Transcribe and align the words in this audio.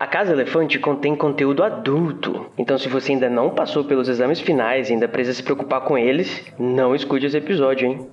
A 0.00 0.06
Casa 0.06 0.32
Elefante 0.32 0.78
contém 0.78 1.14
conteúdo 1.14 1.62
adulto, 1.62 2.46
então 2.56 2.78
se 2.78 2.88
você 2.88 3.12
ainda 3.12 3.28
não 3.28 3.50
passou 3.50 3.84
pelos 3.84 4.08
exames 4.08 4.40
finais 4.40 4.88
e 4.88 4.94
ainda 4.94 5.06
precisa 5.06 5.36
se 5.36 5.42
preocupar 5.42 5.82
com 5.82 5.98
eles, 5.98 6.42
não 6.58 6.94
escute 6.94 7.26
esse 7.26 7.36
episódio, 7.36 7.86
hein? 7.86 8.08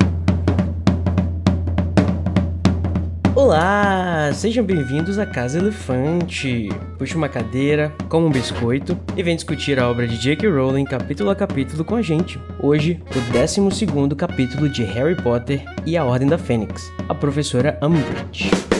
Olá, 3.34 4.30
sejam 4.34 4.62
bem-vindos 4.66 5.18
à 5.18 5.24
Casa 5.24 5.58
Elefante. 5.58 6.68
Puxe 6.98 7.16
uma 7.16 7.26
cadeira, 7.30 7.90
coma 8.10 8.26
um 8.26 8.30
biscoito 8.30 8.94
e 9.16 9.22
vem 9.22 9.34
discutir 9.34 9.80
a 9.80 9.88
obra 9.88 10.06
de 10.06 10.18
J.K. 10.18 10.46
Rowling 10.46 10.84
capítulo 10.84 11.30
a 11.30 11.34
capítulo 11.34 11.86
com 11.86 11.94
a 11.94 12.02
gente. 12.02 12.38
Hoje, 12.62 13.00
o 13.12 13.32
12 13.32 14.14
capítulo 14.14 14.68
de 14.68 14.84
Harry 14.84 15.16
Potter 15.16 15.64
e 15.86 15.96
a 15.96 16.04
Ordem 16.04 16.28
da 16.28 16.36
Fênix, 16.36 16.92
a 17.08 17.14
professora 17.14 17.78
Umbridge. 17.82 18.77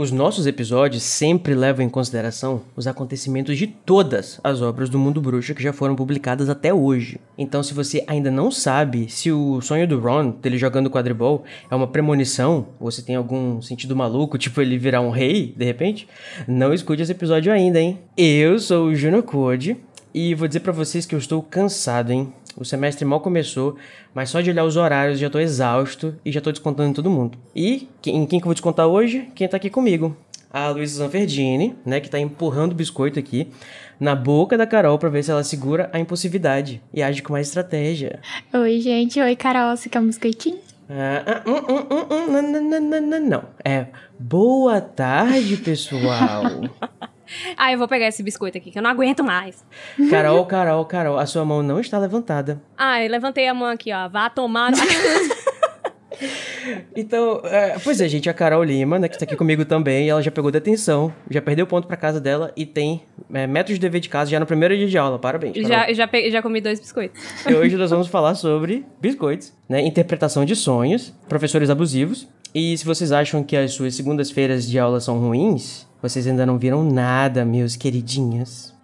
Os 0.00 0.12
nossos 0.12 0.46
episódios 0.46 1.02
sempre 1.02 1.56
levam 1.56 1.84
em 1.84 1.88
consideração 1.88 2.62
os 2.76 2.86
acontecimentos 2.86 3.58
de 3.58 3.66
todas 3.66 4.40
as 4.44 4.62
obras 4.62 4.88
do 4.88 4.96
mundo 4.96 5.20
bruxo 5.20 5.56
que 5.56 5.62
já 5.64 5.72
foram 5.72 5.96
publicadas 5.96 6.48
até 6.48 6.72
hoje. 6.72 7.18
Então, 7.36 7.64
se 7.64 7.74
você 7.74 8.04
ainda 8.06 8.30
não 8.30 8.48
sabe 8.48 9.10
se 9.10 9.32
o 9.32 9.60
sonho 9.60 9.88
do 9.88 9.98
Ron, 9.98 10.30
dele 10.30 10.56
jogando 10.56 10.88
quadribol, 10.88 11.42
é 11.68 11.74
uma 11.74 11.88
premonição, 11.88 12.68
ou 12.78 12.92
se 12.92 13.04
tem 13.04 13.16
algum 13.16 13.60
sentido 13.60 13.96
maluco, 13.96 14.38
tipo 14.38 14.60
ele 14.60 14.78
virar 14.78 15.00
um 15.00 15.10
rei, 15.10 15.52
de 15.56 15.64
repente, 15.64 16.06
não 16.46 16.72
escute 16.72 17.02
esse 17.02 17.10
episódio 17.10 17.52
ainda, 17.52 17.80
hein? 17.80 17.98
Eu 18.16 18.60
sou 18.60 18.86
o 18.86 18.94
Juno 18.94 19.20
Code 19.20 19.76
e 20.14 20.32
vou 20.32 20.46
dizer 20.46 20.60
para 20.60 20.72
vocês 20.72 21.06
que 21.06 21.14
eu 21.16 21.18
estou 21.18 21.42
cansado, 21.42 22.12
hein? 22.12 22.32
O 22.58 22.64
semestre 22.64 23.04
mal 23.04 23.20
começou, 23.20 23.76
mas 24.12 24.30
só 24.30 24.40
de 24.40 24.50
olhar 24.50 24.64
os 24.64 24.76
horários 24.76 25.20
já 25.20 25.30
tô 25.30 25.38
exausto 25.38 26.16
e 26.24 26.32
já 26.32 26.40
tô 26.40 26.50
descontando 26.50 26.90
em 26.90 26.92
todo 26.92 27.08
mundo. 27.08 27.38
E 27.54 27.88
em 28.04 28.26
quem 28.26 28.40
que 28.40 28.44
eu 28.44 28.46
vou 28.46 28.54
descontar 28.54 28.88
hoje? 28.88 29.28
Quem 29.32 29.46
tá 29.46 29.56
aqui 29.56 29.70
comigo? 29.70 30.16
A 30.50 30.68
Luísa 30.70 31.04
Zanferdini, 31.04 31.76
né, 31.86 32.00
que 32.00 32.10
tá 32.10 32.18
empurrando 32.18 32.72
o 32.72 32.74
biscoito 32.74 33.16
aqui 33.16 33.48
na 34.00 34.16
boca 34.16 34.58
da 34.58 34.66
Carol 34.66 34.98
para 34.98 35.08
ver 35.08 35.22
se 35.22 35.30
ela 35.30 35.44
segura 35.44 35.88
a 35.92 36.00
impulsividade 36.00 36.82
e 36.92 37.00
age 37.00 37.22
com 37.22 37.32
mais 37.32 37.46
estratégia. 37.46 38.18
Oi, 38.52 38.80
gente. 38.80 39.20
Oi, 39.20 39.36
Carol. 39.36 39.76
Você 39.76 39.88
quer 39.88 40.00
um 40.00 40.06
biscoitinho? 40.06 40.58
Ah, 40.90 41.42
hum, 41.46 41.54
hum, 42.10 42.32
não, 42.32 42.42
não, 42.42 42.62
não, 42.62 42.80
não, 42.80 43.00
não, 43.02 43.20
não. 43.20 43.44
É 43.64 43.86
boa 44.18 44.80
tarde, 44.80 45.58
pessoal. 45.58 46.42
Ah, 47.56 47.72
eu 47.72 47.78
vou 47.78 47.88
pegar 47.88 48.06
esse 48.08 48.22
biscoito 48.22 48.56
aqui, 48.58 48.70
que 48.70 48.78
eu 48.78 48.82
não 48.82 48.90
aguento 48.90 49.22
mais. 49.24 49.64
Carol, 50.10 50.44
Carol, 50.46 50.84
Carol, 50.84 51.18
a 51.18 51.26
sua 51.26 51.44
mão 51.44 51.62
não 51.62 51.78
está 51.80 51.98
levantada. 51.98 52.60
Ah, 52.76 53.02
eu 53.02 53.10
levantei 53.10 53.46
a 53.48 53.54
mão 53.54 53.68
aqui, 53.68 53.92
ó. 53.92 54.08
Vá 54.08 54.28
tomar. 54.30 54.70
no- 54.70 54.76
Então, 56.96 57.40
é, 57.44 57.78
pois 57.82 58.00
é, 58.00 58.08
gente, 58.08 58.28
a 58.28 58.34
Carol 58.34 58.62
Lima, 58.64 58.98
né, 58.98 59.08
que 59.08 59.14
está 59.14 59.24
aqui 59.24 59.36
comigo 59.36 59.64
também, 59.64 60.08
ela 60.10 60.20
já 60.20 60.30
pegou 60.30 60.50
detenção, 60.50 61.12
já 61.30 61.40
perdeu 61.40 61.66
ponto 61.66 61.86
pra 61.86 61.96
casa 61.96 62.20
dela 62.20 62.52
e 62.56 62.66
tem 62.66 63.02
é, 63.32 63.46
métodos 63.46 63.74
de 63.76 63.80
dever 63.80 64.00
de 64.00 64.08
casa 64.08 64.30
já 64.30 64.40
no 64.40 64.46
primeiro 64.46 64.76
dia 64.76 64.86
de 64.88 64.98
aula. 64.98 65.18
Parabéns. 65.18 65.54
Carol. 65.54 65.68
já, 65.68 65.92
já, 65.92 66.08
pe- 66.08 66.30
já 66.30 66.42
comi 66.42 66.60
dois 66.60 66.80
biscoitos. 66.80 67.22
E 67.48 67.54
hoje 67.54 67.76
nós 67.76 67.90
vamos 67.90 68.08
falar 68.08 68.34
sobre 68.34 68.84
biscoitos, 69.00 69.52
né? 69.68 69.80
Interpretação 69.80 70.44
de 70.44 70.56
sonhos, 70.56 71.14
professores 71.28 71.70
abusivos. 71.70 72.26
E 72.54 72.76
se 72.76 72.84
vocês 72.84 73.12
acham 73.12 73.42
que 73.44 73.56
as 73.56 73.72
suas 73.74 73.94
segundas-feiras 73.94 74.68
de 74.68 74.78
aula 74.78 75.00
são 75.00 75.18
ruins, 75.18 75.86
vocês 76.00 76.26
ainda 76.26 76.46
não 76.46 76.58
viram 76.58 76.82
nada, 76.82 77.44
meus 77.44 77.76
queridinhos. 77.76 78.76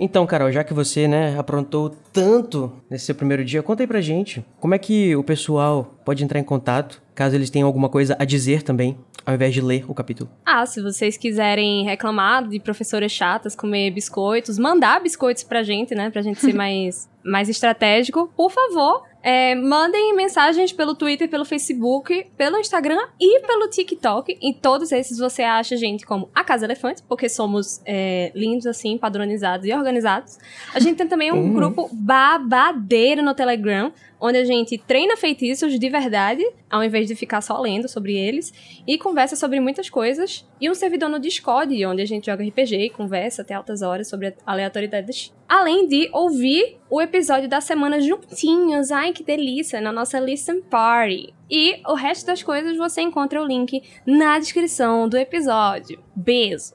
Então, 0.00 0.24
Carol, 0.26 0.52
já 0.52 0.62
que 0.62 0.72
você, 0.72 1.08
né, 1.08 1.36
aprontou 1.36 1.90
tanto 2.12 2.72
nesse 2.88 3.06
seu 3.06 3.14
primeiro 3.14 3.44
dia, 3.44 3.62
conta 3.62 3.82
aí 3.82 3.86
pra 3.86 4.00
gente. 4.00 4.44
Como 4.60 4.74
é 4.74 4.78
que 4.78 5.16
o 5.16 5.24
pessoal 5.24 5.98
pode 6.04 6.22
entrar 6.22 6.38
em 6.38 6.44
contato, 6.44 7.02
caso 7.14 7.34
eles 7.34 7.50
tenham 7.50 7.66
alguma 7.66 7.88
coisa 7.88 8.16
a 8.18 8.24
dizer 8.24 8.62
também, 8.62 8.96
ao 9.26 9.34
invés 9.34 9.52
de 9.52 9.60
ler 9.60 9.84
o 9.88 9.94
capítulo? 9.94 10.30
Ah, 10.46 10.64
se 10.66 10.80
vocês 10.80 11.16
quiserem 11.16 11.84
reclamar 11.84 12.46
de 12.46 12.60
professoras 12.60 13.10
chatas, 13.10 13.56
comer 13.56 13.90
biscoitos, 13.90 14.56
mandar 14.56 15.02
biscoitos 15.02 15.42
pra 15.42 15.64
gente, 15.64 15.94
né? 15.96 16.10
Pra 16.10 16.22
gente 16.22 16.40
ser 16.40 16.54
mais, 16.54 17.08
mais 17.24 17.48
estratégico, 17.48 18.30
por 18.36 18.52
favor, 18.52 19.02
é, 19.30 19.54
mandem 19.54 20.16
mensagens 20.16 20.72
pelo 20.72 20.94
Twitter, 20.94 21.28
pelo 21.28 21.44
Facebook, 21.44 22.24
pelo 22.34 22.56
Instagram 22.56 22.98
e 23.20 23.40
pelo 23.40 23.68
TikTok. 23.68 24.38
Em 24.40 24.54
todos 24.54 24.90
esses 24.90 25.18
você 25.18 25.42
acha 25.42 25.74
a 25.74 25.78
gente 25.78 26.06
como 26.06 26.30
a 26.34 26.42
Casa 26.42 26.64
Elefante, 26.64 27.02
porque 27.06 27.28
somos 27.28 27.82
é, 27.84 28.32
lindos 28.34 28.66
assim, 28.66 28.96
padronizados 28.96 29.66
e 29.66 29.72
organizados. 29.74 30.38
A 30.72 30.80
gente 30.80 30.96
tem 30.96 31.06
também 31.06 31.30
um 31.30 31.38
Uhum. 31.48 31.52
grupo 31.52 31.90
babadeiro 31.92 33.22
no 33.22 33.34
Telegram, 33.34 33.92
onde 34.18 34.38
a 34.38 34.44
gente 34.46 34.78
treina 34.78 35.14
feitiços 35.14 35.78
de 35.78 35.88
verdade, 35.90 36.42
ao 36.70 36.82
invés 36.82 37.06
de 37.06 37.14
ficar 37.14 37.40
só 37.40 37.58
lendo 37.60 37.88
sobre 37.88 38.16
eles, 38.16 38.52
e 38.86 38.98
conversa 38.98 39.36
sobre 39.36 39.60
muitas 39.60 39.88
coisas. 39.88 40.46
E 40.60 40.70
um 40.70 40.74
servidor 40.74 41.08
no 41.08 41.18
Discord, 41.18 41.86
onde 41.86 42.02
a 42.02 42.06
gente 42.06 42.26
joga 42.26 42.44
RPG 42.44 42.76
e 42.76 42.90
conversa 42.90 43.42
até 43.42 43.54
altas 43.54 43.82
horas 43.82 44.08
sobre 44.08 44.34
aleatoriedades. 44.44 45.32
Além 45.48 45.86
de 45.86 46.08
ouvir 46.12 46.78
o 46.90 47.00
episódio 47.00 47.48
da 47.48 47.60
semana 47.60 48.00
juntinhos. 48.00 48.90
Ai, 48.90 49.12
que 49.12 49.22
delícia! 49.22 49.80
Na 49.80 49.92
nossa 49.92 50.20
Listen 50.20 50.60
Party. 50.60 51.32
E 51.50 51.80
o 51.86 51.94
resto 51.94 52.26
das 52.26 52.42
coisas 52.42 52.76
você 52.76 53.00
encontra 53.00 53.42
o 53.42 53.46
link 53.46 53.82
na 54.06 54.38
descrição 54.38 55.08
do 55.08 55.16
episódio. 55.16 56.02
Beijo! 56.14 56.72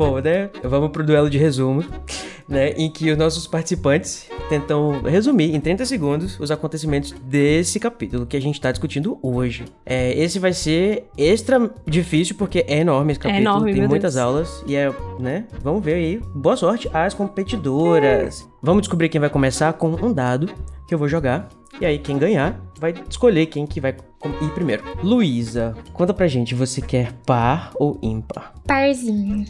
Bom, 0.00 0.18
né? 0.18 0.48
Vamos 0.64 0.92
pro 0.92 1.04
duelo 1.04 1.28
de 1.28 1.36
resumo, 1.36 1.84
né? 2.48 2.70
Em 2.70 2.90
que 2.90 3.10
os 3.12 3.18
nossos 3.18 3.46
participantes 3.46 4.30
tentam 4.48 5.02
resumir 5.02 5.54
em 5.54 5.60
30 5.60 5.84
segundos 5.84 6.40
os 6.40 6.50
acontecimentos 6.50 7.12
desse 7.22 7.78
capítulo 7.78 8.24
que 8.24 8.34
a 8.34 8.40
gente 8.40 8.58
tá 8.58 8.72
discutindo 8.72 9.18
hoje. 9.22 9.66
É, 9.84 10.18
esse 10.18 10.38
vai 10.38 10.54
ser 10.54 11.04
extra 11.18 11.70
difícil 11.86 12.34
porque 12.36 12.64
é 12.66 12.78
enorme 12.78 13.12
esse 13.12 13.20
capítulo, 13.20 13.42
enorme, 13.42 13.74
tem 13.74 13.86
muitas 13.86 14.14
Deus. 14.14 14.24
aulas 14.24 14.64
e 14.66 14.74
é, 14.74 14.90
né? 15.18 15.44
Vamos 15.62 15.84
ver 15.84 15.92
aí. 15.96 16.18
Boa 16.34 16.56
sorte 16.56 16.88
às 16.94 17.12
competidoras. 17.12 18.48
Vamos 18.62 18.80
descobrir 18.80 19.10
quem 19.10 19.20
vai 19.20 19.28
começar 19.28 19.70
com 19.74 19.90
um 19.90 20.14
dado 20.14 20.48
que 20.88 20.94
eu 20.94 20.98
vou 20.98 21.08
jogar. 21.08 21.46
E 21.78 21.84
aí, 21.84 21.98
quem 21.98 22.18
ganhar 22.18 22.58
vai 22.78 22.94
escolher 23.08 23.46
quem 23.46 23.66
que 23.66 23.80
vai 23.80 23.94
ir 24.42 24.50
primeiro. 24.54 24.82
Luísa, 25.02 25.76
conta 25.92 26.14
pra 26.14 26.26
gente, 26.26 26.54
você 26.54 26.80
quer 26.80 27.12
par 27.26 27.72
ou 27.76 27.98
ímpar? 28.02 28.54
Parzinho. 28.66 29.44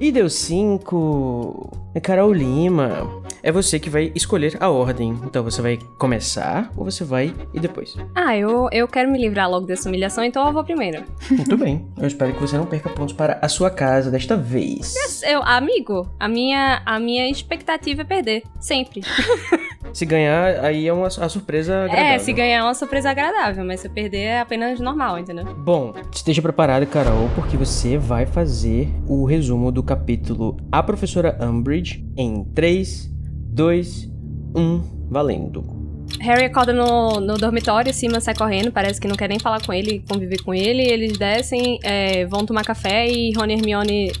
E 0.00 0.12
deu 0.12 0.30
5. 0.30 1.90
É 1.94 2.00
Carol 2.00 2.32
Lima. 2.32 3.22
É 3.42 3.52
você 3.52 3.78
que 3.78 3.90
vai 3.90 4.12
escolher 4.14 4.56
a 4.60 4.68
ordem. 4.68 5.18
Então 5.24 5.42
você 5.42 5.62
vai 5.62 5.78
começar 5.98 6.72
ou 6.76 6.84
você 6.84 7.04
vai 7.04 7.34
e 7.54 7.60
depois. 7.60 7.96
Ah, 8.14 8.36
eu, 8.36 8.68
eu 8.72 8.88
quero 8.88 9.10
me 9.10 9.18
livrar 9.18 9.50
logo 9.50 9.66
dessa 9.66 9.88
humilhação, 9.88 10.24
então 10.24 10.46
eu 10.46 10.52
vou 10.52 10.64
primeiro. 10.64 11.04
Muito 11.30 11.56
bem. 11.56 11.86
Eu 11.96 12.06
espero 12.06 12.32
que 12.32 12.40
você 12.40 12.56
não 12.56 12.66
perca 12.66 12.88
pontos 12.88 13.14
para 13.14 13.38
a 13.40 13.48
sua 13.48 13.70
casa 13.70 14.10
desta 14.10 14.36
vez. 14.36 14.94
Eu, 15.22 15.42
amigo, 15.42 16.08
a 16.18 16.28
minha, 16.28 16.82
a 16.84 16.98
minha 16.98 17.28
expectativa 17.30 18.02
é 18.02 18.04
perder. 18.04 18.42
Sempre. 18.60 19.02
Se 19.92 20.04
ganhar, 20.04 20.64
aí 20.64 20.86
é 20.86 20.92
uma 20.92 21.06
a 21.06 21.28
surpresa 21.28 21.84
agradável. 21.84 22.04
É, 22.04 22.18
se 22.18 22.32
ganhar 22.32 22.58
é 22.58 22.62
uma 22.62 22.74
surpresa 22.74 23.10
agradável, 23.10 23.64
mas 23.64 23.80
se 23.80 23.88
perder 23.88 24.18
é 24.18 24.40
apenas 24.40 24.78
normal, 24.80 25.18
entendeu? 25.18 25.44
Bom, 25.56 25.94
esteja 26.12 26.42
preparada, 26.42 26.84
Carol, 26.84 27.30
porque 27.34 27.56
você 27.56 27.96
vai 27.96 28.26
fazer 28.26 28.88
o 29.06 29.24
resumo 29.24 29.72
do 29.72 29.82
capítulo 29.82 30.56
A 30.70 30.82
Professora 30.82 31.38
Umbridge 31.40 32.04
em 32.16 32.44
3, 32.44 33.10
2, 33.48 34.10
1, 34.54 35.08
valendo. 35.10 35.78
Harry 36.20 36.44
acorda 36.44 36.72
no, 36.72 37.20
no 37.20 37.36
dormitório, 37.36 37.92
Simon 37.92 38.20
sai 38.20 38.34
correndo, 38.34 38.72
parece 38.72 39.00
que 39.00 39.06
não 39.06 39.14
quer 39.14 39.28
nem 39.28 39.38
falar 39.38 39.64
com 39.64 39.72
ele, 39.72 40.02
conviver 40.08 40.42
com 40.42 40.54
ele. 40.54 40.82
Eles 40.82 41.16
descem, 41.16 41.78
é, 41.82 42.24
vão 42.26 42.44
tomar 42.44 42.64
café 42.64 43.08
e 43.08 43.32
Rony 43.32 43.54
e 43.54 43.56
Hermione 43.56 44.12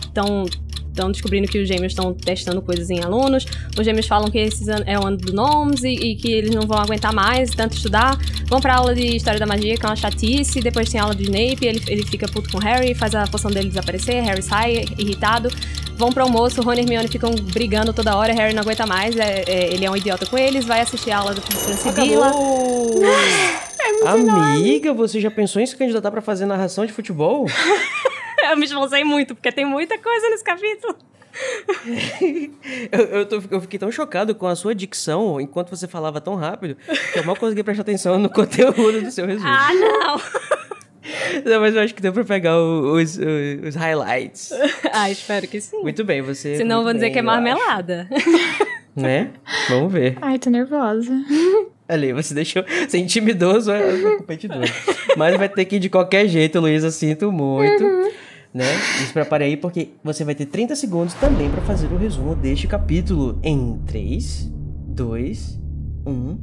estão 0.00 0.44
estão 0.96 1.12
descobrindo 1.12 1.46
que 1.46 1.58
os 1.58 1.68
gêmeos 1.68 1.92
estão 1.92 2.14
testando 2.14 2.62
coisas 2.62 2.88
em 2.88 3.02
alunos. 3.04 3.44
Os 3.78 3.84
gêmeos 3.84 4.06
falam 4.06 4.30
que 4.30 4.38
esse 4.38 4.64
é 4.86 4.98
o 4.98 5.06
ano 5.06 5.18
do 5.18 5.30
Gnomes 5.30 5.84
e, 5.84 5.88
e 5.90 6.16
que 6.16 6.32
eles 6.32 6.50
não 6.54 6.62
vão 6.62 6.78
aguentar 6.78 7.12
mais 7.12 7.50
tanto 7.50 7.76
estudar. 7.76 8.18
Vão 8.46 8.60
pra 8.60 8.76
aula 8.76 8.94
de 8.94 9.16
História 9.16 9.38
da 9.38 9.46
Magia, 9.46 9.76
que 9.76 9.84
é 9.84 9.88
uma 9.88 9.96
chatice. 9.96 10.60
Depois 10.60 10.88
tem 10.90 10.98
aula 11.00 11.14
do 11.14 11.22
Snape, 11.22 11.66
ele, 11.66 11.82
ele 11.86 12.04
fica 12.06 12.26
puto 12.26 12.50
com 12.50 12.56
o 12.56 12.60
Harry, 12.60 12.94
faz 12.94 13.14
a 13.14 13.26
poção 13.26 13.50
dele 13.50 13.68
desaparecer. 13.68 14.22
Harry 14.24 14.42
sai 14.42 14.84
irritado. 14.98 15.50
Vão 15.96 16.10
pro 16.10 16.22
almoço, 16.24 16.60
Rony 16.62 16.78
e 16.78 16.82
Hermione 16.82 17.08
ficam 17.08 17.30
brigando 17.34 17.92
toda 17.92 18.16
hora. 18.16 18.32
Harry 18.34 18.52
não 18.54 18.62
aguenta 18.62 18.86
mais, 18.86 19.16
é- 19.16 19.44
é- 19.46 19.72
ele 19.72 19.84
é 19.84 19.90
um 19.90 19.96
idiota 19.96 20.26
com 20.26 20.36
eles. 20.38 20.64
Vai 20.64 20.80
assistir 20.80 21.10
a 21.10 21.18
aula 21.18 21.34
do 21.34 21.40
Professor 21.40 21.74
Sibila. 21.92 22.26
Acabou! 22.28 23.00
Amiga, 24.06 24.92
você 24.92 25.20
já 25.20 25.30
pensou 25.30 25.60
em 25.60 25.66
se 25.66 25.74
candidatar 25.76 26.10
pra 26.10 26.20
fazer 26.20 26.46
narração 26.46 26.84
de 26.86 26.92
futebol? 26.92 27.46
Eu 28.50 28.56
me 28.56 28.64
esforcei 28.66 29.04
muito, 29.04 29.34
porque 29.34 29.50
tem 29.52 29.64
muita 29.64 29.98
coisa 29.98 30.28
nesse 30.30 30.44
capítulo. 30.44 30.96
eu, 32.92 33.00
eu, 33.18 33.26
tô- 33.26 33.42
eu 33.50 33.60
fiquei 33.60 33.78
tão 33.78 33.90
chocado 33.92 34.34
com 34.34 34.46
a 34.46 34.56
sua 34.56 34.74
dicção 34.74 35.38
enquanto 35.40 35.68
você 35.70 35.86
falava 35.86 36.20
tão 36.20 36.34
rápido 36.34 36.76
que 37.12 37.18
eu 37.18 37.24
mal 37.24 37.36
consegui 37.36 37.62
prestar 37.62 37.82
atenção 37.82 38.18
no 38.18 38.28
conteúdo 38.32 39.02
do 39.02 39.10
seu 39.10 39.26
resumo. 39.26 39.48
Ah, 39.48 39.68
não! 39.74 40.20
Não, 41.44 41.60
mas 41.60 41.74
eu 41.76 41.82
acho 41.82 41.94
que 41.94 42.02
deu 42.02 42.12
pra 42.12 42.24
pegar 42.24 42.58
os, 42.58 43.16
os, 43.16 43.68
os 43.68 43.74
highlights. 43.76 44.50
ah, 44.92 45.08
espero 45.10 45.46
que 45.46 45.60
sim. 45.60 45.78
Muito 45.82 46.02
bem, 46.04 46.20
você. 46.20 46.56
Senão 46.56 46.78
eu 46.78 46.82
vou 46.82 46.92
muito 46.92 46.96
dizer 46.96 47.10
que 47.10 47.18
é 47.18 47.22
marmelada. 47.22 48.08
Né? 48.96 49.30
Vamos 49.68 49.92
ver. 49.92 50.16
Ai, 50.20 50.38
tô 50.38 50.50
nervosa. 50.50 51.12
Ali, 51.88 52.12
você 52.12 52.34
deixou. 52.34 52.64
Você 52.88 52.98
intimidou 52.98 53.60
sua 53.60 53.78
sua 54.00 54.16
competidora. 54.16 54.64
Mas 55.16 55.36
vai 55.36 55.48
ter 55.48 55.64
que 55.66 55.76
ir 55.76 55.80
de 55.80 55.88
qualquer 55.90 56.26
jeito, 56.26 56.58
Luísa. 56.58 56.90
Sinto 56.90 57.30
muito. 57.30 57.84
Né? 58.54 58.64
E 59.02 59.06
se 59.06 59.12
prepare 59.12 59.44
aí, 59.44 59.56
porque 59.56 59.90
você 60.02 60.24
vai 60.24 60.34
ter 60.34 60.46
30 60.46 60.74
segundos 60.74 61.14
também 61.14 61.50
pra 61.50 61.60
fazer 61.62 61.86
o 61.92 61.96
resumo 61.96 62.34
deste 62.34 62.66
capítulo. 62.66 63.38
Em 63.42 63.78
3, 63.86 64.50
2, 64.88 65.60
1, 66.06 66.38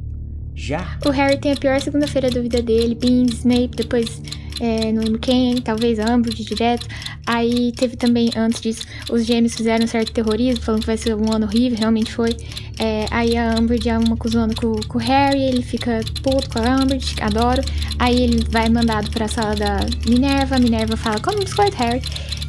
já. 0.54 0.98
O 1.04 1.10
Harry 1.10 1.38
tem 1.38 1.52
a 1.52 1.56
pior 1.56 1.80
segunda-feira 1.80 2.30
da 2.30 2.40
vida 2.40 2.62
dele. 2.62 2.94
Bean, 2.94 3.26
Snape, 3.26 3.76
depois 3.76 4.20
é, 4.60 4.92
não 4.92 5.02
lembro 5.02 5.18
quem, 5.18 5.60
talvez 5.60 5.98
Umbridge 5.98 6.44
direto. 6.44 6.86
Aí 7.26 7.72
teve 7.72 7.96
também, 7.96 8.30
antes 8.36 8.60
disso, 8.60 8.86
os 9.10 9.24
gêmeos 9.24 9.54
fizeram 9.54 9.84
um 9.84 9.88
certo 9.88 10.12
terrorismo, 10.12 10.62
falando 10.62 10.80
que 10.82 10.86
vai 10.86 10.96
ser 10.96 11.14
um 11.14 11.32
ano 11.32 11.46
horrível, 11.46 11.78
realmente 11.78 12.12
foi. 12.12 12.36
É, 12.78 13.06
aí 13.10 13.36
a 13.36 13.54
Umbridge 13.58 13.88
é 13.88 13.98
uma 13.98 14.14
acusando 14.14 14.54
com, 14.54 14.74
com 14.88 14.98
o 14.98 15.00
Harry, 15.00 15.42
ele 15.42 15.62
fica 15.62 16.00
puto 16.22 16.50
com 16.50 16.58
a 16.58 16.76
Umbridge, 16.76 17.16
adoro. 17.20 17.62
Aí 17.98 18.22
ele 18.22 18.44
vai 18.50 18.68
mandado 18.68 19.10
pra 19.10 19.26
sala 19.26 19.54
da 19.54 19.80
Minerva, 20.06 20.56
a 20.56 20.58
Minerva 20.58 20.96
fala, 20.96 21.18
come 21.20 21.38
um 21.38 21.44
biscoito, 21.44 21.76
Harry. 21.76 22.02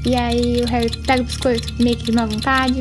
E 0.05 0.15
aí 0.15 0.61
o 0.61 0.67
Harry 0.67 0.91
pega 1.05 1.23
o 1.23 1.25
biscoito 1.25 1.73
meio 1.81 1.97
que 1.97 2.05
de 2.05 2.11
má 2.11 2.25
vontade, 2.25 2.79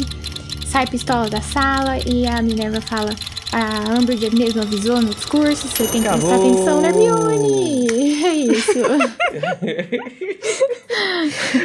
sai 0.66 0.86
pistola 0.86 1.30
da 1.30 1.40
sala 1.40 1.98
e 2.06 2.26
a 2.26 2.42
Minerva 2.42 2.80
fala, 2.80 3.10
a 3.54 3.94
Umbridge 4.00 4.34
mesmo 4.34 4.62
avisou 4.62 5.00
no 5.00 5.14
discurso, 5.14 5.68
você 5.68 5.86
tem 5.86 6.02
que 6.02 6.08
prestar 6.08 6.28
Acabou. 6.28 6.50
atenção 6.50 6.80
na 6.80 6.88
Hermione. 6.88 7.84
É 8.24 8.32
isso. 8.32 8.72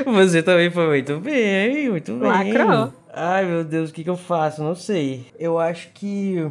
Você 0.05 0.43
também 0.43 0.69
foi 0.69 0.87
muito 0.87 1.19
bem, 1.19 1.89
muito 1.89 2.13
bem. 2.13 2.53
Lacrou. 2.53 2.93
Ai, 3.13 3.45
meu 3.45 3.63
Deus, 3.63 3.89
o 3.89 3.93
que, 3.93 4.03
que 4.03 4.09
eu 4.09 4.17
faço? 4.17 4.61
Não 4.63 4.75
sei. 4.75 5.25
Eu 5.39 5.57
acho 5.57 5.89
que. 5.93 6.49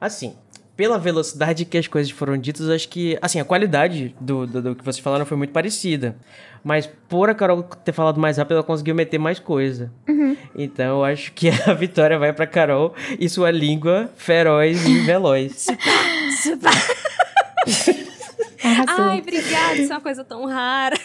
Assim, 0.00 0.34
pela 0.82 0.98
velocidade 0.98 1.64
que 1.64 1.78
as 1.78 1.86
coisas 1.86 2.10
foram 2.10 2.36
ditas, 2.36 2.68
acho 2.68 2.88
que. 2.88 3.16
Assim, 3.22 3.38
a 3.38 3.44
qualidade 3.44 4.16
do, 4.20 4.44
do, 4.48 4.60
do 4.60 4.74
que 4.74 4.84
vocês 4.84 4.98
falaram 4.98 5.24
foi 5.24 5.36
muito 5.36 5.52
parecida. 5.52 6.16
Mas 6.64 6.90
por 7.08 7.30
a 7.30 7.34
Carol 7.36 7.62
ter 7.62 7.92
falado 7.92 8.18
mais 8.18 8.36
rápido, 8.36 8.54
ela 8.54 8.64
conseguiu 8.64 8.92
meter 8.92 9.16
mais 9.16 9.38
coisa. 9.38 9.92
Então 10.56 10.98
eu 10.98 11.04
acho 11.04 11.32
que 11.34 11.50
a 11.70 11.72
vitória 11.72 12.18
vai 12.18 12.32
pra 12.32 12.48
Carol 12.48 12.96
e 13.16 13.28
sua 13.28 13.52
língua 13.52 14.10
feroz 14.16 14.84
e 14.84 14.98
veloz. 15.02 15.68
Arrasou. 18.64 19.04
Ai, 19.04 19.20
obrigada, 19.20 19.76
isso 19.76 19.92
é 19.92 19.94
uma 19.94 20.00
coisa 20.00 20.24
tão 20.24 20.46
rara. 20.46 20.98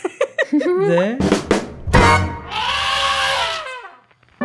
né? 0.52 1.20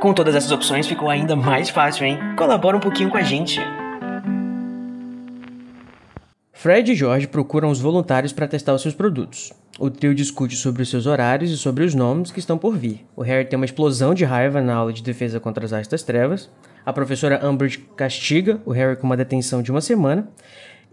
Com 0.00 0.14
todas 0.14 0.36
essas 0.36 0.52
opções 0.52 0.86
ficou 0.86 1.10
ainda 1.10 1.34
mais 1.34 1.70
fácil, 1.70 2.06
hein? 2.06 2.18
Colabora 2.36 2.76
um 2.76 2.80
pouquinho 2.80 3.10
com 3.10 3.16
a 3.16 3.22
gente. 3.22 3.58
Fred 6.52 6.92
e 6.92 6.94
George 6.94 7.26
procuram 7.26 7.68
os 7.68 7.80
voluntários 7.80 8.32
para 8.32 8.46
testar 8.46 8.74
os 8.74 8.82
seus 8.82 8.94
produtos. 8.94 9.52
O 9.76 9.90
trio 9.90 10.14
discute 10.14 10.54
sobre 10.54 10.82
os 10.82 10.88
seus 10.88 11.06
horários 11.06 11.50
e 11.50 11.56
sobre 11.56 11.82
os 11.82 11.96
nomes 11.96 12.30
que 12.30 12.38
estão 12.38 12.56
por 12.56 12.76
vir. 12.76 13.04
O 13.16 13.22
Harry 13.22 13.44
tem 13.44 13.56
uma 13.56 13.64
explosão 13.64 14.14
de 14.14 14.24
raiva 14.24 14.60
na 14.60 14.74
aula 14.74 14.92
de 14.92 15.02
defesa 15.02 15.40
contra 15.40 15.64
as 15.64 15.72
artes 15.72 15.90
das 15.90 16.04
trevas. 16.04 16.48
A 16.86 16.92
professora 16.92 17.44
Umbridge 17.44 17.78
castiga 17.96 18.60
o 18.64 18.70
Harry 18.70 18.96
com 18.96 19.06
uma 19.06 19.16
detenção 19.16 19.62
de 19.62 19.72
uma 19.72 19.80
semana. 19.80 20.28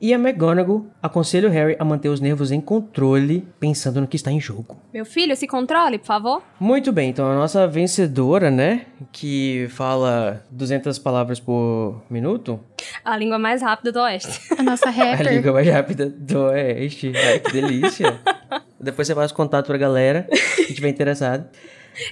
E 0.02 0.14
a 0.14 0.18
McGonagall 0.18 0.86
aconselha 1.02 1.48
o 1.48 1.52
Harry 1.52 1.76
a 1.80 1.86
manter 1.86 2.10
os 2.10 2.20
nervos 2.20 2.52
em 2.52 2.60
controle, 2.60 3.48
pensando 3.60 4.02
no 4.02 4.08
que 4.08 4.18
está 4.18 4.30
em 4.32 4.40
jogo. 4.40 4.78
Meu 4.94 5.06
filho, 5.06 5.36
se 5.36 5.48
controle, 5.48 5.98
por 5.98 6.06
favor. 6.06 6.44
Muito 6.60 6.92
bem, 6.92 7.10
então 7.10 7.26
a 7.32 7.36
nossa 7.36 7.66
vencedora, 7.66 8.52
né, 8.52 8.82
que 9.12 9.68
fala 9.70 10.44
200 10.52 11.00
palavras 11.00 11.40
por 11.40 12.02
minuto, 12.10 12.60
A 13.04 13.18
língua 13.18 13.40
mais 13.40 13.62
rápida 13.62 13.92
do 13.92 14.00
Oeste. 14.02 14.42
A 14.58 14.64
nossa 14.64 14.88
a 14.90 14.92
rapper. 14.92 15.32
língua 15.34 15.54
mais 15.54 15.68
rápida 15.68 16.10
do 16.10 16.40
Oeste. 16.48 17.14
Ai, 17.16 17.40
que 17.40 17.52
delícia. 17.54 18.20
Depois 18.80 19.08
você 19.08 19.14
o 19.14 19.34
contato 19.34 19.68
pra 19.68 19.78
galera 19.78 20.28
que 20.68 20.74
tiver 20.74 20.90
interessado. 20.90 21.48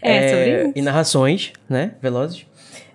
É, 0.02 0.30
sobre 0.30 0.62
isso. 0.64 0.74
E 0.78 0.82
narrações, 0.82 1.54
né, 1.70 1.92
velozes. 2.02 2.46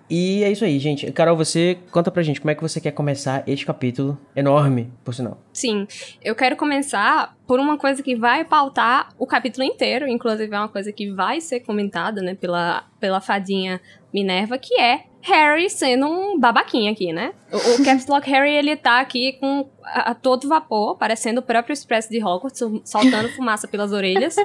E 0.09 0.43
é 0.43 0.51
isso 0.51 0.65
aí, 0.65 0.79
gente. 0.79 1.11
Carol, 1.11 1.37
você 1.37 1.77
conta 1.91 2.09
pra 2.09 2.23
gente 2.23 2.41
como 2.41 2.49
é 2.49 2.55
que 2.55 2.61
você 2.61 2.81
quer 2.81 2.91
começar 2.91 3.43
este 3.45 3.65
capítulo 3.65 4.17
enorme, 4.35 4.91
por 5.05 5.13
sinal. 5.13 5.37
Sim, 5.53 5.87
eu 6.23 6.33
quero 6.35 6.55
começar 6.55 7.35
por 7.45 7.59
uma 7.59 7.77
coisa 7.77 8.01
que 8.01 8.15
vai 8.15 8.43
pautar 8.43 9.09
o 9.19 9.27
capítulo 9.27 9.63
inteiro, 9.63 10.07
inclusive 10.07 10.53
é 10.53 10.57
uma 10.57 10.67
coisa 10.67 10.91
que 10.91 11.11
vai 11.11 11.39
ser 11.39 11.59
comentada, 11.59 12.21
né, 12.21 12.33
pela, 12.33 12.85
pela 12.99 13.21
fadinha 13.21 13.79
Minerva, 14.13 14.57
que 14.57 14.79
é 14.79 15.03
Harry 15.21 15.69
sendo 15.69 16.07
um 16.07 16.39
babaquinha 16.39 16.91
aqui, 16.91 17.13
né? 17.13 17.33
O, 17.51 17.57
o 17.81 17.83
Caps 17.85 18.07
Lock 18.07 18.27
Harry, 18.31 18.55
ele 18.55 18.75
tá 18.75 18.99
aqui 18.99 19.33
com 19.33 19.69
a, 19.83 20.11
a 20.11 20.15
todo 20.15 20.47
vapor, 20.47 20.97
parecendo 20.97 21.39
o 21.41 21.43
próprio 21.43 21.73
Expresso 21.73 22.09
de 22.09 22.23
Hogwarts, 22.23 22.57
sol- 22.57 22.81
soltando 22.83 23.29
fumaça 23.29 23.67
pelas 23.67 23.91
orelhas. 23.91 24.35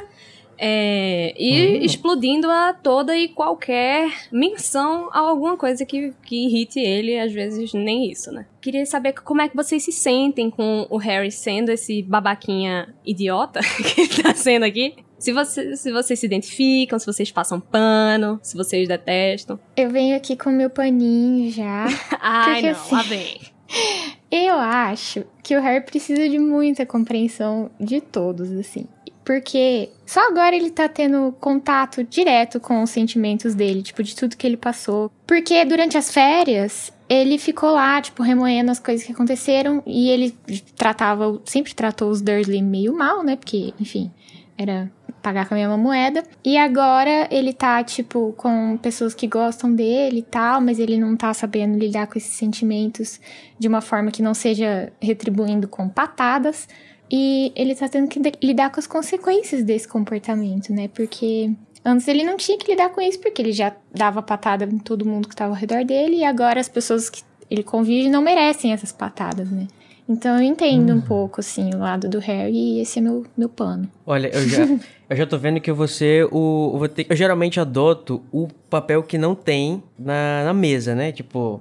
É, 0.59 1.35
e 1.39 1.85
explodindo 1.85 2.51
a 2.51 2.73
toda 2.73 3.17
e 3.17 3.29
qualquer 3.29 4.11
menção 4.31 5.09
a 5.13 5.19
alguma 5.21 5.57
coisa 5.57 5.85
que, 5.85 6.13
que 6.25 6.47
irrite 6.47 6.79
ele, 6.79 7.19
às 7.19 7.33
vezes 7.33 7.73
nem 7.73 8.11
isso, 8.11 8.31
né? 8.33 8.47
Queria 8.61 8.87
saber 8.87 9.13
como 9.13 9.43
é 9.43 9.49
que 9.49 9.57
vocês 9.57 9.83
se 9.85 9.93
sentem 9.93 10.51
com 10.51 10.87
o 10.89 10.97
Harry 10.97 11.31
sendo 11.31 11.71
esse 11.71 12.03
babaquinha 12.03 12.95
idiota 13.05 13.61
que 13.95 14.01
ele 14.01 14.23
tá 14.23 14.35
sendo 14.35 14.65
aqui. 14.65 14.95
Se, 15.19 15.33
você, 15.33 15.77
se 15.77 15.91
vocês 15.91 16.19
se 16.19 16.27
identificam, 16.27 16.99
se 16.99 17.07
vocês 17.07 17.31
passam 17.33 17.59
pano, 17.59 18.39
se 18.43 18.57
vocês 18.57 18.87
detestam. 18.87 19.59
Eu 19.77 19.89
venho 19.91 20.15
aqui 20.17 20.37
com 20.37 20.51
meu 20.51 20.69
paninho 20.69 21.51
já. 21.51 21.87
Ai, 22.21 22.63
não, 22.63 22.71
assim- 22.71 22.95
lá 22.95 23.03
vem. 23.03 23.41
Eu 24.31 24.55
acho 24.57 25.25
que 25.43 25.57
o 25.57 25.61
Harry 25.61 25.85
precisa 25.85 26.29
de 26.29 26.39
muita 26.39 26.85
compreensão 26.85 27.71
de 27.79 28.01
todos, 28.01 28.51
assim. 28.53 28.87
Porque 29.25 29.89
só 30.05 30.29
agora 30.29 30.55
ele 30.55 30.71
tá 30.71 30.89
tendo 30.89 31.35
contato 31.41 32.05
direto 32.05 32.61
com 32.61 32.83
os 32.83 32.91
sentimentos 32.91 33.55
dele, 33.55 33.83
tipo, 33.83 34.03
de 34.03 34.15
tudo 34.15 34.37
que 34.37 34.47
ele 34.47 34.57
passou. 34.57 35.11
Porque 35.27 35.65
durante 35.65 35.97
as 35.97 36.13
férias, 36.13 36.93
ele 37.09 37.39
ficou 37.39 37.71
lá, 37.71 38.01
tipo, 38.03 38.23
remoendo 38.23 38.71
as 38.71 38.79
coisas 38.79 39.07
que 39.07 39.13
aconteceram. 39.13 39.83
E 39.87 40.11
ele 40.11 40.31
tratava, 40.77 41.41
sempre 41.47 41.75
tratou 41.75 42.11
os 42.11 42.21
Dursley 42.21 42.63
meio 42.63 42.95
mal, 42.95 43.25
né? 43.25 43.37
Porque, 43.37 43.73
enfim, 43.81 44.11
era 44.59 44.91
pagar 45.23 45.49
com 45.49 45.55
a 45.55 45.57
mesma 45.57 45.79
moeda. 45.79 46.23
E 46.45 46.59
agora 46.59 47.27
ele 47.31 47.55
tá, 47.55 47.83
tipo, 47.83 48.35
com 48.37 48.77
pessoas 48.77 49.15
que 49.15 49.27
gostam 49.27 49.75
dele 49.75 50.19
e 50.19 50.23
tal, 50.23 50.61
mas 50.61 50.79
ele 50.79 50.99
não 50.99 51.17
tá 51.17 51.33
sabendo 51.33 51.79
lidar 51.79 52.07
com 52.07 52.19
esses 52.19 52.35
sentimentos 52.35 53.19
de 53.59 53.67
uma 53.67 53.81
forma 53.81 54.11
que 54.11 54.23
não 54.23 54.35
seja 54.35 54.93
retribuindo 55.01 55.67
com 55.67 55.89
patadas. 55.89 56.69
E 57.11 57.53
ele 57.55 57.75
tá 57.75 57.89
tendo 57.89 58.09
que 58.09 58.21
lidar 58.43 58.71
com 58.71 58.81
as 58.81 58.87
consequências 58.87 59.63
desse 59.63 59.87
comportamento, 59.87 60.73
né? 60.73 60.89
Porque 60.89 61.51
antes 61.85 62.09
ele 62.09 62.25
não 62.25 62.37
tinha 62.37 62.57
que 62.59 62.71
lidar 62.71 62.89
com 62.91 63.01
isso, 63.01 63.19
porque 63.21 63.41
ele 63.43 63.53
já 63.53 63.73
dava 63.95 64.23
patada 64.23 64.65
em 64.65 64.79
todo 64.79 65.05
mundo 65.05 65.29
que 65.29 65.37
tava 65.37 65.53
ao 65.53 65.59
redor 65.59 65.85
dele, 65.85 66.17
e 66.17 66.25
agora 66.25 66.61
as 66.61 66.69
pessoas 66.69 67.11
que 67.11 67.23
ele 67.51 67.63
convive 67.63 68.09
não 68.09 68.23
merecem 68.23 68.73
essas 68.73 68.91
patadas, 68.91 69.51
né? 69.51 69.67
Então 70.09 70.37
eu 70.37 70.43
entendo 70.43 70.93
um 70.93 71.01
pouco, 71.01 71.41
assim, 71.41 71.71
o 71.75 71.79
lado 71.79 72.09
do 72.11 72.19
Harry, 72.19 72.53
e 72.55 72.81
esse 72.81 72.99
é 72.99 73.03
meu, 73.03 73.25
meu 73.37 73.49
pano. 73.49 73.89
Olha, 74.07 74.29
eu 74.35 74.47
já, 74.47 74.65
eu 75.09 75.17
já 75.17 75.27
tô 75.27 75.39
vendo 75.39 75.61
que 75.61 75.71
eu 75.71 75.75
vou 75.75 75.89
ser 75.89 76.27
o. 76.31 76.71
Eu, 76.75 76.79
vou 76.79 76.89
ter- 76.89 77.07
eu 77.09 77.17
geralmente 77.17 77.59
adoto 77.59 78.23
o 78.31 78.49
papel 78.69 79.03
que 79.03 79.17
não 79.17 79.35
tem 79.35 79.83
na, 79.99 80.45
na 80.45 80.53
mesa, 80.53 80.95
né? 80.95 81.11
Tipo, 81.11 81.59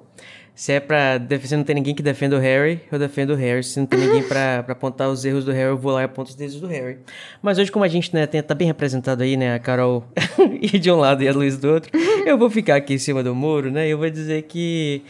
se 0.56 0.72
é 0.72 0.80
pra. 0.80 1.20
Se 1.42 1.56
não 1.58 1.64
tem 1.64 1.76
ninguém 1.76 1.96
que 1.96 2.04
defenda 2.04 2.36
o 2.36 2.40
Harry, 2.40 2.82
eu 2.92 3.00
defendo 3.00 3.32
o 3.32 3.36
Harry. 3.36 3.64
Se 3.64 3.80
não 3.80 3.88
tem 3.88 4.00
ninguém 4.00 4.24
pra, 4.24 4.62
pra 4.64 4.74
apontar 4.74 5.10
os 5.10 5.26
erros 5.26 5.44
do 5.46 5.52
Harry, 5.52 5.70
eu 5.70 5.78
vou 5.78 5.92
lá 5.92 6.02
e 6.02 6.06
aponto 6.06 6.30
os 6.30 6.40
erros 6.40 6.60
do 6.62 6.68
Harry. 6.68 7.00
Mas 7.42 7.58
hoje, 7.58 7.72
como 7.72 7.84
a 7.84 7.88
gente 7.88 8.14
né, 8.14 8.28
tem, 8.28 8.42
tá 8.44 8.54
bem 8.54 8.68
representado 8.68 9.24
aí, 9.24 9.36
né? 9.36 9.56
A 9.56 9.60
Carol 9.60 10.04
e 10.62 10.78
de 10.78 10.92
um 10.92 10.98
lado 10.98 11.24
e 11.24 11.28
a 11.28 11.34
Luiz 11.34 11.58
do 11.58 11.72
outro, 11.72 11.92
eu 12.26 12.38
vou 12.38 12.50
ficar 12.50 12.76
aqui 12.76 12.94
em 12.94 12.98
cima 13.00 13.24
do 13.24 13.34
muro, 13.34 13.72
né? 13.72 13.88
E 13.88 13.92
eu 13.92 13.98
vou 13.98 14.10
dizer 14.10 14.44
que. 14.44 15.04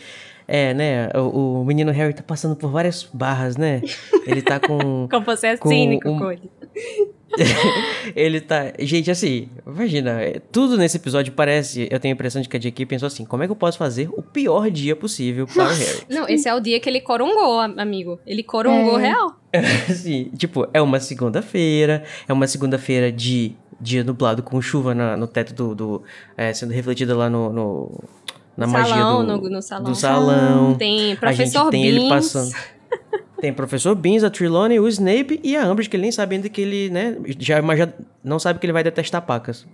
É, 0.47 0.73
né? 0.73 1.09
O, 1.15 1.62
o 1.62 1.65
menino 1.65 1.91
Harry 1.91 2.13
tá 2.13 2.21
passando 2.23 2.55
por 2.55 2.69
várias 2.69 3.03
barras, 3.13 3.55
né? 3.57 3.81
Ele 4.25 4.41
tá 4.41 4.59
com. 4.59 5.07
Como 5.12 5.25
você 5.25 5.47
é 5.47 5.57
Com 5.57 5.69
cínico 5.69 6.09
um- 6.09 6.19
ele. 8.16 8.42
tá. 8.42 8.74
Gente, 8.80 9.10
assim, 9.12 9.50
imagina, 9.66 10.22
é, 10.22 10.40
tudo 10.52 10.78
nesse 10.78 10.98
episódio 10.98 11.34
parece. 11.34 11.88
Eu 11.92 12.00
tenho 12.00 12.13
a 12.13 12.16
impressão 12.16 12.42
de 12.42 12.50
que 12.50 12.58
a 12.58 12.60
JK 12.60 12.86
pensou 12.86 13.08
assim: 13.08 13.25
como 13.25 13.44
é 13.44 13.46
que 13.48 13.52
eu 13.52 13.56
posso 13.56 13.78
fazer 13.78 14.10
o 14.16 14.22
pior 14.22 14.70
dia 14.70 14.96
possível 14.96 15.48
para 15.48 15.63
o 15.63 15.68
Harry? 15.68 16.00
Não, 16.10 16.28
esse 16.28 16.48
é 16.48 16.54
o 16.56 16.60
dia 16.60 16.80
que 16.80 16.90
ele 16.90 17.02
corongou, 17.02 17.60
a- 17.60 17.66
amigo. 17.78 18.20
Ele 18.25 18.44
corongou 18.44 19.00
É. 19.00 19.08
real. 19.10 19.36
Assim, 19.90 20.32
tipo, 20.38 20.68
é 20.74 20.82
uma 20.82 21.00
segunda-feira, 21.00 22.04
é 22.28 22.34
uma 22.34 22.48
segunda-feira 22.48 23.12
de 23.12 23.56
dia 23.80 24.04
nublado 24.04 24.42
com 24.42 24.60
chuva 24.62 24.94
na- 24.96 25.16
no 25.18 25.28
teto 25.28 25.54
do. 25.54 25.75
do- 25.75 26.04
é, 26.38 26.54
sendo 26.54 26.72
refletida 26.72 27.16
lá 27.16 27.30
no. 27.30 27.52
no- 27.52 28.04
na 28.56 28.68
magia 28.68 28.94
salão, 28.96 29.25
do, 29.25 29.38
no, 29.42 29.50
no 29.50 29.62
salão. 29.63 29.84
do 29.84 29.96
salão. 29.96 30.75
Tem 30.75 31.13
a 31.13 31.16
professor 31.16 31.44
gente 31.63 31.72
tem 31.72 31.82
Beans. 31.84 31.96
ele 32.02 32.10
passando. 32.10 32.52
Tem 33.43 33.51
o 33.51 33.55
professor 33.55 33.93
Beans, 33.93 34.23
a 34.23 34.29
Trelawney, 34.29 34.79
o 34.79 34.88
Snape 34.88 35.38
e 35.43 35.57
a 35.57 35.69
Umbridge, 35.69 35.89
que 35.89 35.97
ele 35.97 36.03
nem 36.03 36.13
sabe 36.13 36.35
ainda 36.35 36.47
que 36.47 36.62
ele, 36.62 36.89
né, 36.89 37.17
já, 37.39 37.62
mas 37.62 37.77
já 37.77 37.89
não 38.23 38.39
sabe 38.39 38.57
que 38.57 38.65
ele 38.65 38.71
vai 38.71 38.85
detestar 38.85 39.21
pacas. 39.21 39.65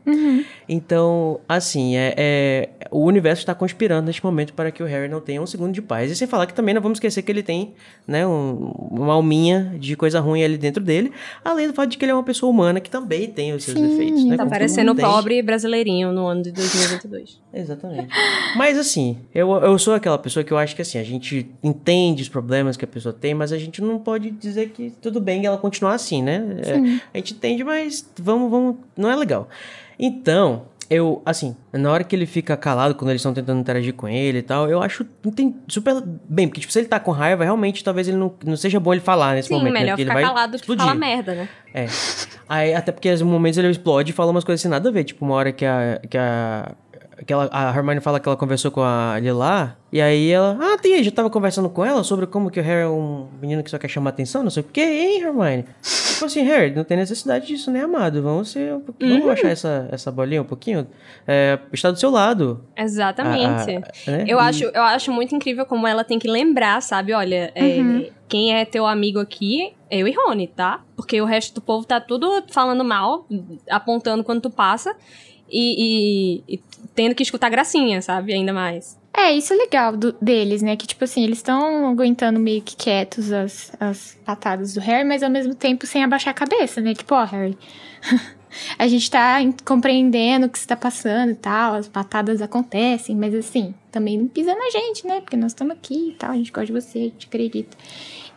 Então, 0.68 1.40
assim, 1.48 1.96
é, 1.96 2.16
é- 2.18 2.70
o 2.90 3.04
universo 3.06 3.42
está 3.44 3.54
conspirando 3.54 4.08
neste 4.08 4.26
momento 4.26 4.54
para 4.56 4.72
que 4.72 4.82
o 4.82 4.88
Harry 4.88 5.08
não 5.08 5.22
tenha 5.22 5.40
um 5.40 5.46
segundo 5.46 5.72
de 5.72 5.84
paz. 5.84 6.10
E 6.10 6.16
sem 6.16 6.28
falar 6.28 6.48
que 6.48 6.54
também 6.56 6.74
não 6.74 6.82
vamos 6.82 6.96
esquecer 6.96 7.22
que 7.22 7.32
ele 7.32 7.44
tem, 7.44 7.76
né, 8.08 8.26
um- 8.26 8.72
uma 8.90 9.14
alminha 9.14 9.76
de 9.80 9.96
coisa 9.96 10.20
ruim 10.20 10.44
ali 10.44 10.58
dentro 10.58 10.84
dele, 10.84 11.12
além 11.46 11.68
do 11.68 11.74
fato 11.76 11.92
de 11.92 11.98
que 12.00 12.06
ele 12.06 12.12
é 12.12 12.16
uma 12.16 12.24
pessoa 12.24 12.52
humana 12.52 12.80
que 12.80 12.90
também 12.90 13.28
tem 13.28 13.54
os 13.54 13.64
seus 13.64 13.78
Sim, 13.78 13.88
defeitos, 13.88 14.26
né? 14.26 14.36
Tá 14.36 14.48
parecendo 14.48 14.96
pobre 14.96 15.44
brasileirinho 15.44 16.12
no 16.12 16.26
ano 16.26 16.42
de 16.42 16.52
2022. 16.52 17.40
Exatamente. 17.54 18.08
Mas 18.56 18.80
assim, 18.80 19.20
eu, 19.32 19.52
eu 19.52 19.78
sou 19.78 19.94
aquela 19.94 20.18
pessoa 20.18 20.44
que 20.44 20.52
eu 20.52 20.58
acho 20.58 20.76
que 20.76 20.82
assim, 20.82 20.98
a 20.98 21.04
gente 21.04 21.48
entende 21.64 22.24
os 22.24 22.30
problemas 22.30 22.76
que 22.76 22.84
a 22.84 22.88
pessoa 22.88 23.14
tem, 23.14 23.36
mas 23.36 23.52
a 23.54 23.59
gente 23.60 23.82
não 23.82 24.00
pode 24.00 24.32
dizer 24.32 24.70
que 24.70 24.92
tudo 25.02 25.20
bem 25.22 25.46
ela 25.46 25.58
continuar 25.58 25.94
assim, 25.94 26.22
né? 26.24 26.44
É, 26.66 26.74
a 27.14 27.18
gente 27.18 27.34
entende, 27.34 27.64
mas 27.64 28.10
vamos, 28.18 28.50
vamos. 28.50 28.76
Não 28.98 29.10
é 29.10 29.16
legal. 29.16 29.48
Então, 29.98 30.64
eu, 30.90 31.22
assim, 31.24 31.56
na 31.72 31.92
hora 31.92 32.04
que 32.04 32.16
ele 32.16 32.26
fica 32.26 32.58
calado, 32.58 32.96
quando 32.96 33.12
eles 33.12 33.20
estão 33.20 33.32
tentando 33.32 33.60
interagir 33.60 33.94
com 33.94 34.08
ele 34.08 34.40
e 34.40 34.42
tal, 34.42 34.68
eu 34.68 34.82
acho 34.82 35.06
tem 35.36 35.56
super 35.68 36.02
bem, 36.28 36.48
porque 36.48 36.62
tipo, 36.62 36.74
se 36.74 36.80
ele 36.80 36.88
tá 36.88 37.00
com 37.00 37.12
raiva, 37.12 37.44
realmente 37.44 37.84
talvez 37.84 38.08
ele 38.08 38.18
não, 38.18 38.34
não 38.44 38.58
seja 38.58 38.80
bom 38.80 38.92
ele 38.92 39.02
falar 39.02 39.36
nesse 39.36 39.50
Sim, 39.50 39.56
momento, 39.56 39.74
né? 39.74 39.80
melhor 39.82 40.00
ele 40.00 40.10
ficar 40.10 40.14
vai 40.14 40.24
calado 40.24 40.52
do 40.52 40.56
que 40.56 40.64
explodir. 40.64 40.84
falar 40.84 40.98
merda, 40.98 41.36
né? 41.36 41.50
É. 41.76 41.86
Aí, 42.48 42.74
até 42.74 42.92
porque 42.92 43.08
em 43.08 43.24
momentos 43.24 43.60
ele 43.60 43.70
explode 43.70 44.10
e 44.10 44.14
fala 44.14 44.32
umas 44.32 44.44
coisas 44.44 44.62
sem 44.62 44.72
nada 44.72 44.90
a 44.90 44.92
ver. 44.92 45.04
Tipo, 45.04 45.24
uma 45.24 45.36
hora 45.36 45.52
que 45.52 45.64
a. 45.64 46.02
Que 46.10 46.18
a 46.18 46.72
que 47.26 47.34
ela, 47.34 47.50
a 47.52 47.70
Hermione 47.76 48.00
fala 48.02 48.20
que 48.20 48.28
ela 48.28 48.38
conversou 48.38 48.72
com 48.72 48.82
a 48.82 49.20
Lila, 49.20 49.78
e 49.92 50.00
aí 50.02 50.30
ela, 50.32 50.58
ah, 50.62 50.78
tem, 50.78 51.04
já 51.04 51.12
tava 51.12 51.30
conversando 51.30 51.70
com 51.70 51.84
ela 51.84 52.04
sobre 52.04 52.26
como 52.28 52.50
que 52.52 52.60
o 52.60 52.64
Harry 52.64 52.84
é 52.84 52.88
um 52.88 53.28
menino 53.42 53.64
que 53.64 53.70
só 53.70 53.78
quer 53.78 53.88
chamar 53.88 54.12
atenção, 54.12 54.44
não 54.44 54.50
sei 54.50 54.62
o 54.62 54.66
que, 54.66 54.82
hein, 54.82 55.22
Hermione? 55.22 55.66
tipo 55.84 56.26
assim, 56.26 56.42
Harry, 56.44 56.76
não 56.76 56.84
tem 56.84 56.98
necessidade 56.98 57.48
disso, 57.48 57.72
né, 57.72 57.82
amado? 57.82 58.22
Vamos 58.22 58.50
ser 58.52 58.74
um 58.74 58.82
pouquinho, 58.82 59.12
vamos 59.12 59.26
baixar 59.28 59.50
essa, 59.50 59.88
essa 59.92 60.12
bolinha 60.12 60.42
um 60.42 60.46
pouquinho, 60.46 60.86
é, 61.28 61.58
está 61.72 61.92
do 61.92 62.00
seu 62.00 62.10
lado. 62.12 62.62
Exatamente. 62.78 63.78
Ah, 63.78 63.82
ah, 64.08 64.12
né? 64.12 64.26
Eu, 64.28 64.38
E- 64.38 64.42
acho, 64.42 64.64
eu 64.66 64.82
acho 64.84 65.12
muito 65.12 65.34
incrível 65.34 65.66
como 65.66 65.88
ela 65.88 66.04
tem 66.04 66.20
que 66.20 66.28
lembrar, 66.30 66.82
sabe? 66.82 67.14
Olha, 67.14 67.52
é, 67.56 68.12
quem 68.28 68.54
é 68.54 68.66
teu 68.66 68.86
amigo 68.86 69.18
aqui 69.20 69.74
é 69.90 69.98
eu 70.00 70.08
e 70.08 70.12
Rony, 70.14 70.48
tá? 70.48 70.82
Porque 70.96 71.20
o 71.22 71.26
resto 71.26 71.56
do 71.56 71.62
povo 71.62 71.86
tá 71.88 72.00
tudo 72.02 72.44
falando 72.52 72.84
mal, 72.84 73.26
apontando 73.70 74.24
quando 74.24 74.42
tu 74.42 74.50
passa 74.50 74.94
e, 75.50 76.44
e- 76.48 76.56
e 76.56 76.62
tendo 76.96 77.16
que 77.16 77.24
escutar 77.24 77.50
gracinha, 77.50 78.02
sabe? 78.02 78.34
Ainda 78.34 78.54
mais. 78.54 78.98
É, 79.14 79.32
isso 79.34 79.54
é 79.54 79.56
legal 79.58 79.98
do- 79.98 80.16
deles, 80.22 80.62
né? 80.62 80.76
Que, 80.76 80.88
tipo 80.88 81.04
assim, 81.04 81.24
eles 81.24 81.40
estão 81.40 81.90
aguentando 81.90 82.40
meio 82.40 82.62
que 82.62 82.76
quietos 82.76 83.32
as, 83.32 83.72
as 83.80 84.18
patadas 84.26 84.74
do 84.74 84.80
Harry, 84.80 85.08
mas 85.08 85.24
ao 85.24 85.30
mesmo 85.30 85.54
tempo 85.56 85.86
sem 85.86 86.04
abaixar 86.04 86.32
a 86.32 86.34
cabeça, 86.34 86.80
né? 86.80 86.94
Tipo, 86.94 87.16
ó, 87.16 87.24
Harry. 87.26 87.58
a 88.78 88.88
gente 88.88 89.10
tá 89.10 89.38
compreendendo 89.66 90.46
o 90.46 90.50
que 90.50 90.58
você 90.60 90.68
tá 90.68 90.76
passando 90.76 91.32
e 91.32 91.36
tal, 91.36 91.76
as 91.76 91.88
patadas 91.88 92.42
acontecem, 92.42 93.16
mas 93.16 93.34
assim, 93.36 93.74
também 93.92 94.18
não 94.18 94.28
pisa 94.28 94.54
na 94.56 94.70
gente, 94.70 95.06
né? 95.06 95.22
Porque 95.22 95.38
nós 95.38 95.52
estamos 95.52 95.74
aqui 95.76 96.10
e 96.10 96.14
tal, 96.14 96.32
a 96.32 96.36
gente 96.36 96.52
gosta 96.52 96.68
de 96.68 96.72
você, 96.74 96.98
a 97.00 97.02
gente 97.04 97.28
acredita. 97.28 97.78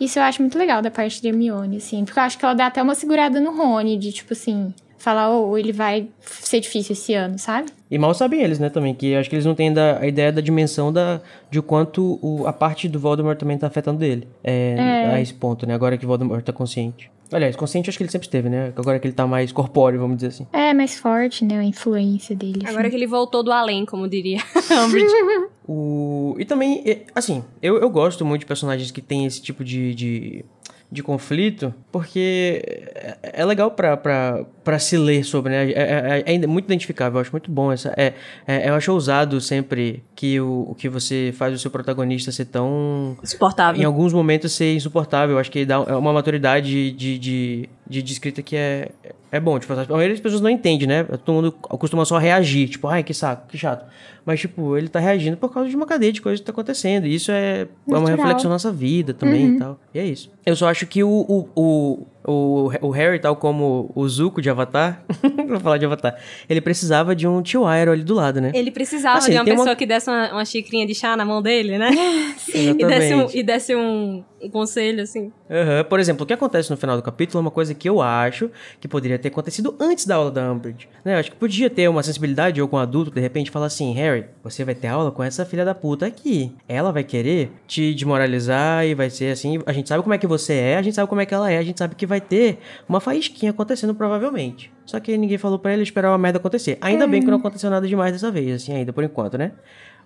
Isso 0.00 0.18
eu 0.18 0.22
acho 0.22 0.42
muito 0.42 0.58
legal 0.58 0.82
da 0.82 0.90
parte 0.90 1.20
de 1.20 1.28
Hermione, 1.28 1.76
assim, 1.76 2.04
porque 2.04 2.18
eu 2.18 2.22
acho 2.24 2.38
que 2.38 2.44
ela 2.44 2.54
dá 2.54 2.66
até 2.66 2.82
uma 2.82 2.94
segurada 2.94 3.40
no 3.40 3.54
Rony, 3.54 3.96
de 3.96 4.10
tipo 4.12 4.32
assim, 4.32 4.74
falar, 5.02 5.30
ô, 5.30 5.56
ele 5.58 5.72
vai 5.72 6.08
ser 6.22 6.60
difícil 6.60 6.92
esse 6.92 7.12
ano, 7.14 7.38
sabe? 7.38 7.68
E 7.90 7.98
mal 7.98 8.14
sabem 8.14 8.40
eles, 8.42 8.58
né, 8.58 8.70
também, 8.70 8.94
que 8.94 9.14
acho 9.14 9.28
que 9.28 9.34
eles 9.36 9.44
não 9.44 9.54
têm 9.54 9.72
da- 9.72 9.98
a 9.98 10.06
ideia 10.06 10.30
da 10.32 10.40
dimensão 10.40 10.92
da, 10.92 11.20
de 11.50 11.60
quanto 11.60 12.18
o- 12.22 12.46
a 12.46 12.52
parte 12.52 12.88
do 12.88 12.98
Voldemort 12.98 13.38
também 13.38 13.58
tá 13.58 13.66
afetando 13.66 14.04
ele. 14.04 14.26
É, 14.42 14.76
É. 14.78 15.06
A 15.14 15.20
esse 15.20 15.34
ponto, 15.34 15.66
né, 15.66 15.74
agora 15.74 15.98
que 15.98 16.04
o 16.04 16.08
Voldemort 16.08 16.42
tá 16.44 16.52
consciente. 16.52 17.10
Aliás, 17.32 17.56
consciente 17.56 17.88
acho 17.88 17.96
que 17.96 18.04
ele 18.04 18.10
sempre 18.10 18.26
esteve, 18.26 18.48
né, 18.50 18.72
agora 18.76 18.98
que 18.98 19.06
ele 19.06 19.14
tá 19.14 19.26
mais 19.26 19.50
corpóreo, 19.52 19.98
vamos 19.98 20.16
dizer 20.16 20.28
assim. 20.28 20.46
É 20.52 20.74
mais 20.74 20.96
forte, 20.98 21.44
né? 21.46 21.58
A 21.58 21.64
influência 21.64 22.36
dele. 22.36 22.60
assim. 22.62 22.72
Agora 22.74 22.90
que 22.90 22.94
ele 22.96 23.06
voltou 23.06 23.42
do 23.42 23.50
além, 23.50 23.84
como 23.86 24.06
diria. 24.06 24.38
O... 25.66 26.34
E 26.38 26.44
também, 26.44 26.82
assim, 27.14 27.42
eu, 27.62 27.76
eu 27.78 27.88
gosto 27.88 28.24
muito 28.24 28.40
de 28.40 28.46
personagens 28.46 28.90
que 28.90 29.00
têm 29.00 29.26
esse 29.26 29.40
tipo 29.40 29.62
de, 29.64 29.94
de, 29.94 30.44
de 30.92 31.02
conflito, 31.02 31.72
porque 31.90 32.62
é, 32.94 33.40
é 33.40 33.44
legal 33.46 33.70
pra 33.70 34.78
se 34.78 34.98
ler 34.98 35.24
sobre, 35.24 35.50
né? 35.50 35.70
É, 35.72 36.22
é- 36.26 36.34
é 36.34 36.46
muito 36.46 36.66
identificável, 36.66 37.16
eu 37.16 37.22
acho 37.22 37.32
muito 37.32 37.50
bom 37.50 37.72
essa. 37.72 37.94
É, 37.96 38.12
é- 38.46 38.68
eu 38.68 38.74
acho 38.74 38.92
ousado 38.92 39.40
sempre 39.40 40.04
que 40.14 40.38
o, 40.38 40.74
que 40.76 40.90
você 40.90 41.32
faz 41.34 41.54
o 41.54 41.58
seu 41.58 41.70
protagonista 41.70 42.30
ser 42.30 42.44
tão. 42.44 43.16
Em 43.22 43.26
Suportável. 43.26 43.86
alguns 43.86 44.12
momentos 44.12 44.52
ser 44.52 44.74
insuportável. 44.74 45.36
Eu 45.36 45.38
acho 45.40 45.50
que 45.50 45.64
dá 45.64 45.76
é 45.76 45.94
uma 45.96 46.12
maturidade 46.12 46.68
de, 46.68 46.92
de, 46.92 47.18
de, 47.18 47.68
de 47.88 48.12
escrita 48.12 48.42
que 48.42 48.56
é, 48.56 48.90
é 49.30 49.40
bom. 49.40 49.58
Tipo, 49.58 49.72
a 49.72 49.76
maioria 49.76 50.10
das 50.10 50.20
pessoas 50.20 50.40
não 50.40 50.48
entende, 50.48 50.86
né? 50.86 51.04
Todo 51.24 51.34
mundo 51.34 51.52
costuma 51.52 52.04
só 52.04 52.18
reagir. 52.18 52.68
Tipo, 52.68 52.88
ai, 52.88 53.02
que 53.02 53.12
saco, 53.12 53.48
que 53.48 53.58
chato. 53.58 53.84
Mas, 54.24 54.40
tipo, 54.40 54.76
ele 54.76 54.88
tá 54.88 55.00
reagindo 55.00 55.36
por 55.36 55.52
causa 55.52 55.68
de 55.68 55.76
uma 55.76 55.86
cadeia 55.86 56.12
de 56.12 56.22
coisas 56.22 56.40
que 56.40 56.46
tá 56.46 56.52
acontecendo. 56.52 57.06
E 57.06 57.14
isso 57.14 57.32
é, 57.32 57.62
é 57.62 57.96
uma 57.96 58.08
reflexão 58.08 58.48
da 58.48 58.54
nossa 58.54 58.72
vida 58.72 59.12
também 59.12 59.56
e 59.56 59.58
tal. 59.58 59.80
E 59.92 59.98
é 59.98 60.04
isso. 60.04 60.30
Eu 60.46 60.54
só 60.54 60.68
acho 60.68 60.86
que 60.86 61.02
o, 61.02 61.08
o, 61.10 61.48
o, 61.56 62.06
o, 62.26 62.70
o 62.80 62.90
Harry, 62.90 63.18
tal 63.18 63.36
como 63.36 63.90
o 63.94 64.08
Zuko 64.08 64.40
de 64.40 64.48
Avatar, 64.50 65.02
vou 65.48 65.60
falar 65.60 65.78
de 65.78 65.84
Avatar, 65.86 66.16
ele 66.48 66.60
precisava 66.60 67.14
de 67.16 67.26
um 67.26 67.42
tio 67.42 67.62
Iroh 67.72 67.92
ali 67.92 68.04
do 68.04 68.14
lado, 68.14 68.40
né? 68.40 68.52
Ele 68.54 68.70
precisava 68.70 69.18
Assim, 69.18 69.32
de 69.32 69.38
uma 69.38 69.44
tem 69.44 69.52
uma- 69.54 69.58
pessoa 69.60 69.76
que 69.76 69.86
desse 69.86 70.08
uma, 70.10 70.32
uma 70.32 70.44
xicrinha 70.44 70.86
de 70.86 70.94
chá 70.94 71.16
na 71.16 71.24
mão 71.24 71.42
dele, 71.42 71.78
né? 71.78 71.90
e 72.54 72.74
desse, 72.74 73.14
um, 73.14 73.26
e 73.32 73.42
desse 73.42 73.74
um, 73.76 74.22
um 74.40 74.48
conselho, 74.50 75.02
assim. 75.02 75.32
Aham. 75.50 75.84
Por 75.84 76.00
exemplo, 76.00 76.24
o 76.24 76.26
que 76.26 76.32
acontece 76.32 76.70
no 76.70 76.76
final 76.76 76.96
do 76.96 77.02
capítulo 77.02 77.38
é 77.38 77.42
uma 77.42 77.50
coisa 77.50 77.74
que 77.74 77.88
eu 77.88 78.00
acho 78.00 78.50
que 78.80 78.88
poderia 78.88 79.18
ter 79.18 79.28
acontecido 79.28 79.74
antes 79.80 80.06
da 80.06 80.16
aula 80.16 80.30
da 80.30 80.50
Umbridge. 80.52 80.88
Né? 81.04 81.14
Eu 81.14 81.18
acho 81.18 81.30
que 81.30 81.36
podia 81.36 81.68
ter 81.68 81.88
uma 81.88 82.02
sensibilidade 82.02 82.54
de 82.54 82.60
algum 82.60 82.76
adulto, 82.76 83.10
de 83.10 83.20
repente, 83.20 83.50
falar 83.50 83.66
assim, 83.66 83.92
Harry, 83.94 84.26
você 84.42 84.64
vai 84.64 84.74
ter 84.74 84.88
aula 84.88 85.10
com 85.10 85.22
essa 85.22 85.44
filha 85.44 85.64
da 85.64 85.74
puta 85.74 86.06
aqui. 86.06 86.52
Ela 86.68 86.90
vai 86.92 87.04
querer 87.04 87.50
te 87.66 87.94
desmoralizar 87.94 88.86
e 88.86 88.94
vai 88.94 89.10
ser 89.10 89.32
assim, 89.32 89.60
a 89.66 89.72
gente 89.72 89.88
sabe 89.88 90.02
como 90.02 90.14
é 90.14 90.18
que 90.18 90.26
você 90.26 90.54
é, 90.54 90.76
a 90.76 90.82
gente 90.82 90.94
sabe 90.94 91.08
como 91.08 91.20
é 91.20 91.26
que 91.26 91.34
ela 91.34 91.50
é, 91.50 91.58
a 91.58 91.62
gente 91.62 91.78
sabe 91.78 91.94
que 91.94 92.06
vai 92.12 92.20
ter 92.20 92.58
uma 92.88 93.00
faísquinha 93.00 93.50
acontecendo 93.50 93.94
provavelmente. 93.94 94.72
Só 94.84 95.00
que 95.00 95.16
ninguém 95.16 95.38
falou 95.38 95.58
pra 95.58 95.72
ele 95.72 95.82
esperar 95.82 96.10
uma 96.10 96.18
merda 96.18 96.38
acontecer. 96.38 96.78
Ainda 96.80 97.06
bem 97.06 97.20
que 97.20 97.26
não 97.26 97.38
aconteceu 97.38 97.70
nada 97.70 97.86
demais 97.86 98.12
dessa 98.12 98.30
vez, 98.30 98.62
assim, 98.62 98.74
ainda 98.74 98.92
por 98.92 99.02
enquanto, 99.02 99.38
né? 99.38 99.52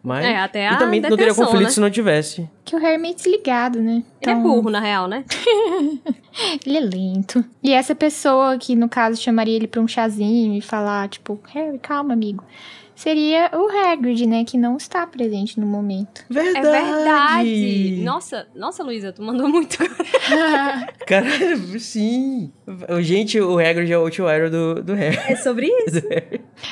Mas... 0.03 0.25
É, 0.25 0.39
até 0.39 0.63
e 0.63 0.67
a 0.67 0.77
também 0.77 1.01
não 1.01 1.17
teria 1.17 1.35
conflito 1.35 1.65
né? 1.65 1.71
se 1.71 1.81
não 1.81 1.91
tivesse. 1.91 2.49
Que 2.65 2.77
o 2.77 2.79
Harry 2.79 2.95
é 2.95 2.99
meio 2.99 3.15
desligado, 3.15 3.81
né? 3.81 4.05
Ele 4.23 4.31
é 4.31 4.35
burro, 4.35 4.71
na 4.71 4.79
real, 4.79 5.09
né? 5.09 5.25
Ele 6.65 6.77
é 6.77 6.81
lento. 6.81 7.45
E 7.63 7.73
essa 7.73 7.95
pessoa 7.95 8.57
que, 8.59 8.77
no 8.77 8.89
caso, 8.89 9.21
chamaria 9.21 9.57
ele 9.57 9.67
pra 9.67 9.81
um 9.81 9.89
chazinho 9.89 10.55
e 10.55 10.61
falar, 10.61 11.09
tipo, 11.09 11.41
Harry, 11.49 11.79
calma, 11.79 12.13
amigo. 12.13 12.45
Seria 12.97 13.51
o 13.53 13.69
Hagrid, 13.69 14.27
né? 14.27 14.43
Que 14.45 14.57
não 14.57 14.77
está 14.79 15.07
presente 15.07 15.61
no 15.61 15.67
momento. 15.67 16.25
Verdade! 16.31 16.67
É 16.67 16.71
verdade. 16.73 18.01
Nossa, 18.03 18.49
nossa, 18.57 18.83
Luísa, 18.83 19.13
tu 19.13 19.23
mandou 19.23 19.47
muito. 19.49 19.77
Cara, 21.07 21.27
sim. 21.79 22.51
O- 22.89 23.01
Gente, 23.03 23.39
o 23.41 23.59
Hagrid 23.59 23.93
é 23.93 23.99
o 23.99 24.09
Iroh 24.09 24.51
do, 24.51 24.83
do 24.83 24.95
Harry. 24.95 25.19
É 25.29 25.37
sobre 25.37 25.67
isso. 25.87 26.03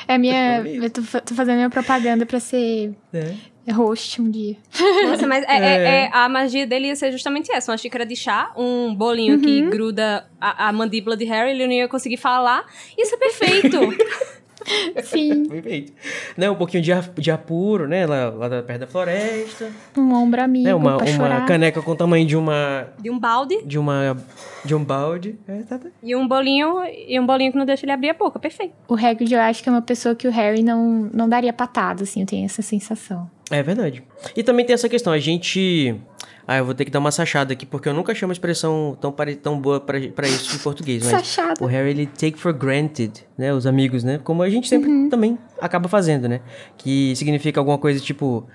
É 0.07 0.17
minha. 0.17 0.61
Isso. 0.61 0.83
Eu 0.85 0.89
tô, 0.89 1.01
tô 1.21 1.35
fazendo 1.35 1.55
minha 1.57 1.69
propaganda 1.69 2.25
pra 2.25 2.39
ser 2.39 2.93
É. 3.13 3.71
host 3.71 4.21
um 4.21 4.29
dia. 4.29 4.57
Nossa, 5.07 5.27
mas 5.27 5.43
é, 5.47 5.57
é- 5.57 5.83
é- 6.05 6.09
a 6.11 6.27
magia 6.27 6.65
dele 6.67 6.87
ia 6.87 6.95
ser 6.95 7.11
justamente 7.11 7.51
essa: 7.51 7.71
uma 7.71 7.77
xícara 7.77 8.05
de 8.05 8.15
chá, 8.15 8.51
um 8.57 8.93
bolinho 8.95 9.39
que 9.39 9.61
gruda 9.69 10.27
a, 10.41 10.69
a 10.69 10.73
mandíbula 10.73 11.15
de 11.15 11.25
Harry, 11.25 11.51
ele 11.51 11.65
não 11.67 11.73
ia 11.73 11.87
conseguir 11.87 12.17
falar. 12.17 12.65
Isso 12.97 13.15
é 13.15 13.17
perfeito. 13.17 13.77
Sim, 15.03 15.45
Perfeito. 15.49 15.93
Né, 16.37 16.49
um 16.49 16.55
pouquinho 16.55 16.81
de 16.83 16.91
ar, 16.91 17.03
de 17.17 17.31
ar 17.31 17.37
puro, 17.37 17.87
né? 17.87 18.05
Lá, 18.05 18.29
lá 18.29 18.47
da- 18.49 18.63
perto 18.63 18.81
da 18.81 18.87
floresta. 18.87 19.71
um 19.97 20.13
ombro 20.13 20.41
amigo 20.41 20.65
Né, 20.65 20.73
uma, 20.75 20.97
pra 20.97 21.05
uma 21.05 21.15
chorar. 21.15 21.45
caneca 21.45 21.81
com 21.81 21.91
o 21.91 21.95
tamanho 21.95 22.25
de 22.25 22.35
uma. 22.35 22.87
de 22.99 23.09
um 23.09 23.19
balde 23.19 23.61
De 23.63 23.77
uma. 23.77 24.17
De 24.63 24.73
um 24.73 24.83
balde. 24.83 25.37
É, 25.47 25.61
tá, 25.63 25.77
tá. 25.77 25.89
e 26.01 26.15
um 26.15 26.27
bolinho 26.27 26.83
e 27.07 27.19
um 27.19 27.25
bolinho 27.25 27.51
que 27.51 27.57
não 27.57 27.65
deixa 27.65 27.85
ele 27.85 27.91
abrir 27.91 28.09
a 28.09 28.13
boca. 28.13 28.39
Perfeito. 28.39 28.73
O 28.87 28.95
Hagrid, 28.95 29.31
eu 29.33 29.41
acho 29.41 29.61
que 29.61 29.69
é 29.69 29.71
uma 29.71 29.81
pessoa 29.81 30.15
que 30.15 30.27
o 30.27 30.31
Harry 30.31 30.63
não, 30.63 31.09
não 31.13 31.29
daria 31.29 31.53
patada, 31.53 32.03
assim, 32.03 32.21
eu 32.21 32.25
tenho 32.27 32.45
essa 32.45 32.61
sensação. 32.61 33.29
É 33.51 33.61
verdade. 33.61 34.03
E 34.35 34.43
também 34.43 34.65
tem 34.65 34.73
essa 34.73 34.89
questão, 34.89 35.13
a 35.13 35.19
gente. 35.19 35.95
Ah, 36.47 36.57
eu 36.57 36.65
vou 36.65 36.75
ter 36.75 36.85
que 36.85 36.91
dar 36.91 36.99
uma 36.99 37.11
sachada 37.11 37.53
aqui, 37.53 37.65
porque 37.65 37.89
eu 37.89 37.93
nunca 37.93 38.13
chamo 38.13 38.31
a 38.31 38.33
expressão 38.33 38.95
tão, 39.01 39.11
pare... 39.11 39.35
tão 39.35 39.59
boa 39.59 39.79
pra, 39.79 39.99
pra 40.09 40.27
isso 40.27 40.55
em 40.55 40.59
português. 40.59 41.03
Mas 41.03 41.11
Sachada. 41.11 41.63
o 41.63 41.65
Harry, 41.65 41.89
ele 41.89 42.05
take 42.05 42.37
for 42.39 42.53
granted, 42.53 43.11
né? 43.37 43.51
Os 43.51 43.65
amigos, 43.65 44.03
né? 44.03 44.19
Como 44.23 44.43
a 44.43 44.49
gente 44.49 44.67
sempre 44.67 45.09
também 45.09 45.39
acaba 45.59 45.89
fazendo, 45.89 46.27
né? 46.29 46.41
Que 46.77 47.15
significa 47.15 47.59
alguma 47.59 47.77
coisa 47.77 47.99
tipo. 47.99 48.47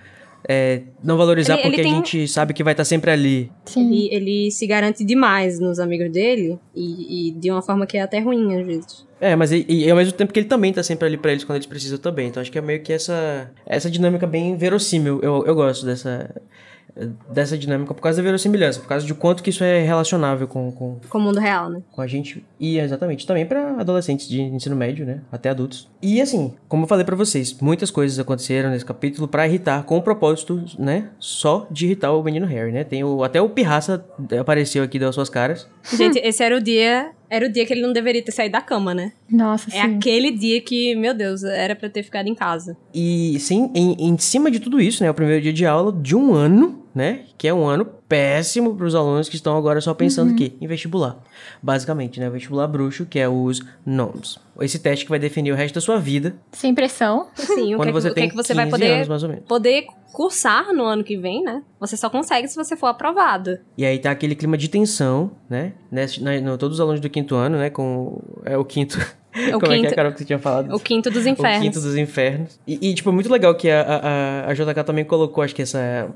É, 0.48 0.82
não 1.02 1.16
valorizar 1.16 1.54
Ele- 1.54 1.62
ele 1.62 1.68
porque 1.70 1.82
tem 1.82 1.92
a 1.92 1.94
gente 1.96 2.28
sabe 2.28 2.52
que 2.54 2.62
vai 2.64 2.72
estar 2.72 2.84
sempre 2.84 3.10
ali. 3.10 3.50
Sim. 3.66 3.90
Ele, 3.92 4.08
ele 4.14 4.50
se 4.50 4.66
garante 4.66 5.04
demais 5.04 5.58
nos 5.60 5.78
amigos 5.78 6.10
dele 6.10 6.58
e, 6.74 7.28
e 7.28 7.30
de 7.32 7.50
uma 7.50 7.62
forma 7.62 7.86
que 7.86 7.96
é 7.98 8.02
até 8.02 8.18
ruim 8.20 8.58
às 8.58 8.66
vezes. 8.66 9.06
É, 9.20 9.36
mas 9.36 9.52
e, 9.52 9.66
e 9.68 9.90
ao 9.90 9.96
mesmo 9.96 10.12
tempo 10.12 10.32
que 10.32 10.40
ele 10.40 10.48
também 10.48 10.72
tá 10.72 10.82
sempre 10.82 11.06
ali 11.06 11.16
pra 11.18 11.30
eles 11.32 11.44
quando 11.44 11.56
eles 11.56 11.66
precisam 11.66 11.98
também. 11.98 12.28
Então 12.28 12.40
acho 12.40 12.50
que 12.50 12.58
é 12.58 12.62
meio 12.62 12.82
que 12.82 12.92
essa 12.92 13.50
essa 13.66 13.90
dinâmica 13.90 14.26
bem 14.26 14.56
verossímil. 14.56 15.20
Eu, 15.22 15.44
eu 15.46 15.54
gosto 15.54 15.84
dessa 15.84 16.34
dessa 17.30 17.56
dinâmica 17.56 17.94
por 17.94 18.00
causa 18.00 18.18
da 18.18 18.22
verossimilhança, 18.22 18.80
por 18.80 18.88
causa 18.88 19.06
de 19.06 19.14
quanto 19.14 19.42
que 19.42 19.50
isso 19.50 19.64
é 19.64 19.82
relacionável 19.82 20.46
com, 20.46 20.70
com, 20.72 20.96
Com 21.08 21.18
o 21.18 21.20
mundo 21.20 21.38
real, 21.38 21.68
né? 21.70 21.82
com 21.90 22.00
a 22.00 22.06
gente 22.06 22.44
e 22.58 22.78
exatamente 22.78 23.26
também 23.26 23.46
pra 23.46 23.76
adolescentes 23.80 24.28
de 24.28 24.40
ensino 24.40 24.76
médio, 24.76 25.06
né, 25.06 25.20
até 25.30 25.50
adultos. 25.50 25.88
E 26.02 26.20
assim, 26.20 26.54
como 26.68 26.84
eu 26.84 26.88
falei 26.88 27.04
pra 27.04 27.16
vocês, 27.16 27.56
muitas 27.60 27.90
coisas 27.90 28.18
aconteceram 28.18 28.70
nesse 28.70 28.84
capítulo 28.84 29.28
pra 29.28 29.46
irritar 29.46 29.84
com 29.84 29.96
o 29.98 30.02
propósito, 30.02 30.62
né, 30.78 31.10
só 31.18 31.66
de 31.70 31.86
irritar 31.86 32.12
o 32.12 32.22
menino 32.22 32.46
Harry, 32.46 32.72
né? 32.72 32.84
Tem 32.84 33.04
o 33.04 33.22
até 33.22 33.40
o 33.40 33.48
Pirraça 33.48 34.04
apareceu 34.40 34.82
aqui 34.82 34.98
deu 34.98 35.12
suas 35.12 35.28
caras. 35.28 35.68
Gente, 35.96 36.18
esse 36.18 36.42
era 36.42 36.56
o 36.56 36.60
dia. 36.60 37.10
Era 37.30 37.46
o 37.46 37.48
dia 37.52 37.64
que 37.64 37.72
ele 37.72 37.80
não 37.82 37.92
deveria 37.92 38.22
ter 38.22 38.32
saído 38.32 38.52
da 38.52 38.60
cama, 38.60 38.92
né? 38.92 39.12
Nossa, 39.30 39.70
É 39.70 39.82
sim. 39.82 39.96
aquele 39.96 40.32
dia 40.32 40.60
que, 40.60 40.94
meu 40.96 41.14
Deus, 41.14 41.44
era 41.44 41.76
pra 41.76 41.86
eu 41.86 41.90
ter 41.92 42.02
ficado 42.02 42.26
em 42.28 42.34
casa. 42.34 42.76
E 42.92 43.38
sim, 43.38 43.70
em, 43.74 43.92
em 44.08 44.18
cima 44.18 44.50
de 44.50 44.58
tudo 44.58 44.80
isso, 44.80 45.02
né, 45.02 45.08
é 45.08 45.10
o 45.10 45.14
primeiro 45.14 45.40
dia 45.40 45.52
de 45.52 45.64
aula 45.64 45.92
de 45.92 46.16
um 46.16 46.34
ano, 46.34 46.84
né, 46.92 47.20
que 47.38 47.46
é 47.46 47.54
um 47.54 47.64
ano 47.66 47.86
péssimo 48.08 48.74
para 48.74 48.84
os 48.84 48.96
alunos 48.96 49.28
que 49.28 49.36
estão 49.36 49.56
agora 49.56 49.80
só 49.80 49.94
pensando 49.94 50.34
que 50.34 50.52
em 50.60 50.66
vestibular, 50.66 51.16
basicamente, 51.62 52.18
né, 52.18 52.28
o 52.28 52.32
vestibular 52.32 52.66
bruxo, 52.66 53.06
que 53.06 53.18
é 53.18 53.28
os 53.28 53.62
NOMS. 53.86 54.38
Esse 54.60 54.78
teste 54.80 55.04
que 55.04 55.10
vai 55.10 55.18
definir 55.20 55.52
o 55.52 55.54
resto 55.54 55.76
da 55.76 55.80
sua 55.80 55.98
vida, 55.98 56.34
Sem 56.52 56.74
pressão. 56.74 57.28
Assim, 57.38 57.74
o 57.74 57.78
que, 57.80 57.82
é 57.82 57.86
que- 57.86 57.92
você 57.92 58.08
o 58.08 58.10
que, 58.10 58.14
tem 58.16 58.24
é 58.24 58.28
que 58.30 58.36
você 58.36 58.52
vai 58.54 58.64
15 58.64 58.76
poder, 58.76 58.92
anos, 58.94 59.08
mais 59.08 59.22
ou 59.22 59.28
menos. 59.28 59.44
poder 59.46 59.86
cursar 60.20 60.74
no 60.74 60.84
ano 60.84 61.02
que 61.02 61.16
vem, 61.16 61.42
né? 61.42 61.62
Você 61.80 61.96
só 61.96 62.10
consegue 62.10 62.46
se 62.46 62.54
você 62.54 62.76
for 62.76 62.88
aprovado. 62.88 63.58
E 63.74 63.86
aí 63.86 63.98
tá 63.98 64.10
aquele 64.10 64.34
clima 64.34 64.58
de 64.58 64.68
tensão, 64.68 65.30
né, 65.48 65.72
nesse, 65.90 66.22
na, 66.22 66.38
no, 66.42 66.58
todos 66.58 66.76
os 66.76 66.80
alunos 66.80 67.00
do 67.00 67.08
quinto 67.08 67.34
ano, 67.36 67.56
né, 67.56 67.70
com 67.70 68.20
é 68.44 68.54
o 68.54 68.62
quinto, 68.62 68.98
É 69.32 69.56
o 69.56 69.60
como 69.60 69.72
é 69.72 69.76
que 69.76 69.80
é, 69.80 69.84
quinto- 69.86 69.94
Carol, 69.96 70.12
que 70.12 70.18
você 70.18 70.24
tinha 70.26 70.38
falado? 70.38 70.74
O 70.74 70.78
quinto 70.78 71.10
dos 71.10 71.24
O 71.24 71.28
infernos. 71.30 71.62
quinto 71.62 71.80
dos 71.80 71.96
infernos. 71.96 72.60
E, 72.66 72.90
e, 72.90 72.94
tipo, 72.94 73.08
é 73.08 73.12
muito 73.14 73.32
legal 73.32 73.54
que 73.54 73.70
a, 73.70 73.80
a, 73.80 74.50
a 74.50 74.52
JK 74.52 74.84
também 74.84 75.06
colocou, 75.06 75.42
acho 75.42 75.54
que 75.54 75.62
essa... 75.62 76.10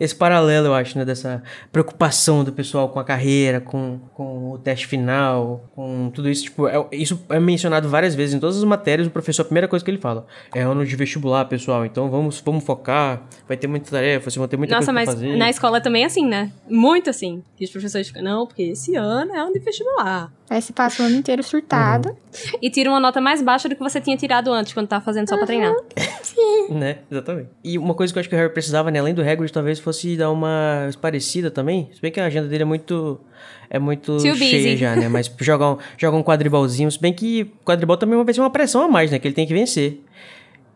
Esse 0.00 0.14
paralelo, 0.14 0.66
eu 0.68 0.74
acho, 0.74 0.96
né? 0.98 1.04
Dessa 1.04 1.42
preocupação 1.72 2.44
do 2.44 2.52
pessoal 2.52 2.88
com 2.88 2.98
a 3.00 3.04
carreira, 3.04 3.60
com, 3.60 3.98
com 4.14 4.52
o 4.52 4.58
teste 4.58 4.86
final, 4.86 5.64
com 5.74 6.10
tudo 6.14 6.28
isso. 6.28 6.44
Tipo, 6.44 6.68
é- 6.68 6.86
isso 6.92 7.20
é 7.28 7.38
mencionado 7.40 7.88
várias 7.88 8.14
vezes 8.14 8.34
em 8.34 8.38
todas 8.40 8.56
as 8.56 8.64
matérias. 8.64 9.06
O 9.06 9.10
professor, 9.10 9.42
a 9.42 9.44
primeira 9.44 9.66
coisa 9.68 9.84
que 9.84 9.90
ele 9.90 9.98
fala 9.98 10.26
é 10.54 10.60
ano 10.62 10.84
de 10.84 10.94
vestibular, 10.96 11.44
pessoal. 11.46 11.84
Então 11.84 12.08
vamos, 12.10 12.40
vamos 12.40 12.64
focar. 12.64 13.22
Vai 13.46 13.56
ter 13.56 13.66
muita 13.66 13.90
tarefa, 13.90 14.24
vocês 14.30 14.36
vão 14.36 14.46
ter 14.48 14.56
muita 14.56 14.74
Nossa, 14.74 14.86
coisa 14.86 14.94
mas 14.94 15.04
pra 15.08 15.14
fazer. 15.14 15.36
na 15.36 15.50
escola 15.50 15.80
também 15.80 16.02
é 16.02 16.06
assim, 16.06 16.26
né? 16.26 16.52
Muito 16.68 17.10
assim. 17.10 17.42
Que 17.56 17.64
os 17.64 17.70
professores 17.70 18.08
ficam, 18.08 18.22
não, 18.22 18.46
porque 18.46 18.62
esse 18.62 18.94
ano 18.94 19.34
é 19.34 19.38
ano 19.38 19.52
de 19.52 19.58
vestibular. 19.60 20.32
Aí 20.50 20.62
você 20.62 20.72
passa 20.72 21.02
o 21.02 21.06
ano 21.06 21.16
inteiro 21.16 21.42
surtado. 21.42 22.16
E 22.62 22.70
tira 22.70 22.88
uma 22.88 22.98
nota 23.00 23.20
mais 23.20 23.42
baixa 23.42 23.68
do 23.68 23.74
que 23.76 23.82
você 23.82 24.00
tinha 24.00 24.16
tirado 24.16 24.50
antes, 24.50 24.72
quando 24.72 24.86
tava 24.88 25.04
fazendo 25.04 25.28
só 25.28 25.36
pra 25.36 25.44
treinar. 25.46 25.74
Né? 26.70 26.98
Exatamente. 27.10 27.48
E 27.64 27.78
uma 27.78 27.94
coisa 27.94 28.12
que 28.12 28.18
eu 28.18 28.20
acho 28.20 28.28
que 28.28 28.34
o 28.34 28.38
Harry 28.38 28.52
precisava, 28.52 28.90
né? 28.90 28.98
Além 28.98 29.14
do 29.14 29.22
Hagrid, 29.22 29.50
talvez 29.50 29.78
fosse 29.78 30.16
dar 30.16 30.30
uma 30.30 30.90
parecida 31.00 31.50
também. 31.50 31.88
Se 31.94 32.00
bem 32.00 32.12
que 32.12 32.20
a 32.20 32.26
agenda 32.26 32.46
dele 32.46 32.62
é 32.62 32.66
muito... 32.66 33.18
É 33.70 33.78
muito 33.78 34.16
Too 34.18 34.34
cheia 34.36 34.62
busy. 34.62 34.76
já, 34.76 34.96
né? 34.96 35.08
Mas 35.08 35.30
jogar 35.40 35.72
um, 35.72 35.78
jogar 35.96 36.16
um 36.16 36.22
quadribalzinho. 36.22 36.90
Se 36.90 37.00
bem 37.00 37.12
que 37.12 37.50
quadribol 37.64 37.96
também 37.96 38.22
vai 38.22 38.34
ser 38.34 38.40
uma 38.40 38.50
pressão 38.50 38.82
a 38.82 38.88
mais, 38.88 39.10
né? 39.10 39.18
Que 39.18 39.28
ele 39.28 39.34
tem 39.34 39.46
que 39.46 39.54
vencer. 39.54 40.02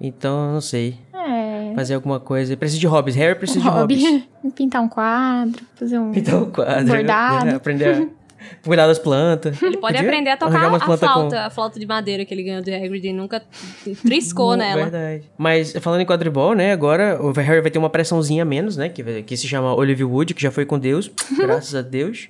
Então, 0.01 0.53
não 0.55 0.61
sei. 0.61 0.97
É. 1.15 1.75
Fazer 1.75 1.95
alguma 1.95 2.19
coisa. 2.19 2.57
Precisa 2.57 2.81
de 2.81 2.87
hobbies. 2.87 3.15
Harry 3.17 3.35
precisa 3.39 3.61
de 3.61 3.69
hobbies. 3.69 4.03
Hobby. 4.05 4.29
Pintar 4.57 4.83
um 4.83 4.89
quadro, 4.89 5.65
fazer 5.77 5.99
um. 5.99 6.11
Pintar 6.11 6.43
um 6.43 6.51
quadro. 6.51 6.87
Bordado. 6.87 7.47
né? 7.47 7.55
Aprender 7.55 7.85
a 7.95 8.22
cuidar 8.65 8.87
das 8.87 8.99
plantas. 8.99 9.61
Ele 9.63 9.77
pode 9.77 9.95
Podia 9.95 10.09
aprender 10.09 10.31
a 10.31 10.37
tocar 10.37 10.65
a 10.65 10.69
plantas 10.79 10.89
com- 10.89 10.97
flauta, 10.99 11.41
a 11.47 11.51
flauta 11.51 11.79
de 11.81 11.87
madeira 11.87 12.25
que 12.25 12.33
ele 12.33 12.43
ganhou 12.43 12.63
do 12.63 12.71
Hagrid 12.75 13.07
e 13.09 13.13
nunca 13.13 13.43
triscou 14.03 14.51
Mu- 14.51 14.57
nela. 14.57 14.83
Verdade. 14.83 15.25
Mas 15.37 15.73
falando 15.81 16.01
em 16.01 16.07
quadribol, 16.07 16.55
né? 16.55 16.73
Agora 16.73 17.21
o 17.23 17.33
Harry 17.33 17.61
vai 17.61 17.71
ter 17.71 17.79
uma 17.79 17.91
pressãozinha 17.91 18.43
a 18.43 18.47
menos, 18.47 18.77
né? 18.77 18.89
Que, 18.89 19.23
que 19.23 19.37
se 19.37 19.47
chama 19.49 19.75
Olivia 19.75 20.07
Wood, 20.07 20.35
que 20.35 20.43
já 20.43 20.51
foi 20.51 20.65
com 20.65 20.79
Deus, 20.79 21.11
graças 21.37 21.75
a 21.75 21.83
Deus, 21.83 22.29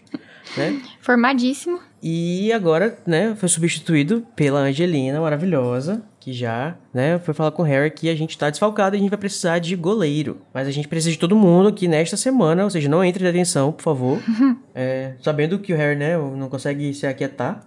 né? 0.57 0.81
Formadíssimo. 1.01 1.79
E 2.03 2.53
agora, 2.53 2.99
né, 3.07 3.35
foi 3.37 3.49
substituído 3.49 4.27
pela 4.35 4.61
Angelina, 4.61 5.21
maravilhosa, 5.21 6.03
que 6.23 6.33
já, 6.33 6.77
né, 6.95 7.19
foi 7.19 7.35
falar 7.35 7.51
com 7.51 7.63
o 7.63 7.65
Harry 7.65 7.91
que 7.91 8.09
a 8.09 8.15
gente 8.15 8.39
tá 8.39 8.49
desfalcado 8.49 8.95
e 8.95 8.97
a 8.97 9.01
gente 9.01 9.11
vai 9.11 9.19
precisar 9.19 9.59
de 9.59 9.75
goleiro. 9.75 10.41
Mas 10.55 10.69
a 10.69 10.71
gente 10.71 10.87
precisa 10.87 11.11
de 11.11 11.19
todo 11.19 11.35
mundo 11.35 11.69
aqui 11.69 11.89
nesta 11.89 12.17
semana, 12.17 12.63
ou 12.63 12.71
seja, 12.71 12.89
não 12.89 13.03
entre 13.05 13.25
em 13.25 13.27
detenção, 13.27 13.73
por 13.73 13.83
favor. 13.83 14.19
É, 14.75 15.17
sabendo 15.21 15.59
que 15.59 15.71
o 15.71 15.77
Harry, 15.77 15.99
né, 15.99 16.17
não 16.17 16.49
consegue 16.49 16.95
se 16.95 17.07
aquietar. 17.07 17.63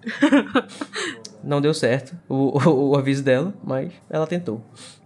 não 1.43 1.61
deu 1.61 1.71
certo 1.71 2.17
o, 2.27 2.57
o, 2.57 2.89
o 2.89 2.97
aviso 2.97 3.23
dela, 3.23 3.53
mas 3.63 3.91
ela 4.09 4.25
tentou. 4.25 4.59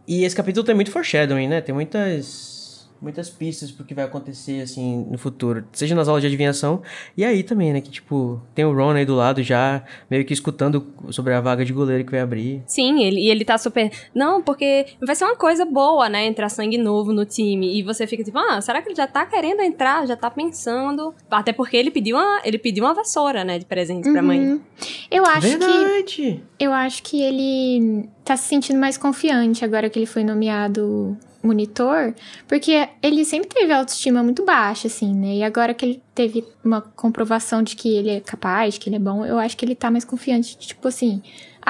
E 0.08 0.24
esse 0.24 0.34
capítulo 0.34 0.66
tem 0.66 0.74
muito 0.74 0.92
foreshadowing, 0.92 1.50
né? 1.50 1.60
Tem 1.60 1.76
muitas 1.76 2.59
muitas 3.02 3.30
pistas 3.30 3.72
pro 3.72 3.86
que 3.86 3.94
vai 3.94 4.06
acontecer 4.06 4.62
assim 4.62 5.06
no 5.10 5.18
futuro, 5.18 5.66
seja 5.72 5.96
nas 5.96 6.08
aulas 6.08 6.22
de 6.22 6.28
adivinhação 6.28 6.82
e 7.16 7.24
aí 7.24 7.44
também, 7.44 7.74
né, 7.74 7.82
que 7.82 7.90
tipo, 7.90 8.42
tem 8.54 8.66
o 8.66 8.74
Ron 8.74 8.92
aí 8.92 9.06
do 9.06 9.16
lado 9.16 9.42
já 9.44 9.84
meio 10.10 10.26
que 10.26 10.34
escutando 10.34 10.86
sobre 11.12 11.34
a 11.34 11.42
vaga 11.42 11.64
de 11.66 11.74
goleiro 11.74 12.04
que 12.04 12.12
vai 12.12 12.20
abrir. 12.20 12.64
Sim, 12.66 13.04
ele, 13.04 13.22
e 13.22 13.30
ele 13.30 13.46
tá 13.46 13.58
super. 13.58 13.92
Não, 14.14 14.42
porque 14.42 14.86
vai 15.02 15.16
ser 15.16 15.26
uma 15.26 15.36
coisa 15.36 15.66
boa, 15.66 16.10
né? 16.10 16.26
Entrar 16.26 16.50
sangue 16.50 16.78
novo 16.78 17.14
no 17.14 17.26
time. 17.26 17.78
E 17.78 17.84
você 17.84 18.06
fica 18.08 18.24
tipo, 18.24 18.38
ah, 18.38 18.62
será 18.62 18.82
que 18.82 18.90
ele 18.90 18.96
já 18.96 19.08
tá 19.08 19.26
querendo 19.26 19.62
entrar? 19.62 20.06
Já 20.08 20.16
tá 20.16 20.30
pensando. 20.30 21.14
Até 21.30 21.52
porque 21.52 21.78
ele 21.78 21.92
pediu 21.92 22.18
uma, 22.18 22.42
ele 22.44 22.58
pediu 22.58 22.84
uma 22.84 22.94
vassoura, 22.94 23.44
né? 23.44 23.60
De 23.60 23.66
presente 23.66 24.12
pra 24.12 24.22
mãe. 24.22 24.40
Uhum. 24.40 24.62
Eu 25.10 25.26
acho 25.26 25.42
que. 25.42 25.58
Verdade. 25.58 26.44
Eu 26.60 26.74
acho 26.74 27.04
que 27.04 27.22
ele 27.22 28.10
tá 28.24 28.36
se 28.36 28.48
sentindo 28.48 28.80
mais 28.80 28.98
confiante 28.98 29.64
agora 29.64 29.90
que 29.90 29.98
ele 29.98 30.06
foi 30.06 30.24
nomeado 30.24 31.18
monitor, 31.42 32.14
porque 32.48 32.90
ele 33.02 33.24
sempre 33.24 33.50
teve 33.50 33.72
autoestima 33.72 34.22
muito 34.22 34.44
baixa, 34.44 34.88
assim, 34.88 35.14
né? 35.14 35.36
E 35.36 35.44
agora 35.44 35.74
que 35.74 35.86
ele 35.86 36.02
teve 36.14 36.46
uma 36.64 36.82
comprovação 36.82 37.64
de 37.64 37.76
que 37.76 37.90
ele 37.96 38.10
é 38.10 38.20
capaz, 38.20 38.78
que 38.78 38.90
ele 38.90 38.98
é 38.98 39.00
bom, 39.00 39.26
eu 39.26 39.38
acho 39.38 39.56
que 39.56 39.66
ele 39.66 39.76
tá 39.76 39.90
mais 39.90 40.04
confiante, 40.04 40.58
tipo 40.58 40.88
assim, 40.88 41.22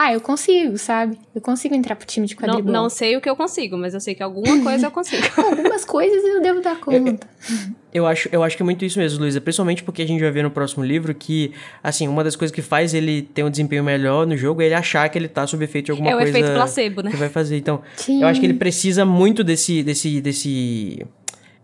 ah, 0.01 0.13
eu 0.13 0.21
consigo, 0.21 0.77
sabe? 0.77 1.17
Eu 1.35 1.41
consigo 1.41 1.75
entrar 1.75 1.93
pro 1.93 2.07
time 2.07 2.25
de 2.25 2.33
Não, 2.33 2.47
quadribol. 2.47 2.71
não 2.71 2.89
sei 2.89 3.17
o 3.17 3.21
que 3.21 3.29
eu 3.29 3.35
consigo, 3.35 3.77
mas 3.77 3.93
eu 3.93 3.99
sei 3.99 4.15
que 4.15 4.23
alguma 4.23 4.63
coisa 4.63 4.87
eu 4.87 4.91
consigo. 4.91 5.27
Algumas 5.35 5.83
coisas 5.83 6.23
eu 6.23 6.41
devo 6.41 6.61
dar 6.61 6.79
conta. 6.79 7.27
Eu 7.93 8.07
acho, 8.07 8.29
eu 8.31 8.41
acho 8.41 8.55
que 8.55 8.63
é 8.63 8.65
muito 8.65 8.85
isso 8.85 8.97
mesmo, 8.97 9.19
Luísa. 9.19 9.41
Principalmente 9.41 9.83
porque 9.83 10.01
a 10.01 10.07
gente 10.07 10.21
vai 10.21 10.31
ver 10.31 10.43
no 10.43 10.51
próximo 10.51 10.85
livro 10.85 11.13
que, 11.13 11.51
assim, 11.83 12.07
uma 12.07 12.23
das 12.23 12.37
coisas 12.37 12.55
que 12.55 12.61
faz 12.61 12.93
ele 12.93 13.23
ter 13.23 13.43
um 13.43 13.49
desempenho 13.49 13.83
melhor 13.83 14.25
no 14.25 14.37
jogo 14.37 14.61
é 14.61 14.67
ele 14.67 14.75
achar 14.75 15.09
que 15.09 15.17
ele 15.17 15.27
tá 15.27 15.45
sob 15.45 15.65
efeito 15.65 15.87
de 15.87 15.91
alguma 15.91 16.11
é 16.11 16.15
o 16.15 16.17
coisa 16.19 16.29
efeito 16.29 16.53
placebo, 16.53 17.01
né? 17.01 17.11
que 17.11 17.17
vai 17.17 17.27
fazer. 17.27 17.57
Então, 17.57 17.81
Sim. 17.97 18.21
eu 18.21 18.27
acho 18.29 18.39
que 18.39 18.45
ele 18.45 18.53
precisa 18.53 19.03
muito 19.03 19.43
desse, 19.43 19.83
desse, 19.83 20.21
desse 20.21 21.05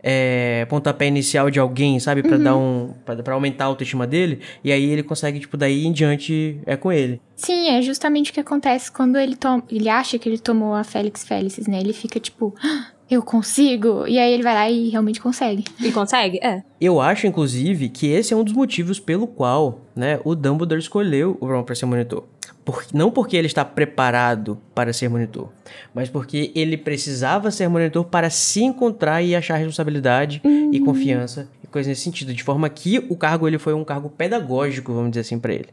é, 0.08 0.66
pontapé 0.70 1.08
inicial 1.08 1.50
de 1.50 1.60
alguém, 1.60 2.00
sabe? 2.00 2.22
Pra 2.22 2.38
dar 2.38 2.56
um. 2.56 2.94
Pra, 3.04 3.16
pra 3.16 3.34
aumentar 3.34 3.64
a 3.64 3.68
autoestima 3.68 4.06
dele. 4.06 4.40
E 4.64 4.72
aí 4.72 4.84
ele 4.86 5.02
consegue, 5.02 5.40
tipo, 5.40 5.58
daí 5.58 5.84
em 5.84 5.92
diante 5.92 6.60
é 6.68 6.76
com 6.78 6.92
ele. 6.92 7.20
Sim, 7.36 7.70
é 7.70 7.82
justamente 7.82 8.30
o 8.30 8.34
que 8.34 8.40
acontece 8.40 8.92
quando 8.92 9.18
ele 9.18 9.36
toma, 9.36 9.64
ele 9.70 9.90
acha 9.90 10.20
que 10.20 10.30
ele 10.30 10.38
tomou 10.38 10.76
a 10.76 10.84
Félix 10.84 11.26
Félix, 11.28 11.58
né? 11.68 11.80
Ele 11.80 11.92
fica 11.92 12.20
tipo, 12.20 12.54
"Ah, 12.64 12.92
eu 13.10 13.24
consigo. 13.24 14.06
E 14.08 14.18
aí 14.20 14.32
ele 14.34 14.44
vai 14.44 14.54
lá 14.54 14.70
e 14.70 14.90
realmente 14.90 15.20
consegue. 15.20 15.64
E 15.82 15.92
consegue? 15.92 16.40
É. 16.44 16.62
Eu 16.80 17.02
acho, 17.02 17.26
inclusive, 17.28 17.90
que 17.90 18.08
esse 18.08 18.34
é 18.34 18.38
um 18.38 18.44
dos 18.44 18.54
motivos 18.54 19.00
pelo 19.00 19.26
qual, 19.28 19.82
né, 19.96 20.20
o 20.24 20.36
Dumbledore 20.36 20.80
escolheu 20.80 21.38
o 21.42 21.48
Ron 21.48 21.64
para 21.64 21.74
ser 21.76 21.86
monitor. 21.86 22.24
Por- 22.66 22.84
não 22.94 23.12
porque 23.12 23.38
ele 23.38 23.46
está 23.46 23.64
preparado 23.64 24.58
para 24.74 24.92
ser 24.92 25.08
monitor, 25.08 25.50
mas 25.94 26.10
porque 26.10 26.52
ele 26.56 26.76
precisava 26.76 27.52
ser 27.52 27.68
monitor 27.70 28.04
para 28.06 28.30
se 28.32 28.64
encontrar 28.64 29.22
e 29.22 29.36
achar 29.36 29.56
responsabilidade 29.58 30.42
e 30.72 30.80
confiança 30.80 31.48
e 31.64 31.68
coisa 31.68 31.90
nesse 31.90 32.02
sentido, 32.02 32.34
de 32.34 32.42
forma 32.44 32.68
que 32.68 33.06
o 33.08 33.16
cargo 33.16 33.48
ele 33.48 33.60
foi 33.60 33.74
um 33.76 33.84
cargo 33.84 34.10
pedagógico, 34.10 34.92
vamos 34.94 35.12
dizer 35.12 35.22
assim, 35.22 35.38
para 35.38 35.54
ele. 35.54 35.68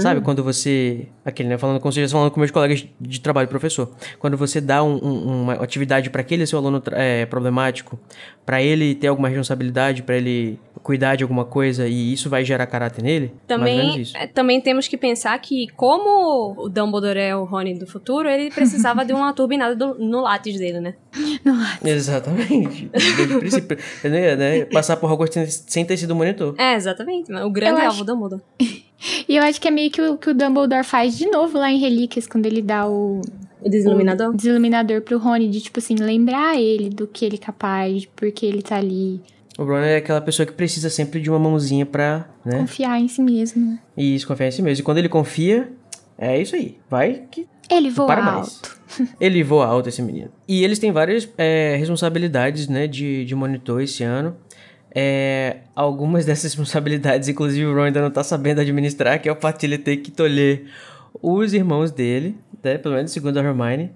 Sabe, 0.00 0.20
quando 0.20 0.42
você. 0.42 1.06
Aquele, 1.24 1.48
né? 1.48 1.56
Falando 1.56 1.80
eu 1.82 1.88
estivesse 1.88 2.12
falando 2.12 2.30
com 2.32 2.40
meus 2.40 2.50
colegas 2.50 2.84
de 3.00 3.20
trabalho, 3.20 3.46
professor. 3.46 3.88
Quando 4.18 4.36
você 4.36 4.60
dá 4.60 4.82
um- 4.82 4.96
um- 4.96 5.42
uma 5.42 5.52
atividade 5.54 6.10
para 6.10 6.20
aquele 6.22 6.44
seu 6.44 6.58
aluno 6.58 6.82
é, 6.90 7.24
problemático, 7.26 7.96
para 8.44 8.60
ele 8.60 8.96
ter 8.96 9.06
alguma 9.06 9.28
responsabilidade, 9.28 10.02
para 10.02 10.16
ele 10.16 10.58
cuidar 10.86 11.16
de 11.16 11.24
alguma 11.24 11.44
coisa 11.44 11.88
e 11.88 12.12
isso 12.12 12.30
vai 12.30 12.44
gerar 12.44 12.64
caráter 12.68 13.02
nele. 13.02 13.32
Mais 13.48 13.60
ou 13.60 13.64
menos 13.66 13.82
Também, 13.86 14.00
isso. 14.02 14.16
é, 14.16 14.26
também 14.28 14.60
temos 14.60 14.86
que 14.86 14.96
pensar 14.96 15.36
que, 15.40 15.66
como 15.74 16.54
o 16.56 16.68
Dumbledore 16.68 17.18
é 17.18 17.34
o 17.34 17.42
Rony 17.42 17.74
do 17.76 17.88
futuro, 17.88 18.28
ele 18.28 18.52
precisava 18.52 19.04
de 19.04 19.12
uma 19.12 19.32
turbinada 19.34 19.74
do- 19.74 19.96
no 19.98 20.20
látis 20.20 20.56
dele, 20.60 20.78
né? 20.78 20.94
Exatamente. 21.84 22.88
Desde 22.92 23.34
o 23.34 23.38
princípio. 23.40 23.76
né, 24.04 24.36
né, 24.36 24.64
Passar 24.66 24.96
por 24.96 25.10
Hogwarts 25.10 25.64
sem- 25.66 25.84
ter 25.84 25.96
sido 25.96 26.14
monitor. 26.14 26.54
É, 26.56 26.74
exatamente. 26.74 27.32
O 27.32 27.50
grande 27.50 27.80
Eu 27.80 27.86
alvo 27.86 27.88
acho- 27.96 28.04
do 28.04 28.12
Dumbledore. 28.12 28.42
E 29.28 29.36
eu 29.36 29.42
acho 29.42 29.60
que 29.60 29.68
é 29.68 29.70
meio 29.70 29.90
que 29.90 30.00
o 30.00 30.16
que 30.16 30.30
o 30.30 30.34
Dumbledore 30.34 30.82
faz 30.82 31.18
de 31.18 31.26
novo 31.30 31.58
lá 31.58 31.70
em 31.70 31.78
Relíquias, 31.78 32.26
quando 32.26 32.46
ele 32.46 32.62
dá 32.62 32.88
o, 32.88 33.20
O 33.60 33.68
desiluminador. 33.68 34.30
o 34.30 34.34
desiluminador 34.34 35.02
pro 35.02 35.18
Rony, 35.18 35.48
de 35.50 35.60
tipo 35.60 35.80
assim, 35.80 35.96
lembrar 35.96 36.58
ele 36.58 36.88
do 36.88 37.06
que 37.06 37.22
ele 37.26 37.34
é 37.34 37.38
capaz, 37.38 38.02
de 38.02 38.08
por 38.08 38.30
que 38.32 38.46
ele 38.46 38.62
tá 38.62 38.76
ali, 38.76 39.20
O 39.58 39.64
Ron 39.64 39.78
é 39.78 39.96
aquela 39.96 40.20
pessoa 40.20 40.44
que 40.44 40.52
precisa 40.52 40.90
sempre 40.90 41.20
de 41.20 41.30
uma 41.30 41.38
mãozinha 41.38 41.86
pra, 41.86 42.28
né? 42.44 42.58
confiar 42.58 43.00
em 43.00 43.08
si 43.08 43.22
mesmo. 43.22 43.64
né? 43.64 43.78
E 43.96 44.14
isso, 44.14 44.26
confiar 44.26 44.48
em 44.48 44.50
si 44.50 44.62
mesmo. 44.62 44.82
E 44.82 44.84
quando 44.84 44.98
ele 44.98 45.08
confia, 45.08 45.72
é 46.18 46.40
isso 46.40 46.54
aí. 46.54 46.78
Vai 46.90 47.22
que 47.30 47.46
Ele 47.70 47.90
voa 47.90 48.14
alto. 48.14 48.76
Ele 49.20 49.42
voa 49.42 49.66
alto, 49.66 49.88
esse 49.88 50.00
menino. 50.00 50.30
E 50.46 50.62
eles 50.62 50.78
têm 50.78 50.92
várias 50.92 51.28
é, 51.36 51.74
responsabilidades, 51.76 52.68
né, 52.68 52.86
de, 52.86 53.24
de 53.24 53.34
monitor 53.34 53.82
esse 53.82 54.04
ano. 54.04 54.36
É, 54.94 55.58
algumas 55.74 56.24
dessas 56.26 56.44
responsabilidades, 56.44 57.28
inclusive, 57.28 57.66
o 57.66 57.74
Ron 57.74 57.82
ainda 57.84 58.00
não 58.00 58.10
tá 58.10 58.22
sabendo 58.22 58.60
administrar, 58.60 59.20
que 59.20 59.28
é 59.28 59.32
o 59.32 59.36
fato 59.36 59.60
de 59.60 59.66
ele 59.66 59.78
ter 59.78 59.96
que 59.96 60.10
tolher 60.10 60.66
os 61.22 61.52
irmãos 61.52 61.90
dele, 61.90 62.36
né, 62.66 62.78
pelo 62.78 62.96
menos 62.96 63.12
segundo 63.12 63.38
a 63.38 63.42
Hermione. 63.42 63.90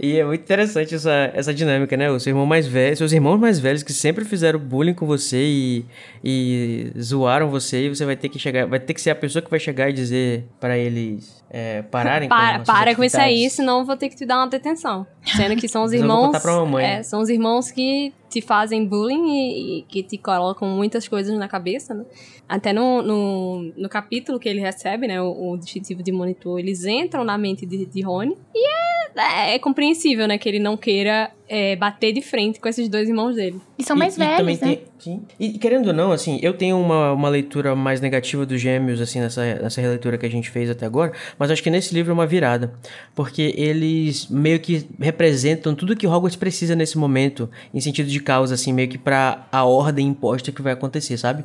E 0.00 0.18
é 0.18 0.24
muito 0.24 0.42
interessante 0.42 0.94
essa, 0.94 1.30
essa 1.32 1.54
dinâmica, 1.54 1.96
né? 1.96 2.10
O 2.10 2.18
seu 2.18 2.30
irmão 2.30 2.44
mais 2.44 2.66
velho, 2.66 2.96
seus 2.96 3.12
irmãos 3.12 3.38
mais 3.38 3.58
velhos 3.58 3.82
que 3.82 3.92
sempre 3.92 4.24
fizeram 4.24 4.58
bullying 4.58 4.94
com 4.94 5.06
você 5.06 5.42
e, 5.42 5.84
e 6.22 6.92
zoaram 7.00 7.48
você, 7.48 7.86
e 7.86 7.88
você 7.88 8.04
vai 8.04 8.16
ter 8.16 8.28
que 8.28 8.38
chegar, 8.38 8.66
vai 8.66 8.80
ter 8.80 8.94
que 8.94 9.00
ser 9.00 9.10
a 9.10 9.14
pessoa 9.14 9.42
que 9.42 9.50
vai 9.50 9.60
chegar 9.60 9.88
e 9.88 9.92
dizer 9.92 10.44
para 10.60 10.76
eles 10.76 11.35
é, 11.48 11.82
pararem 11.82 12.28
com 12.28 12.34
Para, 12.34 12.56
suas 12.56 12.66
para 12.66 12.94
com 12.94 13.04
isso 13.04 13.18
aí, 13.18 13.48
senão 13.48 13.80
eu 13.80 13.84
vou 13.84 13.96
ter 13.96 14.08
que 14.08 14.16
te 14.16 14.26
dar 14.26 14.38
uma 14.38 14.48
detenção. 14.48 15.06
Sendo 15.24 15.56
que 15.56 15.68
são 15.68 15.84
os 15.84 15.92
irmãos. 15.92 16.26
contar 16.26 16.40
pra 16.40 16.56
mamãe. 16.56 16.84
É, 16.84 17.02
são 17.02 17.20
os 17.20 17.28
irmãos 17.28 17.70
que 17.70 18.12
te 18.28 18.40
fazem 18.40 18.84
bullying 18.84 19.28
e, 19.28 19.78
e 19.78 19.82
que 19.82 20.02
te 20.02 20.18
colocam 20.18 20.68
muitas 20.68 21.06
coisas 21.06 21.36
na 21.38 21.46
cabeça, 21.46 21.94
né? 21.94 22.04
Até 22.48 22.72
no, 22.72 23.00
no, 23.00 23.72
no 23.76 23.88
capítulo 23.88 24.38
que 24.38 24.48
ele 24.48 24.60
recebe, 24.60 25.06
né? 25.06 25.22
O, 25.22 25.52
o 25.52 25.56
distintivo 25.56 26.02
de 26.02 26.10
monitor, 26.10 26.58
eles 26.58 26.84
entram 26.84 27.24
na 27.24 27.38
mente 27.38 27.64
de, 27.64 27.86
de 27.86 28.00
Rony. 28.02 28.36
E 28.54 28.68
é, 28.68 28.95
é 29.14 29.58
compreensível, 29.58 30.26
né? 30.26 30.38
Que 30.38 30.48
ele 30.48 30.58
não 30.58 30.76
queira 30.76 31.30
é, 31.48 31.76
bater 31.76 32.12
de 32.12 32.20
frente 32.22 32.58
com 32.58 32.68
esses 32.68 32.88
dois 32.88 33.08
irmãos 33.08 33.36
dele. 33.36 33.60
E 33.78 33.84
são 33.84 33.94
E- 33.96 33.98
mais 33.98 34.16
e 34.16 34.18
velhos, 34.18 34.60
né? 34.60 34.68
tem- 34.68 34.82
sim. 34.98 35.22
E 35.38 35.50
querendo 35.58 35.88
ou 35.88 35.92
não, 35.92 36.10
assim, 36.12 36.38
eu 36.42 36.52
tenho 36.54 36.76
uma, 36.80 37.12
uma 37.12 37.28
leitura 37.28 37.76
mais 37.76 38.00
negativa 38.00 38.44
dos 38.44 38.60
gêmeos, 38.60 39.00
assim, 39.00 39.20
nessa, 39.20 39.44
nessa 39.56 39.80
releitura 39.80 40.18
que 40.18 40.26
a 40.26 40.30
gente 40.30 40.50
fez 40.50 40.68
até 40.68 40.84
agora, 40.86 41.12
mas 41.38 41.50
acho 41.50 41.62
que 41.62 41.70
nesse 41.70 41.94
livro 41.94 42.10
é 42.10 42.14
uma 42.14 42.26
virada. 42.26 42.72
Porque 43.14 43.54
eles 43.56 44.28
meio 44.28 44.58
que 44.58 44.86
representam 44.98 45.74
tudo 45.74 45.94
que 45.96 46.06
Hogwarts 46.06 46.36
precisa 46.36 46.74
nesse 46.74 46.98
momento, 46.98 47.48
em 47.72 47.80
sentido 47.80 48.08
de 48.08 48.20
causa, 48.20 48.54
assim, 48.54 48.72
meio 48.72 48.88
que 48.88 48.98
pra 48.98 49.46
a 49.52 49.64
ordem 49.64 50.08
imposta 50.08 50.50
que 50.50 50.62
vai 50.62 50.72
acontecer, 50.72 51.16
sabe? 51.16 51.44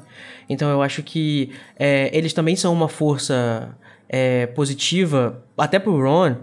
Então 0.50 0.69
eu 0.71 0.82
acho 0.82 1.04
que 1.04 1.52
é, 1.78 2.10
eles 2.12 2.34
também 2.34 2.56
são 2.56 2.74
uma 2.74 2.89
força 2.89 3.69
é, 4.13 4.45
positiva, 4.47 5.41
até 5.58 5.80
pro 5.80 5.97
Ron, 6.02 6.36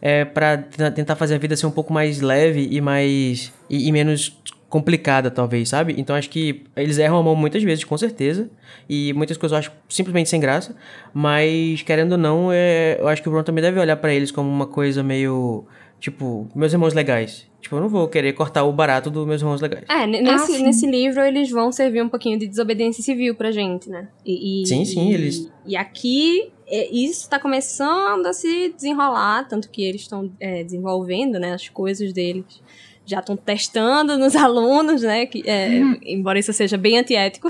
é, 0.00 0.24
para 0.24 0.58
tentar 0.58 1.16
fazer 1.16 1.34
a 1.34 1.38
vida 1.38 1.56
ser 1.56 1.66
um 1.66 1.72
pouco 1.72 1.92
mais 1.92 2.20
leve 2.20 2.68
e 2.70 2.80
mais. 2.80 3.52
e, 3.68 3.88
e 3.88 3.92
menos 3.92 4.40
complicada, 4.68 5.30
talvez, 5.30 5.68
sabe? 5.68 5.94
Então 5.96 6.14
acho 6.14 6.28
que 6.30 6.64
eles 6.76 6.98
erram 6.98 7.18
a 7.18 7.22
mão 7.22 7.34
muitas 7.34 7.62
vezes, 7.62 7.82
com 7.84 7.96
certeza. 7.98 8.48
E 8.88 9.12
muitas 9.14 9.36
coisas 9.36 9.54
eu 9.54 9.58
acho 9.58 9.72
simplesmente 9.88 10.28
sem 10.28 10.38
graça. 10.40 10.76
Mas, 11.12 11.82
querendo 11.82 12.12
ou 12.12 12.18
não, 12.18 12.50
é, 12.52 12.96
eu 13.00 13.08
acho 13.08 13.22
que 13.22 13.28
o 13.28 13.32
Ron 13.32 13.42
também 13.42 13.62
deve 13.62 13.80
olhar 13.80 13.96
pra 13.96 14.12
eles 14.14 14.30
como 14.30 14.48
uma 14.48 14.66
coisa 14.66 15.02
meio. 15.02 15.64
Tipo, 15.98 16.46
meus 16.54 16.72
irmãos 16.72 16.92
legais. 16.94 17.46
Tipo, 17.60 17.76
eu 17.76 17.80
não 17.80 17.88
vou 17.88 18.06
querer 18.06 18.32
cortar 18.34 18.64
o 18.64 18.72
barato 18.72 19.10
dos 19.10 19.26
meus 19.26 19.40
irmãos 19.40 19.60
legais. 19.60 19.84
É, 19.88 20.06
nesse, 20.06 20.52
sim. 20.52 20.62
nesse 20.62 20.86
livro 20.86 21.20
eles 21.22 21.50
vão 21.50 21.72
servir 21.72 22.02
um 22.02 22.08
pouquinho 22.08 22.38
de 22.38 22.46
desobediência 22.46 23.02
civil 23.02 23.34
pra 23.34 23.50
gente, 23.50 23.88
né? 23.88 24.08
E, 24.24 24.62
e- 24.62 24.66
Sim, 24.66 24.84
sim, 24.84 25.10
e- 25.10 25.14
eles- 25.14 25.50
E 25.64 25.74
aqui 25.76 26.52
isso 26.68 27.28
tá 27.28 27.38
começando 27.38 28.26
a 28.26 28.32
se 28.32 28.70
desenrolar, 28.70 29.46
tanto 29.48 29.68
que 29.68 29.84
eles 29.84 30.02
estão 30.02 30.30
é, 30.40 30.64
desenvolvendo, 30.64 31.38
né, 31.38 31.54
as 31.54 31.68
coisas 31.68 32.12
deles. 32.12 32.44
Já 33.04 33.20
estão 33.20 33.36
testando 33.36 34.18
nos 34.18 34.34
alunos, 34.36 35.02
né? 35.02 35.26
Que, 35.26 35.48
é, 35.48 35.68
Embora 36.02 36.38
isso 36.38 36.52
seja 36.52 36.76
bem 36.76 36.98
antiético. 36.98 37.48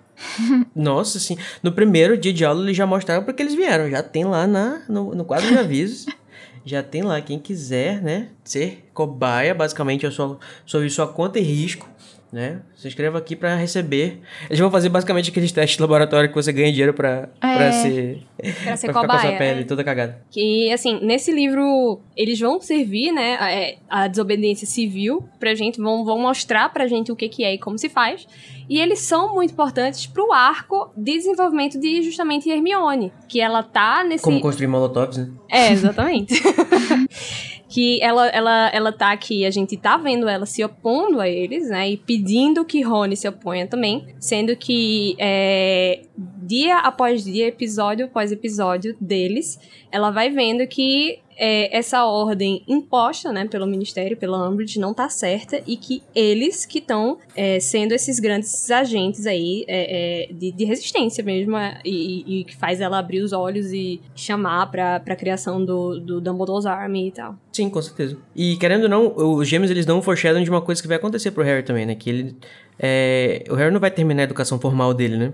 Nossa, 0.74 1.18
assim, 1.18 1.36
no 1.62 1.72
primeiro 1.72 2.16
dia 2.16 2.32
de 2.32 2.44
aula 2.44 2.62
eles 2.62 2.76
já 2.76 2.86
mostraram 2.86 3.22
porque 3.22 3.42
eles 3.42 3.54
vieram. 3.54 3.90
Já 3.90 4.02
tem 4.02 4.24
lá 4.24 4.46
na, 4.46 4.82
no, 4.88 5.14
no 5.14 5.24
quadro 5.24 5.48
de 5.48 5.58
avisos. 5.58 6.06
já 6.64 6.82
tem 6.82 7.02
lá 7.02 7.20
quem 7.20 7.38
quiser, 7.38 8.00
né? 8.02 8.28
Ser 8.44 8.88
cobaia, 8.92 9.54
basicamente, 9.54 10.06
é 10.06 10.10
sua, 10.10 10.38
sob 10.64 10.88
sua 10.90 11.06
conta 11.06 11.38
e 11.38 11.42
risco, 11.42 11.88
né? 12.32 12.62
Se 12.78 12.86
inscreva 12.86 13.18
aqui 13.18 13.34
pra 13.34 13.56
receber. 13.56 14.20
Eles 14.48 14.60
vão 14.60 14.70
fazer 14.70 14.88
basicamente 14.88 15.30
aqueles 15.30 15.50
testes 15.50 15.74
de 15.76 15.82
laboratório 15.82 16.28
que 16.28 16.34
você 16.36 16.52
ganha 16.52 16.70
dinheiro 16.70 16.94
pra, 16.94 17.28
pra 17.40 17.64
É. 17.64 17.72
ser. 17.72 18.22
Pra 18.36 18.46
ser 18.46 18.62
pra 18.62 18.76
ficar 18.76 18.92
com 18.92 18.98
a 19.00 19.02
cobaia. 19.02 19.20
sua 19.20 19.32
pele 19.32 19.60
é. 19.62 19.64
toda 19.64 19.82
cagada. 19.82 20.22
Que, 20.30 20.70
assim, 20.70 21.00
nesse 21.02 21.32
livro, 21.32 22.00
eles 22.16 22.38
vão 22.38 22.60
servir, 22.60 23.10
né, 23.10 23.36
a, 23.40 23.50
é, 23.50 23.78
a 23.90 24.06
desobediência 24.06 24.64
civil 24.64 25.28
pra 25.40 25.56
gente, 25.56 25.80
vão, 25.80 26.04
vão 26.04 26.20
mostrar 26.20 26.72
pra 26.72 26.86
gente 26.86 27.10
o 27.10 27.16
que, 27.16 27.28
que 27.28 27.42
é 27.42 27.54
e 27.54 27.58
como 27.58 27.76
se 27.76 27.88
faz. 27.88 28.28
E 28.70 28.78
eles 28.78 29.00
são 29.00 29.34
muito 29.34 29.50
importantes 29.52 30.06
pro 30.06 30.32
arco 30.32 30.92
de 30.96 31.14
desenvolvimento 31.14 31.80
de 31.80 32.00
justamente 32.02 32.48
Hermione. 32.48 33.10
Que 33.28 33.40
ela 33.40 33.60
tá 33.64 34.04
nesse. 34.04 34.22
Como 34.22 34.40
construir 34.40 34.68
molotovs, 34.68 35.16
né? 35.16 35.28
É, 35.50 35.72
exatamente. 35.72 36.40
que 37.68 38.02
ela, 38.02 38.26
ela, 38.28 38.70
ela 38.72 38.92
tá 38.92 39.12
aqui, 39.12 39.44
a 39.44 39.50
gente 39.50 39.76
tá 39.76 39.96
vendo 39.96 40.26
ela 40.28 40.46
se 40.46 40.64
opondo 40.64 41.20
a 41.20 41.28
eles, 41.28 41.68
né? 41.68 41.90
E 41.90 41.96
pedindo 41.96 42.64
que 42.68 42.82
Rony 42.82 43.16
se 43.16 43.26
oponha 43.26 43.66
também. 43.66 44.14
Sendo 44.20 44.54
que 44.54 45.16
é, 45.18 46.02
dia 46.16 46.78
após 46.78 47.24
dia, 47.24 47.48
episódio 47.48 48.06
após 48.06 48.30
episódio 48.30 48.96
deles, 49.00 49.58
ela 49.90 50.10
vai 50.10 50.30
vendo 50.30 50.66
que 50.68 51.18
é, 51.38 51.76
essa 51.76 52.04
ordem 52.04 52.62
imposta, 52.66 53.30
né, 53.32 53.46
pelo 53.46 53.66
Ministério, 53.66 54.16
pela 54.16 54.48
Umbridge, 54.48 54.78
não 54.80 54.92
tá 54.92 55.08
certa 55.08 55.62
e 55.66 55.76
que 55.76 56.02
eles 56.14 56.66
que 56.66 56.78
estão 56.78 57.18
sendo 57.60 57.92
esses 57.92 58.18
grandes 58.18 58.70
agentes 58.70 59.26
aí 59.26 59.64
é, 59.68 60.26
é, 60.28 60.32
de, 60.32 60.50
de 60.52 60.64
resistência 60.64 61.22
mesmo 61.22 61.56
é, 61.56 61.78
e, 61.84 62.40
e- 62.40 62.44
que 62.44 62.56
faz 62.56 62.80
ela 62.80 62.98
abrir 62.98 63.20
os 63.22 63.32
olhos 63.32 63.72
e 63.72 64.00
chamar 64.14 64.70
pra, 64.70 64.98
pra 65.00 65.14
criação 65.14 65.64
do, 65.64 66.00
do 66.00 66.20
Dumbledore's 66.20 66.66
Army 66.66 67.08
e 67.08 67.12
tal. 67.12 67.36
Sim, 67.52 67.70
com 67.70 67.80
certeza. 67.80 68.16
E 68.34 68.56
querendo 68.56 68.84
ou 68.84 68.88
não, 68.88 69.14
os 69.38 69.46
gêmeos 69.48 69.70
eles 69.70 69.86
dão 69.86 69.98
um 69.98 70.02
foreshadowing 70.02 70.44
de 70.44 70.50
uma 70.50 70.60
coisa 70.62 70.80
que 70.82 70.88
vai 70.88 70.96
acontecer 70.96 71.30
pro 71.30 71.42
Harry 71.44 71.62
também, 71.62 71.86
né? 71.86 71.94
Que 71.94 72.10
ele. 72.10 72.36
é, 72.78 73.44
o 73.50 73.54
Harry 73.54 73.72
não 73.72 73.80
vai 73.80 73.90
terminar 73.90 74.22
a 74.22 74.24
educação 74.24 74.58
formal 74.60 74.92
dele, 74.94 75.16
né? 75.16 75.32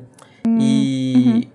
E 0.61 1.04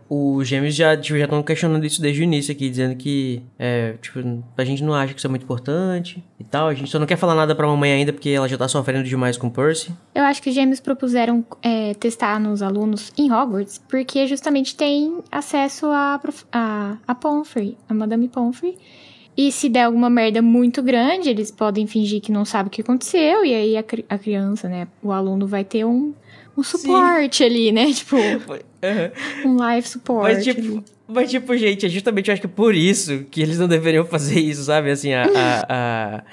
os 0.10 0.47
gêmeos 0.47 0.75
já 0.75 0.95
tipo, 0.97 1.17
já 1.17 1.25
estão 1.25 1.41
questionando 1.43 1.86
isso 1.86 2.01
desde 2.01 2.21
o 2.21 2.23
início 2.23 2.51
aqui, 2.51 2.69
dizendo 2.69 2.95
que 2.95 3.41
é, 3.58 3.93
tipo, 4.01 4.19
a 4.58 4.63
gente 4.63 4.84
não 4.84 4.93
acha 4.93 5.13
que 5.13 5.19
isso 5.19 5.27
é 5.27 5.29
muito 5.29 5.43
importante 5.43 6.23
e 6.39 6.43
tal. 6.43 6.67
A 6.67 6.73
gente 6.73 6.89
só 6.89 6.97
não 6.99 7.05
quer 7.05 7.17
falar 7.17 7.36
nada 7.36 7.53
pra 7.55 7.67
mamãe 7.67 7.91
ainda 7.91 8.12
porque 8.13 8.29
ela 8.29 8.47
já 8.47 8.58
tá 8.58 8.67
sofrendo 8.67 9.03
demais 9.08 9.38
com 9.38 9.47
o 9.47 9.51
Percy. 9.51 9.91
Eu 10.15 10.23
acho 10.23 10.41
que 10.41 10.49
os 10.49 10.55
gêmeos 10.55 10.79
propuseram 10.79 11.45
é, 11.62 11.93
testar 11.93 12.39
nos 12.39 12.62
alunos 12.62 13.12
em 13.17 13.32
Hogwarts, 13.32 13.82
porque 13.89 14.25
justamente 14.27 14.75
tem 14.75 15.19
acesso 15.32 15.88
a, 15.88 16.19
a, 16.51 16.97
a 17.08 17.15
Pomfrey, 17.15 17.77
a 17.88 17.93
Madame 17.93 18.27
Pomfrey. 18.27 18.77
E 19.38 19.53
se 19.53 19.69
der 19.69 19.84
alguma 19.84 20.10
merda 20.10 20.41
muito 20.41 20.84
grande, 20.84 21.29
eles 21.29 21.49
podem 21.49 21.88
fingir 21.88 22.19
que 22.19 22.29
não 22.29 22.43
sabe 22.43 22.67
o 22.67 22.69
que 22.69 22.82
aconteceu, 22.82 23.45
e 23.45 23.53
aí 23.53 23.77
a, 23.77 23.84
cri- 23.84 24.03
a 24.10 24.17
criança, 24.17 24.67
né, 24.67 24.86
o 25.01 25.13
aluno 25.13 25.47
vai 25.47 25.63
ter 25.63 25.86
um, 25.86 26.13
um 26.60 26.63
suporte 26.63 27.43
ali, 27.43 27.72
né? 27.72 27.91
Tipo, 27.93 28.15
um 29.45 29.58
life 29.76 29.89
support. 29.89 30.24
Mas 30.24 30.48
ali. 30.48 30.54
tipo, 30.62 30.84
mas 31.08 31.30
tipo, 31.30 31.58
gente, 31.58 31.86
é 31.86 31.89
justamente 31.89 32.30
eu 32.30 32.34
acho 32.34 32.41
que 32.41 32.48
por 32.48 32.76
isso 32.76 33.26
que 33.32 33.41
eles 33.41 33.58
não 33.58 33.67
deveriam 33.67 34.06
fazer 34.06 34.39
isso, 34.39 34.63
sabe? 34.63 34.91
Assim, 34.91 35.13
a. 35.13 35.24
a- 35.26 35.65
a- 35.69 36.24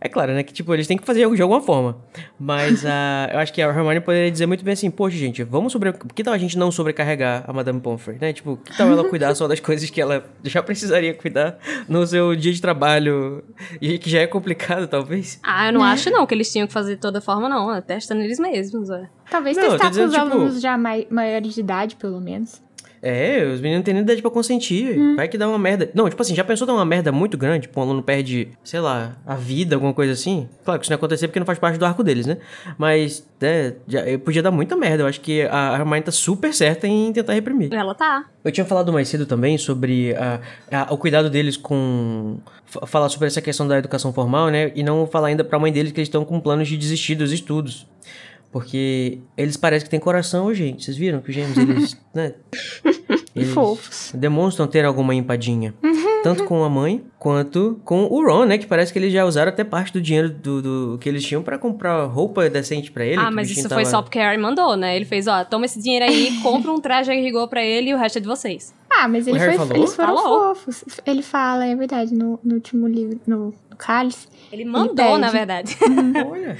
É 0.00 0.08
claro, 0.08 0.32
né? 0.32 0.42
Que 0.42 0.52
tipo, 0.52 0.72
eles 0.72 0.86
têm 0.86 0.96
que 0.96 1.04
fazer 1.04 1.24
algo 1.24 1.36
de 1.36 1.42
alguma 1.42 1.60
forma. 1.60 1.98
Mas 2.38 2.84
a, 2.86 3.28
eu 3.34 3.38
acho 3.38 3.52
que 3.52 3.60
a 3.60 3.66
Hermione 3.68 4.00
poderia 4.00 4.30
dizer 4.30 4.46
muito 4.46 4.64
bem 4.64 4.72
assim, 4.72 4.90
poxa, 4.90 5.16
gente, 5.16 5.42
vamos 5.42 5.72
sobre. 5.72 5.92
Que 6.14 6.24
tal 6.24 6.32
a 6.32 6.38
gente 6.38 6.56
não 6.56 6.70
sobrecarregar 6.72 7.44
a 7.46 7.52
Madame 7.52 7.80
Pomfrey, 7.80 8.16
né? 8.20 8.32
Tipo, 8.32 8.56
que 8.56 8.76
tal 8.76 8.88
ela 8.88 9.04
cuidar 9.08 9.34
só 9.34 9.46
das 9.46 9.60
coisas 9.60 9.90
que 9.90 10.00
ela 10.00 10.24
já 10.42 10.62
precisaria 10.64 11.12
cuidar 11.14 11.58
no 11.88 12.06
seu 12.06 12.34
dia 12.34 12.52
de 12.52 12.60
trabalho 12.60 13.44
e 13.80 13.98
que 13.98 14.08
já 14.08 14.20
é 14.20 14.26
complicado, 14.26 14.88
talvez? 14.88 15.38
Ah, 15.42 15.66
eu 15.66 15.72
não 15.74 15.82
acho 15.84 16.10
não 16.10 16.26
que 16.26 16.34
eles 16.34 16.50
tinham 16.50 16.66
que 16.66 16.72
fazer 16.72 16.94
de 16.94 17.00
toda 17.00 17.20
forma, 17.20 17.48
não. 17.48 17.80
Testa 17.82 18.14
neles 18.14 18.38
mesmos, 18.38 18.88
é. 18.90 19.08
Talvez 19.30 19.56
Não, 19.56 19.68
testar 19.70 19.90
com 19.94 20.04
os 20.04 20.10
tipo- 20.12 20.20
alunos 20.20 20.60
já 20.60 20.76
mai- 20.76 21.06
maiores 21.10 21.54
de 21.54 21.60
idade, 21.60 21.94
pelo 21.96 22.20
menos. 22.20 22.60
É, 23.02 23.44
os 23.44 23.60
meninos 23.62 23.78
não 23.78 23.82
têm 23.82 23.94
nem 23.94 24.02
idade 24.02 24.20
pra 24.20 24.30
consentir. 24.30 24.98
Hum. 24.98 25.16
Vai 25.16 25.26
que 25.26 25.38
dá 25.38 25.48
uma 25.48 25.58
merda. 25.58 25.90
Não, 25.94 26.08
tipo 26.08 26.20
assim, 26.20 26.34
já 26.34 26.44
pensou 26.44 26.66
dar 26.66 26.74
uma 26.74 26.84
merda 26.84 27.10
muito 27.10 27.38
grande? 27.38 27.62
Tipo, 27.66 27.80
um 27.80 27.82
aluno 27.82 28.02
perde, 28.02 28.48
sei 28.62 28.78
lá, 28.78 29.16
a 29.26 29.34
vida, 29.36 29.74
alguma 29.76 29.94
coisa 29.94 30.12
assim? 30.12 30.46
Claro 30.64 30.78
que 30.78 30.84
isso 30.84 30.90
não 30.90 30.96
ia 30.96 30.98
acontecer 30.98 31.26
porque 31.28 31.38
não 31.38 31.46
faz 31.46 31.58
parte 31.58 31.78
do 31.78 31.86
arco 31.86 32.04
deles, 32.04 32.26
né? 32.26 32.36
Mas, 32.76 33.26
é, 33.40 33.74
já, 33.88 34.00
podia 34.22 34.42
dar 34.42 34.50
muita 34.50 34.76
merda. 34.76 35.02
Eu 35.02 35.06
acho 35.06 35.20
que 35.22 35.42
a 35.50 35.76
Hermione 35.78 36.02
tá 36.02 36.12
super 36.12 36.52
certa 36.52 36.86
em 36.86 37.10
tentar 37.12 37.32
reprimir. 37.32 37.72
Ela 37.72 37.94
tá. 37.94 38.26
Eu 38.44 38.52
tinha 38.52 38.66
falado 38.66 38.92
mais 38.92 39.08
cedo 39.08 39.24
também 39.24 39.56
sobre 39.56 40.14
a- 40.16 40.40
a- 40.70 40.92
o 40.92 40.98
cuidado 40.98 41.30
deles 41.30 41.56
com. 41.56 42.38
fa- 42.66 42.86
Falar 42.86 43.08
sobre 43.08 43.28
essa 43.28 43.40
questão 43.40 43.66
da 43.66 43.78
educação 43.78 44.12
formal, 44.12 44.48
né? 44.50 44.72
E 44.74 44.82
não 44.82 45.06
falar 45.06 45.28
ainda 45.28 45.42
pra 45.42 45.58
mãe 45.58 45.72
deles 45.72 45.90
que 45.92 46.00
eles 46.00 46.08
estão 46.08 46.24
com 46.24 46.38
planos 46.38 46.68
de 46.68 46.76
desistir 46.76 47.14
dos 47.14 47.32
estudos. 47.32 47.86
Porque 48.52 49.20
eles 49.36 49.56
parecem 49.56 49.84
que 49.84 49.90
têm 49.90 50.00
coração, 50.00 50.52
gente. 50.52 50.84
Vocês 50.84 50.96
viram 50.96 51.20
que 51.20 51.28
os 51.30 51.34
gêmeos, 51.34 51.56
eles. 51.56 51.96
né? 52.12 52.34
Eles 53.34 53.50
Fofos. 53.52 54.10
demonstram 54.12 54.66
ter 54.66 54.84
alguma 54.84 55.14
empadinha. 55.14 55.72
Tanto 56.24 56.44
com 56.44 56.62
a 56.64 56.68
mãe 56.68 57.02
quanto 57.18 57.80
com 57.84 58.04
o 58.04 58.26
Ron, 58.26 58.44
né? 58.44 58.58
Que 58.58 58.66
parece 58.66 58.92
que 58.92 58.98
eles 58.98 59.12
já 59.12 59.24
usaram 59.24 59.50
até 59.50 59.62
parte 59.64 59.92
do 59.92 60.02
dinheiro 60.02 60.28
do, 60.28 60.60
do- 60.60 60.98
que 60.98 61.08
eles 61.08 61.24
tinham 61.24 61.42
pra 61.42 61.56
comprar 61.56 62.04
roupa 62.06 62.50
decente 62.50 62.90
pra 62.90 63.04
ele. 63.06 63.18
ah, 63.20 63.30
mas 63.30 63.48
isso 63.50 63.60
foi 63.62 63.68
tava- 63.68 63.84
só 63.86 64.02
porque 64.02 64.18
Harry 64.18 64.36
mandou, 64.36 64.76
né? 64.76 64.96
Ele 64.96 65.04
fez, 65.06 65.26
ó, 65.28 65.44
toma 65.44 65.64
esse 65.64 65.80
dinheiro 65.80 66.04
aí, 66.04 66.38
compra 66.42 66.72
um 66.72 66.80
traje 66.80 67.10
a 67.10 67.14
rigor 67.14 67.48
pra 67.48 67.64
ele 67.64 67.90
e 67.90 67.94
o 67.94 67.96
resto 67.96 68.18
é 68.18 68.20
de 68.20 68.26
vocês. 68.26 68.74
Ah, 68.92 69.06
mas 69.08 69.26
ele 69.28 69.38
foi, 69.38 69.76
eles 69.76 69.94
foram 69.94 70.16
Falou. 70.16 70.54
fofos. 70.56 70.84
Ele 71.06 71.22
fala, 71.22 71.64
é 71.64 71.74
verdade, 71.76 72.12
no, 72.12 72.38
no 72.44 72.54
último 72.56 72.86
livro, 72.88 73.18
no, 73.26 73.54
no 73.70 73.76
Cálice. 73.78 74.26
Ele 74.52 74.64
mandou, 74.64 74.94
pede. 74.96 75.18
na 75.18 75.30
verdade. 75.30 75.78
Olha. 76.28 76.58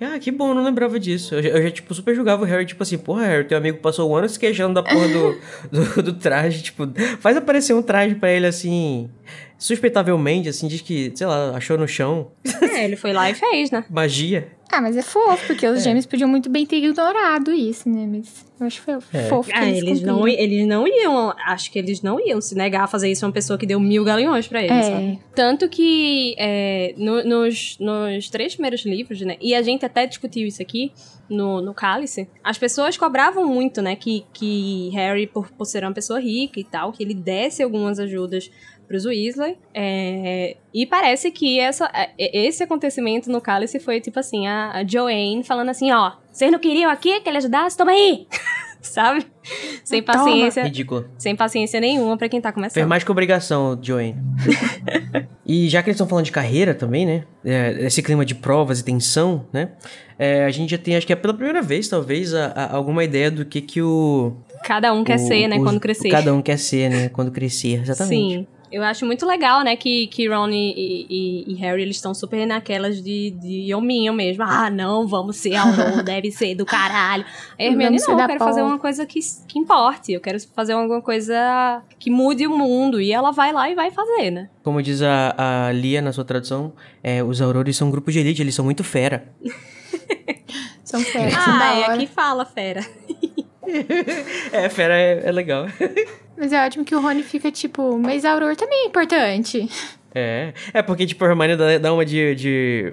Ah, 0.00 0.18
que 0.18 0.30
bom, 0.30 0.54
não 0.54 0.62
lembrava 0.62 0.98
disso. 0.98 1.34
Eu 1.34 1.42
já, 1.42 1.48
eu 1.48 1.62
já, 1.62 1.70
tipo, 1.70 1.92
super 1.92 2.14
julgava 2.14 2.42
o 2.42 2.46
Harry, 2.46 2.64
tipo 2.64 2.82
assim, 2.82 2.96
porra, 2.96 3.26
Harry, 3.26 3.44
teu 3.44 3.58
amigo 3.58 3.78
passou 3.78 4.08
o 4.10 4.14
ano 4.14 4.28
se 4.28 4.38
queixando 4.38 4.74
da 4.74 4.82
porra 4.82 5.08
do, 5.08 5.38
do, 5.72 6.02
do 6.02 6.12
traje, 6.12 6.62
tipo, 6.62 6.84
faz 7.20 7.36
aparecer 7.36 7.74
um 7.74 7.82
traje 7.82 8.14
pra 8.14 8.30
ele, 8.30 8.46
assim, 8.46 9.10
suspeitavelmente, 9.58 10.48
assim, 10.48 10.68
diz 10.68 10.80
que, 10.80 11.12
sei 11.14 11.26
lá, 11.26 11.56
achou 11.56 11.76
no 11.76 11.88
chão, 11.88 12.30
é, 12.62 12.84
ele 12.84 12.96
foi 12.96 13.12
lá 13.12 13.28
e 13.28 13.34
fez, 13.34 13.70
né? 13.70 13.84
magia. 13.90 14.48
Ah, 14.70 14.80
mas 14.82 14.96
é 14.96 15.02
fofo, 15.02 15.46
porque 15.46 15.66
os 15.66 15.82
gêmeos 15.82 16.04
podiam 16.04 16.28
muito 16.28 16.50
bem 16.50 16.66
ter 16.66 16.76
ignorado 16.76 17.50
isso, 17.52 17.88
né? 17.88 18.06
Mas 18.06 18.44
eu 18.60 18.66
acho 18.66 18.78
que 18.80 18.84
foi 18.84 18.94
É. 19.14 19.28
fofo 19.28 19.48
que 19.50 19.56
Ah, 19.56 19.66
eles, 19.68 19.82
eles 19.82 20.02
não, 20.02 20.28
eles 20.28 20.66
não 20.66 20.86
iam, 20.86 21.34
acho 21.46 21.72
que 21.72 21.78
eles 21.78 22.02
não 22.02 22.20
iam 22.20 22.38
se 22.40 22.54
negar 22.54 22.84
a 22.84 22.86
fazer 22.86 23.10
isso 23.10 23.24
a 23.24 23.28
uma 23.28 23.32
pessoa 23.34 23.58
que 23.58 23.64
deu 23.64 23.80
mil 23.80 24.04
galeões 24.04 24.46
pra 24.46 24.62
eles, 24.62 24.84
sabe? 24.86 25.12
É, 25.12 25.18
Tanto 25.34 25.68
que 25.70 26.34
é, 26.38 26.94
no- 26.98 27.24
nos, 27.24 27.78
nos 27.80 28.28
três 28.28 28.54
primeiros 28.54 28.84
livros, 28.84 29.20
né? 29.22 29.36
E 29.40 29.54
a 29.54 29.62
gente 29.62 29.86
até 29.86 30.06
discutiu 30.06 30.46
isso 30.46 30.60
aqui 30.60 30.92
no, 31.30 31.62
no 31.62 31.72
Cálice. 31.72 32.28
As 32.44 32.58
pessoas 32.58 32.96
cobravam 32.98 33.46
muito, 33.46 33.80
né? 33.80 33.96
Que, 33.96 34.24
que 34.34 34.90
Harry, 34.92 35.26
por, 35.26 35.50
por 35.50 35.64
ser 35.64 35.82
uma 35.82 35.92
pessoa 35.94 36.20
rica 36.20 36.60
e 36.60 36.64
tal, 36.64 36.92
que 36.92 37.02
ele 37.02 37.14
desse 37.14 37.62
algumas 37.62 37.98
ajudas 37.98 38.50
pros 38.88 39.04
Weasley. 39.04 39.56
É, 39.74 40.56
e 40.74 40.86
parece 40.86 41.30
que 41.30 41.60
essa, 41.60 41.88
é, 41.94 42.10
esse 42.18 42.62
acontecimento 42.62 43.30
no 43.30 43.40
Cálice 43.40 43.78
foi 43.78 44.00
tipo 44.00 44.18
assim: 44.18 44.46
a, 44.48 44.72
a 44.72 44.84
Joanne 44.86 45.44
falando 45.44 45.68
assim: 45.68 45.92
ó, 45.92 46.12
vocês 46.32 46.50
não 46.50 46.58
queriam 46.58 46.90
aqui 46.90 47.20
que 47.20 47.28
ele 47.28 47.38
ajudasse? 47.38 47.76
Toma 47.76 47.92
aí! 47.92 48.26
Sabe? 48.80 49.26
Sem 49.84 50.00
Toma. 50.02 50.18
paciência. 50.18 50.62
Ridículo. 50.62 51.04
Sem 51.18 51.34
paciência 51.34 51.80
nenhuma 51.80 52.16
pra 52.16 52.28
quem 52.28 52.40
tá 52.40 52.52
começando. 52.52 52.74
Fez 52.74 52.86
mais 52.86 53.02
que 53.02 53.10
obrigação, 53.10 53.76
Joanne. 53.82 54.14
e 55.44 55.68
já 55.68 55.82
que 55.82 55.88
eles 55.90 55.96
estão 55.96 56.06
falando 56.06 56.24
de 56.24 56.30
carreira 56.32 56.72
também, 56.74 57.04
né? 57.04 57.24
É, 57.44 57.76
esse 57.80 58.00
clima 58.02 58.24
de 58.24 58.36
provas 58.36 58.78
e 58.78 58.84
tensão, 58.84 59.46
né? 59.52 59.70
É, 60.16 60.44
a 60.44 60.50
gente 60.50 60.70
já 60.70 60.78
tem, 60.78 60.96
acho 60.96 61.06
que 61.06 61.12
é 61.12 61.16
pela 61.16 61.34
primeira 61.34 61.60
vez, 61.60 61.88
talvez, 61.88 62.32
a- 62.32 62.52
a- 62.54 62.76
alguma 62.76 63.02
ideia 63.02 63.30
do 63.32 63.44
que 63.44 63.60
que 63.60 63.82
o... 63.82 64.32
Cada 64.64 64.92
um 64.92 65.02
quer 65.02 65.16
o- 65.16 65.26
ser, 65.26 65.48
né? 65.48 65.56
os- 65.56 65.64
quando 65.64 65.80
crescer. 65.80 66.08
Cada 66.10 66.32
um 66.32 66.40
quer 66.40 66.56
ser, 66.58 66.88
né? 66.88 67.08
Quando 67.08 67.32
crescer, 67.32 67.80
exatamente. 67.82 68.34
Sim. 68.38 68.46
Eu 68.70 68.82
acho 68.84 69.06
muito 69.06 69.24
legal, 69.26 69.62
né, 69.64 69.74
que, 69.76 70.06
que 70.08 70.28
Ron 70.28 70.48
e, 70.50 71.06
e- 71.08 71.44
e 71.52 71.54
Harry, 71.56 71.82
eles 71.82 71.96
estão 71.96 72.12
super 72.14 72.46
naquelas 72.46 73.02
de, 73.02 73.30
de 73.30 73.74
hominho 73.74 74.12
mesmo. 74.12 74.42
Ah, 74.44 74.68
não, 74.70 75.06
vamos 75.06 75.36
ser 75.36 75.54
Aurora, 75.54 76.02
deve 76.04 76.30
ser 76.30 76.54
do 76.54 76.66
caralho. 76.66 77.24
A 77.58 77.62
Hermione, 77.62 77.96
não, 78.06 78.20
eu 78.20 78.26
quero 78.26 78.38
fazer 78.38 78.62
uma 78.62 78.78
coisa 78.78 79.06
que, 79.06 79.20
que 79.46 79.58
importe. 79.58 80.12
Eu 80.12 80.20
quero 80.20 80.38
fazer 80.54 80.72
alguma 80.74 81.00
coisa 81.00 81.82
que 81.98 82.10
mude 82.10 82.46
o 82.46 82.56
mundo. 82.56 83.00
E 83.00 83.10
ela 83.12 83.30
vai 83.30 83.52
lá 83.52 83.70
e 83.70 83.74
vai 83.74 83.90
fazer, 83.90 84.30
né? 84.30 84.50
Como 84.62 84.82
diz 84.82 85.00
a, 85.02 85.66
a 85.68 85.72
Lia 85.72 86.02
na 86.02 86.12
sua 86.12 86.24
tradução, 86.24 86.72
é, 87.02 87.22
os 87.24 87.40
aurores 87.40 87.76
são 87.76 87.88
um 87.88 87.90
grupo 87.90 88.12
de 88.12 88.18
elite, 88.18 88.42
eles 88.42 88.54
são 88.54 88.64
muito 88.64 88.84
fera. 88.84 89.32
são 90.84 91.00
férias, 91.04 91.34
Ah, 91.38 91.74
é 91.80 91.84
aqui 91.94 92.06
fala, 92.06 92.44
fera. 92.44 92.84
É, 94.52 94.68
fera 94.68 94.94
é, 94.94 95.22
é 95.28 95.32
legal. 95.32 95.66
Mas 96.36 96.52
é 96.52 96.64
ótimo 96.66 96.84
que 96.84 96.94
o 96.94 97.00
Rony 97.00 97.22
fica 97.22 97.50
tipo, 97.50 97.98
mas 97.98 98.24
a 98.24 98.30
Aurora 98.32 98.54
também 98.54 98.84
é 98.84 98.86
importante. 98.86 99.68
É, 100.14 100.52
é 100.72 100.82
porque, 100.82 101.04
tipo, 101.04 101.24
a 101.24 101.28
Hermione 101.28 101.56
dá, 101.56 101.78
dá 101.78 101.92
uma 101.92 102.04
de, 102.04 102.32
de, 102.36 102.92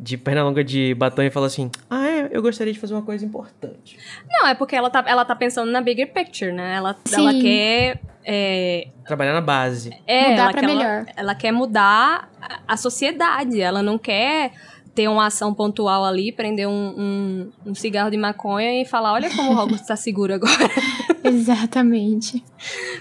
de 0.00 0.16
perna 0.16 0.42
longa 0.42 0.64
de 0.64 0.94
batom 0.94 1.20
e 1.22 1.28
fala 1.30 1.46
assim, 1.46 1.70
ah, 1.90 2.06
é, 2.08 2.28
eu 2.32 2.40
gostaria 2.40 2.72
de 2.72 2.78
fazer 2.78 2.94
uma 2.94 3.02
coisa 3.02 3.22
importante. 3.22 3.98
Não, 4.30 4.46
é 4.48 4.54
porque 4.54 4.74
ela 4.74 4.88
tá, 4.88 5.04
ela 5.06 5.26
tá 5.26 5.36
pensando 5.36 5.70
na 5.70 5.82
bigger 5.82 6.10
picture, 6.10 6.50
né? 6.52 6.76
Ela, 6.76 6.96
Sim. 7.04 7.20
ela 7.20 7.34
quer... 7.38 8.00
é, 8.24 8.88
Trabalhar 9.06 9.34
na 9.34 9.42
base. 9.42 9.90
É, 10.06 10.30
Mudar 10.30 10.42
ela 10.44 10.50
pra 10.52 10.60
quer, 10.62 10.66
melhor. 10.66 10.84
Ela, 10.84 11.06
ela 11.16 11.34
quer 11.34 11.52
mudar 11.52 12.30
a- 12.40 12.60
a 12.66 12.76
sociedade. 12.78 13.60
Ela 13.60 13.82
não 13.82 13.98
quer 13.98 14.52
ter 14.96 15.08
uma 15.08 15.26
ação 15.26 15.52
pontual 15.52 16.06
ali, 16.06 16.32
prender 16.32 16.66
um, 16.66 16.72
um, 16.72 17.52
um 17.66 17.74
cigarro 17.74 18.10
de 18.10 18.16
maconha 18.16 18.80
e 18.80 18.84
falar: 18.86 19.12
olha 19.12 19.28
como 19.30 19.52
o 19.52 19.54
Hogwarts 19.54 19.86
tá 19.86 19.94
seguro 19.94 20.32
agora. 20.32 20.70
Exatamente. 21.22 22.42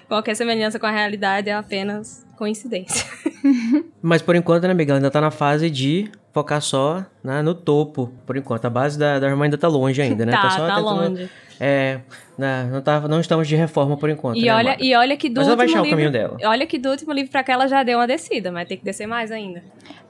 Qualquer 0.07 0.35
semelhança 0.35 0.77
com 0.77 0.85
a 0.85 0.91
realidade 0.91 1.49
é 1.49 1.53
apenas 1.53 2.25
coincidência. 2.37 3.07
Mas 4.03 4.21
por 4.21 4.35
enquanto, 4.35 4.67
né, 4.67 4.73
Miguel, 4.73 4.97
ainda 4.97 5.09
tá 5.09 5.21
na 5.21 5.31
fase 5.31 5.69
de 5.69 6.11
focar 6.33 6.61
só 6.61 7.05
né, 7.23 7.41
no 7.41 7.55
topo, 7.55 8.11
por 8.25 8.35
enquanto. 8.35 8.65
A 8.65 8.69
base 8.69 8.99
da, 8.99 9.17
da 9.17 9.27
Hermione 9.27 9.45
ainda 9.45 9.57
tá 9.57 9.69
longe 9.69 10.01
ainda, 10.01 10.25
né? 10.25 10.33
tá, 10.33 10.49
só 10.49 10.67
tá 10.67 10.77
longe. 10.77 11.29
É, 11.57 12.01
né, 12.37 12.69
não, 12.69 12.81
tá, 12.81 12.99
não 13.07 13.21
estamos 13.21 13.47
de 13.47 13.55
reforma 13.55 13.95
por 13.95 14.09
enquanto, 14.09 14.37
E 14.37 14.43
né, 14.43 14.53
olha, 14.53 14.77
e 14.81 14.93
olha 14.93 15.15
que 15.15 15.29
do 15.29 15.37
Mas 15.37 15.47
ela 15.47 15.55
vai 15.55 15.65
último 15.65 15.81
achar 15.81 15.87
o 15.87 15.95
livro. 15.95 16.11
caminho 16.11 16.11
dela. 16.11 16.49
Olha 16.49 16.67
que 16.67 16.77
do 16.77 16.89
último 16.89 17.13
livro 17.13 17.31
pra 17.31 17.41
cá 17.41 17.53
ela 17.53 17.67
já 17.67 17.81
deu 17.83 17.97
uma 17.97 18.05
descida, 18.05 18.51
mas 18.51 18.67
tem 18.67 18.77
que 18.77 18.83
descer 18.83 19.07
mais 19.07 19.31
ainda. 19.31 19.63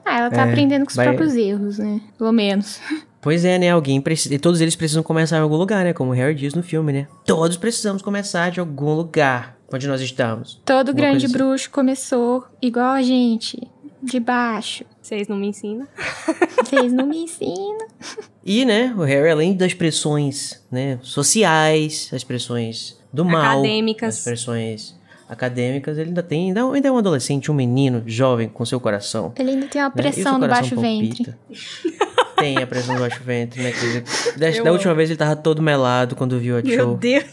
Ah, 0.06 0.18
ela 0.20 0.30
tá 0.30 0.46
É, 0.46 0.48
aprendendo 0.50 0.84
com 0.84 0.90
os 0.90 0.96
vai- 0.96 1.06
próprios 1.08 1.34
erros, 1.34 1.78
né? 1.78 2.00
Pelo 2.16 2.32
menos. 2.32 2.80
Pois 3.18 3.44
é, 3.44 3.58
né? 3.58 3.70
Alguém 3.70 4.00
precisa. 4.00 4.32
E 4.32 4.38
todos 4.38 4.60
eles 4.60 4.76
precisam 4.76 5.02
começar 5.02 5.38
em 5.38 5.40
algum 5.40 5.56
lugar, 5.56 5.84
né? 5.84 5.92
Como 5.92 6.12
o 6.12 6.14
Harry 6.14 6.32
diz 6.32 6.54
no 6.54 6.62
filme, 6.62 6.92
né? 6.92 7.08
Todos 7.24 7.56
precisamos 7.56 8.00
começar 8.00 8.52
de 8.52 8.60
algum 8.60 8.94
lugar 8.94 9.56
onde 9.72 9.88
nós 9.88 10.00
estamos. 10.00 10.62
Todo 10.64 10.90
Uma 10.90 10.94
grande 10.94 11.26
assim. 11.26 11.34
bruxo 11.36 11.68
começou 11.68 12.44
igual 12.62 12.92
a 12.92 13.02
gente, 13.02 13.60
de 14.00 14.20
baixo. 14.20 14.84
Vocês 15.02 15.26
não 15.26 15.36
me 15.36 15.48
ensinam. 15.48 15.88
Vocês 16.64 16.92
não 16.92 17.06
me 17.06 17.18
ensinam. 17.24 17.78
E, 18.44 18.64
né, 18.64 18.94
o 18.96 19.02
Harry, 19.02 19.28
além 19.30 19.56
das 19.56 19.74
pressões, 19.74 20.62
né, 20.70 21.00
sociais, 21.02 22.08
as 22.12 22.22
pressões 22.22 22.96
do 23.12 23.24
mal, 23.24 23.58
Acadêmicas. 23.58 24.18
as 24.18 24.24
pressões 24.24 24.95
acadêmicas, 25.28 25.98
ele 25.98 26.10
ainda 26.10 26.22
tem, 26.22 26.48
ainda, 26.48 26.70
ainda 26.72 26.88
é 26.88 26.92
um 26.92 26.98
adolescente, 26.98 27.50
um 27.50 27.54
menino 27.54 28.02
jovem 28.06 28.48
com 28.48 28.64
seu 28.64 28.78
coração. 28.78 29.32
Ele 29.36 29.50
ainda 29.50 29.66
tem 29.66 29.82
uma 29.82 29.88
né? 29.88 29.94
Pressão 29.94 30.34
no 30.34 30.40
coração 30.40 30.62
baixo 30.62 30.80
ventre. 30.80 31.24
palpita. 31.24 32.06
Tem 32.36 32.58
a 32.58 32.66
pressão 32.66 32.94
no 32.94 33.00
baixo 33.00 33.22
ventre, 33.24 33.62
né? 33.62 33.72
Da, 34.36 34.62
da 34.62 34.70
última 34.70 34.94
vez 34.94 35.08
ele 35.08 35.16
tava 35.16 35.34
todo 35.34 35.62
melado 35.62 36.14
quando 36.14 36.38
viu 36.38 36.58
a 36.58 36.62
show. 36.62 36.94
Deus. 36.94 37.24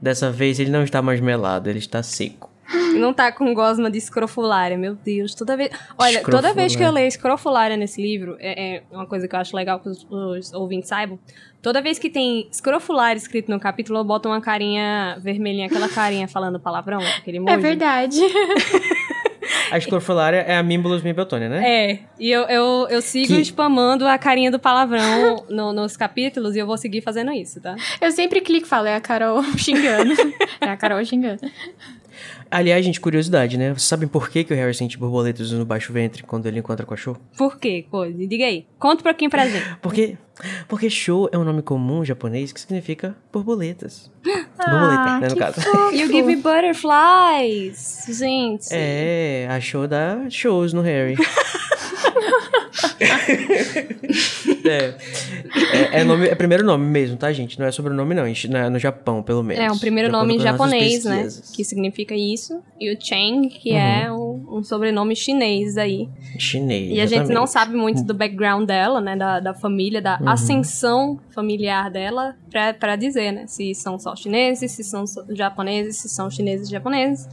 Dessa 0.00 0.30
vez 0.30 0.60
ele 0.60 0.70
não 0.70 0.84
está 0.84 1.02
mais 1.02 1.20
melado, 1.20 1.68
ele 1.68 1.80
está 1.80 2.04
seco. 2.04 2.53
Não 2.98 3.12
tá 3.12 3.30
com 3.32 3.52
gosma 3.54 3.90
de 3.90 3.98
escrofulária, 3.98 4.76
meu 4.78 4.94
Deus. 4.94 5.34
Toda 5.34 5.56
vez. 5.56 5.70
Olha, 5.98 6.22
toda 6.22 6.52
vez 6.52 6.74
que 6.76 6.82
eu 6.82 6.90
leio 6.90 7.06
escrofulária 7.08 7.76
nesse 7.76 8.00
livro, 8.00 8.36
é, 8.40 8.76
é 8.76 8.82
uma 8.90 9.06
coisa 9.06 9.26
que 9.28 9.34
eu 9.34 9.40
acho 9.40 9.54
legal 9.56 9.80
que 9.80 9.88
os, 9.88 10.06
os 10.10 10.52
ouvintes 10.52 10.88
saibam. 10.88 11.18
Toda 11.62 11.80
vez 11.80 11.98
que 11.98 12.10
tem 12.10 12.46
escrofulária 12.50 13.16
escrito 13.18 13.50
no 13.50 13.58
capítulo, 13.58 13.98
eu 13.98 14.04
boto 14.04 14.28
uma 14.28 14.40
carinha 14.40 15.16
vermelhinha, 15.20 15.66
aquele 15.66 15.88
carinha 15.88 16.28
falando 16.28 16.60
palavrão, 16.60 17.00
aquele 17.18 17.38
emoji. 17.38 17.54
É 17.54 17.56
verdade. 17.56 18.18
A 19.70 19.78
escrofulária 19.78 20.38
é 20.38 20.56
a 20.56 20.62
Mimbulus 20.62 21.02
Mibeltônia, 21.02 21.48
né? 21.48 21.62
É, 21.92 21.98
e 22.18 22.30
eu, 22.30 22.42
eu, 22.42 22.86
eu 22.88 23.02
sigo 23.02 23.28
Que- 23.34 23.40
spamando 23.40 24.06
a 24.06 24.16
carinha 24.16 24.50
do 24.50 24.58
palavrão 24.58 25.44
no- 25.48 25.72
nos 25.72 25.96
capítulos 25.96 26.54
e 26.54 26.58
eu 26.60 26.66
vou 26.66 26.76
seguir 26.78 27.00
fazendo 27.02 27.32
isso, 27.32 27.60
tá? 27.60 27.74
Eu 28.00 28.10
sempre 28.12 28.40
clico 28.40 28.66
e 28.66 28.68
falo, 28.68 28.86
é 28.86 28.94
a 28.94 29.00
Carol 29.00 29.42
xingando. 29.58 30.14
é 30.60 30.68
a 30.68 30.76
Carol 30.76 31.04
xingando. 31.04 31.40
Aliás, 32.50 32.84
gente, 32.84 33.00
curiosidade, 33.00 33.56
né? 33.56 33.70
Vocês 33.70 33.82
sabem 33.82 34.08
por 34.08 34.28
que, 34.30 34.44
que 34.44 34.52
o 34.52 34.56
Harry 34.56 34.74
sente 34.74 34.96
borboletas 34.98 35.50
no 35.52 35.64
baixo 35.64 35.92
ventre 35.92 36.22
quando 36.22 36.46
ele 36.46 36.58
encontra 36.60 36.84
com 36.86 36.94
a 36.94 36.96
Show? 36.96 37.16
Por 37.36 37.58
quê, 37.58 37.86
Code? 37.90 38.26
Diga 38.26 38.44
aí. 38.44 38.66
Conta 38.78 39.00
um 39.00 39.04
pouquinho 39.04 39.30
pra 39.30 39.46
gente. 39.46 39.76
Porque, 39.82 40.16
porque 40.68 40.88
Show 40.90 41.28
é 41.32 41.38
um 41.38 41.44
nome 41.44 41.62
comum 41.62 42.04
japonês 42.04 42.52
que 42.52 42.60
significa 42.60 43.16
borboletas. 43.32 44.10
Ah, 44.58 44.70
Borboleta, 44.70 45.18
né, 45.20 45.28
no 45.28 45.34
que 45.34 45.40
caso. 45.40 45.60
fofo. 45.60 45.94
You 45.94 46.06
give 46.06 46.22
me 46.22 46.36
butterflies, 46.42 48.06
gente. 48.08 48.68
É, 48.70 49.46
a 49.50 49.60
Show 49.60 49.86
dá 49.86 50.28
shows 50.30 50.72
no 50.72 50.80
Harry. 50.82 51.16
É, 54.64 54.94
é, 55.96 56.00
é 56.00 56.04
nome, 56.04 56.26
é 56.26 56.34
primeiro 56.34 56.64
nome 56.64 56.86
mesmo, 56.86 57.16
tá, 57.16 57.32
gente? 57.32 57.58
Não 57.58 57.66
é 57.66 57.72
sobrenome, 57.72 58.14
não. 58.14 58.24
É 58.26 58.70
no 58.70 58.78
Japão, 58.78 59.22
pelo 59.22 59.42
menos. 59.42 59.62
É 59.62 59.70
um 59.70 59.78
primeiro 59.78 60.10
nome 60.10 60.36
em 60.36 60.40
japonês, 60.40 61.04
né? 61.04 61.28
Que 61.54 61.64
significa 61.64 62.14
isso. 62.14 62.60
E 62.80 62.92
o 62.92 62.96
Cheng, 63.00 63.48
que 63.48 63.70
Uhum. 63.72 63.76
é 63.78 64.12
um, 64.12 64.46
um 64.58 64.62
sobrenome 64.64 65.14
chinês 65.16 65.76
aí. 65.76 66.08
Chinês. 66.38 66.90
E 66.92 67.00
a 67.00 67.06
gente 67.06 67.30
não 67.30 67.46
sabe 67.46 67.76
muito 67.76 68.02
do 68.02 68.14
background 68.14 68.66
dela, 68.66 69.00
né? 69.00 69.16
Da, 69.16 69.40
da 69.40 69.54
família, 69.54 70.00
da 70.00 70.18
Uhum. 70.20 70.28
ascensão 70.28 71.20
familiar 71.30 71.90
dela, 71.90 72.34
pra, 72.50 72.72
pra 72.74 72.96
dizer, 72.96 73.32
né? 73.32 73.44
Se 73.46 73.74
são 73.74 73.98
só 73.98 74.14
chineses, 74.16 74.72
se 74.72 74.82
são 74.84 75.06
só 75.06 75.24
japoneses, 75.30 75.96
se 75.98 76.08
são 76.08 76.30
chineses 76.30 76.68
e 76.68 76.70
japoneses. 76.70 77.28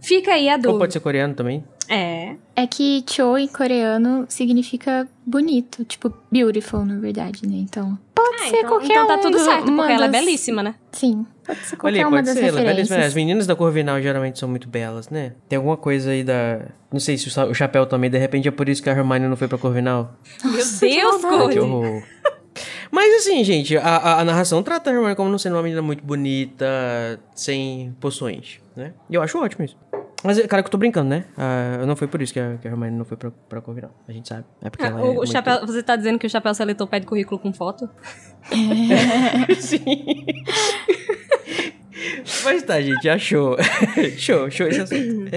Fica 0.00 0.32
aí 0.32 0.48
a 0.48 0.54
Ou 0.54 0.58
dúvida. 0.60 0.78
pode 0.80 0.92
ser 0.94 1.00
coreano 1.00 1.34
também. 1.34 1.62
É. 1.94 2.36
É 2.56 2.66
que 2.66 3.04
Cho 3.08 3.36
em 3.36 3.46
coreano 3.48 4.24
significa 4.28 5.06
bonito, 5.26 5.84
tipo 5.84 6.12
beautiful, 6.30 6.84
na 6.84 6.98
verdade, 6.98 7.46
né? 7.46 7.56
Então, 7.56 7.98
pode 8.14 8.36
Ah, 8.42 8.48
ser 8.48 8.56
então, 8.58 8.68
qualquer 8.70 8.92
então 8.92 9.06
tá 9.06 9.14
um 9.16 9.20
tudo 9.20 9.36
do- 9.38 9.44
certo, 9.44 9.64
porque 9.76 9.92
ela 9.92 10.06
é 10.06 10.08
das- 10.08 10.24
belíssima, 10.24 10.62
né? 10.62 10.74
Sim, 10.92 11.26
pode 11.44 11.60
ser 11.66 11.76
qualquer 11.76 11.98
Olha, 11.98 12.08
uma 12.08 12.16
pode 12.16 12.26
das 12.28 12.34
ser, 12.38 12.44
ela 12.46 12.60
é 12.60 12.64
belíssima. 12.64 12.98
As 12.98 13.14
meninas 13.14 13.46
da 13.46 13.54
Corvinal 13.54 14.00
geralmente 14.00 14.38
são 14.38 14.48
muito 14.48 14.68
belas, 14.68 15.10
né? 15.10 15.32
Tem 15.48 15.56
alguma 15.58 15.76
coisa 15.76 16.10
aí 16.12 16.24
da. 16.24 16.62
Não 16.90 17.00
sei 17.00 17.18
se 17.18 17.28
o 17.28 17.54
chapéu 17.54 17.84
também, 17.86 18.08
de 18.10 18.16
repente 18.18 18.48
é 18.48 18.50
por 18.50 18.68
isso 18.68 18.82
que 18.82 18.88
a 18.88 18.92
Hermione 18.92 19.28
não 19.28 19.36
foi 19.36 19.48
pra 19.48 19.58
Corvinal. 19.58 20.14
Meu 20.44 20.52
Deus, 20.52 20.78
Que 20.80 21.00
Cody. 21.20 21.58
horror. 21.60 22.02
Mas 22.90 23.14
assim, 23.22 23.42
gente, 23.44 23.76
a, 23.78 23.82
a, 23.82 24.20
a 24.20 24.24
narração 24.24 24.62
trata 24.62 24.90
a 24.90 24.92
Hermione 24.92 25.14
como 25.14 25.30
não 25.30 25.38
sendo 25.38 25.56
uma 25.56 25.62
menina 25.62 25.80
muito 25.82 26.04
bonita, 26.04 27.18
sem 27.34 27.94
poções, 28.00 28.60
né? 28.76 28.92
E 29.08 29.14
eu 29.14 29.22
acho 29.22 29.38
ótimo 29.38 29.64
isso. 29.64 29.76
Mas, 30.24 30.40
cara, 30.46 30.62
que 30.62 30.66
eu 30.68 30.70
tô 30.70 30.78
brincando, 30.78 31.08
né? 31.10 31.24
Ah, 31.36 31.84
não 31.86 31.96
foi 31.96 32.06
por 32.06 32.22
isso 32.22 32.32
que 32.32 32.38
a, 32.40 32.56
que 32.56 32.68
a 32.68 32.70
Hermione 32.70 32.96
não 32.96 33.04
foi 33.04 33.16
pra, 33.16 33.30
pra 33.48 33.60
Corvinal. 33.60 33.90
A 34.06 34.12
gente 34.12 34.28
sabe. 34.28 34.44
É 34.62 34.70
porque 34.70 34.84
Ah, 34.84 34.88
ela 34.88 35.00
é 35.00 35.02
o, 35.02 35.10
o 35.10 35.14
muito- 35.14 35.30
chapéu, 35.32 35.66
você 35.66 35.82
tá 35.82 35.96
dizendo 35.96 36.18
que 36.18 36.26
o 36.26 36.30
chapéu 36.30 36.54
seletor 36.54 36.86
pede 36.86 37.06
currículo 37.06 37.40
com 37.40 37.52
foto? 37.52 37.88
Sim. 39.58 39.80
Mas 42.44 42.62
tá, 42.62 42.80
gente, 42.80 43.08
achou. 43.08 43.56
show, 44.18 44.50
show 44.50 44.66
esse 44.68 44.80
assunto. 44.80 45.30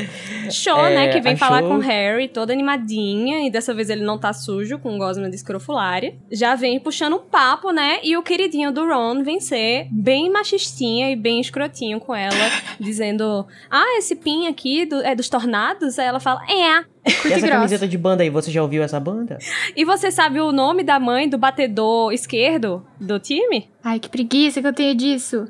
Show, 0.51 0.77
É, 0.85 0.95
né? 0.95 1.07
Que 1.09 1.21
vem 1.21 1.33
a 1.33 1.37
falar 1.37 1.61
com 1.61 1.75
o 1.75 1.79
Harry, 1.79 2.27
toda 2.27 2.53
animadinha. 2.53 3.45
E 3.47 3.51
dessa 3.51 3.73
vez 3.73 3.89
ele 3.89 4.03
não 4.03 4.17
tá 4.17 4.33
sujo 4.33 4.77
com 4.79 4.97
gosma 4.97 5.29
de 5.29 5.35
escrofulária. 5.35 6.15
Já 6.31 6.55
vem 6.55 6.79
puxando 6.79 7.15
um 7.15 7.19
papo, 7.19 7.71
né? 7.71 7.99
E 8.03 8.15
o 8.17 8.23
queridinho 8.23 8.71
do 8.71 8.85
Ron 8.85 9.23
vem 9.23 9.39
ser 9.39 9.87
bem 9.91 10.29
machistinha 10.31 11.11
e 11.11 11.15
bem 11.15 11.39
escrotinho 11.41 11.99
com 11.99 12.13
ela. 12.15 12.35
dizendo, 12.79 13.45
ah, 13.69 13.97
esse 13.97 14.15
pin 14.15 14.47
aqui 14.47 14.85
do- 14.85 15.01
é 15.01 15.15
dos 15.15 15.29
tornados? 15.29 15.97
Aí 15.99 16.05
ela 16.07 16.19
fala, 16.19 16.41
é. 16.49 16.85
E 17.07 17.11
Curta 17.13 17.29
e 17.29 17.33
essa 17.33 17.47
camiseta 17.47 17.87
de 17.87 17.97
banda 17.97 18.23
aí, 18.23 18.29
você 18.31 18.49
já 18.51 18.61
ouviu 18.63 18.81
essa 18.81 18.99
banda? 18.99 19.37
E 19.75 19.85
você 19.85 20.09
sabe 20.11 20.39
o 20.41 20.51
nome 20.51 20.83
da 20.83 20.99
mãe 20.99 21.29
do 21.29 21.37
batedor 21.37 22.11
esquerdo 22.11 22.85
do 22.99 23.19
time? 23.19 23.69
Ai, 23.83 23.99
que 23.99 24.09
preguiça 24.09 24.59
que 24.61 24.67
eu 24.67 24.73
tenho 24.73 24.95
disso. 24.95 25.47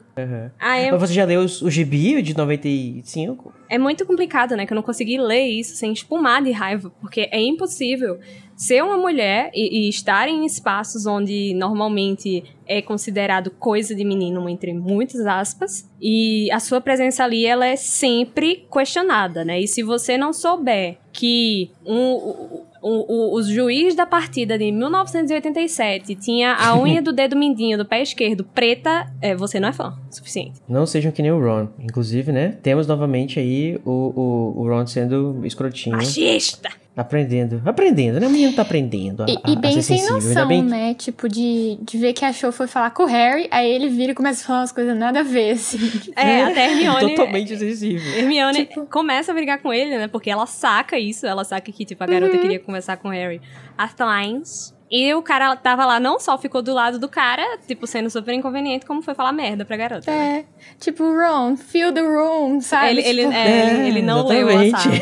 Ah, 0.59 0.77
é, 0.77 0.91
Mas 0.91 0.99
você 0.99 1.13
já 1.13 1.23
leu 1.23 1.41
os- 1.41 1.61
o 1.61 1.69
gibi 1.69 2.21
de 2.21 2.35
95? 2.35 3.53
É 3.69 3.77
muito 3.77 4.05
complicado, 4.05 4.55
né? 4.55 4.65
Que 4.65 4.73
eu 4.73 4.75
não 4.75 4.83
consegui 4.83 5.17
ler 5.17 5.45
isso 5.47 5.75
sem 5.75 5.91
espumar 5.93 6.43
de 6.43 6.51
raiva, 6.51 6.91
porque 7.01 7.29
é 7.31 7.41
impossível 7.41 8.19
ser 8.55 8.83
uma 8.83 8.97
mulher 8.97 9.51
e, 9.53 9.85
e 9.85 9.89
estar 9.89 10.27
em 10.29 10.45
espaços 10.45 11.05
onde 11.05 11.53
normalmente 11.53 12.43
é 12.67 12.81
considerado 12.81 13.51
coisa 13.51 13.93
de 13.93 14.03
menino, 14.03 14.47
entre 14.49 14.73
muitas 14.73 15.25
aspas, 15.25 15.89
e 16.01 16.49
a 16.51 16.59
sua 16.59 16.81
presença 16.81 17.23
ali 17.23 17.45
ela 17.45 17.65
é 17.65 17.75
sempre 17.75 18.65
questionada, 18.71 19.43
né? 19.43 19.59
E 19.59 19.67
se 19.67 19.83
você 19.83 20.17
não 20.17 20.33
souber 20.33 20.97
que 21.11 21.69
um, 21.85 21.95
o, 21.95 22.65
o, 22.81 23.37
o, 23.37 23.43
juiz 23.43 23.95
da 23.95 24.05
partida 24.05 24.57
de 24.57 24.71
1987 24.71 26.15
tinha 26.15 26.53
a 26.53 26.75
unha 26.79 27.01
do 27.01 27.13
dedo 27.13 27.35
mindinho 27.35 27.77
do 27.77 27.85
pé 27.85 28.01
esquerdo 28.01 28.43
preta, 28.43 29.11
é, 29.21 29.35
você 29.35 29.59
não 29.59 29.69
é 29.69 29.73
fã 29.73 29.97
o 30.09 30.15
suficiente. 30.15 30.61
Não 30.67 30.85
sejam 30.85 31.11
que 31.11 31.21
nem 31.21 31.31
o 31.31 31.39
Ron. 31.39 31.67
Inclusive, 31.79 32.31
né? 32.31 32.57
Temos 32.63 32.87
novamente 32.87 33.39
aí 33.39 33.79
o, 33.85 33.91
o, 33.91 34.61
o 34.61 34.67
Ron 34.67 34.87
sendo 34.87 35.45
escrotinho. 35.45 35.97
Machista! 35.97 36.84
Aprendendo. 36.97 37.61
Aprendendo, 37.65 38.19
né? 38.19 38.27
O 38.27 38.29
menino 38.29 38.53
tá 38.53 38.61
aprendendo. 38.61 39.23
A, 39.23 39.25
E, 39.29 39.35
a- 39.35 39.49
e 39.49 39.53
a 39.53 39.55
bem 39.55 39.73
ser 39.73 39.81
sem 39.81 39.97
sensível. 39.97 40.29
Noção, 40.29 40.47
bem 40.47 40.63
né? 40.63 40.93
Tipo, 40.93 41.27
de, 41.27 41.77
de 41.81 41.97
ver 41.97 42.13
que 42.13 42.23
a 42.23 42.31
Show 42.31 42.51
foi 42.51 42.67
falar 42.67 42.91
com 42.91 43.03
o 43.03 43.05
Harry, 43.05 43.47
aí 43.51 43.69
ele 43.69 43.89
vira 43.89 44.13
e 44.13 44.15
começa 44.15 44.43
a 44.43 44.47
falar 44.47 44.59
umas 44.59 44.71
coisas 44.71 44.97
nada 44.97 45.19
a 45.19 45.23
ver, 45.23 45.51
assim. 45.51 45.77
É, 46.15 46.43
até 46.43 46.67
Hermione. 46.71 47.09
Totalmente 47.15 47.57
sensível. 47.57 48.13
Hermione 48.17 48.65
Tipo- 48.65 48.85
começa 48.85 49.31
a 49.31 49.35
brigar 49.35 49.59
com 49.61 49.73
ele, 49.73 49.97
né? 49.97 50.07
Porque 50.07 50.29
ela 50.29 50.45
saca 50.45 50.97
isso, 50.97 51.25
ela 51.27 51.43
saca 51.43 51.69
que, 51.71 51.83
tipo, 51.83 52.01
a 52.03 52.07
garota 52.07 52.37
queria 52.37 52.59
conversar 52.59 52.97
com 52.97 53.09
o 53.09 53.11
Harry 53.11 53.41
há 53.77 53.87
times. 53.89 54.73
E 54.89 55.11
o 55.15 55.21
cara 55.23 55.55
tava 55.55 55.83
lá, 55.83 55.99
não 55.99 56.19
só 56.19 56.37
ficou 56.37 56.61
do 56.61 56.71
lado 56.71 56.99
do 56.99 57.09
cara, 57.09 57.43
tipo, 57.67 57.87
sendo 57.87 58.07
super 58.09 58.33
inconveniente, 58.33 58.85
como 58.85 59.01
foi 59.01 59.15
falar 59.15 59.33
merda 59.33 59.65
pra 59.65 59.75
garota. 59.75 60.09
né? 60.09 60.45
É, 60.45 60.75
tipo, 60.79 61.03
Ron, 61.03 61.57
feel 61.57 61.91
the 61.91 62.01
room, 62.01 62.61
sabe? 62.61 62.91
Ele, 62.91 63.01
ele, 63.01 63.21
Tipo, 63.23 63.33
é, 63.33 63.73
ele- 63.73 63.87
ele 63.89 64.01
não 64.03 64.25
leu 64.27 64.47
a 64.47 64.69
sala. 64.69 64.95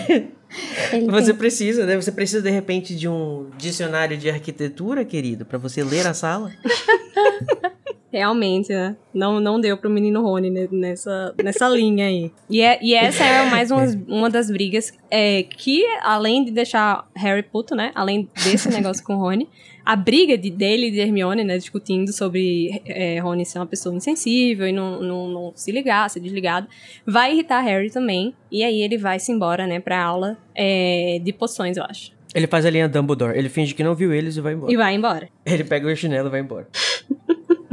Ele 0.92 1.10
Você 1.12 1.28
tem- 1.32 1.36
precisa, 1.36 1.86
né? 1.86 1.96
Você 1.96 2.12
precisa, 2.12 2.42
de 2.42 2.50
repente, 2.50 2.96
de 2.96 3.08
um 3.08 3.50
dicionário 3.58 4.18
de 4.18 4.30
arquitetura, 4.30 5.04
querido, 5.06 5.46
pra 5.46 5.58
você 5.58 5.84
ler 5.84 6.06
a 6.08 6.14
sala. 6.14 6.52
Realmente, 8.14 8.72
né? 8.72 8.96
Não, 9.12 9.40
não 9.40 9.60
deu 9.60 9.76
pro 9.76 9.90
menino 9.90 10.22
Rony 10.22 10.52
ne- 10.52 10.70
nessa, 10.72 11.34
nessa 11.44 11.68
linha 11.68 12.06
aí. 12.06 12.32
E, 12.48 12.62
é, 12.62 12.78
e 12.80 12.94
essa 12.94 13.24
é 13.24 13.50
mais 13.50 13.72
uma, 13.72 13.84
uma 14.08 14.30
das 14.30 14.52
brigas 14.52 14.94
é, 15.10 15.42
que, 15.42 15.84
além 16.04 16.46
de 16.46 16.52
deixar 16.52 17.10
Harry 17.16 17.42
puto, 17.42 17.76
né? 17.76 17.92
Além 17.96 18.30
desse 18.46 18.70
negócio 18.70 19.04
com 19.04 19.16
o 19.16 19.18
Rony, 19.18 19.50
a 19.84 19.96
briga 19.96 20.38
de, 20.38 20.52
dele 20.52 20.90
e 20.90 20.92
de 20.92 21.00
Hermione, 21.00 21.44
né? 21.44 21.58
Discutindo 21.58 22.14
sobre 22.14 22.84
é, 22.86 23.18
Rony 23.18 23.48
ser 23.48 23.58
uma 23.58 23.66
pessoa 23.66 23.96
insensível 23.96 24.68
e 24.68 24.72
não, 24.72 25.02
não, 25.02 25.28
não 25.28 25.52
se 25.56 25.72
ligar, 25.72 26.08
ser 26.08 26.20
desligado, 26.20 26.68
vai 27.08 27.34
irritar 27.34 27.62
Harry 27.62 27.90
também. 27.90 28.36
E 28.52 28.64
aí 28.64 28.80
ele 28.84 28.96
vai 28.98 29.18
se 29.18 29.32
embora, 29.32 29.66
né? 29.66 29.80
Pra 29.80 30.00
aula 30.00 30.38
é, 30.54 31.20
de 31.20 31.34
poções, 31.34 31.78
eu 31.78 31.84
acho. 31.84 32.14
Ele 32.36 32.48
faz 32.48 32.66
a 32.66 32.70
linha 32.70 32.90
Dumbledore. 32.90 33.38
Ele 33.38 33.48
finge 33.50 33.76
que 33.76 33.84
não 33.84 33.94
viu 33.94 34.12
eles 34.14 34.38
e 34.38 34.42
vai 34.42 34.54
embora. 34.54 34.72
E 34.72 34.76
vai 34.78 34.96
embora. 34.96 35.30
Ele 35.46 35.64
pega 35.64 35.88
o 35.88 35.96
chinelo 35.96 36.30
e 36.30 36.32
vai 36.32 36.40
embora. 36.40 36.68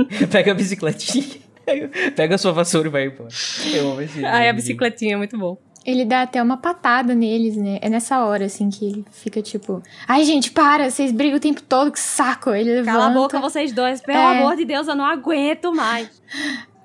pega 0.30 0.52
a 0.52 0.54
bicicletinha. 0.54 1.40
Pega 2.16 2.34
a 2.34 2.38
sua 2.38 2.52
vassoura 2.52 2.88
e 2.88 2.90
vai 2.90 3.06
embora. 3.06 3.28
Eu 3.72 3.92
amo 3.92 4.00
esse 4.00 4.24
Ai, 4.24 4.48
a 4.48 4.52
bicicletinha 4.52 5.14
é 5.14 5.16
muito 5.16 5.38
bom. 5.38 5.56
Ele 5.86 6.04
dá 6.04 6.22
até 6.22 6.42
uma 6.42 6.58
patada 6.58 7.14
neles, 7.14 7.56
né? 7.56 7.78
É 7.80 7.88
nessa 7.88 8.22
hora, 8.24 8.44
assim, 8.44 8.68
que 8.68 8.84
ele 8.84 9.04
fica 9.10 9.40
tipo... 9.40 9.82
Ai, 10.06 10.24
gente, 10.24 10.50
para! 10.50 10.90
Vocês 10.90 11.10
brigam 11.10 11.38
o 11.38 11.40
tempo 11.40 11.62
todo, 11.62 11.90
que 11.90 11.98
saco! 12.00 12.50
Ele 12.50 12.70
levanta, 12.74 12.98
Cala 12.98 13.10
a 13.10 13.14
boca, 13.14 13.38
vocês 13.40 13.72
dois. 13.72 14.00
Pelo 14.02 14.18
É. 14.18 14.38
amor 14.40 14.56
de 14.56 14.66
Deus, 14.66 14.88
eu 14.88 14.94
não 14.94 15.06
aguento 15.06 15.72
mais. 15.74 16.20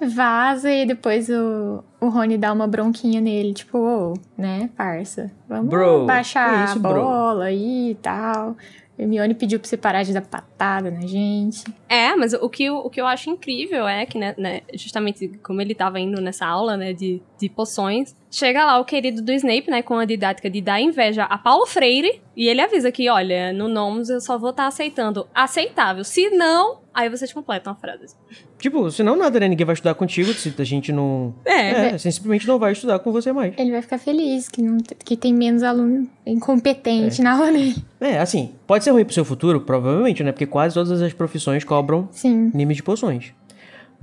vaza 0.01 0.69
e 0.71 0.85
depois 0.85 1.29
o, 1.29 1.83
o 1.99 2.09
Rony 2.09 2.37
dá 2.37 2.53
uma 2.53 2.67
bronquinha 2.67 3.19
nele. 3.19 3.53
Tipo, 3.53 3.77
ô, 3.79 4.13
né, 4.37 4.69
parça? 4.77 5.31
Vamos 5.47 5.69
Bro, 5.69 6.05
baixar 6.05 6.65
isso, 6.65 6.77
a 6.77 6.81
bro? 6.81 7.01
bola 7.03 7.45
aí 7.45 7.91
e 7.91 7.95
tal. 7.95 8.55
Hermione 8.97 9.33
pediu 9.33 9.59
pra 9.59 9.67
você 9.67 9.77
parar 9.77 10.03
de 10.03 10.13
dar 10.13 10.21
patada 10.21 10.89
na 10.89 11.01
gente. 11.01 11.63
É, 11.89 12.15
mas 12.15 12.33
o 12.33 12.49
que, 12.49 12.69
o 12.69 12.89
que 12.89 13.01
eu 13.01 13.05
acho 13.05 13.29
incrível 13.29 13.87
é 13.87 14.05
que, 14.05 14.17
né, 14.17 14.33
né, 14.37 14.61
justamente 14.73 15.27
como 15.43 15.61
ele 15.61 15.75
tava 15.75 15.99
indo 15.99 16.21
nessa 16.21 16.45
aula, 16.45 16.77
né, 16.77 16.93
de, 16.93 17.21
de 17.37 17.49
poções, 17.49 18.15
chega 18.35 18.65
lá 18.65 18.77
o 18.79 18.85
querido 18.85 19.21
do 19.21 19.31
Snape, 19.31 19.71
né, 19.71 19.81
com 19.81 19.97
a 19.97 20.03
didática 20.03 20.49
de 20.49 20.59
dar 20.59 20.81
inveja 20.81 21.23
a 21.23 21.37
Paulo 21.37 21.65
Freire, 21.65 22.21
e 22.35 22.49
ele 22.49 22.59
avisa 22.59 22.91
que, 22.91 23.09
olha, 23.09 23.53
no 23.53 23.69
Nomus 23.69 24.09
eu 24.09 24.19
só 24.19 24.37
vou 24.37 24.49
estar 24.49 24.67
aceitando 24.67 25.25
aceitável. 25.33 26.03
Se 26.03 26.29
não, 26.31 26.79
aí 26.93 27.07
vocês 27.07 27.31
completam 27.31 27.71
a 27.71 27.75
frase. 27.75 28.13
Tipo, 28.59 28.91
senão 28.91 29.15
nada, 29.15 29.39
né? 29.39 29.47
Ninguém 29.47 29.65
vai 29.65 29.73
estudar 29.73 29.93
contigo 29.93 30.33
se 30.33 30.53
a 30.57 30.63
gente 30.65 30.91
não. 30.91 31.33
É, 31.45 31.93
É, 31.93 31.97
simplesmente 31.97 32.45
não 32.45 32.59
vai 32.59 32.73
estudar 32.73 32.99
com 32.99 33.11
você 33.11 33.31
mais. 33.31 33.53
Ele 33.57 33.71
vai 33.71 33.81
ficar 33.81 33.97
feliz 33.97 34.49
que, 34.49 34.61
não, 34.61 34.77
que 34.77 35.15
tem 35.15 35.33
menos 35.33 35.63
aluno 35.63 36.09
incompetente 36.25 37.21
na 37.21 37.35
rolê. 37.35 37.73
É, 38.01 38.19
assim, 38.19 38.51
pode 38.67 38.83
ser 38.83 38.91
ruim 38.91 39.05
pro 39.05 39.13
seu 39.13 39.23
futuro, 39.23 39.61
provavelmente, 39.61 40.23
né? 40.23 40.33
Porque 40.33 40.45
quase 40.45 40.73
todas 40.73 41.01
as 41.01 41.13
profissões 41.13 41.63
cobram 41.63 42.09
Sim, 42.11 42.51
nimes 42.53 42.77
de 42.77 42.83
poções. 42.83 43.33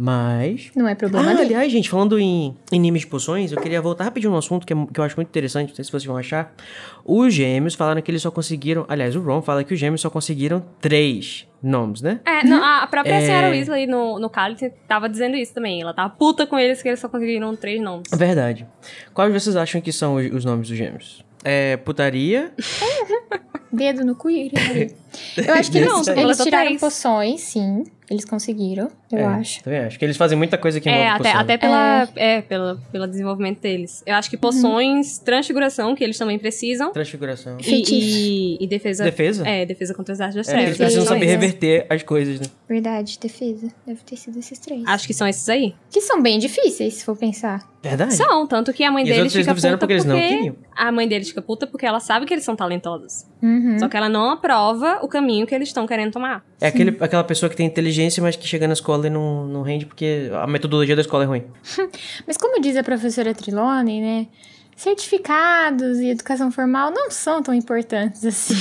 Mas. 0.04 0.72
não 0.74 0.88
é 0.88 0.96
problema 0.96 1.30
Ah, 1.30 1.38
aliás, 1.40 1.70
gente, 1.70 1.88
falando 1.88 2.18
em, 2.18 2.56
em 2.72 2.80
nimes 2.80 3.02
de 3.02 3.06
poções, 3.06 3.52
eu 3.52 3.60
queria 3.60 3.80
voltar 3.80 4.02
rapidinho 4.02 4.32
num 4.32 4.38
assunto 4.38 4.66
que, 4.66 4.72
é- 4.72 4.86
que 4.92 4.98
eu 4.98 5.04
acho 5.04 5.14
muito 5.14 5.28
interessante, 5.28 5.68
não 5.68 5.76
sei 5.76 5.84
se 5.84 5.90
vocês 5.92 6.04
vão 6.04 6.16
achar. 6.16 6.52
Os 7.04 7.32
gêmeos 7.32 7.74
falaram 7.76 8.02
que 8.02 8.10
eles 8.10 8.20
só 8.20 8.30
conseguiram. 8.30 8.84
Aliás, 8.88 9.14
o 9.14 9.20
Ron 9.20 9.40
fala 9.42 9.62
que 9.62 9.72
os 9.72 9.78
gêmeos 9.78 10.00
só 10.00 10.10
conseguiram 10.10 10.64
três 10.80 11.46
nomes, 11.62 12.02
né? 12.02 12.18
É, 12.24 12.44
não, 12.44 12.60
a 12.62 12.82
a 12.82 12.86
própria 12.88 13.14
É. 13.14 13.20
senhora 13.20 13.48
Weasley 13.50 13.86
no, 13.86 14.18
no 14.18 14.28
Cálice 14.28 14.72
tava 14.88 15.08
dizendo 15.08 15.36
isso 15.36 15.54
também. 15.54 15.80
Ela 15.80 15.94
tava 15.94 16.10
puta 16.10 16.46
com 16.48 16.58
eles 16.58 16.82
que 16.82 16.88
eles 16.88 16.98
só 16.98 17.08
conseguiram 17.08 17.54
três 17.54 17.80
nomes. 17.80 18.08
Verdade. 18.12 18.66
Quais 19.14 19.32
vocês 19.32 19.54
acham 19.54 19.80
que 19.80 19.92
são 19.92 20.16
os, 20.16 20.26
os 20.32 20.44
nomes 20.44 20.68
dos 20.68 20.76
gêmeos? 20.76 21.24
É 21.44 21.76
putaria. 21.76 22.52
Dedo 23.72 24.04
no 24.04 24.14
cu 24.14 24.28
e 24.30 24.48
gritaria. 24.50 24.90
Eu 25.36 25.54
acho 25.54 25.70
que 25.70 25.80
não. 25.80 26.02
Eles 26.16 26.38
tiraram 26.38 26.76
poções, 26.76 27.40
sim. 27.40 27.84
Eles 28.10 28.24
conseguiram, 28.26 28.90
eu 29.10 29.18
É, 29.20 29.24
acho. 29.24 29.62
Também 29.62 29.78
acho 29.80 29.98
que 29.98 30.04
eles 30.04 30.16
fazem 30.18 30.36
muita 30.36 30.58
coisa 30.58 30.78
que 30.80 30.88
envolve 30.88 31.06
É, 31.06 31.10
até, 31.10 31.22
poção. 31.30 31.40
até 31.40 31.56
pela, 31.58 32.08
é. 32.16 32.42
pela, 32.42 32.78
pelo 32.90 33.06
desenvolvimento 33.06 33.60
deles. 33.60 34.02
Eu 34.04 34.14
acho 34.16 34.28
que 34.28 34.36
poções, 34.36 35.18
transfiguração, 35.18 35.94
que 35.94 36.04
eles 36.04 36.18
também 36.18 36.38
precisam. 36.38 36.92
Transfiguração. 36.92 37.56
E, 37.58 37.64
Feitiço. 37.64 37.94
e, 38.18 38.58
e 38.60 38.66
defesa. 38.66 39.04
Defesa? 39.04 39.48
É, 39.48 39.64
defesa 39.64 39.94
contra 39.94 40.12
as 40.12 40.20
artes 40.20 40.36
das 40.36 40.48
É, 40.48 40.52
eles 40.62 40.76
trevas. 40.76 40.76
precisam 40.78 41.04
saber 41.06 41.24
reverter 41.26 41.86
as 41.88 42.02
coisas, 42.02 42.40
né? 42.40 42.46
Verdade, 42.68 43.18
defesa. 43.18 43.68
Deve 43.86 44.00
ter 44.04 44.16
sido 44.16 44.38
esses 44.38 44.58
três. 44.58 44.82
Acho 44.86 45.06
que 45.06 45.14
são 45.14 45.26
esses 45.26 45.48
aí. 45.48 45.74
Que 45.90 46.00
são 46.02 46.20
bem 46.20 46.38
difíceis, 46.38 46.94
se 46.94 47.04
for 47.06 47.16
pensar. 47.16 47.66
Verdade. 47.82 48.14
São, 48.14 48.46
tanto 48.46 48.72
que 48.74 48.84
a 48.84 48.90
mãe 48.92 49.04
E 49.04 49.10
deles 49.10 49.32
fica 49.32 49.46
não 49.46 49.54
fizeram 49.54 49.76
puta 49.76 49.80
porque 49.86 49.92
eles 49.94 50.04
não 50.04 50.16
queriam. 50.16 50.56
A 50.76 50.92
mãe 50.92 51.08
deles 51.08 51.28
fica 51.28 51.40
puta 51.42 51.66
porque 51.66 51.86
ela 51.86 51.98
sabe 52.00 52.26
que 52.26 52.34
eles 52.34 52.44
são 52.44 52.54
talentosos. 52.54 53.24
Uhum. 53.42 53.61
Só 53.78 53.88
que 53.88 53.96
ela 53.96 54.08
não 54.08 54.30
aprova 54.30 54.98
o 55.02 55.08
caminho 55.08 55.46
que 55.46 55.54
eles 55.54 55.68
estão 55.68 55.86
querendo 55.86 56.12
tomar. 56.12 56.44
É 56.60 56.68
aquele, 56.68 56.96
aquela 57.00 57.24
pessoa 57.24 57.48
que 57.50 57.56
tem 57.56 57.66
inteligência, 57.66 58.22
mas 58.22 58.36
que 58.36 58.46
chega 58.46 58.66
na 58.66 58.72
escola 58.72 59.06
e 59.06 59.10
não, 59.10 59.46
não 59.46 59.62
rende 59.62 59.86
porque 59.86 60.30
a 60.32 60.46
metodologia 60.46 60.94
da 60.94 61.02
escola 61.02 61.24
é 61.24 61.26
ruim. 61.26 61.44
Mas 62.26 62.36
como 62.36 62.60
diz 62.60 62.76
a 62.76 62.82
professora 62.82 63.34
Trilone, 63.34 64.00
né? 64.00 64.26
Certificados 64.76 65.98
e 65.98 66.08
educação 66.08 66.50
formal 66.50 66.90
não 66.90 67.10
são 67.10 67.42
tão 67.42 67.54
importantes 67.54 68.24
assim. 68.24 68.54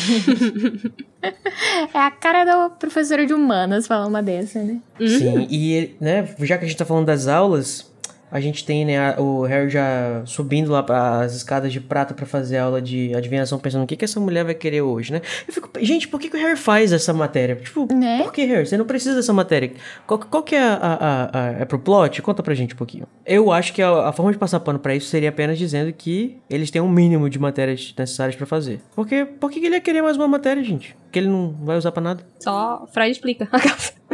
é 1.21 1.97
a 1.97 2.11
cara 2.11 2.43
da 2.43 2.69
professora 2.69 3.25
de 3.25 3.33
humanas 3.33 3.87
falar 3.87 4.07
uma 4.07 4.21
dessa, 4.21 4.61
né? 4.61 4.79
Sim, 4.99 5.47
e 5.49 5.95
né, 5.99 6.27
já 6.39 6.57
que 6.57 6.65
a 6.65 6.67
gente 6.67 6.77
tá 6.77 6.85
falando 6.85 7.05
das 7.05 7.27
aulas, 7.27 7.90
a 8.31 8.39
gente 8.39 8.63
tem 8.65 8.85
né, 8.85 9.15
o 9.17 9.41
Harry 9.43 9.69
já 9.69 10.21
subindo 10.25 10.71
lá 10.71 10.81
para 10.81 11.19
as 11.21 11.35
escadas 11.35 11.71
de 11.71 11.79
prata 11.81 12.13
pra 12.13 12.25
fazer 12.25 12.57
aula 12.57 12.81
de 12.81 13.13
adivinhação, 13.13 13.59
pensando 13.59 13.83
o 13.83 13.87
que, 13.87 13.95
que 13.97 14.05
essa 14.05 14.19
mulher 14.19 14.43
vai 14.45 14.53
querer 14.55 14.81
hoje, 14.81 15.11
né? 15.11 15.21
Eu 15.47 15.53
fico, 15.53 15.69
gente, 15.81 16.07
por 16.07 16.19
que, 16.19 16.29
que 16.29 16.37
o 16.37 16.39
Harry 16.39 16.55
faz 16.57 16.91
essa 16.93 17.13
matéria? 17.13 17.55
Tipo, 17.57 17.87
Né? 17.93 18.23
por 18.23 18.31
que, 18.31 18.43
Harry? 18.45 18.65
Você 18.65 18.77
não 18.77 18.85
precisa 18.85 19.15
dessa 19.15 19.33
matéria. 19.33 19.71
Qual, 20.07 20.19
qual 20.19 20.43
que 20.43 20.55
é 20.55 20.61
a, 20.63 20.73
a, 20.81 21.39
a- 21.39 21.51
É 21.59 21.65
pro 21.65 21.77
plot? 21.79 22.21
Conta 22.21 22.41
pra 22.41 22.53
gente 22.55 22.73
um 22.73 22.77
pouquinho. 22.77 23.05
Eu 23.25 23.51
acho 23.51 23.73
que 23.73 23.81
a, 23.81 24.07
a 24.07 24.13
forma 24.13 24.31
de 24.31 24.37
passar 24.37 24.59
pano 24.61 24.79
pra 24.79 24.95
isso 24.95 25.07
seria 25.07 25.29
apenas 25.29 25.57
dizendo 25.57 25.91
que 25.91 26.37
eles 26.49 26.71
têm 26.71 26.81
um 26.81 26.89
mínimo 26.89 27.29
de 27.29 27.37
matérias 27.39 27.93
necessárias 27.97 28.35
pra 28.35 28.45
fazer. 28.45 28.79
Porque 28.95 29.25
por 29.25 29.51
que, 29.51 29.59
que 29.59 29.65
ele 29.65 29.75
ia 29.75 29.81
querer 29.81 30.01
mais 30.01 30.15
uma 30.17 30.27
matéria, 30.27 30.63
gente? 30.63 30.95
Que 31.11 31.19
ele 31.19 31.27
não 31.27 31.53
vai 31.63 31.77
usar 31.77 31.91
pra 31.91 32.01
nada. 32.01 32.25
Só 32.39 32.87
Freud 32.93 33.11
explica. 33.11 33.49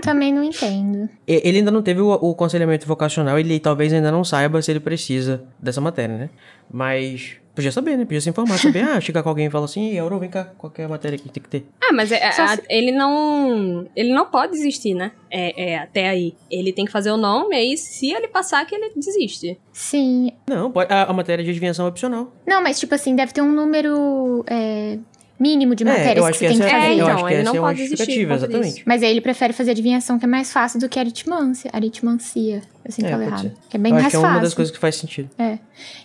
Também 0.01 0.31
não 0.33 0.43
entendo. 0.43 1.09
Ele 1.27 1.57
ainda 1.59 1.71
não 1.71 1.81
teve 1.81 2.01
o, 2.01 2.07
o 2.07 2.31
aconselhamento 2.31 2.87
vocacional, 2.87 3.37
ele 3.39 3.59
talvez 3.59 3.91
ainda 3.91 4.11
não 4.11 4.23
saiba 4.23 4.61
se 4.61 4.71
ele 4.71 4.79
precisa 4.79 5.43
dessa 5.59 5.81
matéria, 5.81 6.15
né? 6.17 6.29
Mas 6.71 7.37
podia 7.55 7.71
saber, 7.71 7.97
né? 7.97 8.05
Podia 8.05 8.21
se 8.21 8.29
informar, 8.29 8.57
saber. 8.59 8.81
ah, 8.83 9.01
chegar 9.01 9.23
com 9.23 9.29
alguém 9.29 9.47
e 9.47 9.49
falar 9.49 9.65
assim, 9.65 9.89
"Ei, 9.89 9.97
Auro, 9.99 10.19
vem 10.19 10.29
cá, 10.29 10.45
qual 10.57 10.69
que 10.71 10.81
é 10.81 10.85
a 10.85 10.87
matéria 10.87 11.17
que 11.17 11.27
tem 11.29 11.41
que 11.41 11.49
ter? 11.49 11.65
ah, 11.81 11.91
mas 11.93 12.11
é- 12.11 12.31
Só 12.31 12.43
a- 12.43 12.55
se- 12.55 12.63
ele 12.69 12.91
não. 12.91 13.87
Ele 13.95 14.13
não 14.13 14.27
pode 14.27 14.51
desistir, 14.51 14.93
né? 14.93 15.11
É, 15.31 15.71
é, 15.71 15.77
até 15.79 16.07
aí. 16.07 16.35
Ele 16.51 16.71
tem 16.71 16.85
que 16.85 16.91
fazer 16.91 17.09
o 17.11 17.17
nome, 17.17 17.55
e 17.55 17.59
aí 17.59 17.77
se 17.77 18.11
ele 18.11 18.27
passar, 18.27 18.65
que 18.65 18.75
ele 18.75 18.91
desiste. 18.95 19.57
Sim. 19.73 20.31
Não, 20.47 20.71
pode, 20.71 20.93
a, 20.93 21.05
a 21.05 21.13
matéria 21.13 21.43
de 21.43 21.49
adivinhação 21.49 21.85
é 21.85 21.89
opcional. 21.89 22.31
Não, 22.45 22.61
mas 22.61 22.79
tipo 22.79 22.93
assim, 22.93 23.15
deve 23.15 23.33
ter 23.33 23.41
um 23.41 23.51
número 23.51 24.43
é, 24.47 24.99
mínimo 25.39 25.75
de 25.75 25.83
É, 25.83 25.87
matérias 25.87 26.17
eu 26.17 26.23
que 26.23 26.29
acho 26.29 26.39
você 26.39 26.45
que 26.47 26.51
tem 26.53 26.59
que 26.59 26.65
é- 26.65 26.69
fazer. 26.69 26.87
eu 26.87 26.93
então, 26.95 27.07
acho 27.15 27.25
que 27.25 27.33
ele 27.33 27.43
não 27.43 27.55
é 27.55 27.59
uma 27.59 27.67
pode 27.67 27.89
conta 27.89 28.11
exatamente. 28.11 28.83
Mas 28.85 29.03
aí 29.03 29.09
ele 29.11 29.21
prefere 29.21 29.53
fazer 29.53 29.71
adivinhação, 29.71 30.17
que 30.17 30.25
é 30.25 30.27
mais 30.27 30.51
fácil 30.51 30.79
do 30.79 30.89
que 30.89 30.99
aritmância. 30.99 31.69
Aritmancia. 31.73 32.61
Eu 32.83 32.91
sempre 32.91 33.09
É, 33.11 33.13
falo 33.13 33.23
errado. 33.23 33.41
ser. 33.41 33.53
Que 33.69 33.77
é 33.77 33.79
bem 33.79 33.91
eu 33.91 33.95
mais 33.95 34.05
acho 34.05 34.11
que 34.11 34.17
é 34.17 34.19
fácil. 34.21 34.35
uma 34.35 34.41
das 34.41 34.53
coisas 34.53 34.73
que 34.73 34.79
faz 34.79 34.95
sentido. 34.95 35.29
É. 35.37 35.59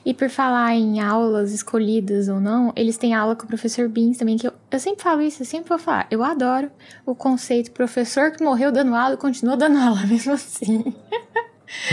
E 0.05 0.13
por 0.13 0.29
falar 0.29 0.75
em 0.75 1.01
aulas 1.01 1.53
escolhidas 1.53 2.29
ou 2.29 2.41
não, 2.41 2.73
eles 2.77 2.97
têm 2.97 3.15
aula 3.15 3.35
com 3.37 3.45
o 3.45 3.47
professor 3.49 3.89
Beans 3.89 4.19
também, 4.19 4.37
que 4.37 4.47
eu, 4.47 4.53
eu 4.71 4.79
sempre 4.79 5.03
falo 5.03 5.23
isso, 5.23 5.43
eu 5.43 5.47
sempre 5.47 5.69
vou 5.69 5.79
falar. 5.79 6.07
Eu 6.11 6.23
adoro 6.25 6.71
o 7.07 7.15
conceito 7.15 7.71
professor 7.71 8.33
que 8.33 8.43
morreu 8.43 8.71
dando 8.73 8.95
aula 8.95 9.15
e 9.15 9.17
continua 9.17 9.57
dando 9.57 9.79
aula 9.79 10.05
mesmo 10.07 10.33
assim. 10.33 10.85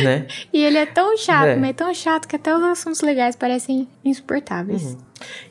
Né? 0.03 0.27
E 0.51 0.61
ele 0.63 0.77
é 0.77 0.85
tão 0.85 1.15
chato, 1.17 1.47
É. 1.47 1.55
mas 1.55 1.69
é 1.69 1.73
tão 1.73 1.93
chato 1.93 2.27
que 2.27 2.35
até 2.35 2.53
os 2.55 2.61
assuntos 2.63 2.99
legais 3.01 3.35
parecem 3.35 3.87
insuportáveis. 4.03 4.83
Uhum. 4.83 4.97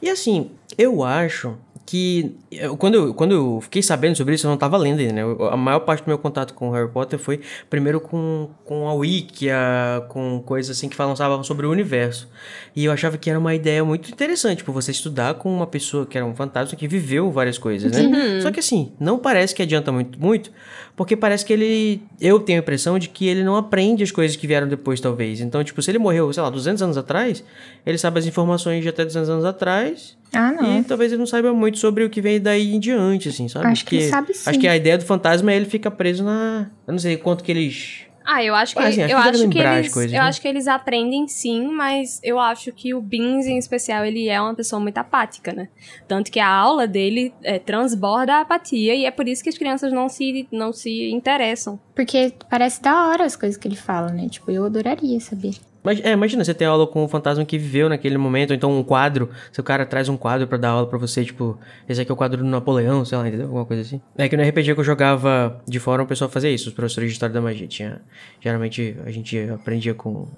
E 0.02 0.10
assim, 0.10 0.50
eu 0.76 1.02
acho 1.02 1.56
que 1.90 2.36
eu- 2.52 2.76
quando, 2.76 2.94
eu, 2.96 3.14
quando 3.14 3.32
eu 3.32 3.60
fiquei 3.62 3.82
sabendo 3.82 4.14
sobre 4.14 4.34
isso, 4.34 4.46
eu 4.46 4.50
não 4.50 4.58
tava 4.58 4.76
lendo 4.76 5.00
ainda, 5.00 5.12
né? 5.14 5.22
Eu- 5.22 5.48
A 5.48 5.56
maior 5.56 5.80
parte 5.80 6.04
do 6.04 6.08
meu 6.08 6.18
contato 6.18 6.52
com 6.52 6.68
Harry 6.70 6.90
Potter 6.90 7.18
foi 7.18 7.40
primeiro 7.70 7.98
com, 7.98 8.50
com 8.66 8.86
a 8.86 8.92
Wiki, 8.92 9.48
a- 9.48 10.04
com 10.10 10.42
coisas 10.44 10.76
assim 10.76 10.86
que 10.90 10.94
falavam 10.94 11.42
sobre 11.42 11.64
o 11.66 11.70
universo. 11.70 12.28
E 12.76 12.84
eu 12.84 12.92
achava 12.92 13.16
que 13.16 13.30
era 13.30 13.38
uma 13.38 13.54
ideia 13.54 13.82
muito 13.82 14.10
interessante, 14.12 14.62
por 14.62 14.72
você 14.72 14.90
estudar 14.90 15.34
com 15.34 15.50
uma 15.50 15.66
pessoa 15.66 16.04
que 16.04 16.18
era 16.18 16.26
um 16.26 16.34
fantasma 16.34 16.76
que 16.76 16.86
viveu 16.86 17.30
várias 17.30 17.56
coisas, 17.56 17.90
né? 17.90 18.02
Só 18.42 18.50
que 18.50 18.60
assim, 18.60 18.92
não 19.00 19.18
parece 19.18 19.54
que 19.54 19.62
adianta 19.62 19.90
muito, 19.90 20.20
muito, 20.20 20.52
porque 20.98 21.14
parece 21.14 21.44
que 21.44 21.52
ele. 21.52 22.02
Eu 22.20 22.40
tenho 22.40 22.58
a 22.58 22.60
impressão 22.60 22.98
de 22.98 23.08
que 23.08 23.24
ele 23.28 23.44
não 23.44 23.54
aprende 23.54 24.02
as 24.02 24.10
coisas 24.10 24.36
que 24.36 24.48
vieram 24.48 24.66
depois, 24.66 25.00
talvez. 25.00 25.40
Então, 25.40 25.62
tipo, 25.62 25.80
se 25.80 25.88
ele 25.92 25.98
morreu, 25.98 26.32
sei 26.32 26.42
lá, 26.42 26.50
200 26.50 26.82
anos 26.82 26.98
atrás, 26.98 27.44
ele 27.86 27.96
sabe 27.96 28.18
as 28.18 28.26
informações 28.26 28.82
de 28.82 28.88
até 28.88 29.04
200 29.04 29.30
anos 29.30 29.44
atrás. 29.44 30.18
Ah, 30.32 30.50
não. 30.50 30.80
E 30.80 30.82
talvez 30.82 31.12
ele 31.12 31.20
não 31.20 31.26
saiba 31.26 31.52
muito 31.54 31.78
sobre 31.78 32.02
o 32.02 32.10
que 32.10 32.20
vem 32.20 32.40
daí 32.40 32.74
em 32.74 32.80
diante, 32.80 33.28
assim, 33.28 33.46
sabe? 33.46 33.68
Acho 33.68 33.86
que 33.86 33.94
ele 33.94 34.02
Porque 34.06 34.10
sabe 34.10 34.34
sim. 34.34 34.50
Acho 34.50 34.58
que 34.58 34.66
a 34.66 34.76
ideia 34.76 34.98
do 34.98 35.04
fantasma 35.04 35.52
é 35.52 35.56
ele 35.56 35.66
fica 35.66 35.88
preso 35.88 36.24
na. 36.24 36.68
Eu 36.84 36.90
não 36.90 36.98
sei 36.98 37.16
quanto 37.16 37.44
que 37.44 37.52
eles. 37.52 38.00
Ah, 38.30 38.44
eu 38.44 38.54
acho 38.54 38.74
que, 38.74 38.82
Ah, 38.82 38.88
assim, 38.88 39.02
acho 39.02 39.12
eu 39.12 39.16
acho 39.16 39.48
que 39.48 39.58
eles, 39.58 39.94
coisas, 39.94 40.12
eu 40.12 40.20
né? 40.20 40.28
acho 40.28 40.42
que 40.42 40.48
eles 40.48 40.68
aprendem 40.68 41.26
sim, 41.26 41.66
mas 41.68 42.20
eu 42.22 42.38
acho 42.38 42.70
que 42.72 42.92
o 42.92 43.00
Beans 43.00 43.46
em 43.46 43.56
especial 43.56 44.04
ele 44.04 44.28
é 44.28 44.38
uma 44.38 44.54
pessoa 44.54 44.78
muito 44.78 44.98
apática, 44.98 45.50
né? 45.54 45.70
Tanto 46.06 46.30
que 46.30 46.38
a 46.38 46.46
aula 46.46 46.86
dele 46.86 47.32
é, 47.42 47.58
transborda 47.58 48.34
a 48.34 48.40
apatia 48.42 48.94
e 48.94 49.06
é 49.06 49.10
por 49.10 49.26
isso 49.26 49.42
que 49.42 49.48
as 49.48 49.56
crianças 49.56 49.90
não 49.94 50.10
se 50.10 50.46
não 50.52 50.74
se 50.74 51.10
interessam. 51.10 51.80
Porque 51.94 52.34
parece 52.50 52.82
da 52.82 53.08
hora 53.08 53.24
as 53.24 53.34
coisas 53.34 53.56
que 53.56 53.66
ele 53.66 53.76
fala, 53.76 54.08
né? 54.12 54.28
Tipo, 54.28 54.50
eu 54.50 54.66
adoraria 54.66 55.18
saber. 55.20 55.54
Mas, 55.88 56.04
é, 56.04 56.12
imagina, 56.12 56.44
você 56.44 56.52
tem 56.52 56.66
aula 56.66 56.86
com 56.86 57.02
um 57.02 57.08
fantasma 57.08 57.42
que 57.46 57.56
viveu 57.56 57.88
naquele 57.88 58.18
momento, 58.18 58.50
ou 58.50 58.56
então 58.56 58.78
um 58.78 58.82
quadro, 58.82 59.30
se 59.50 59.58
o 59.58 59.64
cara 59.64 59.86
traz 59.86 60.06
um 60.10 60.18
quadro 60.18 60.46
pra 60.46 60.58
dar 60.58 60.68
aula 60.68 60.86
pra 60.86 60.98
você, 60.98 61.24
tipo, 61.24 61.58
esse 61.88 61.98
aqui 61.98 62.10
é 62.10 62.12
o 62.12 62.16
quadro 62.16 62.42
do 62.42 62.44
Napoleão, 62.44 63.06
sei 63.06 63.16
lá, 63.16 63.26
entendeu? 63.26 63.46
Alguma 63.46 63.64
coisa 63.64 63.80
assim. 63.80 63.98
É 64.18 64.28
que 64.28 64.36
no 64.36 64.42
RPG 64.46 64.74
que 64.74 64.80
eu 64.80 64.84
jogava 64.84 65.62
de 65.66 65.80
fora, 65.80 66.02
o 66.02 66.06
pessoal 66.06 66.28
fazia 66.28 66.50
isso, 66.50 66.68
os 66.68 66.74
professores 66.74 67.08
de 67.08 67.14
História 67.14 67.32
da 67.32 67.40
Magia. 67.40 67.66
Tinha, 67.66 68.02
geralmente 68.38 68.98
a 69.06 69.10
gente 69.10 69.38
aprendia 69.48 69.94
com 69.94 70.28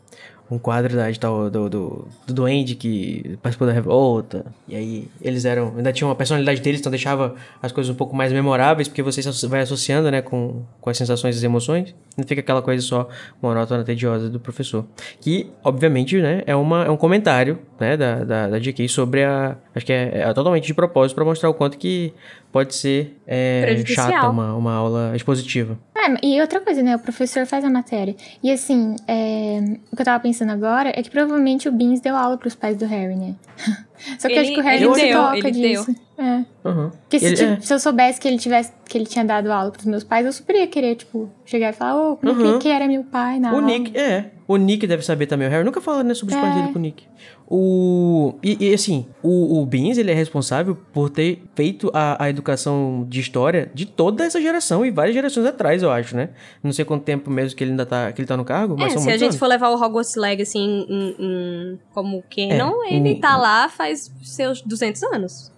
um 0.50 0.58
quadro 0.58 0.96
da, 0.96 1.12
tal, 1.12 1.48
do, 1.48 1.70
do, 1.70 2.08
do 2.26 2.34
duende 2.34 2.74
que 2.74 3.38
participou 3.42 3.68
da 3.68 3.72
revolta. 3.72 4.44
E 4.66 4.74
aí 4.74 5.08
eles 5.22 5.44
eram. 5.44 5.74
Ainda 5.76 5.92
tinham 5.92 6.08
uma 6.08 6.16
personalidade 6.16 6.60
deles, 6.60 6.80
então 6.80 6.90
deixava 6.90 7.34
as 7.62 7.70
coisas 7.70 7.92
um 7.92 7.96
pouco 7.96 8.16
mais 8.16 8.32
memoráveis, 8.32 8.88
porque 8.88 9.02
você 9.02 9.20
vai 9.46 9.60
associando, 9.60 10.10
né, 10.10 10.20
com, 10.20 10.62
com 10.80 10.90
as 10.90 10.96
sensações 10.96 11.36
e 11.36 11.38
as 11.38 11.44
emoções. 11.44 11.94
Não 12.16 12.26
fica 12.26 12.40
aquela 12.40 12.60
coisa 12.60 12.82
só 12.82 13.08
monótona, 13.40 13.84
tediosa 13.84 14.28
do 14.28 14.40
professor. 14.40 14.84
Que, 15.20 15.50
obviamente, 15.62 16.20
né, 16.20 16.42
é, 16.46 16.56
uma, 16.56 16.84
é 16.84 16.90
um 16.90 16.96
comentário, 16.96 17.58
né, 17.78 17.96
da, 17.96 18.24
da, 18.24 18.48
da 18.48 18.58
JK 18.58 18.88
sobre 18.88 19.24
a. 19.24 19.56
Acho 19.74 19.86
que 19.86 19.92
é, 19.92 20.22
é 20.22 20.34
totalmente 20.34 20.66
de 20.66 20.74
propósito 20.74 21.14
pra 21.14 21.24
mostrar 21.24 21.48
o 21.48 21.54
quanto 21.54 21.78
que 21.78 22.12
pode 22.52 22.74
ser 22.74 23.16
é, 23.26 23.82
chata 23.86 24.28
uma, 24.28 24.54
uma 24.54 24.74
aula 24.74 25.12
expositiva. 25.14 25.78
É, 26.02 26.26
e 26.26 26.40
outra 26.40 26.60
coisa, 26.60 26.82
né? 26.82 26.96
O 26.96 26.98
professor 26.98 27.44
faz 27.46 27.64
a 27.64 27.70
matéria. 27.70 28.14
E 28.42 28.50
assim, 28.50 28.96
é, 29.06 29.58
o 29.92 29.96
que 29.96 30.02
eu 30.02 30.04
tava 30.04 30.20
pensando 30.22 30.50
agora 30.50 30.90
é 30.94 31.02
que 31.02 31.10
provavelmente 31.10 31.68
o 31.68 31.72
Beans 31.72 32.00
deu 32.00 32.16
aula 32.16 32.38
pros 32.38 32.54
pais 32.54 32.76
do 32.76 32.86
Harry, 32.86 33.16
né? 33.16 33.34
Só 34.18 34.28
que 34.28 34.34
eu 34.34 34.40
acho 34.40 34.48
Ele- 34.50 34.54
que 34.54 34.60
o 34.60 34.62
Harry 34.64 34.76
ele 34.76 34.86
não 34.86 34.94
se 34.94 35.00
deu, 35.02 35.18
toca 35.22 35.36
ele 35.36 35.50
disso. 35.52 35.94
É. 36.20 36.44
Uhum. 36.68 36.90
Porque 36.90 37.18
se, 37.18 37.24
Ele- 37.26 37.42
é. 37.54 37.60
se 37.60 37.72
eu 37.72 37.78
soubesse 37.80 38.20
que 38.20 38.28
ele 38.28 38.36
tivesse 38.38 38.72
que 38.86 38.98
ele 38.98 39.06
tinha 39.06 39.24
dado 39.24 39.50
aula 39.50 39.70
pros 39.70 39.86
meus 39.86 40.04
pais, 40.04 40.26
eu 40.26 40.32
super 40.32 40.54
ia 40.56 40.66
querer, 40.66 40.96
tipo, 40.96 41.30
chegar 41.46 41.70
e 41.70 41.72
falar, 41.72 41.96
ô, 42.10 42.16
como 42.16 42.32
Uhum. 42.32 42.52
que, 42.54 42.64
que 42.64 42.68
era 42.68 42.86
meu 42.88 43.04
pai 43.04 43.38
na 43.40 43.52
O 43.52 43.54
aula? 43.56 43.66
Nick, 43.66 43.96
é. 43.96 44.32
O 44.48 44.56
Nick 44.56 44.84
deve 44.86 45.02
saber 45.04 45.26
também. 45.26 45.46
O 45.46 45.50
Harry 45.50 45.64
nunca 45.64 45.80
fala, 45.80 46.02
né, 46.02 46.12
sobre 46.12 46.34
os 46.34 46.40
pais 46.40 46.54
É. 46.56 46.60
dele 46.60 46.72
com 46.72 46.78
o 46.78 46.82
Nick. 46.82 47.04
O... 47.52 48.34
E, 48.42 48.68
e, 48.70 48.74
assim, 48.74 49.06
o, 49.22 49.60
o 49.60 49.66
Beans, 49.66 49.98
ele 49.98 50.10
é 50.10 50.14
responsável 50.14 50.76
por 50.92 51.10
ter 51.10 51.42
feito 51.54 51.90
a, 51.94 52.24
a 52.24 52.30
educação 52.30 53.04
de 53.08 53.18
história 53.20 53.70
de 53.74 53.86
toda 53.86 54.24
essa 54.24 54.40
geração 54.40 54.84
e 54.86 54.90
várias 54.90 55.14
gerações 55.14 55.46
atrás, 55.46 55.82
eu 55.82 55.90
acho, 55.90 56.16
né? 56.16 56.30
Não 56.62 56.72
sei 56.72 56.84
quanto 56.84 57.02
tempo 57.02 57.28
mesmo 57.30 57.56
que 57.56 57.64
ele 57.64 57.72
ainda 57.72 57.84
tá, 57.86 58.12
que 58.12 58.20
ele 58.20 58.28
tá 58.28 58.36
no 58.36 58.44
cargo, 58.44 58.76
mas 58.78 58.92
É, 58.92 58.94
são 58.94 59.02
se 59.02 59.08
a 59.08 59.12
gente 59.16 59.22
anos. 59.30 59.36
for 59.36 59.46
levar 59.46 59.70
o 59.70 59.74
Hogwarts 59.80 60.14
Legacy 60.16 60.58
em, 60.58 60.86
em- 60.88 61.16
em- 61.18 61.78
como 61.92 62.22
canon, 62.30 62.82
É, 62.84 62.94
ele 62.94 63.08
em- 63.10 63.20
tá 63.20 63.36
lá 63.36 63.68
faz 63.68 64.12
seus 64.22 64.62
200 64.62 65.02
anos. 65.04 65.52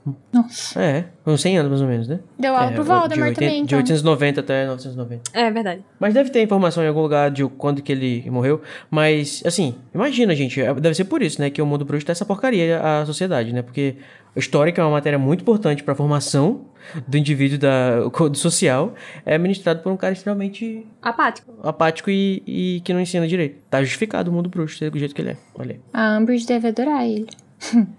É, 0.76 1.04
uns 1.26 1.40
100 1.40 1.58
anos 1.58 1.70
mais 1.70 1.82
ou 1.82 1.88
menos, 1.88 2.08
né? 2.08 2.20
Deu 2.38 2.54
aula 2.54 2.70
é, 2.70 2.74
pro 2.74 2.82
de 2.82 2.88
Voldemort 2.88 3.28
80 3.28 3.34
também, 3.40 3.60
De 3.64 3.74
então. 3.74 3.78
890 3.78 4.40
até 4.40 4.66
990. 4.66 5.22
É 5.32 5.50
verdade. 5.50 5.84
Mas 5.98 6.14
deve 6.14 6.30
ter 6.30 6.42
informação 6.42 6.82
em 6.84 6.88
algum 6.88 7.00
lugar 7.02 7.30
de 7.30 7.44
quando 7.46 7.80
que 7.82 7.90
ele 7.92 8.28
morreu. 8.30 8.60
Mas, 8.90 9.42
assim, 9.46 9.74
imagina, 9.94 10.34
gente. 10.34 10.60
é- 10.60 10.74
Deve 10.74 10.94
ser 10.94 11.04
por 11.04 11.22
isso, 11.22 11.40
né? 11.40 11.50
Que 11.50 11.60
o 11.62 11.66
mundo 11.66 11.84
bruxo 11.84 12.04
tá 12.06 12.12
essa 12.12 12.24
porcaria 12.24 12.80
à 12.80 13.04
sociedade, 13.06 13.52
né? 13.52 13.62
Porque 13.62 13.96
histórica 14.36 14.80
é 14.80 14.84
uma 14.84 14.90
matéria 14.92 15.18
muito 15.18 15.42
importante 15.42 15.82
pra 15.82 15.94
formação 15.94 16.62
do 17.06 17.16
indivíduo 17.16 17.58
da, 17.58 18.00
do 18.00 18.36
social. 18.36 18.94
É 19.24 19.38
ministrado 19.38 19.80
por 19.82 19.92
um 19.92 19.96
cara 19.96 20.12
extremamente 20.12 20.86
Apático. 21.00 21.52
apático 21.62 22.10
e, 22.10 22.42
e 22.46 22.80
que 22.84 22.92
não 22.92 23.00
ensina 23.00 23.26
direito. 23.28 23.62
Tá 23.70 23.80
justificado 23.82 24.30
o 24.30 24.34
mundo 24.34 24.48
bruxo 24.48 24.78
ser 24.78 24.90
do 24.90 24.98
jeito 24.98 25.14
que 25.14 25.20
ele 25.22 25.30
é. 25.30 25.36
Olha 25.54 25.72
aí. 25.76 25.80
A 25.92 26.18
Umbridge 26.18 26.46
deve 26.46 26.68
adorar 26.68 27.06
ele. 27.06 27.26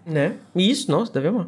né? 0.06 0.34
E 0.56 0.70
isso, 0.70 0.92
nossa, 0.92 1.12
deve 1.14 1.28
amar. 1.30 1.48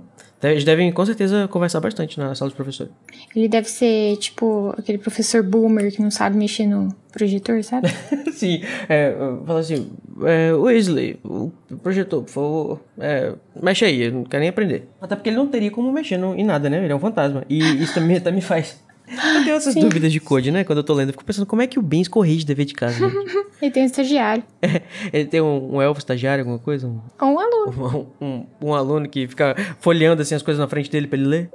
Eles 0.52 0.64
devem, 0.64 0.91
com 0.91 1.06
certeza, 1.06 1.48
conversar 1.48 1.80
bastante 1.80 2.20
na 2.20 2.36
sala 2.36 2.50
dos 2.50 2.56
professores. 2.56 2.91
Ele 3.36 3.48
deve 3.48 3.70
ser, 3.70 4.18
tipo, 4.18 4.74
aquele 4.78 4.98
professor 4.98 5.43
boomer 5.43 5.91
que 5.91 6.02
não 6.02 6.12
sabe 6.12 6.38
mexer 6.38 6.66
no 6.68 6.89
projetor, 7.12 7.64
sabe? 7.64 7.88
Sim, 8.34 8.62
é, 8.89 9.16
fala 9.46 9.60
assim, 9.60 9.89
é, 10.24 10.54
Wesley, 10.54 11.20
o 11.24 11.52
projetor, 11.82 12.24
por 12.24 12.30
favor, 12.30 12.82
é, 13.00 13.34
mexe 13.62 13.86
aí, 13.86 14.04
eu 14.04 14.12
não 14.12 14.24
quero 14.24 14.41
nem 14.41 14.50
aprender. 14.50 14.89
Até 15.02 15.16
porque 15.16 15.30
ele 15.30 15.38
não 15.38 15.48
teria 15.48 15.72
como 15.72 15.91
mexer 15.91 16.18
no, 16.18 16.36
em 16.36 16.43
nada, 16.43 16.70
né? 16.70 16.84
Ele 16.84 16.91
é 16.91 16.96
um 16.96 17.00
fantasma. 17.00 17.43
E 17.50 17.60
isso 17.82 17.93
também, 17.93 18.20
também 18.20 18.41
faz 18.41 18.84
eu 19.08 19.43
tenho 19.43 19.56
essas 19.56 19.74
Sim. 19.74 19.82
dúvidas 19.82 20.12
de 20.12 20.20
code, 20.20 20.51
né? 20.51 20.64
Quando 20.64 20.80
eu 20.80 20.84
tô 20.84 20.93
lendo, 20.93 21.10
eu 21.10 21.14
fico 21.14 21.26
pensando 21.26 21.45
como 21.45 21.62
é 21.62 21.68
que 21.68 21.78
o 21.78 21.82
Beans 21.82 22.08
corrige 22.08 22.45
dever 22.45 22.66
de 22.66 22.74
casa. 22.74 23.08
Né? 23.08 23.14
ele 23.62 23.72
tem 23.72 23.84
um 23.84 23.86
estagiário. 23.86 24.43
É, 24.62 24.82
ele 25.14 25.26
tem 25.26 25.41
um, 25.41 25.76
um, 25.76 25.82
elfo 25.82 25.99
estagiário, 25.99 26.41
alguma 26.41 26.60
coisa? 26.60 26.88
Um, 26.88 27.01
Ou 27.22 27.34
um 27.34 27.39
aluno. 27.39 27.66
Um, 28.22 28.26
um, 28.26 28.45
um, 28.62 28.74
aluno 28.74 29.08
que 29.08 29.28
fica 29.28 29.56
folheando 29.80 30.22
assim 30.22 30.36
as 30.36 30.41
coisas 30.41 30.60
na 30.60 30.68
frente 30.68 30.89
dele 30.89 31.08
pra 31.08 31.18
ele 31.18 31.28
ler. 31.28 31.49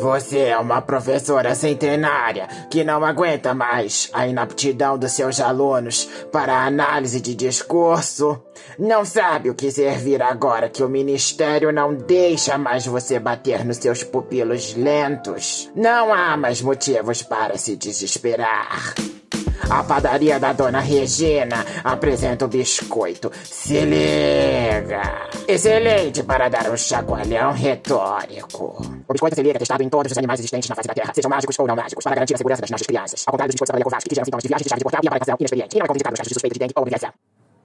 Você 0.00 0.38
é 0.38 0.58
uma 0.58 0.80
professora 0.80 1.54
centenária 1.54 2.48
que 2.70 2.84
não 2.84 3.04
aguenta 3.04 3.54
mais 3.54 4.10
a 4.12 4.26
inaptidão 4.26 4.98
dos 4.98 5.12
seus 5.12 5.40
alunos 5.40 6.08
para 6.30 6.64
análise 6.64 7.20
de 7.20 7.34
discurso. 7.34 8.40
Não 8.78 9.04
sabe 9.04 9.50
o 9.50 9.54
que 9.54 9.70
servir 9.70 10.22
agora 10.22 10.68
que 10.68 10.82
o 10.82 10.88
ministério 10.88 11.72
não 11.72 11.94
deixa 11.94 12.56
mais 12.56 12.86
você 12.86 13.18
bater 13.18 13.64
nos 13.64 13.76
seus 13.76 14.02
pupilos 14.02 14.74
lentos. 14.74 15.70
Não 15.74 16.12
há 16.12 16.36
mais 16.36 16.62
motivos 16.62 17.22
para 17.22 17.56
se 17.58 17.76
desesperar. 17.76 18.94
A 19.68 19.82
padaria 19.82 20.38
da 20.38 20.52
Dona 20.52 20.80
Regina 20.80 21.64
apresenta 21.82 22.44
o 22.44 22.48
biscoito. 22.48 23.30
Se 23.44 23.80
liga! 23.84 25.28
Excelente 25.46 26.22
para 26.22 26.48
dar 26.48 26.70
um 26.70 26.76
chacoalhão 26.76 27.52
retórico. 27.52 28.82
O 29.08 29.12
biscoito 29.12 29.36
se 29.36 29.42
liga 29.42 29.56
é 29.56 29.58
testado 29.58 29.82
em 29.82 29.88
todos 29.88 30.12
os 30.12 30.18
animais 30.18 30.40
existentes 30.40 30.68
na 30.68 30.76
face 30.76 30.88
da 30.88 30.94
Terra, 30.94 31.12
sejam 31.14 31.30
mágicos 31.30 31.58
ou 31.58 31.66
não 31.66 31.76
mágicos, 31.76 32.04
para 32.04 32.14
garantir 32.14 32.34
a 32.34 32.38
segurança 32.38 32.60
das 32.60 32.70
nossas 32.70 32.86
crianças. 32.86 33.24
Ao 33.26 33.32
contrário 33.32 33.50
dos 33.50 33.54
biscoitos 33.54 33.70
Cavaleiro 33.70 33.90
Kovacs, 33.90 34.04
que 34.04 34.14
geram 34.14 34.24
sintomas 34.24 34.42
de 34.42 34.48
viagem, 34.48 34.64
de 34.64 34.68
chave 34.68 34.78
de 34.78 34.84
portátil 34.84 35.06
e 35.06 35.08
aparentação 35.08 35.36
inexperiente. 35.38 35.76
E 35.76 35.78
não 35.78 35.84
é 35.84 35.88
convidado 35.88 36.12
nos 36.12 36.18
testes 36.18 36.30
de 36.30 36.34
suspeita 36.34 36.54
de 36.54 36.60
dengue 36.60 36.72
ou 36.76 36.82
obrigação. 36.82 37.10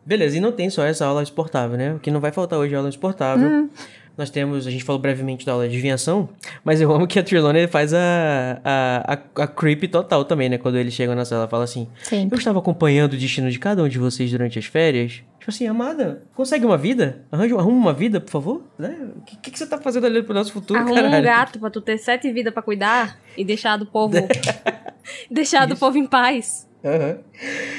Beleza, 0.05 0.37
e 0.37 0.39
não 0.39 0.53
tem 0.53 0.69
só 0.69 0.85
essa 0.85 1.05
aula 1.05 1.21
exportável, 1.21 1.77
né? 1.77 1.93
O 1.93 1.99
que 1.99 2.09
não 2.09 2.21
vai 2.21 2.31
faltar 2.31 2.57
hoje 2.57 2.73
é 2.73 2.77
aula 2.77 2.87
exportável. 2.87 3.49
Hum. 3.49 3.69
Nós 4.17 4.29
temos, 4.29 4.65
a 4.65 4.71
gente 4.71 4.83
falou 4.83 4.99
brevemente 4.99 5.45
da 5.45 5.51
aula 5.51 5.67
de 5.67 5.75
adivinhação, 5.75 6.29
mas 6.63 6.81
eu 6.81 6.91
amo 6.93 7.05
que 7.05 7.19
a 7.19 7.23
Trelawney 7.23 7.67
faz 7.67 7.93
a, 7.93 8.59
a, 8.63 9.13
a, 9.13 9.43
a 9.43 9.47
creep 9.47 9.83
total 9.91 10.25
também, 10.25 10.49
né? 10.49 10.57
Quando 10.57 10.77
eles 10.77 10.93
chegam 10.93 11.15
na 11.15 11.23
sala, 11.23 11.41
ela 11.41 11.49
fala 11.49 11.63
assim: 11.63 11.87
Sempre. 12.01 12.35
Eu 12.35 12.39
estava 12.39 12.59
acompanhando 12.59 13.13
o 13.13 13.17
destino 13.17 13.51
de 13.51 13.59
cada 13.59 13.83
um 13.83 13.87
de 13.87 13.99
vocês 13.99 14.31
durante 14.31 14.57
as 14.57 14.65
férias. 14.65 15.21
Tipo 15.39 15.51
assim, 15.55 15.67
amada, 15.67 16.23
consegue 16.35 16.65
uma 16.65 16.77
vida? 16.77 17.21
Arranja, 17.31 17.55
arruma 17.55 17.77
uma 17.77 17.93
vida, 17.93 18.19
por 18.19 18.31
favor? 18.31 18.63
Né? 18.77 18.97
O 19.15 19.21
que, 19.21 19.37
que, 19.37 19.51
que, 19.51 19.57
você 19.57 19.65
tá 19.65 19.77
fazendo 19.77 20.05
ali 20.05 20.21
pro 20.21 20.33
nosso 20.33 20.51
futuro, 20.51 20.77
Arruma 20.77 20.95
caralho? 20.95 21.19
um 21.19 21.23
gato 21.23 21.59
pra 21.59 21.69
tu 21.69 21.79
ter 21.79 21.97
sete 21.97 22.29
vidas 22.33 22.53
pra 22.53 22.61
cuidar 22.61 23.17
e 23.37 23.45
deixar 23.45 23.77
do 23.77 23.85
povo. 23.85 24.17
deixar 25.31 25.65
do 25.65 25.77
povo 25.77 25.97
em 25.97 26.05
paz. 26.05 26.67
Uhum. 26.83 27.17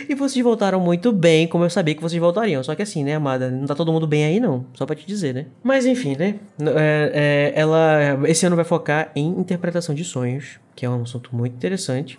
E 0.09 0.15
vocês 0.15 0.43
voltaram 0.43 0.81
muito 0.81 1.13
bem, 1.13 1.47
como 1.47 1.65
eu 1.65 1.71
sabia 1.71 1.95
que 1.95 2.03
vocês 2.03 2.21
voltariam. 2.21 2.63
Só 2.63 2.75
que 2.75 2.83
assim, 2.83 3.05
né, 3.05 3.15
amada? 3.15 3.51
Não 3.51 3.67
tá 3.67 3.75
todo 3.75 3.93
mundo 3.93 4.07
bem 4.07 4.25
aí, 4.25 4.41
não. 4.41 4.67
Só 4.75 4.85
pra 4.85 4.97
te 4.97 5.07
dizer, 5.07 5.35
né? 5.35 5.47
Mas 5.63 5.87
enfim, 5.87 6.17
né? 6.17 6.37
É, 6.61 7.53
é, 7.55 7.61
ela. 7.61 8.21
Esse 8.27 8.47
ano 8.47 8.57
vai 8.57 8.65
focar 8.65 9.11
em 9.15 9.29
interpretação 9.29 9.95
de 9.95 10.05
sonhos, 10.05 10.59
que 10.75 10.85
é 10.85 10.91
um 10.91 11.03
assunto 11.03 11.35
muito 11.35 11.55
interessante. 11.55 12.19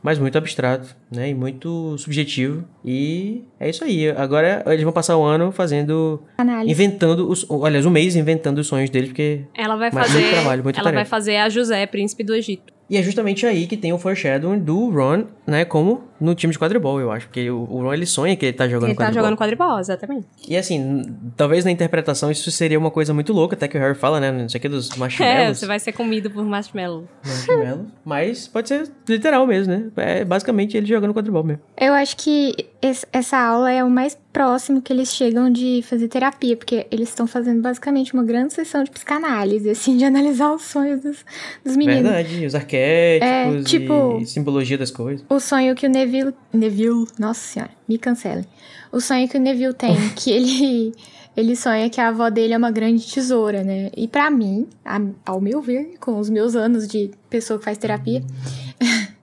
Mas 0.00 0.16
muito 0.16 0.38
abstrato, 0.38 0.94
né? 1.10 1.30
E 1.30 1.34
muito 1.34 1.98
subjetivo. 1.98 2.64
E 2.84 3.42
é 3.58 3.68
isso 3.68 3.82
aí. 3.82 4.08
Agora 4.10 4.62
eles 4.66 4.84
vão 4.84 4.92
passar 4.92 5.16
o 5.16 5.24
ano 5.24 5.50
fazendo. 5.50 6.22
Análise. 6.38 6.70
Inventando 6.70 7.28
os. 7.28 7.44
Aliás, 7.64 7.84
um 7.84 7.90
mês 7.90 8.14
inventando 8.14 8.58
os 8.58 8.66
sonhos 8.68 8.90
deles, 8.90 9.08
porque. 9.08 9.42
Ela 9.56 9.76
vai 9.76 9.90
fazer. 9.90 10.20
Muito 10.20 10.30
trabalho, 10.30 10.62
muito 10.62 10.76
ela 10.76 10.84
tarefa. 10.84 11.02
vai 11.02 11.04
fazer 11.04 11.36
a 11.36 11.48
José, 11.48 11.84
príncipe 11.86 12.22
do 12.22 12.34
Egito. 12.34 12.72
E 12.90 12.96
é 12.96 13.02
justamente 13.02 13.44
aí 13.44 13.66
que 13.66 13.76
tem 13.76 13.92
o 13.92 13.98
foreshadowing 13.98 14.60
do 14.60 14.88
Ron, 14.88 15.24
né, 15.46 15.64
como 15.64 16.04
no 16.20 16.34
time 16.34 16.52
de 16.52 16.58
quadribol, 16.58 17.00
eu 17.00 17.10
acho. 17.10 17.26
Porque 17.26 17.50
o, 17.50 17.64
Ron, 17.64 17.94
ele 17.94 18.06
sonha 18.06 18.36
que 18.36 18.46
ele 18.46 18.52
tá 18.52 18.68
jogando 18.68 18.90
ele 18.90 18.96
quadribol. 18.96 19.06
Ele 19.06 19.14
tá 19.14 19.20
jogando 19.20 19.38
quadribol, 19.38 19.78
exatamente. 19.78 20.26
E 20.46 20.56
assim, 20.56 21.14
talvez 21.36 21.64
na 21.64 21.70
interpretação 21.70 22.30
isso 22.30 22.50
seria 22.50 22.78
uma 22.78 22.90
coisa 22.90 23.14
muito 23.14 23.32
louca, 23.32 23.54
até 23.54 23.68
que 23.68 23.76
o 23.76 23.80
Harry 23.80 23.94
fala, 23.94 24.20
né, 24.20 24.32
não 24.32 24.48
sei 24.48 24.58
o 24.58 24.62
que, 24.62 24.68
dos 24.68 24.90
marshmallows. 24.96 25.38
É, 25.38 25.54
você 25.54 25.66
vai 25.66 25.78
ser 25.78 25.92
comido 25.92 26.30
por 26.30 26.44
marshmallow. 26.44 27.04
Marshmallow. 27.24 27.86
Mas 28.04 28.48
pode 28.48 28.68
ser 28.68 28.90
literal 29.08 29.46
mesmo, 29.46 29.72
né? 29.72 29.90
É 29.96 30.24
basicamente 30.24 30.76
ele 30.76 30.86
jogando 30.86 31.14
quadribol 31.14 31.44
mesmo. 31.44 31.62
Eu 31.76 31.92
acho 31.92 32.16
que 32.16 32.54
essa 33.12 33.38
aula 33.38 33.70
é 33.70 33.82
o 33.82 33.90
mais 33.90 34.16
próximo 34.32 34.80
que 34.80 34.92
eles 34.92 35.14
chegam 35.14 35.50
de 35.50 35.82
fazer 35.82 36.08
terapia, 36.08 36.56
porque 36.56 36.86
eles 36.90 37.08
estão 37.08 37.26
fazendo 37.26 37.60
basicamente 37.60 38.14
uma 38.14 38.22
grande 38.22 38.52
sessão 38.52 38.84
de 38.84 38.90
psicanálise, 38.90 39.68
assim, 39.68 39.96
de 39.96 40.04
analisar 40.04 40.52
os 40.52 40.62
sonhos 40.62 41.00
dos, 41.00 41.24
dos 41.64 41.76
meninos. 41.76 42.10
Verdade, 42.10 42.46
os 42.46 42.54
arquétipos 42.54 43.28
é, 43.28 43.62
tipo, 43.64 44.18
e 44.20 44.26
simbologia 44.26 44.78
das 44.78 44.90
coisas. 44.90 45.24
O 45.28 45.40
sonho 45.40 45.74
que 45.74 45.86
o 45.86 45.90
Neville... 45.90 46.07
Neville, 46.52 47.06
nossa 47.18 47.40
senhora, 47.40 47.70
me 47.88 47.98
cancelem. 47.98 48.44
O 48.90 49.00
sonho 49.00 49.28
que 49.28 49.36
o 49.36 49.40
Neville 49.40 49.74
tem, 49.74 49.96
que 50.16 50.30
ele... 50.30 50.94
Ele 51.36 51.54
sonha 51.54 51.88
que 51.88 52.00
a 52.00 52.08
avó 52.08 52.28
dele 52.30 52.52
é 52.52 52.58
uma 52.58 52.72
grande 52.72 53.06
tesoura, 53.06 53.62
né? 53.62 53.92
E 53.96 54.08
para 54.08 54.28
mim, 54.28 54.66
a, 54.84 55.00
ao 55.24 55.40
meu 55.40 55.62
ver, 55.62 55.94
com 56.00 56.18
os 56.18 56.28
meus 56.28 56.56
anos 56.56 56.88
de 56.88 57.12
pessoa 57.30 57.60
que 57.60 57.64
faz 57.64 57.78
terapia, 57.78 58.24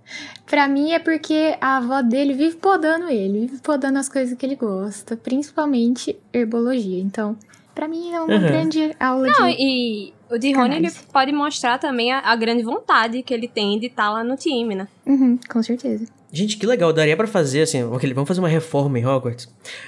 Pra 0.45 0.67
mim 0.67 0.91
é 0.91 0.99
porque 0.99 1.57
a 1.59 1.77
avó 1.77 2.01
dele 2.01 2.33
vive 2.33 2.55
podando 2.57 3.09
ele, 3.09 3.47
vive 3.47 3.61
podando 3.61 3.97
as 3.97 4.07
coisas 4.07 4.37
que 4.37 4.45
ele 4.45 4.55
gosta, 4.55 5.17
principalmente 5.17 6.15
herbologia. 6.31 7.01
Então, 7.01 7.35
pra 7.73 7.87
mim 7.87 8.13
é 8.13 8.21
uma 8.21 8.35
uhum. 8.35 8.41
grande 8.41 8.95
aula 8.99 9.27
Não, 9.27 9.47
de. 9.47 9.55
E 9.59 10.13
o 10.29 10.37
de 10.37 10.53
Rony 10.53 10.75
ele 10.75 10.91
pode 11.11 11.31
mostrar 11.31 11.79
também 11.79 12.11
a, 12.11 12.19
a, 12.19 12.35
grande 12.35 12.63
vontade 12.63 13.23
que 13.23 13.33
ele 13.33 13.47
tem 13.47 13.79
de 13.79 13.87
estar 13.87 14.03
tá 14.03 14.11
lá 14.11 14.23
no 14.23 14.37
time, 14.37 14.75
né? 14.75 14.87
Uhum, 15.05 15.39
com 15.49 15.63
certeza. 15.63 16.05
Gente, 16.35 16.57
que 16.57 16.65
legal. 16.65 16.91
Daria 16.91 17.15
para 17.15 17.27
fazer, 17.27 17.61
assim, 17.61 17.81
okay, 17.81 18.13
vamos 18.13 18.27
fazer 18.27 18.41
uma 18.41 18.49
reforma 18.49 18.99
em 18.99 19.05
Hogwarts. 19.05 19.47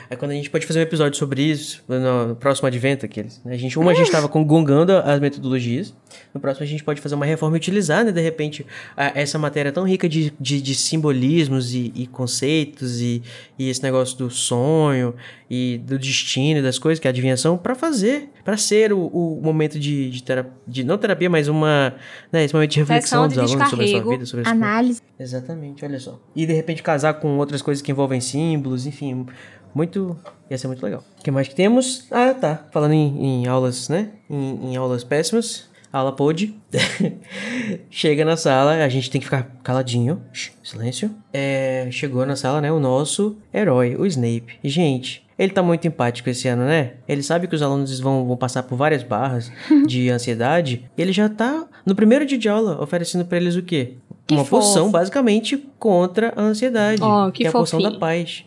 É 0.09 0.15
quando 0.15 0.31
a 0.31 0.33
gente 0.33 0.49
pode 0.49 0.65
fazer 0.65 0.79
um 0.79 0.81
episódio 0.81 1.19
sobre 1.19 1.41
isso, 1.43 1.83
no, 1.89 2.37
próximo 2.37 2.67
advento, 2.67 3.05
aqueles. 3.05 3.41
Né? 3.43 3.53
A 3.53 3.57
gente, 3.57 3.77
uma, 3.77 3.91
a 3.91 3.93
gente 3.93 4.09
tava 4.09 4.27
gongando 4.27 4.93
as 4.93 5.19
metodologias. 5.19 5.93
No 6.33 6.39
próximo, 6.39 6.63
a 6.63 6.67
gente 6.67 6.85
pode 6.85 7.01
fazer 7.01 7.15
uma 7.15 7.25
reforma 7.25 7.57
e 7.57 7.59
utilizar, 7.59 8.05
né, 8.05 8.13
de 8.13 8.21
repente, 8.21 8.65
a, 8.95 9.19
essa 9.19 9.37
matéria 9.37 9.73
tão 9.73 9.83
rica 9.83 10.07
de, 10.07 10.33
de, 10.39 10.61
de 10.61 10.73
simbolismos 10.73 11.73
e, 11.73 11.91
e 11.93 12.07
conceitos 12.07 13.01
e, 13.01 13.21
e, 13.59 13.69
esse 13.69 13.83
negócio 13.83 14.17
do 14.17 14.29
sonho 14.29 15.13
e 15.49 15.81
do 15.85 15.99
destino, 15.99 16.61
das 16.61 16.79
coisas, 16.79 16.97
que 16.97 17.07
é 17.07 17.09
a 17.09 17.11
adivinhação, 17.11 17.57
para 17.57 17.75
fazer, 17.75 18.29
para 18.45 18.55
ser 18.55 18.93
o, 18.93 19.07
o 19.07 19.41
momento 19.41 19.77
de, 19.77 20.09
de, 20.09 20.23
terapia, 20.23 20.53
de, 20.65 20.83
não 20.85 20.97
terapia, 20.97 21.29
mas 21.29 21.49
uma, 21.49 21.93
né, 22.31 22.45
esse 22.45 22.53
momento 22.53 22.71
de 22.71 22.79
reflexão 22.79 23.27
dos 23.27 23.37
alunos 23.37 23.69
sobre 23.69 23.85
a 23.85 23.89
sua 23.89 24.11
vida, 24.11 24.25
sobre 24.25 24.47
análise. 24.47 25.01
Exatamente, 25.19 25.83
olha 25.83 25.99
só 25.99 26.19
e 26.37 26.45
de 26.45 26.53
repente 26.53 26.83
casar 26.83 27.15
com 27.15 27.39
outras 27.39 27.63
coisas 27.63 27.81
que 27.81 27.91
envolvem 27.91 28.21
símbolos, 28.21 28.85
enfim, 28.85 29.25
muito. 29.73 30.15
ia 30.47 30.57
ser 30.57 30.67
muito 30.67 30.83
legal. 30.83 31.03
O 31.19 31.23
que 31.23 31.31
mais 31.31 31.47
que 31.47 31.55
temos? 31.55 32.05
Ah, 32.11 32.31
tá. 32.31 32.67
Falando 32.71 32.93
em, 32.93 33.41
em 33.43 33.47
aulas, 33.47 33.89
né? 33.89 34.09
Em, 34.29 34.71
em, 34.71 34.75
aulas 34.77 35.03
péssimas. 35.03 35.67
Aula 35.91 36.11
pode. 36.11 36.53
Chega 37.89 38.23
na 38.23 38.37
sala, 38.37 38.83
a 38.83 38.87
gente 38.87 39.09
tem 39.09 39.19
que 39.19 39.25
ficar 39.25 39.51
caladinho. 39.63 40.21
Shhh, 40.31 40.51
silêncio. 40.63 41.09
É, 41.33 41.87
chegou 41.89 42.23
na 42.23 42.35
sala, 42.35 42.61
né? 42.61 42.71
O 42.71 42.79
nosso 42.79 43.35
herói, 43.51 43.95
o 43.95 44.05
Snape. 44.05 44.59
E, 44.63 44.69
gente, 44.69 45.25
ele 45.39 45.51
tá 45.51 45.63
muito 45.63 45.87
empático 45.87 46.29
esse 46.29 46.47
ano, 46.47 46.65
né? 46.65 46.93
Ele 47.07 47.21
sabe 47.21 47.47
que 47.47 47.55
os 47.55 47.61
alunos 47.61 47.99
vão, 47.99 48.27
vão 48.27 48.37
passar 48.37 48.63
por 48.63 48.75
várias 48.75 49.01
barras 49.03 49.51
de 49.87 50.09
ansiedade. 50.11 50.89
E 50.97 51.01
ele 51.01 51.11
já 51.11 51.29
tá, 51.29 51.67
no 51.85 51.95
primeiro 51.95 52.25
dia 52.25 52.37
de 52.37 52.49
aula, 52.49 52.81
oferecendo 52.81 53.25
para 53.25 53.37
eles 53.37 53.55
o 53.55 53.61
quê? 53.61 53.95
Que 54.27 54.35
uma 54.35 54.43
fofo. 54.43 54.67
poção 54.67 54.91
basicamente 54.91 55.57
contra 55.79 56.33
a 56.35 56.41
ansiedade. 56.41 57.01
Oh, 57.01 57.31
que, 57.31 57.39
que 57.39 57.45
é 57.45 57.49
a 57.49 57.51
poção 57.51 57.81
da 57.81 57.97
paz. 57.97 58.45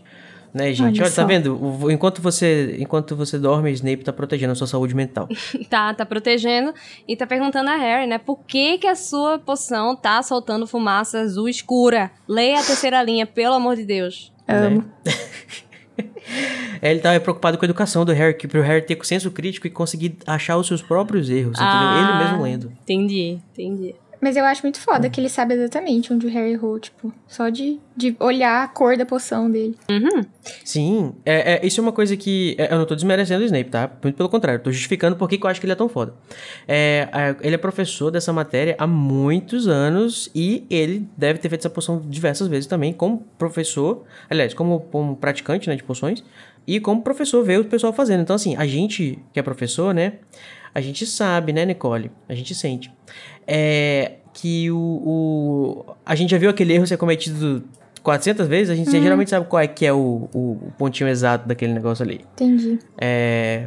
Né, 0.52 0.72
gente? 0.72 1.00
Olha, 1.00 1.04
Olha 1.04 1.14
tá 1.14 1.24
vendo? 1.24 1.90
Enquanto 1.90 2.20
você, 2.20 2.76
enquanto 2.78 3.14
você 3.14 3.38
dorme, 3.38 3.70
Snape 3.72 4.02
tá 4.02 4.12
protegendo 4.12 4.52
a 4.52 4.56
sua 4.56 4.66
saúde 4.66 4.94
mental. 4.94 5.28
tá, 5.70 5.94
tá 5.94 6.04
protegendo 6.04 6.74
e 7.06 7.16
tá 7.16 7.26
perguntando 7.26 7.70
a 7.70 7.76
Harry, 7.76 8.06
né? 8.06 8.18
Por 8.18 8.40
que 8.46 8.78
que 8.78 8.86
a 8.86 8.96
sua 8.96 9.38
poção 9.38 9.94
tá 9.94 10.20
soltando 10.22 10.66
fumaça 10.66 11.20
azul 11.20 11.48
escura? 11.48 12.10
Leia 12.28 12.60
a 12.60 12.64
terceira 12.64 13.02
linha, 13.02 13.26
pelo 13.26 13.54
amor 13.54 13.76
de 13.76 13.84
Deus. 13.84 14.32
Amo. 14.46 14.84
Né? 15.04 15.12
Ele 16.82 17.00
tava 17.00 17.20
preocupado 17.20 17.58
com 17.58 17.64
a 17.64 17.66
educação 17.66 18.04
do 18.04 18.12
Harry, 18.12 18.34
que 18.34 18.48
pro 18.48 18.62
Harry 18.62 18.82
ter 18.82 18.98
senso 19.04 19.30
crítico 19.30 19.66
e 19.66 19.70
conseguir 19.70 20.16
achar 20.26 20.56
os 20.56 20.66
seus 20.66 20.82
próprios 20.82 21.28
erros, 21.28 21.58
ah, 21.58 21.64
entendeu? 21.64 22.08
Ele 22.08 22.24
mesmo 22.24 22.42
lendo. 22.42 22.72
Entendi, 22.82 23.38
entendi. 23.52 23.94
Mas 24.20 24.36
eu 24.36 24.44
acho 24.44 24.62
muito 24.62 24.78
foda 24.78 25.08
que 25.08 25.20
ele 25.20 25.28
sabe 25.28 25.54
exatamente 25.54 26.12
onde 26.12 26.26
o 26.26 26.30
Harry 26.30 26.52
errou, 26.52 26.78
tipo, 26.78 27.12
só 27.26 27.48
de, 27.48 27.80
de 27.96 28.14
olhar 28.20 28.64
a 28.64 28.68
cor 28.68 28.96
da 28.96 29.06
poção 29.06 29.50
dele. 29.50 29.74
Uhum. 29.90 30.24
Sim, 30.64 31.14
é, 31.24 31.54
é, 31.54 31.66
isso 31.66 31.80
é 31.80 31.82
uma 31.82 31.92
coisa 31.92 32.16
que. 32.16 32.54
é, 32.58 32.72
eu 32.72 32.78
não 32.78 32.84
tô 32.84 32.94
desmerecendo 32.94 33.42
o 33.42 33.46
Snape, 33.46 33.70
tá? 33.70 33.90
Muito 34.02 34.16
pelo 34.16 34.28
contrário, 34.28 34.58
eu 34.58 34.62
tô 34.62 34.70
justificando 34.70 35.16
por 35.16 35.28
que 35.28 35.38
que 35.38 35.46
eu 35.46 35.50
acho 35.50 35.58
que 35.58 35.66
ele 35.66 35.72
é 35.72 35.76
tão 35.76 35.88
foda. 35.88 36.14
É, 36.68 37.08
é, 37.12 37.36
ele 37.40 37.54
é 37.54 37.58
professor 37.58 38.10
dessa 38.10 38.32
matéria 38.32 38.76
há 38.78 38.86
muitos 38.86 39.66
anos 39.66 40.30
e 40.34 40.66
ele 40.68 41.08
deve 41.16 41.38
ter 41.38 41.48
feito 41.48 41.62
essa 41.62 41.70
poção 41.70 42.00
diversas 42.04 42.46
vezes 42.46 42.66
também, 42.66 42.92
como 42.92 43.26
professor, 43.38 44.04
aliás, 44.28 44.52
como, 44.52 44.80
como 44.80 45.16
praticante 45.16 45.68
né, 45.68 45.76
de 45.76 45.82
poções, 45.82 46.22
e 46.66 46.78
como 46.78 47.02
professor 47.02 47.42
ver 47.42 47.60
o 47.60 47.64
pessoal 47.64 47.92
fazendo. 47.92 48.20
Então, 48.20 48.36
assim, 48.36 48.54
a 48.56 48.66
gente 48.66 49.18
que 49.32 49.40
é 49.40 49.42
professor, 49.42 49.94
né? 49.94 50.14
A 50.74 50.80
gente 50.80 51.06
sabe, 51.06 51.52
né, 51.52 51.64
Nicole? 51.64 52.10
A 52.28 52.34
gente 52.34 52.54
sente. 52.54 52.92
É 53.46 54.12
que 54.32 54.70
o, 54.70 54.76
o. 54.76 55.84
A 56.04 56.14
gente 56.14 56.30
já 56.30 56.38
viu 56.38 56.50
aquele 56.50 56.72
erro 56.72 56.86
ser 56.86 56.96
cometido 56.96 57.64
400 58.02 58.46
vezes, 58.46 58.70
a 58.70 58.74
gente 58.74 58.90
geralmente 58.90 59.30
sabe 59.30 59.46
qual 59.46 59.62
é 59.62 59.66
que 59.66 59.84
é 59.84 59.92
o, 59.92 60.28
o, 60.32 60.72
pontinho 60.78 61.08
exato 61.08 61.46
daquele 61.46 61.72
negócio 61.72 62.04
ali. 62.04 62.24
Entendi. 62.34 62.78
É, 62.98 63.66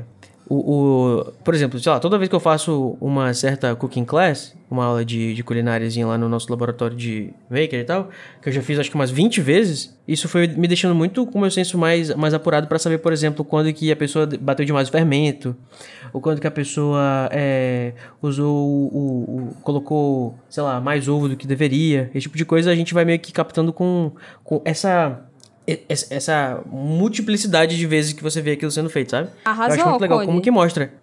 o, 0.50 0.56
o, 0.56 1.32
por 1.44 1.54
exemplo, 1.54 1.80
sei 1.80 1.92
lá, 1.92 2.00
toda 2.00 2.18
vez 2.18 2.30
que 2.30 2.36
eu 2.36 2.40
faço 2.40 2.98
uma 3.00 3.34
certa 3.34 3.76
cooking 3.76 4.06
class, 4.06 4.56
uma 4.70 4.86
aula 4.86 5.06
de, 5.06 5.34
de 5.34 5.44
culináriazinha 5.44 6.06
lá 6.06 6.18
no 6.18 6.28
nosso 6.28 6.50
laboratório 6.50 6.98
de 6.98 7.32
maker 7.50 7.80
e 7.80 7.84
tal, 7.84 8.10
que 8.42 8.50
eu 8.50 8.54
já 8.54 8.62
fiz 8.62 8.80
acho 8.80 8.90
que 8.90 8.96
umas 8.96 9.12
20 9.12 9.40
vezes, 9.42 9.98
isso 10.08 10.28
foi 10.28 10.48
me 10.48 10.68
deixando 10.68 10.96
muito 10.96 11.26
com 11.26 11.38
o 11.38 11.42
meu 11.42 11.52
senso 11.52 11.78
mais, 11.78 12.14
mais 12.16 12.34
apurado 12.34 12.68
pra 12.68 12.80
saber, 12.80 12.98
por 12.98 13.14
exemplo, 13.14 13.46
quando 13.46 13.72
que 13.72 13.92
a 13.92 13.96
pessoa 13.96 14.28
bateu 14.40 14.66
demais 14.66 14.90
o 14.90 14.92
fermento, 14.92 15.56
ou 16.14 16.22
quando 16.22 16.40
que 16.40 16.48
a 16.48 16.52
pessoa 16.52 17.28
é, 17.32 17.94
usou 18.22 18.56
o, 18.56 18.88
o- 18.88 19.38
o- 19.50 19.54
colocou, 19.64 20.36
sei 20.50 20.62
lá, 20.64 20.80
mais 20.80 21.08
ovo 21.10 21.28
do 21.28 21.36
que 21.36 21.48
deveria. 21.48 22.10
Esse 22.14 22.22
tipo 22.22 22.38
de 22.38 22.46
coisa 22.46 22.70
a 22.72 22.76
gente 22.76 22.94
vai 22.94 23.04
meio 23.04 23.20
que 23.20 23.34
captando 23.34 23.74
com, 23.74 24.12
com 24.44 24.62
essa 24.64 25.20
essa 26.10 26.62
multiplicidade 26.70 27.78
de 27.78 27.88
vezes 27.88 28.12
que 28.12 28.22
você 28.22 28.42
vê 28.42 28.52
aquilo 28.52 28.70
sendo 28.70 28.90
feito, 28.90 29.12
sabe? 29.12 29.30
eu 29.46 29.52
Arrasou, 29.52 29.76
acho 29.80 29.90
muito 29.92 30.02
legal 30.02 30.18
Cody. 30.20 30.28
como 30.28 30.42
que 30.42 30.52
mostra. 30.52 30.94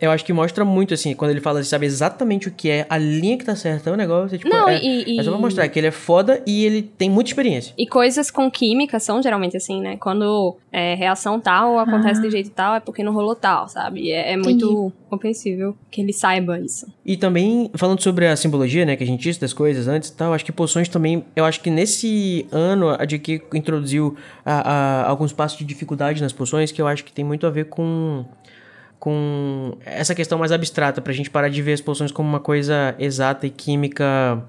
Eu 0.00 0.10
acho 0.10 0.24
que 0.24 0.32
mostra 0.32 0.64
muito, 0.64 0.94
assim, 0.94 1.14
quando 1.14 1.30
ele 1.32 1.40
fala, 1.40 1.62
sabe 1.62 1.86
exatamente 1.86 2.48
o 2.48 2.50
que 2.50 2.70
é, 2.70 2.86
a 2.88 2.96
linha 2.96 3.36
que 3.36 3.44
tá 3.44 3.54
certa, 3.54 3.90
é 3.90 3.92
o 3.92 3.96
negócio, 3.96 4.34
é, 4.34 4.38
tipo, 4.38 4.48
Não, 4.50 4.68
é, 4.68 4.80
e- 4.82 5.16
e- 5.16 5.20
é 5.20 5.22
só 5.22 5.30
pra 5.30 5.38
mostrar 5.40 5.68
que 5.68 5.78
ele 5.78 5.88
é 5.88 5.90
foda 5.90 6.42
e 6.46 6.64
ele 6.64 6.82
tem 6.82 7.10
muita 7.10 7.30
experiência. 7.30 7.74
E 7.76 7.86
coisas 7.86 8.30
com 8.30 8.50
química 8.50 8.98
são 8.98 9.22
geralmente 9.22 9.56
assim, 9.56 9.80
né? 9.80 9.96
Quando 9.98 10.56
é, 10.72 10.94
reação 10.94 11.38
tal 11.40 11.78
acontece 11.78 12.20
de 12.22 12.30
jeito 12.30 12.50
tal, 12.50 12.74
é 12.76 12.80
porque 12.80 13.02
não 13.02 13.12
rolou 13.12 13.34
tal, 13.34 13.68
sabe? 13.68 14.00
E 14.02 14.10
É, 14.12 14.32
é 14.32 14.36
muito 14.36 14.92
compreensível 15.08 15.76
que 15.90 16.00
ele 16.00 16.12
saiba 16.12 16.58
isso. 16.60 16.86
E 17.04 17.16
também, 17.16 17.70
falando 17.74 18.00
sobre 18.00 18.26
a 18.26 18.36
simbologia, 18.36 18.84
né, 18.86 18.96
que 18.96 19.02
a 19.02 19.06
gente 19.06 19.20
disse 19.20 19.40
das 19.40 19.52
coisas 19.52 19.88
antes 19.88 20.08
e 20.10 20.16
tal, 20.16 20.32
acho 20.32 20.44
que 20.44 20.52
poções 20.52 20.88
também, 20.88 21.24
eu 21.34 21.44
acho 21.44 21.60
que 21.60 21.68
nesse 21.70 22.46
ano 22.52 22.88
a 22.90 23.04
JK 23.04 23.42
introduziu 23.54 24.16
a- 24.44 25.02
a- 25.04 25.08
alguns 25.08 25.32
passos 25.32 25.58
de 25.58 25.64
dificuldade 25.64 26.22
nas 26.22 26.32
poções 26.32 26.70
que 26.72 26.80
eu 26.80 26.86
acho 26.86 27.04
que 27.04 27.12
tem 27.12 27.24
muito 27.24 27.46
a 27.46 27.50
ver 27.50 27.66
com 27.66 28.24
com 29.00 29.76
essa 29.84 30.14
questão 30.14 30.38
mais 30.38 30.52
abstrata, 30.52 31.00
pra 31.00 31.12
gente 31.12 31.30
parar 31.30 31.48
de 31.48 31.60
ver 31.62 31.72
as 31.72 31.80
poções 31.80 32.12
como 32.12 32.28
uma 32.28 32.38
coisa 32.38 32.94
exata 32.98 33.46
e 33.46 33.50
química 33.50 34.44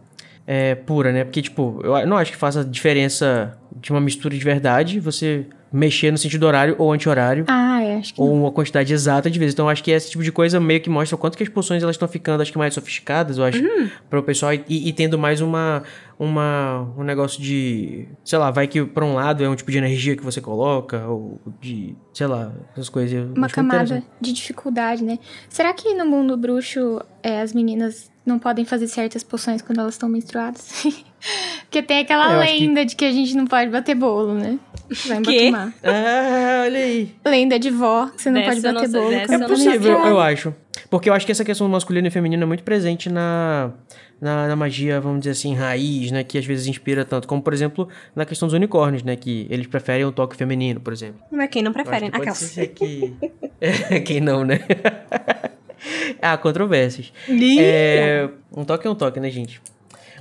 é, 0.45 0.75
pura, 0.75 1.13
né? 1.13 1.23
Porque, 1.23 1.41
tipo, 1.41 1.79
eu 1.83 2.05
não 2.05 2.17
acho 2.17 2.31
que 2.31 2.37
faça 2.37 2.63
diferença 2.63 3.57
de 3.79 3.91
uma 3.91 4.01
mistura 4.01 4.37
de 4.37 4.43
verdade 4.43 4.99
você 4.99 5.45
mexer 5.73 6.11
no 6.11 6.17
sentido 6.17 6.43
horário 6.45 6.75
ou 6.77 6.91
anti-horário 6.91 7.45
Ah, 7.47 7.81
é, 7.81 7.95
acho 7.95 8.13
que 8.13 8.19
ou 8.21 8.27
não. 8.27 8.41
uma 8.43 8.51
quantidade 8.51 8.93
exata 8.93 9.31
de 9.31 9.39
vezes. 9.39 9.53
Então, 9.53 9.69
acho 9.69 9.81
que 9.81 9.89
esse 9.89 10.11
tipo 10.11 10.21
de 10.21 10.29
coisa 10.29 10.59
meio 10.59 10.81
que 10.81 10.89
mostra 10.89 11.15
o 11.15 11.17
quanto 11.17 11.37
que 11.37 11.43
as 11.43 11.49
poções 11.49 11.81
elas 11.81 11.95
estão 11.95 12.09
ficando, 12.09 12.41
acho 12.41 12.51
que 12.51 12.57
mais 12.57 12.73
sofisticadas, 12.73 13.37
eu 13.37 13.45
acho, 13.45 13.63
para 14.09 14.19
o 14.19 14.23
pessoal 14.23 14.53
e, 14.53 14.63
e 14.67 14.91
tendo 14.91 15.17
mais 15.17 15.39
uma, 15.39 15.81
uma 16.23 16.87
um 16.95 17.03
negócio 17.03 17.41
de, 17.41 18.07
sei 18.23 18.37
lá, 18.37 18.51
vai 18.51 18.67
que 18.67 18.85
para 18.85 19.03
um 19.03 19.15
lado 19.15 19.43
é 19.43 19.49
um 19.49 19.55
tipo 19.55 19.71
de 19.71 19.79
energia 19.79 20.15
que 20.15 20.23
você 20.23 20.39
coloca 20.39 21.07
ou 21.07 21.41
de, 21.59 21.95
sei 22.13 22.27
lá, 22.27 22.51
essas 22.73 22.89
coisas. 22.89 23.11
Eu 23.11 23.33
Uma 23.35 23.49
camada 23.49 24.03
de 24.21 24.31
dificuldade, 24.31 25.03
né? 25.03 25.17
Será 25.49 25.73
que 25.73 25.95
no 25.95 26.05
mundo 26.05 26.37
bruxo 26.37 27.01
é, 27.23 27.41
as 27.41 27.53
meninas 27.53 28.11
não 28.23 28.37
podem 28.37 28.63
fazer 28.65 28.87
certas 28.87 29.23
poções 29.23 29.63
quando 29.63 29.79
elas 29.79 29.95
estão 29.95 30.07
menstruadas? 30.07 30.83
Porque 31.63 31.81
tem 31.81 31.99
aquela 31.99 32.33
É, 32.33 32.43
acho 32.43 32.53
que- 32.57 32.67
lenda 32.67 32.85
de 32.85 32.95
que 32.95 33.05
a 33.05 33.11
gente 33.11 33.35
não 33.35 33.47
pode 33.47 33.71
bater 33.71 33.95
bolo, 33.95 34.35
né? 34.35 34.59
Vai 35.07 35.17
embatumar. 35.17 35.73
Ah, 35.83 36.61
olha 36.65 36.79
aí. 36.79 37.15
Lenda 37.25 37.57
de 37.57 37.69
vó, 37.71 38.07
que 38.07 38.21
você 38.21 38.29
não 38.29 38.41
Dessa 38.41 38.49
pode 38.51 38.65
eu 38.67 38.73
não 38.73 38.81
bater 38.81 38.89
sei, 38.91 39.01
bolo. 39.01 39.13
É 39.13 39.23
eu 39.35 39.39
não 39.39 39.47
possível, 39.47 39.99
eu 40.05 40.19
acho. 40.19 40.53
Porque 40.89 41.09
eu 41.09 41.13
acho 41.13 41.25
que 41.25 41.31
essa 41.31 41.45
questão 41.45 41.65
do 41.67 41.71
masculino 41.71 42.07
e 42.07 42.11
feminino 42.11 42.43
é 42.43 42.45
muito 42.45 42.63
presente 42.63 43.09
na, 43.09 43.71
na, 44.21 44.47
na 44.47 44.55
magia, 44.55 45.01
vamos 45.01 45.19
dizer 45.21 45.31
assim, 45.31 45.55
raiz, 45.55 46.11
né? 46.11 46.23
Que 46.23 46.37
às 46.37 46.45
vezes 46.45 46.67
inspira 46.67 47.03
tanto. 47.03 47.27
Como, 47.27 47.41
por 47.41 47.51
exemplo, 47.53 47.89
na 48.15 48.23
questão 48.25 48.47
dos 48.47 48.53
unicórnios, 48.53 49.01
né? 49.03 49.15
Que 49.15 49.47
eles 49.49 49.65
preferem 49.67 50.05
um 50.05 50.11
toque 50.11 50.35
feminino, 50.37 50.79
por 50.79 50.93
exemplo. 50.93 51.19
Mas 51.31 51.49
quem 51.49 51.61
não 51.63 51.73
prefere, 51.73 52.05
que 52.05 52.11
né? 52.11 52.11
pode 52.11 52.21
Aquelas. 52.29 52.37
ser 52.37 52.67
que... 52.67 53.13
É, 53.63 53.99
Quem 53.99 54.19
não, 54.19 54.43
né? 54.43 54.59
Há 56.21 56.37
controvérsias. 56.37 57.11
É, 57.59 58.29
um 58.55 58.63
toque 58.63 58.87
é 58.87 58.89
um 58.89 58.95
toque, 58.95 59.19
né, 59.19 59.29
gente? 59.29 59.61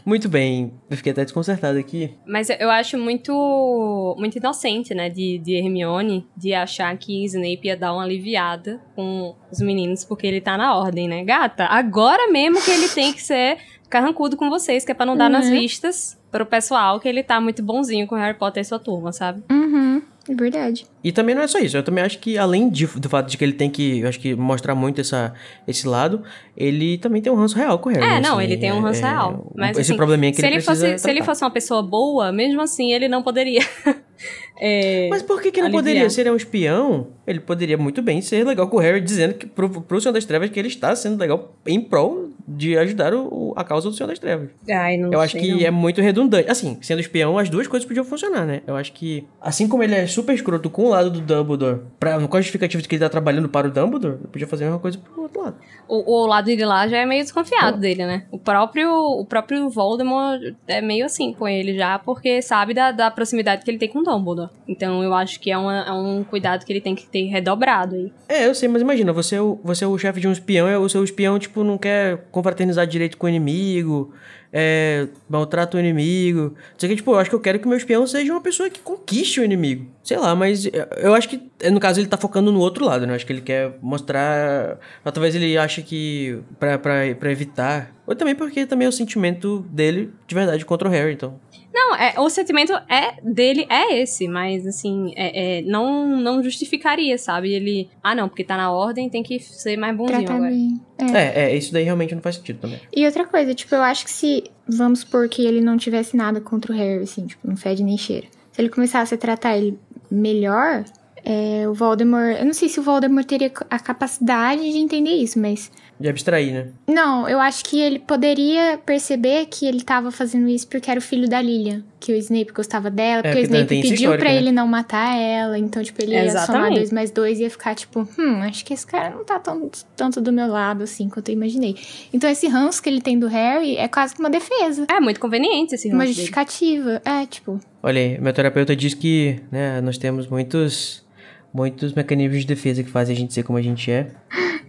Muito 0.05 0.28
bem. 0.30 0.72
Eu 0.90 0.96
fiquei 0.96 1.12
até 1.12 1.24
desconcertado 1.24 1.78
aqui. 1.78 2.11
Mas 2.26 2.48
eu- 2.48 2.57
eu 2.59 2.70
acho 2.70 2.96
muito 2.96 4.16
muito 4.18 4.38
inocente, 4.38 4.94
né, 4.94 5.11
de, 5.11 5.38
de 5.38 5.55
Hermione, 5.55 6.26
de 6.36 6.55
achar 6.55 6.96
que 6.96 7.22
Snape 7.26 7.61
ia 7.68 7.76
dar 7.76 7.92
uma 7.92 8.03
aliviada 8.03 8.80
com 8.96 9.34
os 9.53 9.61
meninos, 9.61 10.05
porque 10.05 10.26
ele 10.26 10.40
tá 10.40 10.57
na 10.57 10.74
ordem, 10.76 11.07
né? 11.07 11.22
Gata, 11.24 11.66
agora 11.66 12.30
mesmo 12.32 12.62
que 12.62 12.70
ele 12.70 12.88
tem 12.88 13.12
que 13.12 13.22
ser 13.22 13.59
carrancudo 13.91 14.36
com 14.36 14.49
vocês, 14.49 14.84
que 14.84 14.93
é 14.93 14.95
pra 14.95 15.05
não 15.05 15.16
dar 15.16 15.28
nas 15.28 15.47
Uhum. 15.47 15.53
vistas 15.53 16.16
pro 16.30 16.47
pessoal 16.47 17.01
que 17.01 17.09
ele 17.09 17.22
tá 17.24 17.41
muito 17.41 17.62
bonzinho 17.62 18.07
com 18.07 18.14
Harry 18.14 18.38
Potter 18.38 18.61
e 18.61 18.64
sua 18.64 18.78
turma, 18.78 19.12
sabe? 19.12 19.43
Uhum, 19.51 20.01
é 20.28 20.34
verdade. 20.34 20.86
E 21.03 21.11
também 21.11 21.34
não 21.34 21.43
é 21.43 21.47
só 21.49 21.59
isso. 21.59 21.76
Eu 21.76 21.82
também 21.82 22.05
acho 22.05 22.18
que, 22.20 22.38
além 22.38 22.70
de- 22.70 22.86
do 22.86 23.09
fato 23.09 23.28
de 23.28 23.36
que 23.36 23.43
ele 23.45 23.53
tem 23.53 23.68
que, 23.68 23.99
eu 23.99 24.09
acho 24.09 24.20
que, 24.20 24.34
mostrar 24.36 24.76
muito 24.76 25.01
essa, 25.01 25.34
esse 25.66 25.88
lado, 25.88 26.22
ele 26.57 26.99
também 26.99 27.20
tem 27.20 27.32
um 27.32 27.36
ranço 27.36 27.57
real 27.57 27.80
com 27.80 27.88
o 27.88 27.93
Harry. 27.93 28.05
É, 28.05 28.09
né? 28.09 28.20
não, 28.20 28.36
Assim, 28.38 28.45
ele 28.45 28.57
tem 28.59 28.72
um 28.72 28.80
ranço 28.80 29.05
é- 29.05 29.09
real. 29.11 29.53
Mas, 29.57 29.70
esse 29.72 29.80
assim, 29.91 29.97
probleminha 29.97 30.30
que 30.32 30.41
se 30.41 30.47
ele, 30.47 30.57
ele, 30.57 30.62
fosse, 30.62 30.99
se 30.99 31.11
ele 31.11 31.22
fosse 31.24 31.43
uma 31.45 31.51
pessoa 31.51 31.82
boa, 31.82 32.30
mesmo 32.30 32.61
assim 32.61 32.93
ele 32.93 33.09
não 33.09 33.22
poderia. 33.24 33.61
é, 34.62 35.08
Mas 35.08 35.22
por 35.22 35.40
que, 35.40 35.50
que 35.50 35.58
aliviar. 35.58 35.82
poderia? 35.82 36.11
Se 36.11 36.20
ele 36.20 36.28
é 36.28 36.32
um 36.32 36.36
espião, 36.36 37.06
ele 37.26 37.40
poderia 37.40 37.78
muito 37.78 38.02
bem 38.02 38.20
ser 38.20 38.44
legal 38.44 38.68
com 38.68 38.76
o 38.76 38.80
Harry, 38.80 39.00
dizendo 39.00 39.32
que 39.32 39.46
pro, 39.46 39.70
pro 39.70 40.00
Senhor 40.00 40.12
das 40.12 40.26
Trevas 40.26 40.50
que 40.50 40.58
ele 40.58 40.68
está 40.68 40.94
sendo 40.94 41.18
legal 41.18 41.54
em 41.66 41.80
prol 41.80 42.28
de 42.46 42.76
ajudar 42.76 43.14
o, 43.14 43.54
a 43.56 43.64
causa 43.64 43.88
do 43.88 43.96
Senhor 43.96 44.08
das 44.08 44.18
Trevas. 44.18 44.50
Ai, 44.68 44.98
não 44.98 45.12
Eu 45.12 45.20
acho 45.20 45.38
que 45.38 45.50
não. 45.52 45.61
é 45.61 45.70
muito 45.70 46.02
redundante. 46.02 46.50
Assim, 46.50 46.76
sendo 46.82 47.00
espião, 47.00 47.38
as 47.38 47.48
duas 47.48 47.66
coisas 47.66 47.86
podiam 47.86 48.04
funcionar, 48.04 48.44
né? 48.44 48.61
Eu 48.66 48.76
acho 48.76 48.92
que, 48.92 49.26
assim 49.40 49.66
como 49.66 49.82
ele 49.82 49.94
é 49.94 50.06
super 50.06 50.34
escroto 50.34 50.68
com 50.68 50.86
o 50.86 50.88
lado 50.90 51.11
do 51.11 51.20
Dumbledore, 51.20 51.80
pra, 51.98 52.20
com 52.20 52.36
a 52.36 52.40
justificativa 52.40 52.82
de 52.82 52.88
que 52.88 52.96
ele 52.96 53.04
tá 53.04 53.08
trabalhando 53.08 53.48
para 53.48 53.68
o 53.68 53.70
Dumbledore, 53.70 54.16
ele 54.16 54.28
podia 54.30 54.46
fazer 54.46 54.64
a 54.64 54.66
mesma 54.66 54.80
coisa 54.80 54.98
pro 54.98 55.22
outro 55.22 55.40
lado. 55.40 55.56
O, 55.88 56.22
o 56.22 56.26
lado 56.26 56.54
de 56.54 56.64
lá 56.64 56.86
já 56.86 56.98
é 56.98 57.06
meio 57.06 57.22
desconfiado 57.22 57.78
dele, 57.78 58.04
né? 58.04 58.24
O 58.30 58.38
próprio, 58.38 58.92
o 58.92 59.24
próprio 59.24 59.70
Voldemort 59.70 60.40
é 60.66 60.82
meio 60.82 61.06
assim 61.06 61.32
com 61.32 61.48
ele 61.48 61.74
já, 61.74 61.98
porque 61.98 62.42
sabe 62.42 62.74
da, 62.74 62.92
da 62.92 63.11
proximidade 63.11 63.64
que 63.64 63.70
ele 63.70 63.78
tem 63.78 63.88
com 63.88 64.00
o 64.00 64.02
Dumbledore. 64.02 64.49
Então 64.68 65.03
eu 65.03 65.12
acho 65.14 65.40
que 65.40 65.51
é, 65.51 65.59
uma- 65.59 65.84
é 65.88 65.92
um 65.92 66.22
cuidado 66.22 66.64
que 66.64 66.72
ele 66.72 66.80
tem 66.80 66.94
que 66.94 67.07
ter 67.07 67.24
redobrado 67.24 67.96
aí. 67.96 68.12
É, 68.28 68.46
eu 68.46 68.55
sei, 68.55 68.68
mas 68.68 68.82
imagina, 68.82 69.12
você 69.12 69.36
é 69.36 69.40
você 69.64 69.84
é 69.84 69.86
o 69.88 69.98
chefe 69.98 70.20
de 70.20 70.28
um 70.28 70.32
espião, 70.32 70.68
e 70.68 70.76
o 70.76 70.88
seu 70.88 71.03
espião, 71.03 71.38
tipo, 71.38 71.64
não 71.64 71.76
quer 71.76 72.26
confraternizar 72.30 72.86
direito 72.86 73.16
com 73.16 73.26
o 73.26 73.28
inimigo, 73.28 74.12
é, 74.53 75.09
maltrata 75.28 75.76
o 75.76 75.80
inimigo. 75.80 76.55
O 76.74 76.76
que, 76.78 76.94
tipo, 76.96 77.11
eu 77.12 77.18
acho 77.18 77.30
que 77.30 77.36
eu 77.36 77.40
quero 77.40 77.59
que 77.59 77.66
meu 77.68 77.76
espião 77.76 78.07
seja 78.07 78.32
uma 78.32 78.40
pessoa 78.40 78.68
que 78.70 78.80
conquiste 78.80 79.40
o 79.40 79.44
inimigo. 79.44 79.86
Sei 80.05 80.16
lá, 80.16 80.34
mas 80.34 80.64
eu- 81.03 81.14
acho 81.14 81.28
que, 81.28 81.40
no 81.70 81.78
caso, 81.80 82.01
ele 82.01 82.09
tá 82.09 82.16
focando 82.16 82.51
no 82.53 82.61
outro 82.61 82.84
lado, 82.84 83.07
né? 83.07 83.12
Eu 83.12 83.16
acho 83.16 83.26
que 83.26 83.32
ele 83.32 83.40
quer 83.42 83.76
mostrar. 83.82 84.78
Talvez 85.05 85.34
ele 85.34 85.57
ache 85.59 85.82
que. 85.82 86.38
Pra 86.59 87.30
evitar. 87.30 87.92
Ou 88.07 88.14
também 88.14 88.34
porque 88.34 88.66
também 88.66 88.86
é 88.86 88.88
o 88.88 88.92
sentimento 88.92 89.64
dele 89.70 90.11
de 90.26 90.34
verdade 90.34 90.64
contra 90.64 90.88
o 90.88 90.90
Harry, 90.90 91.12
então. 91.14 91.38
Não, 91.72 91.94
é, 91.94 92.14
o 92.18 92.28
sentimento 92.28 92.72
é 92.88 93.14
dele 93.22 93.66
é 93.68 94.00
esse, 94.00 94.26
mas 94.26 94.66
assim, 94.66 95.12
é, 95.16 95.58
é, 95.58 95.62
não, 95.62 96.20
não 96.20 96.42
justificaria, 96.42 97.16
sabe? 97.16 97.52
Ele, 97.52 97.88
ah 98.02 98.14
não, 98.14 98.28
porque 98.28 98.42
tá 98.42 98.56
na 98.56 98.72
ordem, 98.72 99.08
tem 99.08 99.22
que 99.22 99.38
ser 99.38 99.76
mais 99.76 99.96
bonzinho 99.96 100.24
Tratar 100.24 100.34
agora. 100.34 100.52
É. 100.98 101.16
É, 101.16 101.44
é, 101.44 101.56
isso 101.56 101.72
daí 101.72 101.84
realmente 101.84 102.14
não 102.14 102.22
faz 102.22 102.36
sentido 102.36 102.58
também. 102.60 102.80
E 102.94 103.06
outra 103.06 103.24
coisa, 103.24 103.54
tipo, 103.54 103.74
eu 103.74 103.82
acho 103.82 104.04
que 104.04 104.10
se, 104.10 104.44
vamos 104.68 105.00
supor 105.00 105.28
que 105.28 105.46
ele 105.46 105.60
não 105.60 105.76
tivesse 105.76 106.16
nada 106.16 106.40
contra 106.40 106.72
o 106.72 106.76
Harry, 106.76 107.02
assim, 107.02 107.26
tipo, 107.26 107.46
não 107.46 107.56
fede 107.56 107.82
nem 107.82 107.96
cheira. 107.96 108.26
Se 108.52 108.60
ele 108.60 108.68
começasse 108.68 109.14
a 109.14 109.18
tratar 109.18 109.56
ele 109.56 109.78
melhor, 110.10 110.84
é, 111.24 111.68
o 111.68 111.72
Voldemort... 111.72 112.36
Eu 112.38 112.44
não 112.44 112.52
sei 112.52 112.68
se 112.68 112.80
o 112.80 112.82
Voldemort 112.82 113.26
teria 113.26 113.52
a 113.70 113.78
capacidade 113.78 114.60
de 114.60 114.78
entender 114.78 115.12
isso, 115.12 115.38
mas... 115.38 115.70
De 116.01 116.09
abstrair, 116.09 116.53
né? 116.53 116.66
Não, 116.88 117.28
eu 117.28 117.38
acho 117.38 117.62
que 117.64 117.78
ele 117.78 117.98
poderia 117.98 118.78
perceber 118.86 119.46
que 119.51 119.66
ele 119.66 119.82
tava 119.82 120.11
fazendo 120.11 120.48
isso 120.48 120.66
porque 120.66 120.90
era 120.90 120.98
o 120.98 121.03
filho 121.03 121.28
da 121.28 121.40
Lilian. 121.42 121.82
que 122.01 122.12
o 122.12 122.16
Snape 122.16 122.51
gostava 122.55 122.88
dela, 122.88 123.22
porque 123.22 123.36
É, 123.36 123.40
o 123.42 123.44
Snape 123.44 123.66
pediu 123.82 124.11
pra 124.16 124.30
né? 124.30 124.36
ele 124.38 124.51
não 124.51 124.66
matar 124.66 125.14
ela, 125.18 125.59
então, 125.59 125.82
tipo, 125.82 126.01
ele 126.01 126.14
ia 126.14 126.30
somar 126.46 126.70
dois 126.72 126.90
mais 126.90 127.11
dois 127.11 127.38
e 127.38 127.42
ia 127.42 127.51
ficar, 127.51 127.74
tipo, 127.74 128.09
hum, 128.18 128.36
acho 128.40 128.64
que 128.64 128.72
esse 128.72 128.86
cara 128.86 129.11
não 129.11 129.22
tá 129.22 129.38
tão, 129.38 129.70
tanto 129.94 130.18
do 130.18 130.32
meu 130.32 130.46
lado, 130.46 130.82
assim, 130.84 131.11
quanto 131.11 131.28
eu 131.28 131.34
imaginei. 131.34 131.76
Então, 132.11 132.30
esse 132.30 132.48
ranço 132.48 132.82
que 132.82 132.88
ele 132.88 133.03
tem 133.03 133.18
do 133.18 133.26
Harry 133.26 133.76
é 133.76 133.86
quase 133.86 134.14
que 134.14 134.20
uma 134.20 134.30
defesa, 134.30 134.86
É 134.90 134.98
muito 134.98 135.20
conveniente 135.20 135.74
esse 135.74 135.88
uma 135.88 135.96
ranço 135.98 136.05
dele. 136.07 136.14
justificativa. 136.14 137.03
É, 137.05 137.26
tipo, 137.26 137.61
Olha 137.82 138.01
aí, 138.01 138.18
meu 138.18 138.32
terapeuta 138.32 138.74
diz 138.74 138.94
que 138.94 139.38
né, 139.53 139.82
nós 139.82 139.98
temos 139.98 140.26
muitos, 140.26 141.05
muitos 141.53 141.92
mecanismos 141.92 142.40
de 142.40 142.46
defesa 142.46 142.82
que 142.82 142.90
fazem 142.90 143.14
a 143.14 143.18
gente 143.18 143.32
ser 143.34 143.42
como 143.42 143.59
a 143.59 143.62
gente 143.62 143.90
é. 143.90 144.09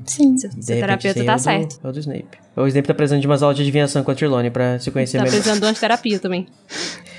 sim. 0.05 0.38
Seu, 0.38 0.49
terapeuta 0.65 1.23
tá 1.23 1.34
é 1.34 1.38
certo. 1.38 1.79
É 1.84 1.88
o 1.88 1.91
do 1.91 1.99
Snape. 1.99 2.38
O 2.55 2.67
Snape 2.67 2.88
tá 2.88 2.93
precisando 2.93 3.21
de 3.21 3.27
umas 3.27 3.41
aulas 3.43 3.55
de 3.57 3.63
adivinhação 3.63 4.03
com 4.03 4.11
a 4.11 4.15
Trelawney 4.15 4.51
pra 4.51 4.79
se 4.79 4.89
conhecer 4.91 5.17
Tá 5.17 5.23
melhor. 5.23 5.36
precisando 5.36 5.59
de 5.61 5.65
umas 5.67 5.79
terapias 5.79 6.19
também. 6.19 6.47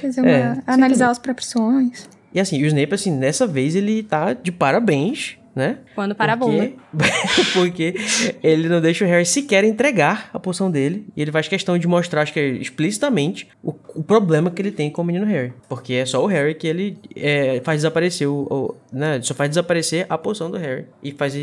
Fazer 0.01 0.21
uma, 0.21 0.31
É, 0.31 0.63
analisar 0.67 1.11
os 1.11 1.19
próprios 1.19 1.51
sonhos. 1.51 2.09
E 2.35 2.41
assim, 2.41 2.63
o 2.63 2.67
Snape, 2.67 2.95
assim, 2.95 3.11
nessa 3.11 3.47
vez 3.47 3.75
ele 3.77 4.03
tá 4.03 4.33
de 4.33 4.51
parabéns, 4.51 5.37
né? 5.55 5.79
Quando 5.95 6.15
para 6.15 6.33
a 6.33 6.37
bomba. 6.37 6.71
porque 7.53 7.95
ele 8.43 8.69
não 8.69 8.81
deixa 8.81 9.05
o 9.05 9.09
Harry 9.09 9.27
sequer 9.27 9.65
entregar 9.65 10.31
a 10.33 10.39
poção 10.39 10.71
dele. 10.71 11.07
E 11.17 11.23
ele 11.23 11.31
faz 11.33 11.49
questão 11.49 11.77
de 11.79 11.87
mostrar, 11.87 12.23
acho 12.23 12.33
que 12.33 12.41
é 12.41 12.49
explicitamente, 12.49 13.49
o, 13.63 13.75
o 13.95 14.03
problema 14.03 14.51
que 14.51 14.61
ele 14.63 14.71
tem 14.71 14.91
com 14.91 15.03
o 15.03 15.05
menino 15.05 15.27
Harry. 15.27 15.53
Porque 15.69 15.95
é 15.95 16.07
só 16.07 16.23
o 16.23 16.27
Harry 16.27 16.55
que 16.55 16.67
ele 16.67 16.99
é, 17.17 17.61
faz 17.65 17.79
desaparecer 17.79 18.29
o, 18.29 18.47
o- 18.51 18.75
né? 18.93 19.21
Só 19.23 19.35
faz 19.35 19.51
desaparecer 19.51 20.07
a 20.09 20.17
poção 20.19 20.51
do 20.51 20.57
Harry. 20.57 20.87
E 21.03 21.13
faz. 21.13 21.35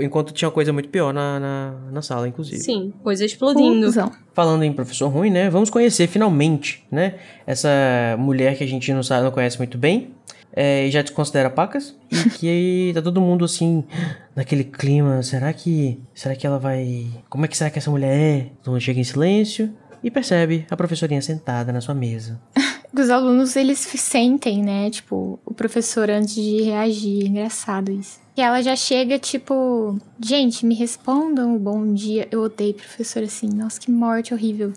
Enquanto 0.00 0.32
tinha 0.32 0.48
uma 0.48 0.52
coisa 0.54 0.72
muito 0.72 0.88
pior 0.88 1.12
na, 1.12 1.38
na, 1.40 1.74
na 1.92 2.02
sala, 2.02 2.26
inclusive. 2.28 2.58
Sim, 2.60 2.92
coisa 3.02 3.24
explodindo. 3.24 3.90
Falando 4.34 4.62
em 4.62 4.72
professor 4.72 5.08
ruim, 5.08 5.30
né? 5.30 5.50
Vamos 5.50 5.70
conhecer 5.70 6.06
finalmente, 6.06 6.84
né? 6.90 7.14
Essa 7.46 7.68
mulher 8.18 8.56
que 8.56 8.64
a 8.64 8.66
gente 8.66 8.92
não 8.92 9.02
sabe, 9.02 9.24
não 9.24 9.30
conhece 9.30 9.58
muito 9.58 9.76
bem. 9.78 10.10
É, 10.54 10.86
e 10.86 10.90
já 10.90 11.02
te 11.02 11.12
considera 11.12 11.48
pacas. 11.48 11.94
E 12.10 12.30
que 12.38 12.92
tá 12.94 13.02
todo 13.02 13.20
mundo 13.20 13.44
assim, 13.44 13.84
naquele 14.36 14.64
clima. 14.64 15.22
Será 15.22 15.52
que. 15.52 16.00
Será 16.14 16.34
que 16.36 16.46
ela 16.46 16.58
vai. 16.58 17.08
Como 17.28 17.44
é 17.44 17.48
que 17.48 17.56
será 17.56 17.70
que 17.70 17.78
essa 17.78 17.90
mulher 17.90 18.14
é? 18.14 18.50
Todo 18.62 18.72
mundo 18.72 18.82
chega 18.82 19.00
em 19.00 19.04
silêncio 19.04 19.72
e 20.02 20.10
percebe 20.10 20.66
a 20.70 20.76
professorinha 20.76 21.22
sentada 21.22 21.72
na 21.72 21.80
sua 21.80 21.94
mesa. 21.94 22.40
Os 22.94 23.08
alunos, 23.08 23.56
eles 23.56 23.78
se 23.78 23.96
sentem, 23.96 24.62
né? 24.62 24.90
Tipo, 24.90 25.40
o 25.46 25.54
professor 25.54 26.10
antes 26.10 26.34
de 26.34 26.62
reagir. 26.62 27.26
Engraçado 27.26 27.90
isso. 27.90 28.20
E 28.36 28.40
ela 28.40 28.62
já 28.62 28.76
chega, 28.76 29.18
tipo... 29.18 29.98
Gente, 30.22 30.66
me 30.66 30.74
respondam 30.74 31.56
o 31.56 31.58
bom 31.58 31.92
dia. 31.94 32.28
Eu 32.30 32.42
odeio 32.42 32.74
professor 32.74 33.22
assim. 33.22 33.48
Nossa, 33.48 33.80
que 33.80 33.90
morte 33.90 34.34
horrível. 34.34 34.74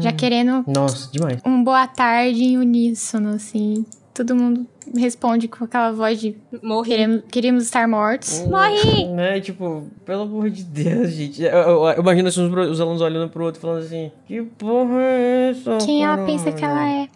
Já 0.00 0.12
querendo 0.12 0.64
Nossa, 0.66 1.10
demais. 1.12 1.40
um 1.46 1.62
boa 1.62 1.86
tarde 1.86 2.42
em 2.42 2.58
uníssono, 2.58 3.30
assim. 3.30 3.84
Todo 4.14 4.36
mundo 4.36 4.66
responde 4.94 5.48
com 5.48 5.64
aquela 5.64 5.90
voz 5.90 6.20
de 6.20 6.36
Morri. 6.62 6.90
queremos, 6.90 7.22
queríamos 7.30 7.64
estar 7.64 7.88
mortos. 7.88 8.40
Morri! 8.46 9.06
Né? 9.08 9.40
Tipo, 9.40 9.84
pelo 10.04 10.22
amor 10.22 10.50
de 10.50 10.62
Deus, 10.64 11.10
gente. 11.12 11.42
Eu, 11.42 11.50
eu- 11.50 11.86
eu 11.88 12.02
imagino 12.02 12.28
assim, 12.28 12.46
os, 12.46 12.70
os 12.72 12.80
alunos 12.80 13.00
olhando 13.00 13.30
pro 13.30 13.42
outro 13.44 13.60
falando 13.60 13.82
assim: 13.84 14.12
Que 14.26 14.42
porra 14.42 15.00
é 15.00 15.50
essa? 15.50 15.78
Quem 15.84 16.04
ela 16.04 16.16
caralho?" 16.18 16.32
pensa 16.38 16.52
que 16.52 16.62
ela 16.64 16.90
é. 16.90 17.08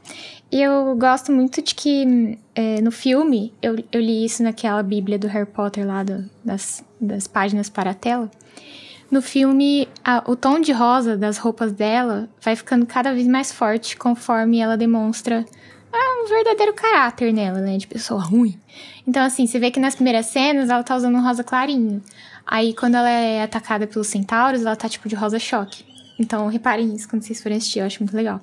E 0.50 0.62
eu 0.62 0.96
gosto 0.96 1.32
muito 1.32 1.60
de 1.60 1.74
que 1.74 2.38
é, 2.54 2.80
no 2.80 2.90
filme, 2.92 3.52
eu, 3.60 3.76
eu 3.92 4.00
li 4.00 4.24
isso 4.24 4.42
naquela 4.42 4.82
bíblia 4.82 5.18
do 5.18 5.26
Harry 5.26 5.44
Potter 5.44 5.86
lá, 5.86 6.02
do- 6.02 6.24
das, 6.44 6.82
das 7.00 7.26
páginas 7.26 7.68
para 7.68 7.90
a 7.90 7.94
tela. 7.94 8.30
No 9.10 9.20
filme, 9.20 9.86
a- 10.04 10.22
o 10.26 10.34
tom 10.34 10.60
de 10.60 10.72
rosa 10.72 11.16
das 11.16 11.36
roupas 11.36 11.72
dela 11.72 12.28
vai 12.40 12.56
ficando 12.56 12.86
cada 12.86 13.12
vez 13.12 13.26
mais 13.26 13.52
forte 13.52 13.96
conforme 13.98 14.60
ela 14.60 14.76
demonstra 14.76 15.44
um 15.94 16.28
verdadeiro 16.28 16.72
caráter 16.74 17.32
nela, 17.32 17.60
né? 17.60 17.76
De 17.76 17.86
pessoa 17.86 18.20
ruim. 18.20 18.58
Então, 19.06 19.22
assim, 19.24 19.46
você 19.46 19.58
vê 19.58 19.70
que 19.70 19.78
nas 19.80 19.94
primeiras 19.94 20.26
cenas 20.26 20.68
ela 20.68 20.82
tá 20.82 20.96
usando 20.96 21.16
um 21.16 21.22
rosa 21.22 21.44
clarinho. 21.44 22.02
Aí, 22.46 22.74
quando 22.74 22.96
ela 22.96 23.08
é 23.10 23.42
atacada 23.42 23.86
pelos 23.86 24.06
centauros, 24.08 24.62
ela 24.62 24.76
tá 24.76 24.88
tipo 24.88 25.08
de 25.08 25.14
rosa 25.14 25.38
choque. 25.38 25.84
Então, 26.18 26.46
reparem 26.48 26.94
isso 26.94 27.08
quando 27.08 27.22
vocês 27.22 27.42
forem 27.42 27.58
assistir, 27.58 27.80
eu 27.80 27.86
acho 27.86 28.02
muito 28.02 28.16
legal. 28.16 28.40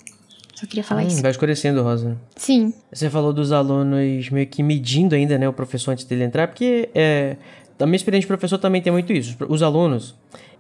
Só 0.56 0.68
queria 0.68 0.84
falar 0.84 1.04
Hum, 1.04 1.08
isso. 1.08 1.22
vai 1.22 1.32
escurecendo, 1.32 1.82
Rosa. 1.82 2.16
Sim, 2.36 2.74
Você 2.92 3.10
falou 3.10 3.34
dos 3.34 3.52
alunos 3.52 4.30
meio 4.30 4.46
que 4.48 4.62
medindo 4.62 5.16
ainda, 5.16 5.38
né, 5.38 5.50
o 5.50 5.54
professor 5.54 5.92
antes 5.92 6.06
dele 6.06 6.24
entrar, 6.24 6.48
porque 6.48 6.90
é, 6.94 7.38
da 7.78 7.86
minha 7.88 7.96
experiência 7.96 8.26
de 8.26 8.28
professor 8.28 8.60
também 8.60 8.80
tem 8.82 8.94
muito 8.94 9.12
isso. 9.12 9.36
Os 9.50 9.64
alunos, 9.64 10.16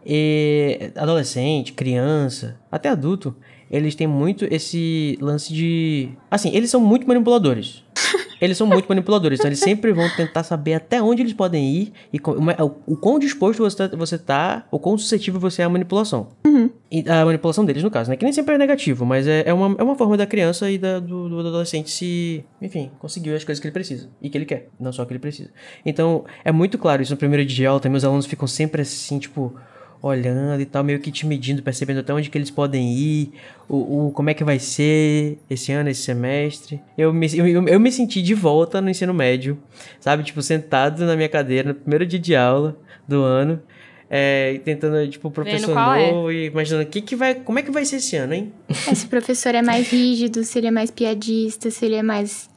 é, 0.06 0.92
adolescente, 0.96 1.74
criança, 1.74 2.58
até 2.72 2.90
adulto, 2.90 3.36
eles 3.74 3.96
têm 3.96 4.06
muito 4.08 4.46
esse 4.52 5.18
lance 5.20 5.52
de. 5.52 6.10
Assim, 6.30 6.56
eles 6.56 6.70
são 6.70 6.80
muito 6.80 7.08
manipuladores. 7.08 7.84
Eles 8.42 8.58
são 8.58 8.68
muito 8.68 8.88
manipuladores, 8.90 9.40
então 9.40 9.48
eles 9.48 9.60
sempre 9.60 9.94
vão 9.94 10.06
tentar 10.18 10.44
saber 10.44 10.74
até 10.74 11.02
onde 11.02 11.22
eles 11.22 11.32
podem 11.32 11.66
ir 11.76 11.94
e 12.12 12.18
o, 12.18 12.72
o 12.94 12.98
quão 12.98 13.18
disposto 13.18 13.60
você 13.64 13.78
tá, 13.88 13.96
você 13.96 14.18
tá, 14.18 14.68
o 14.70 14.78
quão 14.78 14.98
suscetível 14.98 15.40
você 15.40 15.62
é 15.62 15.66
à 15.66 15.70
manipulação. 15.70 16.28
E 16.92 17.06
a 17.10 17.24
manipulação 17.24 17.64
deles, 17.64 17.82
no 17.84 17.90
caso, 17.90 18.10
né? 18.10 18.18
Que 18.18 18.26
nem 18.26 18.34
sempre 18.34 18.56
é 18.56 18.58
negativo, 18.58 19.06
mas 19.06 19.28
é, 19.28 19.44
é, 19.46 19.54
uma, 19.54 19.74
é 19.80 19.84
uma 19.84 19.96
forma 19.96 20.18
da 20.18 20.26
criança 20.26 20.70
e 20.70 20.78
da- 20.78 21.00
do, 21.00 21.30
do 21.30 21.40
adolescente 21.40 21.90
se, 21.90 22.44
enfim, 22.62 22.92
conseguir 23.00 23.34
as 23.34 23.46
coisas 23.46 23.62
que 23.62 23.68
ele 23.68 23.74
precisa 23.74 24.10
e 24.22 24.30
que 24.30 24.38
ele 24.38 24.46
quer, 24.46 24.68
não 24.78 24.92
só 24.92 25.04
o 25.04 25.06
que 25.06 25.14
ele 25.14 25.20
precisa. 25.20 25.50
Então, 25.86 26.26
é 26.44 26.52
muito 26.52 26.78
claro 26.78 27.02
isso 27.02 27.14
no 27.14 27.18
primeiro 27.18 27.46
dia 27.46 27.56
de 27.56 27.66
aula, 27.66 27.80
também 27.80 27.96
os 27.98 28.04
alunos 28.04 28.26
ficam 28.26 28.48
sempre 28.48 28.82
assim, 28.82 29.20
tipo, 29.20 29.56
olhando 30.04 30.62
e 30.62 30.66
tal, 30.66 30.84
meio 30.84 31.00
que 31.00 31.10
te 31.10 31.26
medindo, 31.26 31.64
percebendo 31.64 32.02
até 32.02 32.14
onde 32.14 32.30
que 32.30 32.38
eles 32.38 32.52
podem 32.52 32.92
ir, 32.94 33.32
o, 33.70 34.08
o 34.08 34.12
como 34.12 34.30
é 34.30 34.34
que 34.34 34.44
vai 34.44 34.60
ser 34.60 35.40
esse 35.50 35.72
ano, 35.72 35.90
esse 35.90 36.02
semestre. 36.02 36.82
Eu 36.98 37.14
me, 37.14 37.26
eu, 37.34 37.48
eu- 37.68 37.80
me 37.80 37.90
senti 37.92 38.22
de 38.22 38.34
volta 38.34 38.82
no 38.82 38.90
ensino 38.90 39.14
médio, 39.14 39.58
sabe? 40.02 40.24
Tipo, 40.24 40.42
sentado 40.42 41.06
na 41.06 41.16
minha 41.16 41.30
cadeira 41.30 41.70
no 41.70 41.76
primeiro 41.76 42.06
dia 42.06 42.20
de 42.20 42.36
aula 42.36 42.78
do 43.08 43.24
ano. 43.24 43.62
É, 44.16 44.60
tentando, 44.64 45.08
tipo, 45.10 45.32
professor 45.32 45.72
é. 45.72 46.12
novo 46.12 46.32
e 46.32 46.46
imaginando 46.46 46.84
o 46.84 46.88
que 46.88 47.02
que 47.02 47.16
vai, 47.16 47.34
como 47.34 47.58
é 47.58 47.64
que 47.64 47.72
vai 47.72 47.84
ser 47.84 47.96
esse 47.96 48.16
ano, 48.16 48.34
hein? 48.36 48.54
esse 48.92 49.08
professor 49.08 49.56
é 49.56 49.62
mais 49.64 49.90
rígido, 49.90 50.44
se 50.44 50.60
ele 50.60 50.68
é 50.68 50.72
mais 50.72 50.92
piadista, 50.92 51.72
se 51.72 51.84
ele 51.86 51.96
é 51.96 52.04
mais. 52.04 52.48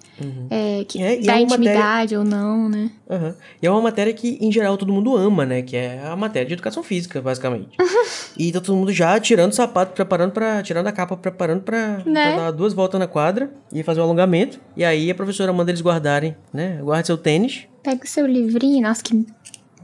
É, 0.51 0.85
que 0.85 1.03
É, 1.03 1.17
dá 1.21 1.39
é 1.39 1.45
matéria- 1.45 1.45
intimidade 1.45 2.17
ou 2.17 2.25
não, 2.25 2.69
né? 2.69 2.91
Aham. 3.11 3.35
E 3.62 3.67
é 3.67 3.71
uma 3.71 3.83
matéria 3.83 4.12
que, 4.12 4.39
em 4.41 4.51
geral, 4.51 4.77
todo 4.77 4.93
mundo 4.93 5.14
ama, 5.17 5.45
né? 5.45 5.62
Que 5.62 5.77
é 5.77 6.01
a 6.05 6.17
matéria 6.17 6.47
de 6.49 6.55
educação 6.55 6.83
física, 6.83 7.21
basicamente. 7.21 7.77
e 8.39 8.51
tá 8.53 8.61
todo 8.61 8.77
mundo 8.77 8.93
já 8.93 9.19
tirando 9.21 9.53
o 9.53 9.55
sapato, 9.55 9.93
preparando 9.93 10.33
pra. 10.33 10.62
Tirando 10.62 10.87
a 10.87 10.93
capa, 10.93 11.17
preparando 11.17 11.62
pra, 11.62 12.03
Né? 12.07 12.35
pra 12.35 12.45
dar 12.45 12.51
duas 12.51 12.73
voltas 12.73 12.99
na 12.99 13.07
quadra 13.07 13.51
e 13.73 13.83
fazer 13.83 14.01
um 14.01 14.05
alongamento. 14.05 14.59
E 14.77 14.85
aí 14.85 15.11
a 15.11 15.14
professora 15.14 15.53
manda 15.53 15.71
eles 15.71 15.83
guardarem, 15.83 16.35
né? 16.53 16.79
Guarde 16.83 17.07
seu 17.09 17.19
tênis. 17.19 17.67
Pega 17.83 18.05
o 18.05 18.09
seu 18.09 18.27
livrinho, 18.27 18.83
nossa, 18.83 19.03
que 19.03 19.27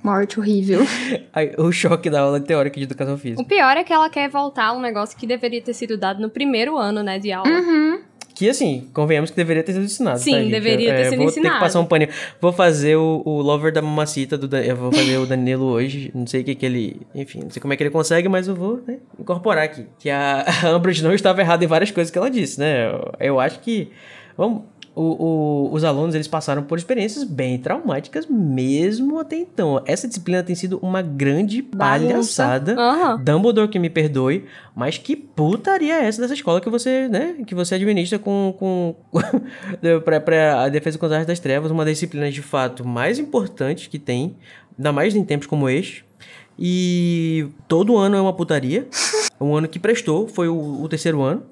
morte 0.03 0.41
horrível. 0.41 0.81
O 1.59 1.71
choque 1.73 2.11
da 2.11 2.21
aula 2.21 2.41
teórica 2.41 2.77
de 2.77 2.85
educação 2.85 3.15
O 3.15 3.19
física. 3.19 3.45
pior 3.45 3.77
é 3.77 3.85
que 3.85 3.93
ela 3.93 4.09
quer 4.11 4.29
voltar 4.29 4.67
a 4.67 4.73
um 4.73 4.81
negócio 4.81 5.17
que 5.17 5.27
deveria 5.27 5.63
ter 5.63 5.73
sido 5.73 5.97
dado 5.97 6.21
no 6.21 6.29
primeiro 6.29 6.77
ano, 6.77 7.03
né, 7.03 7.19
de 7.19 7.33
aula. 7.33 7.49
Que 8.43 8.49
assim, 8.49 8.89
convenhamos 8.93 9.31
que 9.31 9.37
deveria 9.37 9.63
ter 9.63 9.73
sido 9.73 9.85
ensinado. 9.85 10.19
Sim, 10.19 10.33
tá, 10.33 10.39
gente? 10.41 10.51
deveria 10.51 10.93
ter 10.95 11.01
É, 11.01 11.05
sido 11.11 11.19
vou 11.19 11.27
ter 11.27 11.31
ensinado. 11.39 11.55
que 11.55 11.61
passar 11.61 11.79
um 11.81 11.85
paninho. 11.85 12.11
Vou 12.41 12.53
fazer 12.53 12.97
o, 12.97 13.23
o 13.25 13.41
Lover 13.41 13.73
da 13.73 13.81
Mamacita 13.81 14.37
do 14.37 14.57
Eu 14.57 14.75
vou 14.75 14.91
fazer 14.91 15.17
o 15.19 15.27
Danilo 15.27 15.67
hoje. 15.67 16.11
Não 16.13 16.27
sei 16.27 16.41
o 16.41 16.45
que 16.45 16.57
que 16.57 16.67
ele. 16.67 17.01
Enfim, 17.15 17.41
não 17.45 17.51
sei 17.51 17.63
como 17.63 17.73
é 17.73 17.77
que 17.77 17.85
ele 17.85 17.91
consegue, 17.91 18.29
mas 18.29 18.49
eu 18.49 18.57
vou 18.57 18.83
né, 18.85 18.99
incorporar 19.17 19.63
aqui. 19.63 19.87
Que 19.99 20.11
a, 20.11 20.45
a 20.65 20.77
Umbridge 20.77 21.05
não 21.05 21.15
estava 21.15 21.41
errada 21.41 21.65
em 21.65 21.69
várias 21.69 21.93
coisas 21.93 22.11
que 22.11 22.19
ela 22.19 22.29
disse, 22.29 22.59
né? 22.59 22.89
Eu, 22.91 23.13
eu 23.21 23.39
acho 23.41 23.61
que. 23.61 23.91
Vamos. 24.37 24.63
O- 24.95 25.25
o- 25.71 25.75
os 25.75 25.85
alunos 25.85 26.15
eles 26.15 26.29
passaram 26.29 26.63
por 26.63 26.77
experiências 26.79 27.25
bem 27.25 27.59
traumáticas 27.59 28.27
mesmo 28.27 29.19
até 29.19 29.37
então. 29.37 29.83
Essa 29.87 30.07
disciplina 30.07 30.43
tem 30.43 30.55
sido 30.55 30.79
uma 30.83 31.01
grande 31.03 31.63
palhaçada. 31.63 32.75
Aham. 32.79 33.17
Dumbledore 33.23 33.69
que 33.69 33.79
me 33.79 33.89
perdoe, 33.91 34.45
mas 34.75 34.99
que 34.99 35.17
putaria 35.17 36.03
é 36.03 36.07
essa 36.07 36.21
dessa 36.21 36.35
escola 36.35 36.61
que 36.61 36.69
você, 36.71 37.09
né, 37.09 37.37
que 37.47 37.55
você 37.55 37.75
administra 37.75 38.19
com, 38.19 38.55
com 38.59 38.95
pra, 40.05 40.21
pra 40.21 40.63
a 40.65 40.69
defesa 40.69 40.99
contra 40.99 41.19
as 41.19 41.27
das 41.27 41.39
trevas, 41.41 41.71
uma 41.71 41.85
das 41.85 41.95
disciplinas 41.95 42.35
de 42.35 42.43
fato 42.43 42.87
mais 42.87 43.19
importantes 43.19 43.87
que 43.87 43.99
tem, 43.99 44.37
ainda 44.79 44.93
mais 44.93 45.15
em 45.17 45.25
tempos 45.25 45.47
como 45.47 45.69
este. 45.69 46.05
E 46.59 47.47
todo 47.67 47.97
ano 47.97 48.17
é 48.17 48.21
uma 48.21 48.33
putaria. 48.33 48.87
Um 49.41 49.57
ano 49.57 49.67
que 49.67 49.81
prestou 49.81 50.29
foi 50.29 50.47
o, 50.47 50.83
o 50.83 50.89
terceiro 50.89 51.21
ano. 51.21 51.43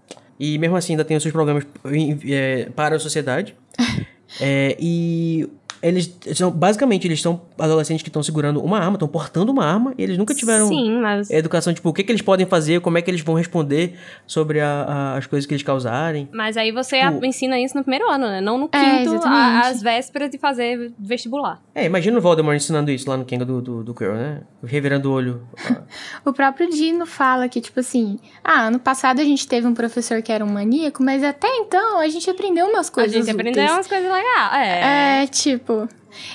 E 0.41 0.59
mesmo 0.59 0.74
assim 0.76 0.95
ainda 0.95 1.05
tem 1.05 1.16
os 1.16 1.22
seus 1.22 1.32
problemas 1.32 1.64
em- 1.84 2.18
é, 2.32 2.68
para 2.74 2.97
a 2.97 2.99
sociedade. 2.99 3.55
É, 4.41 4.76
e 4.78 5.49
eles 5.83 6.14
são, 6.35 6.51
basicamente, 6.51 7.07
eles 7.07 7.20
são 7.22 7.41
adolescentes 7.59 8.03
que 8.03 8.09
estão 8.09 8.22
segurando 8.22 8.62
uma 8.62 8.78
arma, 8.78 8.95
estão 8.95 9.09
portando 9.09 9.51
uma 9.53 9.64
arma, 9.64 9.95
e 9.97 10.03
eles 10.03 10.18
nunca 10.18 10.35
tiveram 10.35 10.66
Sim, 10.68 11.01
mas. 11.01 11.31
educação, 11.31 11.72
tipo, 11.72 11.89
o 11.89 11.93
que, 11.93 12.03
que 12.05 12.12
eles 12.12 12.22
podem 12.22 12.47
fazer, 12.47 12.81
como 12.81 12.99
é 12.99 13.03
que 13.03 13.11
eles 13.11 13.20
vão 13.22 13.35
responder 13.35 13.99
sobre 14.26 14.61
a- 14.61 14.85
a- 14.87 15.16
as 15.18 15.26
coisas 15.26 15.47
que 15.47 15.53
eles 15.55 15.62
causarem. 15.62 16.28
Mas 16.33 16.57
aí 16.57 16.70
você 16.72 17.01
Tipo- 17.01 17.24
ensina 17.24 17.59
isso 17.59 17.76
no 17.76 17.83
primeiro 17.83 18.09
ano, 18.11 18.26
né? 18.26 18.41
Não 18.41 18.59
no 18.59 18.68
É, 18.72 18.99
quinto, 19.05 19.20
a- 19.26 19.68
às 19.68 19.81
vésperas 19.83 20.31
de 20.31 20.39
fazer 20.39 20.93
vestibular. 20.99 21.61
É, 21.74 21.85
imagina 21.87 22.18
o 22.18 22.20
Voldemort 22.20 22.57
ensinando 22.57 22.91
isso 22.91 23.09
lá 23.09 23.16
no 23.16 23.24
Kenga 23.24 23.45
do, 23.45 23.61
do, 23.61 23.83
do 23.85 23.95
Quirrell, 23.95 24.16
né? 24.16 24.41
Revirando 24.64 25.11
o 25.11 25.12
olho. 25.14 25.43
O 26.24 26.33
próprio 26.33 26.68
Dino 26.70 27.07
fala 27.07 27.49
que, 27.49 27.61
tipo 27.61 27.81
assim, 27.81 28.18
ah, 28.45 28.66
ano 28.66 28.78
passado 28.78 29.20
a 29.20 29.24
gente 29.24 29.47
teve 29.49 29.66
um 29.66 29.74
professor 29.74 30.20
que 30.22 30.31
era 30.31 30.45
um 30.45 30.49
maníaco, 30.53 31.03
mas 31.03 31.22
até 31.24 31.49
então 31.57 31.99
a 32.01 32.09
gente 32.09 32.28
aprendeu 32.28 32.66
umas 32.66 32.91
coisas 32.91 33.14
a 33.14 33.18
gente 33.18 33.31
aprendeu 33.31 33.62
úteis. 33.62 33.72
umas 33.72 33.87
coisas 33.87 34.11
legais. 34.12 34.53
É. 34.55 35.22
É, 35.22 35.26
tipo. 35.26 35.70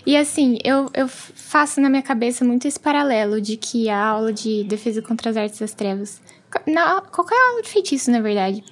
E 0.06 0.16
assim, 0.16 0.58
eu, 0.64 0.90
eu 0.94 1.08
faço 1.08 1.82
na 1.82 1.90
minha 1.90 2.02
cabeça 2.02 2.46
muito 2.46 2.68
esse 2.68 2.80
paralelo 2.80 3.42
de 3.42 3.58
que 3.58 3.90
a 3.90 4.06
aula 4.06 4.32
de 4.32 4.64
defesa 4.64 5.02
contra 5.02 5.30
as 5.30 5.38
artes 5.38 5.60
das 5.60 5.74
trevas, 5.74 6.22
na, 6.66 7.02
qualquer 7.02 7.38
aula 7.50 7.62
de 7.62 7.70
feitiço, 7.70 8.10
na 8.12 8.22
verdade, 8.22 8.64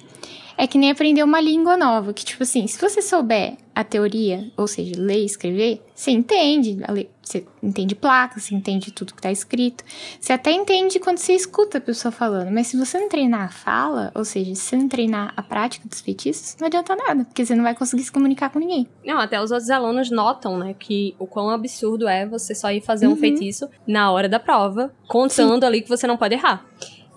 é 0.56 0.66
que 0.66 0.78
nem 0.78 0.90
aprender 0.90 1.22
uma 1.22 1.40
língua 1.40 1.76
nova. 1.76 2.12
Que, 2.12 2.24
tipo 2.24 2.42
assim, 2.42 2.66
se 2.66 2.78
você 2.80 3.02
souber 3.02 3.56
a 3.74 3.82
teoria, 3.82 4.50
ou 4.56 4.68
seja, 4.68 4.94
ler 4.96 5.20
e 5.22 5.24
escrever, 5.24 5.82
você 5.94 6.10
entende. 6.12 6.78
Você 7.22 7.44
entende 7.62 7.94
placa, 7.94 8.38
você 8.38 8.54
entende 8.54 8.92
tudo 8.92 9.14
que 9.14 9.22
tá 9.22 9.32
escrito. 9.32 9.82
Você 10.20 10.32
até 10.32 10.52
entende 10.52 11.00
quando 11.00 11.18
você 11.18 11.32
escuta 11.32 11.78
a 11.78 11.80
pessoa 11.80 12.12
falando. 12.12 12.50
Mas 12.52 12.66
se 12.68 12.76
você 12.76 12.98
não 13.00 13.08
treinar 13.08 13.42
a 13.46 13.48
fala, 13.48 14.12
ou 14.14 14.24
seja, 14.24 14.54
se 14.54 14.60
você 14.62 14.76
não 14.76 14.88
treinar 14.88 15.32
a 15.36 15.42
prática 15.42 15.88
dos 15.88 16.00
feitiços, 16.00 16.56
não 16.60 16.66
adianta 16.66 16.94
nada. 16.94 17.24
Porque 17.24 17.44
você 17.44 17.54
não 17.54 17.64
vai 17.64 17.74
conseguir 17.74 18.04
se 18.04 18.12
comunicar 18.12 18.50
com 18.50 18.58
ninguém. 18.58 18.86
Não, 19.04 19.18
até 19.18 19.42
os 19.42 19.50
outros 19.50 19.70
alunos 19.70 20.10
notam, 20.10 20.58
né, 20.58 20.74
que 20.78 21.16
o 21.18 21.26
quão 21.26 21.48
absurdo 21.50 22.06
é 22.06 22.26
você 22.26 22.54
só 22.54 22.70
ir 22.70 22.80
fazer 22.82 23.06
um 23.08 23.10
Uhum. 23.12 23.16
feitiço 23.16 23.68
na 23.86 24.12
hora 24.12 24.28
da 24.28 24.38
prova, 24.38 24.92
contando 25.08 25.64
ali 25.64 25.80
que 25.80 25.88
você 25.88 26.06
não 26.06 26.16
pode 26.16 26.34
errar. 26.34 26.64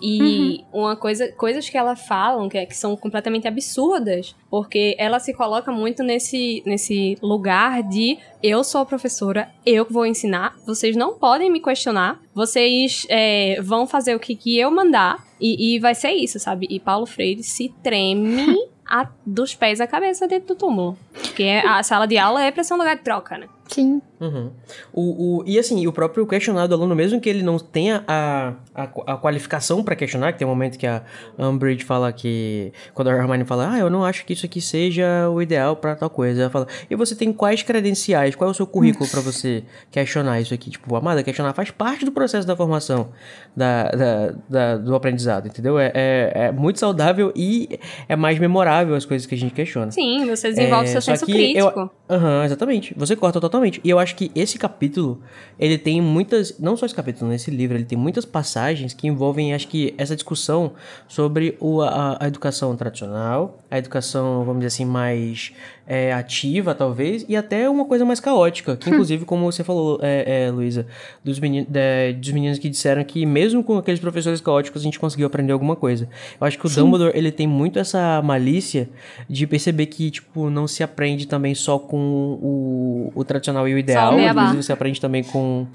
E 0.00 0.64
Uhum. 0.72 0.80
uma 0.84 0.96
coisa, 0.96 1.30
coisas 1.32 1.68
que 1.68 1.76
ela 1.76 1.96
falam 1.96 2.48
que, 2.48 2.56
é- 2.58 2.66
que 2.66 2.76
são 2.76 2.96
completamente 2.96 3.48
absurdas, 3.48 4.34
porque 4.50 4.94
ela 4.98 5.18
se 5.18 5.32
coloca 5.34 5.72
muito 5.72 6.02
nesse, 6.02 6.62
nesse 6.64 7.16
lugar 7.22 7.82
de 7.82 8.18
eu 8.42 8.62
sou 8.62 8.80
a 8.82 8.86
professora, 8.86 9.48
eu 9.66 9.86
vou 9.90 10.06
ensinar, 10.06 10.56
vocês 10.66 10.94
não 10.96 11.14
podem 11.14 11.50
me 11.50 11.60
questionar, 11.60 12.20
vocês 12.34 13.06
é, 13.08 13.60
vão 13.62 13.86
fazer 13.86 14.14
o 14.14 14.20
que, 14.20 14.34
que 14.36 14.58
eu 14.58 14.70
mandar, 14.70 15.26
e, 15.40 15.74
e 15.74 15.78
vai 15.78 15.94
ser 15.94 16.10
isso, 16.12 16.38
sabe? 16.38 16.66
E 16.70 16.78
Paulo 16.80 17.06
Freire 17.06 17.42
se 17.42 17.72
treme 17.82 18.56
a- 18.88 19.08
dos 19.26 19.54
pés 19.54 19.80
à 19.80 19.86
cabeça 19.86 20.26
dentro 20.26 20.48
do 20.48 20.54
túmulo. 20.58 20.98
Porque 21.12 21.44
a 21.64 21.82
sala 21.82 22.06
de 22.06 22.16
aula 22.18 22.42
é 22.42 22.50
pra 22.50 22.64
ser 22.64 22.74
um 22.74 22.78
lugar 22.78 22.96
de 22.96 23.02
troca, 23.02 23.36
né? 23.38 23.46
Sim. 23.68 24.00
Uhum. 24.20 24.50
O, 24.92 25.38
o, 25.40 25.44
e 25.46 25.58
assim, 25.58 25.86
o 25.86 25.92
próprio 25.92 26.26
questionário 26.26 26.68
do 26.68 26.74
aluno, 26.74 26.94
mesmo 26.94 27.20
que 27.20 27.28
ele 27.28 27.42
não 27.42 27.58
tenha 27.58 28.02
a, 28.06 28.52
a, 28.74 28.82
a 29.06 29.16
qualificação 29.16 29.82
para 29.84 29.94
questionar, 29.94 30.32
que 30.32 30.38
tem 30.38 30.46
um 30.46 30.50
momento 30.50 30.76
que 30.78 30.86
a 30.86 31.02
Umbridge 31.38 31.84
fala 31.84 32.12
que. 32.12 32.72
Quando 32.94 33.08
a 33.08 33.12
Hermione 33.12 33.44
fala, 33.44 33.72
ah, 33.74 33.78
eu 33.78 33.88
não 33.88 34.04
acho 34.04 34.24
que 34.24 34.32
isso 34.32 34.44
aqui 34.44 34.60
seja 34.60 35.28
o 35.30 35.40
ideal 35.40 35.76
para 35.76 35.94
tal 35.94 36.10
coisa. 36.10 36.42
Ela 36.42 36.50
fala, 36.50 36.66
e 36.90 36.96
você 36.96 37.14
tem 37.14 37.32
quais 37.32 37.62
credenciais? 37.62 38.34
Qual 38.34 38.48
é 38.48 38.50
o 38.50 38.54
seu 38.54 38.66
currículo 38.66 39.08
para 39.08 39.20
você 39.20 39.62
questionar 39.90 40.40
isso 40.40 40.52
aqui? 40.52 40.70
Tipo, 40.70 40.96
amada, 40.96 41.22
questionar 41.22 41.52
faz 41.54 41.70
parte 41.70 42.04
do 42.04 42.10
processo 42.12 42.46
da 42.46 42.56
formação 42.56 43.10
da, 43.56 43.90
da, 43.90 44.34
da- 44.48 44.76
do 44.78 44.94
aprendizado, 44.94 45.46
entendeu? 45.46 45.78
É, 45.78 45.92
é, 45.94 46.32
é 46.34 46.52
muito 46.52 46.78
saudável 46.80 47.32
e 47.36 47.78
é 48.08 48.16
mais 48.16 48.38
memorável 48.38 48.94
as 48.94 49.04
coisas 49.04 49.26
que 49.26 49.34
a 49.34 49.38
gente 49.38 49.54
questiona. 49.54 49.90
Sim, 49.92 50.26
você 50.26 50.48
desenvolve 50.48 50.84
É, 50.84 50.86
seu 50.88 51.02
senso 51.02 51.24
crítico. 51.26 51.90
Aham, 52.10 52.44
exatamente. 52.44 52.94
Você 52.96 53.14
corta 53.14 53.40
totalmente. 53.40 53.80
E 53.84 53.90
eu 53.90 53.98
acho 53.98 54.07
que 54.14 54.30
esse 54.34 54.58
capítulo, 54.58 55.20
ele 55.58 55.78
tem 55.78 56.00
muitas. 56.00 56.58
Não 56.58 56.76
só 56.76 56.86
esse 56.86 56.94
capítulo, 56.94 57.30
nesse 57.30 57.50
livro, 57.50 57.76
ele 57.76 57.84
tem 57.84 57.98
muitas 57.98 58.24
passagens 58.24 58.94
que 58.94 59.06
envolvem, 59.06 59.54
acho 59.54 59.68
que, 59.68 59.94
essa 59.98 60.14
discussão 60.14 60.72
sobre 61.06 61.56
o, 61.60 61.82
a, 61.82 62.18
a 62.20 62.28
educação 62.28 62.76
tradicional, 62.76 63.62
a 63.70 63.78
educação, 63.78 64.44
vamos 64.44 64.60
dizer 64.60 64.68
assim, 64.68 64.84
mais 64.84 65.52
é, 65.86 66.12
ativa, 66.12 66.74
talvez, 66.74 67.24
e 67.28 67.34
até 67.34 67.68
uma 67.68 67.86
coisa 67.86 68.04
mais 68.04 68.20
caótica. 68.20 68.76
Que, 68.76 68.88
inclusive, 68.90 69.24
como 69.24 69.50
você 69.50 69.64
falou, 69.64 69.98
é, 70.02 70.44
é, 70.46 70.50
Luísa, 70.50 70.86
dos, 71.24 71.38
meni 71.38 71.66
é, 71.72 72.12
dos 72.12 72.30
meninos 72.30 72.58
que 72.58 72.68
disseram 72.68 73.02
que, 73.02 73.24
mesmo 73.24 73.64
com 73.64 73.78
aqueles 73.78 73.98
professores 73.98 74.40
caóticos, 74.40 74.82
a 74.82 74.84
gente 74.84 74.98
conseguiu 75.00 75.26
aprender 75.26 75.52
alguma 75.52 75.74
coisa. 75.74 76.08
Eu 76.38 76.46
acho 76.46 76.58
que 76.58 76.66
o 76.66 76.68
Dumbledore, 76.68 77.16
ele 77.16 77.32
tem 77.32 77.46
muito 77.46 77.78
essa 77.78 78.20
malícia 78.22 78.88
de 79.28 79.46
perceber 79.46 79.86
que, 79.86 80.10
tipo, 80.10 80.50
não 80.50 80.66
se 80.68 80.82
aprende 80.82 81.26
também 81.26 81.54
só 81.54 81.78
com 81.78 82.38
o, 82.42 83.12
o 83.14 83.24
tradicional 83.24 83.66
e 83.66 83.74
o 83.74 83.78
ideal. 83.78 83.97
Às 83.98 84.14
beabá. 84.14 84.44
vezes 84.50 84.66
você 84.66 84.72
aprende 84.72 85.00
também 85.00 85.22
com, 85.24 85.66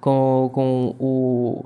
com, 0.00 0.50
com 0.52 0.94
o, 0.98 1.64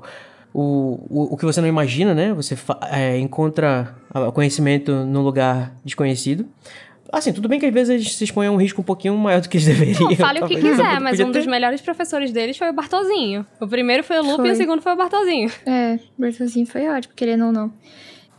o, 0.53 0.99
o, 1.09 1.33
o 1.33 1.37
que 1.37 1.45
você 1.45 1.61
não 1.61 1.67
imagina, 1.67 2.13
né? 2.13 2.33
Você 2.33 2.57
é, 2.91 3.17
encontra 3.19 3.95
conhecimento 4.33 4.91
num 5.05 5.21
lugar 5.21 5.73
desconhecido. 5.85 6.45
Assim, 7.11 7.31
tudo 7.31 7.47
bem 7.47 7.57
que 7.59 7.65
às 7.65 7.73
vezes 7.73 7.89
eles 7.93 8.15
se 8.15 8.23
expõem 8.25 8.47
a 8.47 8.51
um 8.51 8.57
risco 8.57 8.81
um 8.81 8.83
pouquinho 8.83 9.15
maior 9.17 9.39
do 9.39 9.47
que 9.47 9.57
eles 9.57 9.65
deveriam. 9.65 10.09
Não, 10.09 10.15
fale 10.15 10.41
o 10.41 10.47
que 10.47 10.55
quiser, 10.59 10.99
mas 10.99 11.19
um 11.19 11.31
dos 11.31 11.45
ter- 11.45 11.49
melhores 11.49 11.79
professores 11.79 12.31
deles 12.31 12.57
foi 12.57 12.69
o 12.69 12.73
Bartolzinho. 12.73 13.45
O 13.61 13.67
primeiro 13.67 14.03
foi 14.03 14.19
o 14.19 14.23
Lupe 14.23 14.47
e 14.47 14.51
o 14.51 14.55
segundo 14.55 14.81
foi 14.81 14.91
o 14.91 14.97
Bartolzinho. 14.97 15.49
É, 15.65 15.99
Bertolzinho 16.17 16.65
foi 16.65 16.87
ótimo, 16.89 17.13
querendo 17.15 17.45
ou 17.45 17.51
não. 17.51 17.71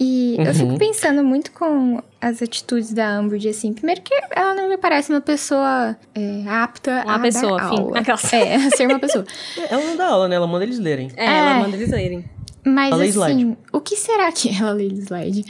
E 0.01 0.36
eu 0.38 0.44
Uhum. 0.46 0.55
fico 0.55 0.78
pensando 0.78 1.24
muito 1.24 1.51
com 1.53 2.01
as 2.20 2.40
atitudes 2.40 2.92
da 2.92 3.20
Umbridge, 3.20 3.49
assim. 3.49 3.72
Primeiro 3.72 4.01
que 4.03 4.14
ela 4.30 4.55
não 4.55 4.68
me 4.68 4.76
parece 4.78 5.11
uma 5.11 5.20
pessoa 5.20 5.96
é, 6.14 6.44
apta 6.49 7.03
Uma 7.05 7.14
a 7.16 7.18
pessoa, 7.18 7.59
dar 7.61 7.68
fim. 7.70 7.78
aula. 7.80 7.99
Aquelas- 7.99 8.22
É, 8.32 8.55
a 8.55 8.70
ser 8.70 8.86
uma 8.86 8.99
pessoa. 9.01 9.24
Ela 9.68 9.82
não 9.84 9.96
dá 9.96 10.07
aula, 10.07 10.28
né? 10.28 10.36
Ela 10.36 10.46
manda 10.46 10.64
eles 10.64 10.78
lerem. 10.78 11.11
É, 11.16 11.24
ela 11.26 11.51
É. 11.51 11.59
manda 11.62 11.76
eles 11.76 11.90
lerem. 11.90 12.24
Mas 12.64 12.92
A 12.92 12.96
lei 12.96 13.09
assim, 13.09 13.18
slide. 13.18 13.59
o 13.72 13.80
que 13.80 13.96
será 13.96 14.30
que... 14.30 14.49
Ela 14.61 14.72
lê 14.72 14.86
slide. 14.86 15.44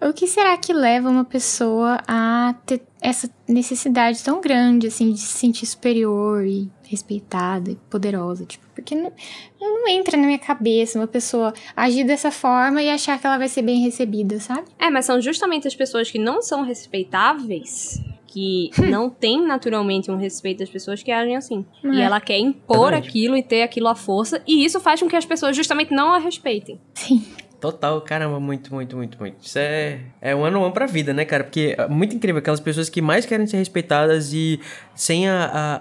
O 0.00 0.12
que 0.12 0.26
será 0.26 0.56
que 0.56 0.72
leva 0.72 1.08
uma 1.08 1.24
pessoa 1.24 1.98
a 2.08 2.54
ter 2.66 2.82
essa 3.00 3.30
necessidade 3.48 4.20
tão 4.24 4.40
grande, 4.40 4.88
assim, 4.88 5.12
de 5.12 5.20
se 5.20 5.38
sentir 5.38 5.64
superior 5.66 6.44
e 6.44 6.68
respeitada 6.92 7.70
e 7.72 7.74
poderosa? 7.90 8.44
Tipo, 8.44 8.64
porque 8.74 8.94
não, 8.94 9.12
não 9.60 9.88
entra 9.88 10.16
na 10.16 10.24
minha 10.26 10.38
cabeça 10.38 10.98
uma 10.98 11.08
pessoa 11.08 11.52
agir 11.76 12.04
dessa 12.04 12.30
forma 12.30 12.80
e 12.80 12.88
achar 12.88 13.18
que 13.18 13.26
ela 13.26 13.38
vai 13.38 13.48
ser 13.48 13.62
bem 13.62 13.80
recebida, 13.82 14.38
sabe? 14.38 14.64
É, 14.78 14.88
mas 14.90 15.04
são 15.06 15.20
justamente 15.20 15.66
as 15.66 15.74
pessoas 15.74 16.10
que 16.10 16.18
não 16.18 16.40
são 16.40 16.62
respeitáveis, 16.62 18.00
que 18.26 18.70
não 18.88 19.10
têm 19.10 19.44
naturalmente 19.46 20.10
um 20.10 20.16
respeito 20.16 20.58
das 20.60 20.68
pessoas 20.70 21.02
que 21.02 21.10
agem 21.10 21.36
assim. 21.36 21.64
E 21.84 22.00
É. 22.00 22.04
ela 22.04 22.20
quer 22.20 22.38
impor 22.38 22.88
Exatamente. 22.92 23.08
aquilo 23.08 23.36
e 23.36 23.42
ter 23.42 23.62
aquilo 23.62 23.88
à 23.88 23.94
força, 23.94 24.40
e 24.46 24.64
isso 24.64 24.80
faz 24.80 25.00
com 25.00 25.08
que 25.08 25.16
as 25.16 25.24
pessoas 25.24 25.56
justamente 25.56 25.92
não 25.92 26.12
a 26.12 26.18
respeitem. 26.18 26.80
Sim. 26.94 27.24
Total, 27.60 28.00
caramba, 28.00 28.40
muito, 28.40 28.74
muito, 28.74 28.96
muito, 28.96 29.16
muito. 29.20 29.36
Isso 29.40 29.56
é, 29.56 30.00
é 30.20 30.34
um 30.34 30.44
ano 30.44 30.60
one 30.62 30.72
pra 30.74 30.84
vida, 30.84 31.14
né, 31.14 31.24
cara? 31.24 31.44
Porque 31.44 31.76
é 31.78 31.86
muito 31.86 32.16
incrível 32.16 32.40
aquelas 32.40 32.58
pessoas 32.58 32.88
que 32.88 33.00
mais 33.00 33.24
querem 33.24 33.46
ser 33.46 33.56
respeitadas 33.58 34.32
e 34.32 34.58
sem 34.96 35.28
a, 35.28 35.44
a, 35.44 35.78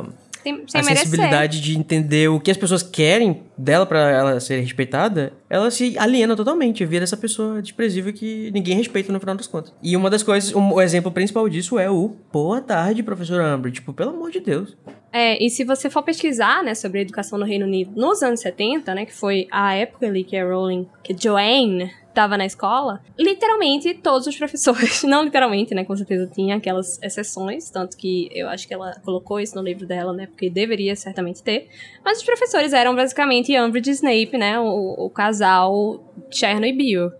a, 0.00 0.04
Sem, 0.42 0.64
sem 0.68 0.80
a 0.80 0.84
merecer. 0.84 1.04
sensibilidade 1.06 1.60
de 1.60 1.76
entender 1.78 2.28
o 2.28 2.38
que 2.40 2.50
as 2.50 2.56
pessoas 2.56 2.82
querem 2.82 3.42
dela 3.56 3.84
pra 3.84 3.98
ela 4.10 4.40
ser 4.40 4.60
respeitada, 4.60 5.32
ela 5.50 5.70
se 5.70 5.98
aliena 5.98 6.34
totalmente, 6.36 6.84
vira 6.84 7.04
essa 7.04 7.16
pessoa 7.16 7.60
desprezível 7.60 8.12
que 8.12 8.50
ninguém 8.52 8.76
respeita 8.76 9.12
no 9.12 9.18
final 9.20 9.34
das 9.34 9.46
contas. 9.46 9.72
E 9.82 9.96
uma 9.96 10.08
das 10.08 10.22
coisas, 10.22 10.54
um- 10.54 10.72
o 10.74 10.80
exemplo 10.80 11.10
principal 11.10 11.48
disso 11.48 11.78
é 11.78 11.90
o 11.90 12.16
boa 12.32 12.60
tarde, 12.60 13.02
professor 13.02 13.40
Amber. 13.40 13.72
Tipo, 13.72 13.92
pelo 13.92 14.10
amor 14.10 14.30
de 14.30 14.40
Deus. 14.40 14.76
É, 15.12 15.42
e 15.42 15.48
se 15.48 15.64
você 15.64 15.88
for 15.88 16.02
pesquisar, 16.02 16.62
né, 16.62 16.74
sobre 16.74 16.98
a 16.98 17.02
educação 17.02 17.38
no 17.38 17.44
Reino 17.44 17.66
Unido 17.66 17.92
nos 17.96 18.22
anos 18.22 18.40
70, 18.40 18.94
né, 18.94 19.06
que 19.06 19.14
foi 19.14 19.46
a 19.50 19.74
época 19.74 20.06
ali 20.06 20.22
que 20.22 20.36
a 20.36 20.44
Rowling, 20.44 20.86
que 21.02 21.16
Joanne 21.18 21.90
estava 22.08 22.36
na 22.36 22.44
escola, 22.44 23.00
literalmente 23.18 23.94
todos 23.94 24.26
os 24.26 24.36
professores, 24.36 25.02
não 25.04 25.24
literalmente, 25.24 25.74
né, 25.74 25.84
com 25.84 25.96
certeza 25.96 26.30
tinha 26.34 26.56
aquelas 26.56 27.00
exceções, 27.02 27.70
tanto 27.70 27.96
que 27.96 28.28
eu 28.32 28.48
acho 28.48 28.66
que 28.66 28.74
ela 28.74 28.92
colocou 29.04 29.40
isso 29.40 29.54
no 29.56 29.62
livro 29.62 29.86
dela, 29.86 30.12
né, 30.12 30.26
porque 30.26 30.50
deveria 30.50 30.94
certamente 30.94 31.42
ter, 31.42 31.68
mas 32.04 32.18
os 32.18 32.24
professores 32.24 32.72
eram 32.72 32.94
basicamente 32.94 33.58
Umbridge 33.58 33.90
e 33.90 33.94
Snape, 33.94 34.36
né, 34.36 34.58
o, 34.58 35.06
o 35.06 35.10
casal 35.10 36.04
Cherno 36.30 36.66
e 36.66 36.72
Bill. 36.72 37.10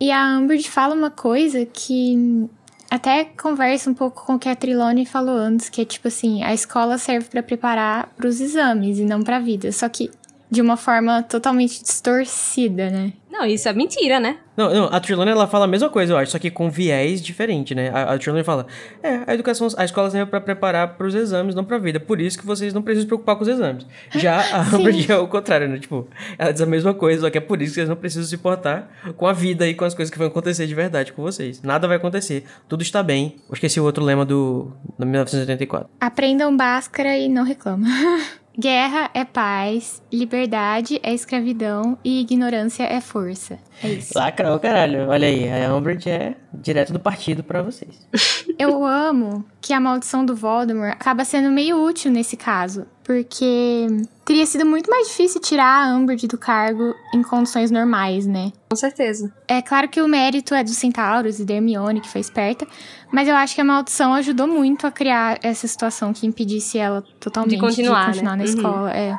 E 0.00 0.12
a 0.12 0.38
Umbridge 0.38 0.70
fala 0.70 0.94
uma 0.94 1.10
coisa 1.10 1.66
que 1.66 2.48
até 2.90 3.24
conversa 3.24 3.90
um 3.90 3.94
pouco 3.94 4.24
com 4.24 4.34
o 4.34 4.38
que 4.38 4.48
a 4.48 4.56
Trilone 4.56 5.04
falou 5.04 5.36
antes, 5.36 5.68
que 5.68 5.82
é 5.82 5.84
tipo 5.84 6.08
assim, 6.08 6.42
a 6.42 6.54
escola 6.54 6.96
serve 6.96 7.28
pra 7.28 7.42
preparar 7.42 8.08
pros 8.16 8.40
exames 8.40 8.98
e 8.98 9.04
não 9.04 9.22
pra 9.22 9.38
vida. 9.38 9.70
Só 9.72 9.88
que 9.88 10.10
de 10.50 10.62
uma 10.62 10.76
forma 10.76 11.22
totalmente 11.22 11.82
distorcida, 11.82 12.90
né? 12.90 13.12
Não, 13.30 13.46
isso 13.46 13.68
é 13.68 13.72
mentira, 13.72 14.18
né? 14.18 14.38
Não, 14.56 14.74
não, 14.74 14.84
a 14.86 14.98
Trelawney, 14.98 15.32
ela 15.32 15.46
fala 15.46 15.66
a 15.66 15.68
mesma 15.68 15.88
coisa, 15.88 16.12
eu 16.12 16.16
acho, 16.16 16.32
só 16.32 16.38
que 16.40 16.50
com 16.50 16.68
viés 16.68 17.22
diferente, 17.22 17.74
né? 17.74 17.90
A, 17.90 18.14
a 18.14 18.18
Trelawney 18.18 18.42
fala, 18.42 18.66
é, 19.00 19.20
a 19.26 19.34
educação, 19.34 19.68
a 19.76 19.84
escola 19.84 20.10
serve 20.10 20.28
pra 20.28 20.40
preparar 20.40 20.96
pros 20.96 21.14
exames, 21.14 21.54
não 21.54 21.64
pra 21.64 21.78
vida. 21.78 22.00
Por 22.00 22.20
isso 22.20 22.36
que 22.36 22.44
vocês 22.44 22.74
não 22.74 22.82
precisam 22.82 23.02
se 23.02 23.06
preocupar 23.06 23.36
com 23.36 23.42
os 23.42 23.48
exames. 23.48 23.86
Já 24.10 24.40
a 24.40 24.62
Umbridge 24.74 25.12
é 25.12 25.16
o 25.16 25.28
contrário, 25.28 25.68
né? 25.68 25.78
Tipo, 25.78 26.08
ela 26.36 26.50
diz 26.50 26.60
a 26.60 26.66
mesma 26.66 26.92
coisa, 26.92 27.20
só 27.20 27.30
que 27.30 27.38
é 27.38 27.40
por 27.40 27.62
isso 27.62 27.72
que 27.72 27.74
vocês 27.76 27.88
não 27.88 27.94
precisam 27.94 28.26
se 28.26 28.34
importar 28.34 28.90
com 29.16 29.26
a 29.26 29.32
vida 29.32 29.68
e 29.68 29.74
com 29.74 29.84
as 29.84 29.94
coisas 29.94 30.10
que 30.10 30.18
vão 30.18 30.26
acontecer 30.26 30.66
de 30.66 30.74
verdade 30.74 31.12
com 31.12 31.22
vocês. 31.22 31.62
Nada 31.62 31.86
vai 31.86 31.98
acontecer. 31.98 32.44
Tudo 32.68 32.82
está 32.82 33.02
bem. 33.02 33.36
Eu 33.48 33.54
esqueci 33.54 33.78
o 33.78 33.84
outro 33.84 34.02
lema 34.02 34.24
do, 34.24 34.72
do 34.98 35.06
1984. 35.06 35.88
Aprendam 36.00 36.56
Bhaskara 36.56 37.16
e 37.16 37.28
não 37.28 37.44
reclamam. 37.44 37.88
Guerra 38.60 39.08
é 39.14 39.24
paz, 39.24 40.02
liberdade 40.12 40.98
é 41.04 41.14
escravidão 41.14 41.96
e 42.04 42.20
ignorância 42.20 42.82
é 42.82 43.00
força. 43.00 43.56
É 43.80 43.88
isso. 43.88 44.18
Lacrou, 44.18 44.58
caralho. 44.58 45.08
Olha 45.08 45.28
aí, 45.28 45.48
a 45.48 45.72
Umbridge 45.72 46.10
é 46.10 46.34
direto 46.52 46.92
do 46.92 46.98
partido 46.98 47.44
pra 47.44 47.62
vocês. 47.62 47.96
Eu 48.58 48.84
amo 48.84 49.44
que 49.60 49.72
a 49.72 49.78
maldição 49.78 50.26
do 50.26 50.34
Voldemort 50.34 50.90
acaba 50.90 51.24
sendo 51.24 51.50
meio 51.52 51.80
útil 51.80 52.10
nesse 52.10 52.36
caso, 52.36 52.84
porque 53.04 53.86
teria 54.24 54.44
sido 54.44 54.66
muito 54.66 54.90
mais 54.90 55.06
difícil 55.06 55.40
tirar 55.40 55.86
a 55.86 55.94
Umbridge 55.94 56.26
do 56.26 56.36
cargo 56.36 56.92
em 57.14 57.22
condições 57.22 57.70
normais, 57.70 58.26
né? 58.26 58.52
Com 58.68 58.76
certeza. 58.76 59.32
É 59.46 59.62
claro 59.62 59.88
que 59.88 60.02
o 60.02 60.08
mérito 60.08 60.54
é 60.54 60.64
dos 60.64 60.76
Centauros 60.76 61.38
e 61.38 61.44
da 61.44 61.54
Hermione, 61.54 62.00
que 62.00 62.08
foi 62.08 62.20
esperta, 62.20 62.66
mas 63.12 63.28
eu 63.28 63.34
acho 63.36 63.54
que 63.54 63.60
a 63.60 63.64
maldição 63.64 64.14
ajudou 64.14 64.46
muito 64.46 64.86
a 64.86 64.90
criar 64.90 65.38
essa 65.42 65.66
situação 65.66 66.12
que 66.12 66.26
impedisse 66.26 66.78
ela 66.78 67.02
totalmente 67.20 67.54
De 67.54 67.60
continuar, 67.60 68.14
né? 68.14 68.22
na 68.22 68.34
Uhum. 68.36 68.42
escola. 68.42 68.90
É. 68.92 69.18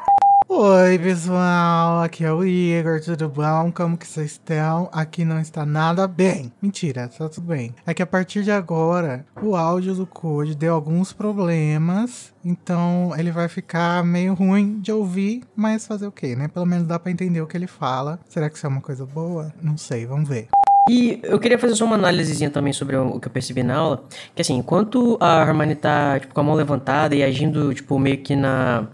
Oi, 0.52 0.98
pessoal, 0.98 2.02
aqui 2.02 2.24
é 2.26 2.34
o 2.34 2.44
Igor, 2.44 3.00
tudo 3.00 3.30
bom? 3.30 3.72
Como 3.72 3.96
que 3.96 4.08
vocês 4.08 4.32
estão? 4.32 4.90
Aqui 4.92 5.24
não 5.24 5.40
está 5.40 5.64
nada 5.64 6.08
bem. 6.08 6.52
Mentira, 6.60 7.08
tá 7.08 7.30
tudo 7.30 7.46
bem. 7.46 7.76
É 7.86 7.94
que 7.94 8.02
a 8.02 8.08
partir 8.08 8.44
de 8.44 8.50
agora, 8.50 9.24
o 9.44 9.56
áudio 9.56 9.94
do 9.94 10.08
Code 10.08 10.56
deu 10.56 10.74
alguns 10.74 11.14
problemas, 11.14 12.34
então 12.44 13.14
ele 13.16 13.32
vai 13.32 13.48
ficar 13.48 14.04
meio 14.04 14.34
ruim 14.34 14.80
de 14.80 14.92
ouvir, 14.92 15.44
mas 15.56 15.86
fazer 15.86 16.08
o 16.08 16.12
quê, 16.12 16.36
né? 16.36 16.48
Pelo 16.48 16.66
menos 16.66 16.88
dá 16.88 16.98
pra 16.98 17.12
entender 17.12 17.42
o 17.42 17.46
que 17.48 17.56
ele 17.56 17.68
fala. 17.68 18.20
Será 18.28 18.50
que 18.50 18.58
isso 18.58 18.66
é 18.66 18.70
uma 18.70 18.82
coisa 18.82 19.06
boa? 19.06 19.54
Não 19.62 19.78
sei, 19.78 20.08
vamos 20.08 20.28
ver. 20.28 20.48
E 20.88 21.20
eu 21.24 21.40
queria 21.40 21.60
fazer 21.60 21.76
só 21.76 21.86
uma 21.86 21.96
análisezinha 21.96 22.50
também 22.50 22.74
sobre 22.74 22.96
o 22.96 23.20
que 23.20 23.28
eu 23.28 23.32
percebi 23.32 23.62
na 23.64 23.76
aula, 23.76 24.04
que 24.34 24.42
assim, 24.42 24.56
enquanto 24.56 25.18
a 25.20 25.42
Hermione 25.42 25.76
tá, 25.76 26.20
tipo, 26.20 26.34
com 26.34 26.40
a 26.42 26.44
mão 26.44 26.56
levantada 26.56 27.16
e 27.16 27.22
agindo, 27.24 27.74
tipo, 27.74 28.00
meio 28.00 28.18
que 28.18 28.36
na... 28.36 28.88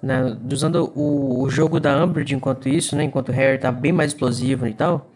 na 0.00 0.36
usando 0.50 0.92
o, 0.94 1.42
o 1.42 1.50
jogo 1.50 1.80
da 1.80 2.04
Umbridge 2.04 2.34
enquanto 2.34 2.68
isso, 2.68 2.94
né, 2.94 3.04
enquanto 3.04 3.30
o 3.30 3.32
Harry 3.32 3.58
tá 3.58 3.72
bem 3.72 3.92
mais 3.92 4.12
explosivo 4.12 4.66
e 4.68 4.74
tal, 4.74 5.10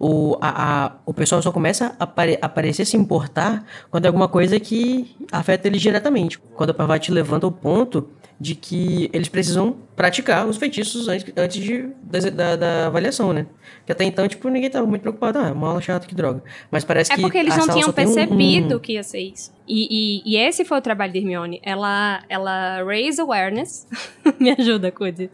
o, 0.00 0.36
a, 0.40 0.86
a- 0.86 0.92
o 1.06 1.14
pessoal 1.14 1.40
só 1.42 1.52
começa 1.52 1.94
a 1.98 2.04
apare, 2.04 2.38
a 2.42 2.48
parecer 2.48 2.84
se 2.84 2.96
importar 2.96 3.64
quando 3.90 4.04
é 4.04 4.08
alguma 4.08 4.28
coisa 4.28 4.58
que 4.58 5.14
afeta 5.30 5.68
eles 5.68 5.80
diretamente. 5.80 6.38
Quando 6.56 6.70
a 6.70 6.74
Parvati 6.74 7.12
levanta 7.12 7.46
o 7.46 7.52
ponto 7.52 8.08
de 8.40 8.54
que 8.56 9.10
eles 9.12 9.28
precisam 9.28 9.76
praticar 9.98 10.46
os 10.46 10.56
feitiços 10.56 11.08
antes, 11.08 11.30
antes 11.36 11.60
de, 11.62 11.88
da, 12.30 12.56
da, 12.56 12.86
avaliação, 12.86 13.32
né? 13.32 13.46
Que 13.84 13.92
até 13.92 14.04
então, 14.04 14.26
tipo, 14.28 14.48
ninguém 14.48 14.70
tava 14.70 14.86
muito 14.86 15.02
preocupado. 15.02 15.38
Ah, 15.40 15.48
é 15.48 15.52
uma 15.52 15.68
aula 15.68 15.80
chata, 15.82 16.06
que 16.06 16.14
droga. 16.14 16.42
Mas 16.70 16.84
parece 16.84 17.12
É 17.12 17.16
que 17.16 17.20
porque 17.22 17.36
eles 17.38 17.56
não 17.56 17.64
tinham 17.68 17.92
tem 17.92 18.06
um- 18.06 18.14
percebido 18.14 18.76
um- 18.76 18.78
que 18.78 18.92
ia 18.94 19.02
ser 19.02 19.18
isso. 19.20 19.52
E, 19.70 20.22
e, 20.24 20.32
e 20.32 20.36
esse 20.38 20.64
foi 20.64 20.78
o 20.78 20.80
trabalho 20.80 21.12
de 21.12 21.18
Hermione. 21.18 21.60
Ela, 21.62 22.22
ela 22.28 22.82
raise 22.84 23.20
awareness. 23.20 23.86
Me 24.40 24.50
ajuda, 24.50 24.90
Cody. 24.90 25.28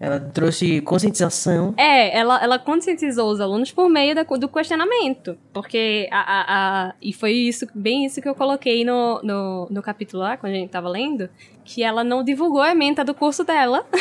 Ela 0.00 0.18
trouxe 0.20 0.80
conscientização. 0.80 1.74
É, 1.76 2.16
ela, 2.18 2.42
ela 2.42 2.58
conscientizou 2.58 3.30
os 3.30 3.40
alunos 3.40 3.70
por 3.70 3.88
meio 3.88 4.14
da- 4.14 4.22
do 4.24 4.48
questionamento. 4.48 5.36
Porque 5.52 6.08
a, 6.10 6.18
a, 6.18 6.88
a- 6.88 6.94
E 7.00 7.12
foi 7.12 7.32
isso, 7.32 7.66
bem 7.74 8.04
isso 8.04 8.20
que 8.20 8.28
eu 8.28 8.34
coloquei 8.34 8.84
no, 8.84 9.20
no, 9.22 9.68
no 9.70 9.82
capítulo 9.82 10.22
lá, 10.22 10.36
quando 10.36 10.52
a 10.52 10.56
gente 10.56 10.70
tava 10.70 10.88
lendo. 10.88 11.28
Que 11.64 11.82
ela 11.82 12.04
não 12.04 12.22
divulgou 12.22 12.60
a 12.60 12.72
ementa 12.72 13.02
do 13.02 13.14
curso 13.14 13.33
dela. 13.42 13.84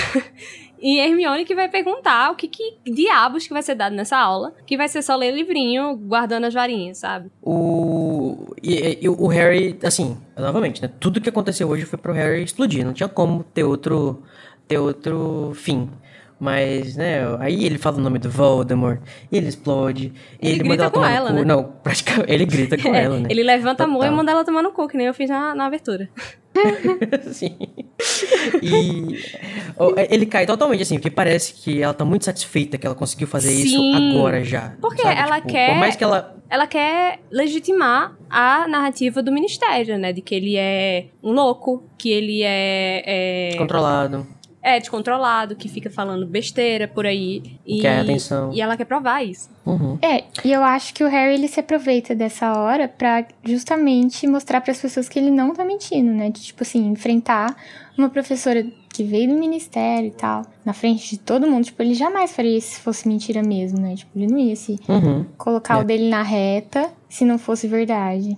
E 0.85 0.99
Hermione 0.99 1.45
que 1.45 1.55
vai 1.55 1.69
perguntar 1.69 2.29
o 2.29 2.35
que, 2.35 2.45
que 2.45 2.75
diabos 2.85 3.47
que 3.47 3.53
vai 3.53 3.63
ser 3.63 3.73
dado 3.73 3.95
nessa 3.95 4.17
aula. 4.17 4.53
Que 4.67 4.75
vai 4.75 4.89
ser 4.89 5.01
só 5.01 5.15
ler 5.15 5.31
livrinho, 5.33 5.95
guardando 5.95 6.43
as 6.43 6.53
varinhas, 6.53 6.97
sabe? 6.97 7.31
O. 7.41 8.53
E, 8.61 8.99
e 9.01 9.07
o 9.07 9.27
Harry, 9.27 9.79
assim, 9.81 10.17
novamente, 10.37 10.81
né? 10.81 10.89
Tudo 10.99 11.21
que 11.21 11.29
aconteceu 11.29 11.69
hoje 11.69 11.85
foi 11.85 11.97
pro 11.97 12.11
Harry 12.11 12.43
explodir. 12.43 12.85
Não 12.85 12.91
tinha 12.91 13.07
como 13.07 13.45
ter 13.45 13.63
outro. 13.63 14.21
ter 14.67 14.77
outro 14.77 15.53
fim. 15.55 15.89
Mas, 16.37 16.97
né, 16.97 17.21
aí 17.39 17.63
ele 17.63 17.77
fala 17.77 17.97
o 17.99 18.01
nome 18.01 18.19
do 18.19 18.29
Voldemort, 18.29 18.99
ele 19.31 19.47
explode, 19.47 20.11
Ele 20.41 20.55
ele, 20.55 20.59
grita 20.59 20.69
manda 20.69 20.83
ela 20.83 20.91
com 20.91 20.95
tomar 20.99 21.11
ela, 21.11 21.29
no 21.29 21.35
cu. 21.37 21.41
né? 21.45 21.45
Não, 21.55 21.63
praticamente, 21.81 22.29
ele 22.33 22.45
grita 22.45 22.77
com 22.77 22.93
É, 22.93 23.03
ela, 23.03 23.17
né? 23.17 23.29
Ele 23.31 23.43
levanta 23.43 23.85
a 23.85 23.87
mão 23.87 23.97
e 23.97 23.99
Total. 24.01 24.15
manda 24.17 24.31
ela 24.31 24.43
tomar 24.43 24.61
no 24.61 24.71
cu, 24.73 24.85
que 24.89 24.97
nem 24.97 25.07
eu 25.07 25.13
fiz 25.13 25.29
na, 25.29 25.55
na 25.55 25.65
abertura. 25.67 26.09
Sim. 27.31 27.57
E 28.61 29.19
ó, 29.77 29.93
ele 30.09 30.25
cai 30.25 30.45
totalmente, 30.45 30.83
assim, 30.83 30.95
porque 30.95 31.09
parece 31.09 31.53
que 31.53 31.81
ela 31.81 31.93
tá 31.93 32.05
muito 32.05 32.25
satisfeita 32.25 32.77
que 32.77 32.85
ela 32.85 32.95
conseguiu 32.95 33.27
fazer 33.27 33.49
Sim. 33.51 33.63
isso 33.63 33.81
agora 34.17 34.43
já. 34.43 34.75
Porque 34.81 35.01
sabe? 35.01 35.19
ela 35.19 35.35
Tipo, 35.37 35.47
quer- 35.49 35.69
Por 35.71 35.77
mais 35.79 35.95
que 35.95 36.03
ela. 36.03 36.35
Ela 36.49 36.67
quer 36.67 37.19
legitimar 37.31 38.15
a 38.29 38.67
narrativa 38.67 39.23
do 39.23 39.31
ministério, 39.31 39.97
né? 39.97 40.13
De 40.13 40.21
que 40.21 40.35
ele 40.35 40.55
é 40.55 41.05
um 41.23 41.31
louco, 41.31 41.83
que 41.97 42.11
ele 42.11 42.43
é. 42.43 43.51
é 43.53 43.55
Controlado. 43.57 44.27
É 44.63 44.79
descontrolado, 44.79 45.55
que 45.55 45.67
fica 45.67 45.89
falando 45.89 46.25
besteira 46.25 46.87
por 46.87 47.05
aí. 47.05 47.43
E, 47.65 47.81
Quer 47.81 47.99
atenção. 47.99 48.51
E 48.53 48.61
ela 48.61 48.77
quer 48.77 48.85
provar 48.85 49.21
isso. 49.21 49.49
Uhum. 49.65 49.99
É, 50.01 50.23
e 50.43 50.51
eu 50.53 50.63
acho 50.63 50.93
que 50.93 51.03
o 51.03 51.07
Harry 51.09 51.33
ele 51.33 51.49
se 51.49 51.59
aproveita 51.59 52.15
dessa 52.15 52.57
hora 52.57 52.87
pra 52.87 53.25
justamente 53.43 54.25
mostrar 54.25 54.61
pras 54.61 54.79
pessoas 54.79 55.09
que 55.09 55.19
ele 55.19 55.29
não 55.29 55.53
tá 55.53 55.65
mentindo, 55.65 56.11
né? 56.11 56.29
De 56.29 56.41
tipo 56.41 56.63
assim, 56.63 56.87
enfrentar 56.87 57.55
uma 57.97 58.09
professora 58.09 58.65
que 58.93 59.03
veio 59.03 59.27
do 59.33 59.39
ministério 59.39 60.07
e 60.07 60.11
tal, 60.11 60.43
na 60.63 60.71
frente 60.71 61.09
de 61.09 61.17
todo 61.17 61.47
mundo. 61.47 61.65
Tipo, 61.65 61.81
ele 61.81 61.95
jamais 61.95 62.31
faria 62.31 62.55
isso 62.57 62.75
se 62.75 62.79
fosse 62.79 63.07
mentira 63.07 63.41
mesmo, 63.41 63.79
né? 63.79 63.95
Tipo, 63.95 64.11
ele 64.17 64.27
não 64.31 64.37
ia 64.37 64.55
se 64.55 64.79
Uhum. 64.87 65.25
colocar 65.37 65.79
É. 65.79 65.81
o 65.81 65.83
dele 65.83 66.07
na 66.09 66.21
reta 66.21 66.89
se 67.09 67.25
não 67.25 67.37
fosse 67.39 67.67
verdade. 67.67 68.37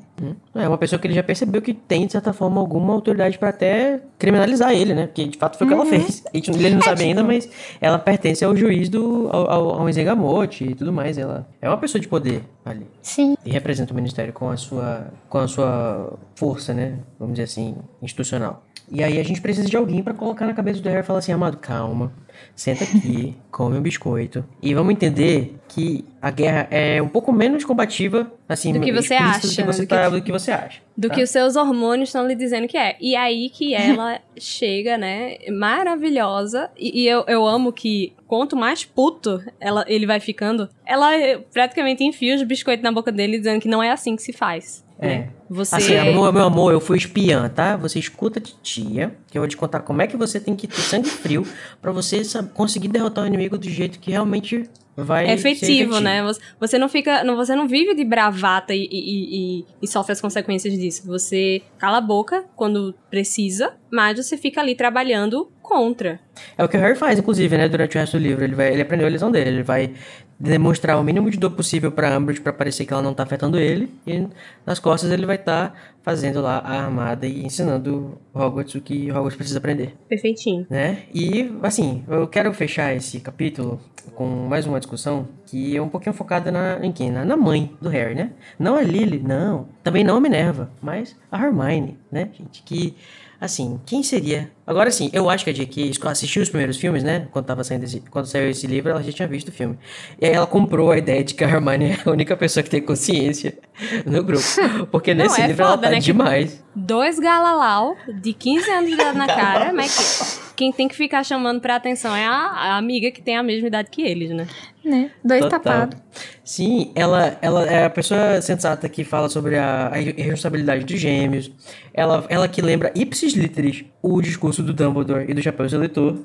É 0.53 0.67
uma 0.67 0.77
pessoa 0.77 0.97
que 0.99 1.07
ele 1.07 1.13
já 1.13 1.23
percebeu 1.23 1.61
que 1.61 1.73
tem, 1.73 2.05
de 2.05 2.11
certa 2.13 2.31
forma, 2.33 2.59
alguma 2.59 2.93
autoridade 2.93 3.37
pra 3.37 3.49
até 3.49 4.01
criminalizar 4.17 4.71
ele, 4.73 4.93
né? 4.93 5.07
Porque 5.07 5.25
de 5.27 5.37
fato 5.37 5.57
foi 5.57 5.65
o 5.65 5.69
que 5.69 5.73
ela 5.73 5.85
fez. 5.85 6.23
A 6.33 6.35
gente- 6.37 6.51
Ele 6.51 6.69
não 6.75 6.81
sabe 6.81 7.03
ainda, 7.03 7.21
mas 7.23 7.49
ela 7.81 7.99
pertence 7.99 8.43
ao 8.43 8.55
juiz 8.55 8.87
do. 8.89 9.29
ao, 9.31 9.49
ao, 9.51 9.69
ao 9.81 9.89
Enzegamote 9.89 10.63
e 10.63 10.75
tudo 10.75 10.91
mais. 10.93 11.17
Ela 11.17 11.45
é 11.61 11.67
uma 11.69 11.77
pessoa 11.77 12.01
de 12.01 12.07
poder 12.07 12.43
ali. 12.65 12.87
Sim. 13.01 13.35
E 13.45 13.49
representa 13.49 13.91
o 13.91 13.95
ministério 13.95 14.31
com 14.33 14.49
a 14.49 14.55
sua. 14.57 15.07
com 15.29 15.37
a 15.37 15.47
sua 15.47 16.13
força, 16.35 16.73
né? 16.73 16.99
Vamos 17.19 17.33
dizer 17.35 17.43
assim, 17.43 17.75
institucional. 18.01 18.63
E 18.91 19.03
aí 19.03 19.19
a 19.19 19.23
gente 19.23 19.41
precisa 19.41 19.67
de 19.67 19.75
alguém 19.75 20.03
pra 20.03 20.13
colocar 20.13 20.45
na 20.45 20.53
cabeça 20.53 20.79
do 20.79 20.87
Harry 20.89 21.01
e 21.01 21.03
falar 21.03 21.19
assim, 21.19 21.31
amado, 21.31 21.57
calma, 21.57 22.13
senta 22.55 22.83
aqui, 22.83 23.35
come 23.51 23.77
um 23.77 23.81
biscoito. 23.81 24.45
E 24.61 24.73
vamos 24.75 24.93
entender 24.93 25.55
que 25.67 26.05
a 26.21 26.29
guerra 26.29 26.67
é 26.69 27.01
um 27.01 27.07
pouco 27.07 27.31
menos 27.33 27.65
combativa, 27.65 28.31
assim, 28.47 28.71
Do 28.73 28.79
que 28.81 28.93
você 28.93 29.15
acha, 29.15 29.47
do 29.47 29.53
que 29.55 29.63
você, 29.63 29.81
Do 29.81 29.87
que- 29.87 29.95
tá- 29.95 30.09
do 30.09 30.21
que 30.21 30.31
você 30.31 30.51
acha. 30.51 30.81
Do 30.95 31.07
tá? 31.09 31.15
que 31.15 31.23
os 31.23 31.29
seus 31.31 31.55
hormônios 31.55 32.09
estão 32.09 32.27
lhe 32.27 32.35
dizendo 32.35 32.67
que 32.67 32.77
é. 32.77 32.95
E 33.01 33.15
aí 33.15 33.49
que 33.49 33.73
ela 33.73 34.19
chega, 34.37 34.97
né? 34.97 35.37
Maravilhosa. 35.51 36.69
E, 36.77 37.01
e 37.03 37.07
eu, 37.07 37.23
eu 37.27 37.45
amo 37.45 37.71
que 37.71 38.13
quanto 38.27 38.55
mais 38.55 38.83
puto 38.85 39.41
ela, 39.59 39.83
ele 39.87 40.05
vai 40.05 40.19
ficando, 40.19 40.69
ela 40.85 41.15
eh, 41.15 41.39
praticamente 41.53 42.03
enfia 42.03 42.35
os 42.35 42.43
biscoitos 42.43 42.83
na 42.83 42.91
boca 42.91 43.11
dele 43.11 43.37
dizendo 43.37 43.59
que 43.61 43.67
não 43.67 43.81
é 43.81 43.91
assim 43.91 44.15
que 44.15 44.21
se 44.21 44.33
faz. 44.33 44.83
É. 44.99 45.07
né? 45.07 45.29
Você. 45.49 45.75
Assim, 45.75 45.95
amor, 45.95 46.33
meu 46.33 46.43
amor, 46.43 46.73
eu 46.73 46.79
fui 46.79 46.97
espiã, 46.97 47.47
tá? 47.47 47.77
Você 47.77 47.99
escuta 47.99 48.39
de 48.39 48.55
tia, 48.63 49.15
que 49.29 49.37
eu 49.37 49.41
vou 49.41 49.47
te 49.47 49.55
contar 49.55 49.81
como 49.81 50.01
é 50.01 50.07
que 50.07 50.17
você 50.17 50.39
tem 50.39 50.55
que 50.55 50.67
ter 50.67 50.81
sangue 50.81 51.09
frio 51.09 51.45
pra 51.81 51.91
você 51.91 52.21
conseguir 52.53 52.87
derrotar 52.87 53.23
o 53.23 53.27
inimigo 53.27 53.57
do 53.57 53.69
jeito 53.69 53.99
que 53.99 54.11
realmente 54.11 54.67
vai 54.95 55.27
É 55.27 55.33
efetivo, 55.33 55.99
né? 55.99 56.21
Você- 56.59 56.77
não 56.77 56.87
fica. 56.89 57.23
não- 57.23 57.35
Você 57.35 57.55
não 57.55 57.67
vive 57.67 57.93
de 57.95 58.03
bravata 58.05 58.73
e, 58.73 58.87
e- 58.91 59.59
e- 59.59 59.65
e 59.81 59.87
sofre 59.87 60.13
as 60.13 60.21
consequências 60.21 60.73
disso. 60.77 61.05
Você 61.07 61.61
cala 61.77 61.97
a 61.97 62.01
boca 62.01 62.43
quando 62.55 62.93
precisa, 63.09 63.73
mas 63.91 64.17
você 64.17 64.37
fica 64.37 64.61
ali 64.61 64.75
trabalhando 64.75 65.49
contra. 65.61 66.19
É 66.57 66.63
o 66.63 66.69
que 66.69 66.77
o 66.77 66.79
Harry 66.79 66.95
faz, 66.95 67.17
inclusive, 67.19 67.57
né? 67.57 67.67
Durante 67.67 67.97
o 67.97 67.99
resto 67.99 68.17
do 68.17 68.23
livro. 68.23 68.43
Ele, 68.43 68.53
vai, 68.55 68.71
ele 68.71 68.81
aprendeu 68.81 69.07
a 69.07 69.09
lição 69.09 69.31
dele. 69.31 69.49
Ele 69.49 69.63
vai 69.63 69.93
demonstrar 70.39 70.99
o 70.99 71.03
mínimo 71.03 71.29
de 71.31 71.37
dor 71.37 71.51
possível 71.51 71.91
pra 71.91 72.17
Umbridge 72.17 72.41
pra 72.41 72.51
parecer 72.51 72.85
que 72.85 72.91
ela 72.93 73.01
não 73.01 73.13
tá 73.13 73.23
afetando 73.23 73.57
ele. 73.57 73.89
E 74.05 74.27
nas 74.65 74.79
costas 74.79 75.09
ele 75.11 75.25
vai 75.25 75.37
estar 75.37 75.73
fazendo 76.03 76.41
lá 76.41 76.57
a 76.59 76.83
armada 76.83 77.25
e 77.25 77.43
ensinando 77.45 78.17
Hogwarts 78.33 78.75
o 78.75 78.81
que 78.81 79.09
Hogwarts 79.09 79.35
precisa 79.35 79.57
aprender. 79.59 79.93
Perfeitinho. 80.07 80.67
né? 80.69 81.03
E, 81.13 81.51
assim, 81.63 82.03
eu 82.07 82.27
quero 82.27 82.53
fechar 82.53 82.93
esse 82.95 83.19
capítulo 83.19 83.79
com 84.13 84.25
mais 84.25 84.67
uma 84.67 84.79
discussão 84.85 85.27
que 85.45 85.75
é 85.75 85.81
um 85.81 85.89
pouquinho 85.89 86.13
focada 86.13 86.51
na, 86.51 86.79
em 86.85 86.91
quem? 86.91 87.11
Na, 87.11 87.25
na 87.25 87.35
mãe 87.35 87.75
do 87.81 87.89
Harry, 87.89 88.15
né? 88.15 88.31
Não 88.57 88.75
a 88.75 88.81
Lily, 88.81 89.19
não. 89.19 89.67
Também 89.83 90.03
não 90.03 90.17
a 90.17 90.21
Minerva, 90.21 90.71
mas 90.81 91.15
a 91.31 91.43
Hermione, 91.43 91.97
né, 92.11 92.29
gente? 92.31 92.63
Que 92.63 92.95
Assim, 93.39 93.79
quem 93.85 94.01
seria? 94.01 94.49
Agora 94.65 94.89
sim, 94.89 95.09
eu 95.11 95.29
acho 95.29 95.43
que 95.43 95.49
a 95.49 95.53
J.K. 95.53 95.91
assistiu 96.09 96.41
os 96.41 96.49
primeiros 96.49 96.77
filmes, 96.77 97.03
né? 97.03 97.27
Quando, 97.31 97.45
tava 97.45 97.63
saindo 97.63 97.83
esse, 97.83 97.99
quando 98.09 98.25
saiu 98.25 98.49
esse 98.49 98.65
livro, 98.65 98.89
ela 98.89 99.03
já 99.03 99.11
tinha 99.11 99.27
visto 99.27 99.49
o 99.49 99.51
filme. 99.51 99.77
E 100.19 100.25
aí 100.25 100.31
ela 100.31 100.47
comprou 100.47 100.89
a 100.91 100.97
ideia 100.97 101.23
de 101.23 101.33
que 101.33 101.43
a 101.43 101.49
Hermione 101.49 101.91
é 101.91 101.97
a 102.05 102.09
única 102.09 102.35
pessoa 102.37 102.63
que 102.63 102.69
tem 102.69 102.81
consciência 102.81 103.57
no 104.05 104.23
grupo. 104.23 104.43
Porque 104.89 105.13
Não, 105.13 105.25
nesse 105.25 105.41
é 105.41 105.47
livro 105.47 105.63
ela 105.63 105.71
foda, 105.71 105.83
tá 105.83 105.89
né, 105.91 105.99
demais. 105.99 106.63
Dois 106.73 107.19
galalau 107.19 107.95
de 108.07 108.33
15 108.33 108.71
anos 108.71 108.89
de 108.89 108.95
idade 108.95 109.17
na 109.17 109.27
cara, 109.27 109.73
mas 109.73 110.39
que- 110.39 110.44
quem 110.55 110.71
tem 110.71 110.87
que 110.87 110.95
ficar 110.95 111.23
chamando 111.23 111.59
pra 111.59 111.75
atenção 111.75 112.15
é 112.15 112.25
a, 112.25 112.31
a 112.31 112.77
amiga 112.77 113.11
que 113.11 113.21
tem 113.21 113.35
a 113.35 113.43
mesma 113.43 113.67
idade 113.67 113.89
que 113.89 114.01
eles, 114.01 114.29
né? 114.31 114.47
Né? 114.83 115.11
Dois 115.23 115.41
Total. 115.41 115.59
tapados. 115.59 115.97
Sim, 116.43 116.91
ela, 116.95 117.37
ela 117.41 117.65
é 117.65 117.85
a 117.85 117.89
pessoa 117.89 118.39
sensata 118.41 118.87
que 118.87 119.03
fala 119.03 119.27
sobre 119.29 119.57
a, 119.57 119.87
a 119.87 119.95
responsabilidade 119.95 120.85
dos 120.85 120.99
gêmeos. 120.99 121.51
Ela, 121.93 122.25
ela 122.29 122.47
que 122.47 122.61
lembra 122.61 122.91
ipsis 122.95 123.33
literis 123.33 123.83
o 124.01 124.21
discurso 124.21 124.61
do 124.61 124.73
Dumbledore 124.73 125.25
e 125.27 125.33
do 125.33 125.41
Chapéu 125.41 125.67
Seletor. 125.67 126.19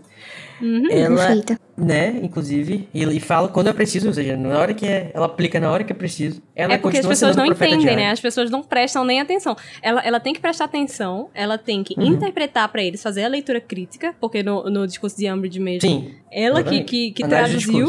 Ela, 0.91 1.17
Perfeita. 1.17 1.59
né, 1.77 2.19
inclusive, 2.23 2.89
e, 2.93 3.03
e 3.05 3.21
fala 3.21 3.49
quando 3.49 3.69
é 3.69 3.73
preciso, 3.73 4.09
ou 4.09 4.15
seja, 4.15 4.37
na 4.37 4.59
hora 4.59 4.75
que 4.75 4.87
é, 4.87 5.11
ela 5.15 5.27
aplica 5.27 5.59
na 5.59 5.71
hora 5.71 5.83
que 5.85 5.93
é 5.93 5.97
preciso. 5.97 6.43
Ela 6.55 6.75
é 6.75 6.79
porque 6.79 6.99
as 6.99 7.07
pessoas 7.07 7.35
não 7.37 7.47
entendem, 7.47 7.97
né? 7.97 8.11
As 8.11 8.21
pessoas 8.21 8.51
não 8.51 8.63
prestam 8.63 9.05
nem 9.05 9.21
atenção. 9.21 9.57
Ela, 9.83 10.01
ela 10.03 10.21
tem 10.21 10.35
que 10.35 10.41
prestar 10.41 10.67
atenção, 10.67 11.31
ela 11.35 11.57
tem 11.57 11.83
que 11.83 11.95
Uhum. 11.99 12.07
interpretar 12.07 12.69
pra 12.69 12.83
eles, 12.83 13.03
fazer 13.03 13.25
a 13.25 13.29
leitura 13.29 13.61
crítica, 13.61 14.15
porque 14.21 14.43
no, 14.43 14.65
no 14.71 14.87
discurso 14.87 15.17
de 15.17 15.31
Umbridge 15.31 15.59
mesmo, 15.61 15.89
Sim. 15.89 16.15
ela 16.31 16.63
que, 16.63 16.69
exatamente. 16.71 16.85
que, 16.85 17.11
que 17.13 17.29
traduziu. 17.29 17.89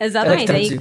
Exatamente. 0.00 0.50
Ela 0.50 0.60
que 0.60 0.74
Aí. 0.74 0.80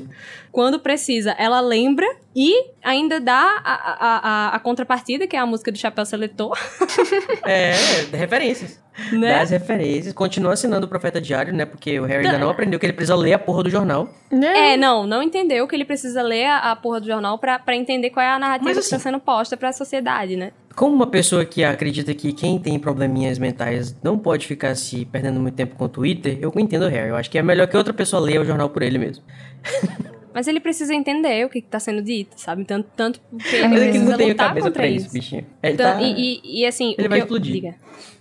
Quando 0.52 0.80
precisa, 0.80 1.32
ela 1.38 1.62
lembra 1.62 2.06
e 2.36 2.54
ainda 2.84 3.20
dá 3.20 3.62
a, 3.64 3.74
a, 3.74 4.18
a, 4.52 4.56
a 4.56 4.60
contrapartida, 4.60 5.26
que 5.28 5.36
é 5.36 5.40
a 5.40 5.46
música 5.46 5.72
do 5.72 5.78
Chapéu 5.78 6.06
Seletor, 6.06 6.58
É, 7.46 7.74
referências. 8.12 8.80
né? 9.12 9.40
Das 9.40 9.50
referências. 9.50 10.14
Continua 10.14 10.54
assinando 10.54 10.86
o 10.86 10.90
profeta 10.90 11.20
diário, 11.22 11.54
né? 11.54 11.66
Porque 11.66 12.00
o 12.00 12.06
Harry 12.06 12.26
ainda 12.26 12.38
não 12.38 12.50
aprendeu 12.50 12.80
que 12.80 12.86
ele 12.86 12.94
precisa 12.94 13.16
ler 13.16 13.34
a 13.34 13.40
porra 13.40 13.64
do 13.64 13.70
jornal. 13.70 14.10
Né? 14.32 14.74
É, 14.74 14.78
não, 14.78 15.06
não 15.08 15.24
entendeu 15.24 15.68
que 15.68 15.76
ele 15.76 15.86
precisa 15.86 16.22
ler 16.22 16.46
a, 16.46 16.72
a 16.72 16.76
porra 16.76 17.00
do 17.02 17.08
jornal 17.08 17.38
pra, 17.38 17.58
pra 17.60 17.76
entender 17.76 18.10
qual 18.10 18.26
é 18.26 18.30
a 18.30 18.40
narrativa 18.40 18.70
Mas 18.70 18.84
que 18.84 18.90
tá 18.90 18.96
assim- 18.98 19.04
sendo 19.04 19.20
posta 19.20 19.56
pra 19.58 19.72
sociedade, 19.74 20.36
né? 20.36 20.52
Como 20.76 20.96
uma 20.96 21.08
pessoa 21.08 21.44
que 21.44 21.66
acredita 21.66 22.14
que 22.14 22.32
quem 22.32 22.58
tem 22.58 22.80
probleminhas 22.80 23.38
mentais 23.38 23.94
não 24.02 24.18
pode 24.18 24.48
ficar 24.48 24.74
se 24.76 25.04
perdendo 25.06 25.38
muito 25.40 25.56
tempo 25.56 25.76
com 25.76 25.84
o 25.86 25.90
Twitter, 25.90 26.38
eu 26.42 26.52
entendo 26.58 26.84
o 26.86 26.88
Harry. 26.90 27.10
Eu 27.10 27.18
acho 27.18 27.30
que 27.30 27.38
é 27.38 27.42
melhor 27.44 27.68
que 27.68 27.76
outra 27.76 27.94
pessoa 27.94 28.22
leia 28.22 28.40
o 28.42 28.46
jornal 28.46 28.70
por 28.70 28.82
ele 28.82 28.98
mesmo. 28.98 29.22
Mas 30.34 30.48
ele 30.48 30.60
precisa 30.60 30.94
entender 30.94 31.46
o 31.46 31.50
que, 31.50 31.62
que 31.62 31.68
tá 31.68 31.80
sendo 31.80 32.02
dito, 32.02 32.36
sabe? 32.38 32.64
Tanto, 32.66 32.90
tanto 32.96 33.20
porque 33.30 33.56
É 33.56 33.66
ele 33.66 33.70
precisa 33.90 34.10
não 34.12 34.18
tem 34.18 34.30
lutar 34.30 34.48
cabeça 34.50 34.68
contra 34.68 34.82
pra 34.84 34.90
isso. 34.92 35.06
isso, 35.08 35.14
bichinho. 35.14 35.46
Ele 35.62 35.74
Então, 35.74 35.94
tá... 35.94 36.02
e, 36.02 36.40
e- 36.44 36.62
e, 36.62 36.66
assim, 36.66 36.96
Ele 36.98 37.08
o 37.08 37.10
vai 37.10 37.20
que 37.20 37.24
eu- 37.24 37.26
explodir. 37.26 37.54
diga. 37.54 37.76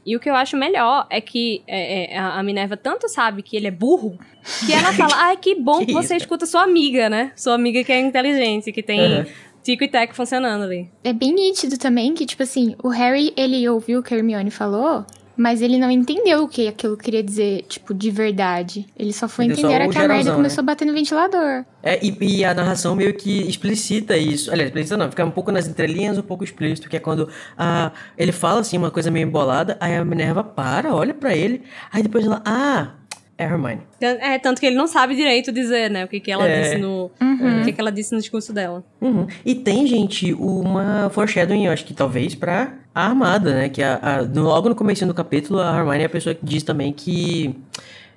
E 0.05 0.17
o 0.17 0.21
que 0.21 0.29
eu 0.31 0.35
acho 0.35 0.57
melhor 0.57 1.07
é 1.11 1.21
que 1.21 1.63
é, 1.69 2.15
é, 2.15 2.19
a 2.19 2.43
Minerva 2.43 2.77
tanto 2.77 3.09
sabe 3.09 3.43
que 3.43 3.57
ele 3.57 3.67
é 3.67 3.71
burro, 3.71 4.19
que 4.67 4.73
ela 4.73 4.93
fala, 4.95 5.15
ai, 5.17 5.37
que 5.37 5.55
bom 5.55 5.81
Que 5.81 5.87
que, 5.87 5.93
você 5.93 6.15
isso? 6.17 6.25
escuta 6.25 6.47
sua 6.47 6.63
amiga, 6.63 7.09
né? 7.11 7.33
Sua 7.37 7.55
amiga 7.55 7.85
que 7.85 7.93
é 7.93 8.01
inteligente, 8.01 8.73
que 8.73 8.83
tem 8.83 9.19
Uhum. 9.21 9.27
tico 9.63 9.85
e 9.85 9.89
teco 9.89 10.15
funcionando 10.15 10.65
ali. 10.65 10.91
É 11.05 11.13
bem 11.13 11.33
nítido 11.35 11.77
também 11.79 12.15
que, 12.15 12.25
tipo 12.27 12.43
assim, 12.43 12.75
o 12.83 12.89
Harry, 12.89 13.33
ele 13.37 13.69
ouviu 13.69 14.01
o 14.01 14.03
que 14.03 14.15
a 14.15 14.17
Hermione 14.17 14.51
falou, 14.51 15.05
mas 15.41 15.63
ele 15.63 15.79
não 15.79 15.91
entendeu 15.91 16.43
o 16.43 16.49
que 16.49 16.69
aquilo 16.69 16.99
queria 16.99 17.23
dizer, 17.23 17.63
tipo, 17.63 17.95
de 17.95 18.11
verdade. 18.11 18.87
Ele 18.95 19.11
só 19.11 19.27
foi 19.27 19.47
só 19.47 19.53
entender 19.53 19.75
a 19.77 19.89
que 19.89 19.97
a 19.97 20.01
merda 20.01 20.15
geralzão, 20.17 20.37
começou 20.37 20.61
a 20.61 20.65
bater 20.67 20.85
no 20.85 20.93
ventilador. 20.93 21.65
É, 21.83 21.99
e, 22.05 22.15
e 22.21 22.45
a 22.45 22.53
narração 22.53 22.95
meio 22.95 23.15
que 23.15 23.49
explicita 23.49 24.19
isso. 24.19 24.51
Aliás, 24.51 24.69
explicita 24.69 24.99
não, 24.99 25.09
fica 25.09 25.25
um 25.25 25.31
pouco 25.31 25.51
nas 25.51 25.67
entrelinhas, 25.67 26.19
um 26.19 26.23
pouco 26.23 26.45
explícito, 26.45 26.91
que 26.91 26.97
é 26.99 27.01
quando 27.01 27.27
ah, 27.57 27.91
ele 28.19 28.33
fala 28.33 28.61
assim, 28.61 28.77
uma 28.77 28.91
coisa 28.91 29.11
meio 29.11 29.27
embolada, 29.27 29.79
aí 29.81 29.97
a 29.97 30.05
Minerva 30.05 30.45
para, 30.45 30.95
olha 30.95 31.15
pra 31.15 31.35
ele, 31.35 31.63
aí 31.91 32.03
depois 32.03 32.27
ela, 32.27 32.43
ah, 32.45 33.00
é 33.41 33.45
Hermione. 33.45 33.81
É, 34.01 34.39
tanto 34.39 34.61
que 34.61 34.67
ele 34.67 34.77
não 34.77 34.87
sabe 34.87 35.15
direito 35.15 35.51
dizer, 35.53 35.91
né? 35.91 36.05
O 36.05 36.09
que, 36.09 36.21
que 36.21 36.31
ela 36.31 36.47
É. 36.47 36.63
disse 36.63 36.79
no. 36.79 37.11
Uhum. 37.21 37.61
O 37.63 37.65
que, 37.65 37.73
que 37.73 37.81
ela 37.81 37.91
disse 37.93 38.13
no 38.13 38.19
discurso 38.21 38.53
dela. 38.53 38.85
Uhum. 39.01 39.27
E 39.45 39.55
tem, 39.55 39.87
gente, 39.87 40.33
uma 40.35 41.11
foreshadowing, 41.11 41.67
eu 41.67 41.73
acho 41.73 41.85
que 41.85 41.95
talvez 41.95 42.35
pra 42.35 42.75
a 42.95 43.07
armada, 43.07 43.55
né? 43.55 43.69
Que 43.69 43.83
a, 43.83 43.99
a- 44.03 44.21
logo 44.41 44.69
no 44.69 44.75
começo 44.75 45.05
do 45.07 45.15
capítulo, 45.15 45.61
a 45.61 45.77
Hermione 45.79 46.03
é 46.03 46.07
a 46.07 46.11
pessoa 46.11 46.35
que 46.35 46.45
diz 46.45 46.63
também 46.63 46.93
que 46.93 47.55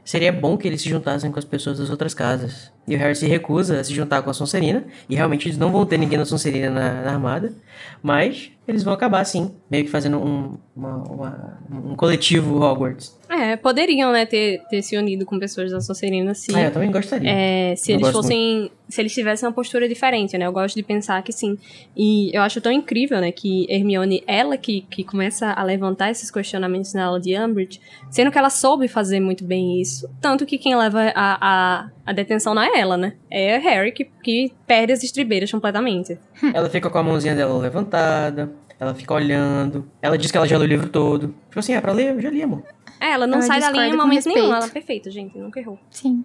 seria 0.06 0.34
bom 0.34 0.58
que 0.58 0.68
eles 0.68 0.82
se 0.82 0.90
juntassem 0.90 1.32
com 1.32 1.40
as 1.40 1.46
pessoas 1.46 1.80
das 1.80 1.90
outras 1.90 2.14
casas. 2.14 2.72
E 2.86 2.94
o 2.94 3.00
Harry 3.00 3.16
se 3.16 3.26
recusa 3.26 3.80
a 3.80 3.84
se 3.86 3.94
juntar 3.94 4.22
com 4.22 4.30
a 4.30 4.34
Sonserina, 4.34 4.84
e 5.10 5.16
realmente 5.16 5.48
eles 5.48 5.58
não 5.58 5.72
vão 5.72 5.86
ter 5.86 5.98
ninguém 5.98 6.20
da 6.20 6.26
Sonserina 6.26 6.70
na, 6.70 7.02
na 7.04 7.12
armada, 7.12 7.54
mas 8.02 8.52
eles 8.68 8.84
vão 8.84 8.94
acabar, 8.94 9.24
sim, 9.24 9.52
meio 9.72 9.86
que 9.86 9.90
fazendo 9.90 10.18
um, 10.18 10.58
uma- 10.76 10.98
uma- 10.98 11.58
um 11.72 11.96
coletivo 11.96 12.60
Hogwarts. 12.62 13.18
É, 13.34 13.56
poderiam, 13.56 14.12
né, 14.12 14.28
ter, 14.28 14.62
ter 14.70 14.84
se 14.84 14.96
unido 14.96 15.26
com 15.26 15.40
pessoas 15.40 15.72
da 15.72 15.82
Sonserina 15.82 16.36
se. 16.36 16.56
Ah, 16.56 16.66
eu 16.66 16.72
também 16.72 16.92
gostaria. 16.92 17.28
É, 17.28 17.76
se 17.76 17.92
Eu 17.92 17.98
eles 17.98 18.10
fossem. 18.10 18.70
Se 18.88 19.02
eles 19.02 19.12
tivessem 19.12 19.48
uma 19.48 19.54
postura 19.54 19.90
diferente, 19.90 20.38
né? 20.38 20.46
Eu 20.46 20.52
gosto 20.52 20.76
de 20.76 20.84
pensar 20.84 21.24
que 21.24 21.32
sim. 21.32 21.58
E 21.98 22.30
eu 22.32 22.44
acho 22.44 22.62
tão 22.62 22.72
incrível, 22.72 23.20
né? 23.20 23.32
Que 23.32 23.66
Hermione, 23.68 24.24
ela 24.28 24.56
que, 24.56 24.82
que 24.82 25.04
começa 25.04 25.52
a 25.52 25.64
levantar 25.64 26.12
esses 26.12 26.30
questionamentos 26.30 26.94
na 26.94 27.06
aula 27.06 27.20
de 27.20 27.36
Umbridge, 27.36 27.82
sendo 28.12 28.30
que 28.30 28.38
ela 28.38 28.52
soube 28.52 28.88
fazer 28.88 29.20
muito 29.20 29.44
bem 29.44 29.82
isso. 29.82 30.08
Tanto 30.22 30.46
que 30.46 30.60
quem 30.60 30.76
leva 30.76 31.12
a, 31.16 31.38
a, 31.42 31.90
a 32.06 32.14
detenção 32.14 32.54
não 32.54 32.62
é 32.62 32.80
ela, 32.80 32.96
né? 32.96 33.14
É 33.32 33.58
Harry 33.58 33.92
que, 33.92 34.06
que 34.22 34.52
perde 34.68 34.94
as 34.94 35.04
estribeiras 35.04 35.52
completamente. 35.52 36.20
Ela 36.54 36.70
fica 36.70 36.88
com 36.88 36.98
a 37.00 37.04
mãozinha 37.04 37.34
dela 37.34 37.58
levantada, 37.58 38.52
ela 38.80 38.94
fica 38.94 39.14
olhando, 39.14 39.90
ela 40.02 40.18
diz 40.20 40.30
que 40.30 40.38
ela 40.38 40.48
já 40.48 40.58
leu 40.58 40.68
o 40.68 40.70
livro 40.70 40.90
todo. 40.90 41.34
Tipo 41.48 41.60
assim, 41.60 41.74
é 41.74 41.82
pra 41.82 41.94
ler? 41.94 42.14
Eu 42.14 42.22
já 42.22 42.30
li, 42.30 42.44
amor. 42.44 42.62
É, 43.04 43.12
ela 43.12 43.28
não 43.28 43.39
Ela 43.39 43.47
sai 43.47 43.60
da 43.60 43.70
linha 43.70 43.88
em 43.88 43.97
momento 43.97 44.30
nenhum. 44.30 44.45
Ela 44.54 44.66
é 44.66 44.70
perfeita, 44.70 45.12
gente. 45.12 45.38
Nunca 45.38 45.60
errou. 45.60 45.78
Sim. 45.91 46.24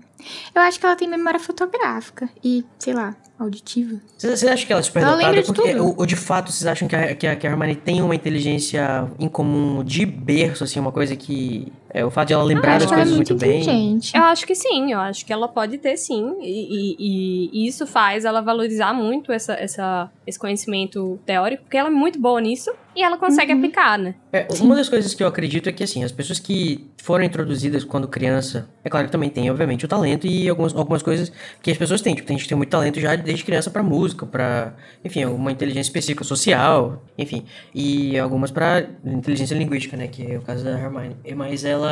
Eu 0.54 0.62
acho 0.62 0.78
que 0.78 0.86
ela 0.86 0.94
tem 0.94 1.08
memória 1.08 1.40
fotográfica 1.40 2.28
e, 2.42 2.64
sei 2.78 2.94
lá, 2.94 3.16
auditiva. 3.36 4.00
Vocês 4.16 4.38
vocês 4.38 4.52
acham 4.52 4.64
que 4.64 4.72
ela 4.72 4.78
é 4.78 4.82
super 4.84 5.02
Ela 5.02 5.10
dotada? 5.16 5.26
lembra 5.26 5.42
de 5.42 5.46
Porque, 5.52 5.72
tudo. 5.72 5.84
ou, 5.84 5.94
ou 5.98 6.06
de 6.06 6.14
fato, 6.14 6.52
vocês 6.52 6.66
acham 6.68 6.86
que 6.86 6.94
a, 6.94 7.16
que, 7.16 7.26
a, 7.26 7.34
que 7.34 7.46
a 7.48 7.50
Hermione 7.50 7.74
tem 7.74 8.00
uma 8.00 8.14
inteligência 8.14 9.10
em 9.18 9.28
comum 9.28 9.82
de 9.82 10.06
berço, 10.06 10.62
assim, 10.62 10.78
uma 10.78 10.92
coisa 10.92 11.16
que... 11.16 11.72
É, 11.90 12.04
o 12.04 12.10
fato 12.10 12.28
de 12.28 12.34
ela 12.34 12.42
lembrar 12.44 12.78
das 12.78 12.90
é 12.90 12.94
coisas 12.94 13.14
muito 13.14 13.30
muito 13.34 13.40
bem... 13.40 13.98
Eu 14.14 14.22
acho 14.24 14.46
que 14.46 14.54
sim, 14.54 14.92
eu 14.92 15.00
acho 15.00 15.24
que 15.24 15.32
ela 15.32 15.48
pode 15.48 15.78
ter 15.78 15.96
sim. 15.96 16.34
E, 16.40 16.96
e- 16.98 17.50
e 17.64 17.66
isso 17.66 17.86
faz 17.86 18.24
ela 18.24 18.40
valorizar 18.42 18.92
muito 18.92 19.32
essa, 19.32 19.54
essa, 19.54 20.10
esse 20.26 20.38
conhecimento 20.38 21.18
teórico, 21.24 21.62
porque 21.64 21.76
ela 21.76 21.88
é 21.88 21.92
muito 21.92 22.18
boa 22.20 22.40
nisso 22.40 22.70
e 22.94 23.02
ela 23.02 23.16
consegue 23.16 23.52
Uhum. 23.52 23.58
aplicar, 23.58 23.98
né? 23.98 24.14
É, 24.32 24.46
uma 24.60 24.74
das 24.76 24.88
coisas 24.88 25.14
que 25.14 25.22
eu 25.22 25.26
acredito 25.28 25.68
é 25.68 25.72
que, 25.72 25.82
assim, 25.84 26.02
as 26.04 26.12
pessoas 26.12 26.38
que 26.38 26.86
foram 26.98 27.24
introduzidas 27.24 27.84
quando 27.84 28.06
criança, 28.08 28.68
é 28.84 28.90
claro 28.90 29.06
que 29.06 29.12
também 29.12 29.30
tem, 29.30 29.50
obviamente, 29.50 29.84
o 29.84 29.88
talento 29.88 30.26
e 30.26 30.48
algumas, 30.48 30.74
algumas 30.74 31.02
coisas 31.02 31.32
que 31.62 31.70
as 31.70 31.78
pessoas 31.78 32.00
têm. 32.02 32.14
Tipo, 32.14 32.26
tem 32.26 32.36
gente 32.36 32.42
que 32.44 32.48
tem 32.50 32.56
muito 32.56 32.70
talento 32.70 33.00
já 33.00 33.14
desde 33.16 33.44
criança 33.44 33.70
pra 33.70 33.82
música, 33.82 34.26
pra, 34.26 34.74
enfim, 35.04 35.24
uma 35.26 35.50
inteligência 35.52 35.88
específica 35.88 36.24
social, 36.24 37.02
enfim. 37.16 37.44
E 37.74 38.18
algumas 38.18 38.50
pra 38.50 38.84
inteligência 39.04 39.54
linguística, 39.54 39.96
né, 39.96 40.08
que 40.08 40.32
é 40.32 40.36
o 40.36 40.42
caso 40.42 40.64
da 40.64 40.72
Hermione. 40.78 41.16
Mas 41.36 41.64
ela... 41.64 41.87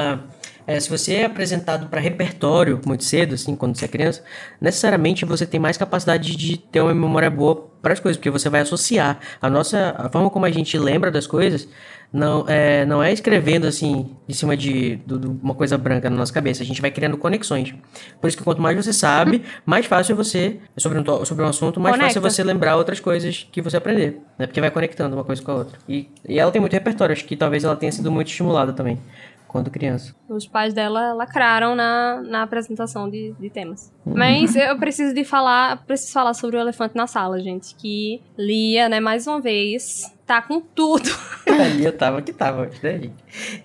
é, 0.67 0.81
se 0.81 0.91
você 0.91 1.15
é 1.15 1.25
apresentado 1.25 1.87
pra 1.89 2.01
repertório 2.01 2.81
muito 2.85 3.05
cedo, 3.05 3.35
assim, 3.35 3.55
quando 3.55 3.77
você 3.77 3.85
é 3.85 3.89
criança, 3.89 4.25
necessariamente 4.61 5.25
você 5.25 5.47
tem 5.47 5.61
mais 5.61 5.77
capacidade 5.77 6.37
de 6.37 6.57
ter 6.57 6.81
uma 6.81 6.93
memória 6.93 7.31
boa 7.31 7.71
para 7.81 7.93
as 7.93 8.01
coisas, 8.01 8.17
porque 8.17 8.31
você 8.31 8.49
vai 8.49 8.63
associar 8.63 9.21
a 9.41 9.49
nossa 9.49 9.95
a 9.97 10.09
forma 10.11 10.29
como 10.29 10.45
a 10.45 10.51
gente 10.51 10.77
lembra 10.77 11.11
das 11.11 11.27
coisas 11.27 11.69
não 12.13 12.49
é, 12.49 12.85
não 12.87 13.03
é 13.03 13.13
escrevendo 13.13 13.67
assim 13.67 14.17
em 14.29 14.33
cima 14.33 14.57
de, 14.57 14.99
uma 15.43 15.55
coisa 15.55 15.77
branca 15.77 16.09
na 16.09 16.17
nossa 16.17 16.33
cabeça. 16.33 16.63
A 16.63 16.67
gente 16.67 16.81
vai 16.81 16.91
criando 16.91 17.17
conexões. 17.17 17.75
Por 18.21 18.29
isso 18.29 18.37
que 18.37 18.43
quanto 18.43 18.63
mais 18.63 18.77
você 18.77 18.93
sabe, 18.93 19.43
mais 19.65 19.87
fácil 19.87 20.13
é 20.13 20.17
você 20.17 20.59
sobre 20.77 20.99
um, 20.99 21.25
sobre 21.25 21.45
um 21.45 21.49
assunto, 21.49 21.81
mais 21.81 21.97
fácil 21.97 22.19
é 22.19 22.21
Conecta. 22.21 22.31
você 22.31 22.43
lembrar 22.43 22.77
outras 22.77 23.01
coisas 23.01 23.47
que 23.51 23.61
você 23.61 23.77
aprender, 23.77 24.21
né? 24.39 24.47
Porque 24.47 24.61
vai 24.61 24.71
conectando 24.71 25.15
uma 25.15 25.25
coisa 25.25 25.43
com 25.43 25.51
a 25.51 25.55
outra. 25.57 25.79
E, 25.89 26.09
e 26.29 26.39
ela 26.39 26.51
tem 26.51 26.61
muito 26.61 26.73
repertório. 26.73 27.13
Acho 27.13 27.25
que 27.25 27.37
talvez 27.37 27.65
ela 27.65 27.77
tenha 27.77 27.93
sido 27.93 28.11
muito 28.11 28.29
estimulada 28.29 28.73
também 28.73 28.99
quando 29.47 29.71
criança. 29.71 30.15
Os 30.29 30.47
pais 30.47 30.75
dela 30.75 31.13
lacraram 31.13 31.75
na, 31.75 32.23
na 32.23 32.43
apresentação 32.43 33.09
de, 33.09 33.35
de 33.39 33.51
temas. 33.51 33.93
Uhum. 34.05 34.15
Mas 34.17 34.57
eu 34.57 34.79
preciso 34.79 35.15
de 35.15 35.25
falar, 35.25 35.85
preciso 35.85 36.13
falar 36.13 36.35
sobre 36.35 36.57
o 36.57 36.61
elefante 36.61 36.97
na 36.97 37.07
sala, 37.07 37.41
gente. 37.41 37.75
Que 37.75 38.21
Lia, 38.37 38.89
né, 38.89 39.01
mais 39.01 39.27
uma 39.27 39.41
vez, 39.41 40.13
tá 40.27 40.43
com 40.43 40.61
tudo. 40.61 41.09
Ali 41.47 41.85
eu 41.85 41.93
tava 41.97 42.21
que 42.21 42.33
tava, 42.33 42.67
né, 42.83 42.99
gente? 42.99 43.15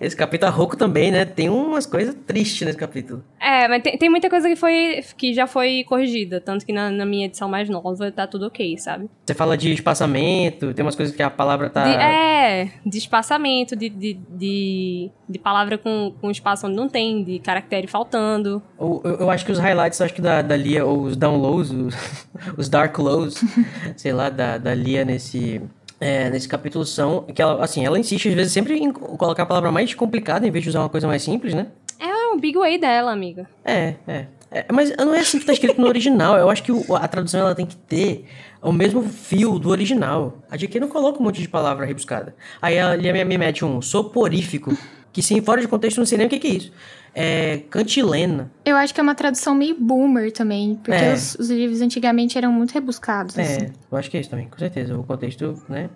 Esse 0.00 0.14
capítulo 0.16 0.52
Roku 0.52 0.76
também, 0.76 1.10
né? 1.10 1.24
Tem 1.24 1.48
umas 1.48 1.84
coisas 1.84 2.14
tristes 2.26 2.62
nesse 2.66 2.78
capítulo. 2.78 3.22
É, 3.40 3.66
mas 3.66 3.82
tem, 3.82 3.98
tem 3.98 4.08
muita 4.08 4.30
coisa 4.30 4.48
que 4.48 4.54
foi 4.56 5.02
que 5.16 5.34
já 5.34 5.46
foi 5.46 5.84
corrigida. 5.84 6.40
Tanto 6.40 6.64
que 6.64 6.72
na, 6.72 6.90
na 6.90 7.04
minha 7.04 7.26
edição 7.26 7.48
mais 7.48 7.68
nova 7.68 8.10
tá 8.12 8.26
tudo 8.26 8.46
ok, 8.46 8.78
sabe? 8.78 9.10
Você 9.26 9.34
fala 9.34 9.56
de 9.56 9.72
espaçamento, 9.72 10.72
tem 10.72 10.84
umas 10.84 10.94
coisas 10.94 11.14
que 11.14 11.22
a 11.22 11.28
palavra 11.30 11.68
tá. 11.68 11.84
De- 11.84 11.96
é, 12.02 12.70
de 12.86 12.98
espaçamento, 12.98 13.74
de, 13.74 13.88
de, 13.88 14.14
de, 14.14 15.10
de 15.28 15.38
palavra 15.38 15.76
com, 15.76 16.14
com 16.20 16.30
espaço 16.30 16.66
onde 16.66 16.76
não 16.76 16.88
tem, 16.88 17.24
de 17.24 17.38
caractere 17.40 17.86
faltando. 17.88 18.62
Ou- 18.78 19.00
Eu, 19.04 19.16
eu 19.20 19.30
acho 19.30 19.44
que 19.44 19.52
os 19.52 19.58
highlights, 19.58 19.98
eu 19.98 20.06
acho 20.06 20.14
que 20.14 20.22
da, 20.22 20.40
da 20.42 20.56
Lia, 20.56 20.84
ou 20.84 21.02
os 21.02 21.16
down 21.16 21.36
lows, 21.36 21.70
os, 21.72 21.94
os 22.56 22.68
dark 22.68 22.96
lows, 22.98 23.34
sei 23.96 24.12
lá, 24.12 24.30
da, 24.30 24.58
da 24.58 24.72
Lia 24.74 25.04
nesse, 25.04 25.60
é, 26.02 26.28
nesse 26.30 26.48
capítulo 26.48 26.84
são 26.84 27.22
que 27.22 27.40
ela, 27.40 27.62
assim, 27.64 27.84
ela 27.86 27.98
insiste 27.98 28.28
às 28.28 28.34
vezes 28.34 28.52
sempre 28.52 28.76
em 28.76 28.90
colocar 28.92 29.44
a 29.44 29.46
palavra 29.46 29.70
mais 29.70 29.94
complicada 29.94 30.46
em 30.46 30.50
vez 30.50 30.64
de 30.64 30.70
usar 30.70 30.80
uma 30.80 30.88
coisa 30.88 31.06
mais 31.06 31.22
simples, 31.22 31.54
né? 31.54 31.68
É 32.00 32.12
o 32.34 32.38
big 32.38 32.58
way 32.58 32.78
dela, 32.78 33.12
amiga. 33.12 33.48
É, 33.64 33.94
é. 34.06 34.26
É, 34.54 34.66
mas 34.70 34.94
não 34.98 35.14
é 35.14 35.20
assim 35.20 35.38
que 35.38 35.46
tá 35.46 35.52
escrito 35.54 35.80
no 35.80 35.86
original. 35.86 36.36
Eu 36.36 36.50
acho 36.50 36.62
que 36.62 36.70
o- 36.72 36.84
a 36.94 37.08
tradução 37.08 37.40
ela 37.40 37.54
tem 37.54 37.64
que 37.64 37.74
ter 37.76 38.26
o 38.60 38.70
mesmo 38.70 39.02
fio 39.02 39.58
do 39.58 39.70
original. 39.70 40.38
A 40.50 40.56
GQ 40.58 40.78
não 40.78 40.88
coloca 40.88 41.18
um 41.20 41.22
monte 41.22 41.40
de 41.40 41.48
palavra 41.48 41.86
rebuscada. 41.86 42.34
Aí 42.60 42.74
ela 42.74 42.94
me, 42.96 43.24
me 43.24 43.38
mete 43.38 43.64
um 43.64 43.80
soporífico, 43.80 44.76
que 45.10 45.22
sim, 45.22 45.40
fora 45.40 45.60
de 45.60 45.68
contexto 45.68 45.96
não 45.98 46.04
sei 46.06 46.18
nem 46.18 46.26
o 46.26 46.30
que, 46.30 46.38
que 46.38 46.48
é 46.48 46.50
isso. 46.50 46.72
É 47.14 47.58
cantilena. 47.68 48.50
Eu 48.64 48.74
acho 48.76 48.94
que 48.94 48.98
é 49.00 49.02
uma 49.02 49.14
tradução 49.14 49.54
meio 49.54 49.76
boomer 49.78 50.32
também, 50.32 50.76
porque 50.82 50.92
É. 51.04 51.12
os, 51.12 51.34
os 51.34 51.50
livros 51.50 51.82
antigamente 51.82 52.38
eram 52.38 52.50
muito 52.50 52.72
rebuscados. 52.72 53.38
assim. 53.38 53.64
É, 53.66 53.70
eu 53.90 53.98
acho 53.98 54.10
que 54.10 54.16
é 54.16 54.20
isso 54.20 54.30
também, 54.30 54.48
com 54.48 54.58
certeza. 54.58 54.98
O 54.98 55.02
contexto, 55.04 55.62
né? 55.68 55.90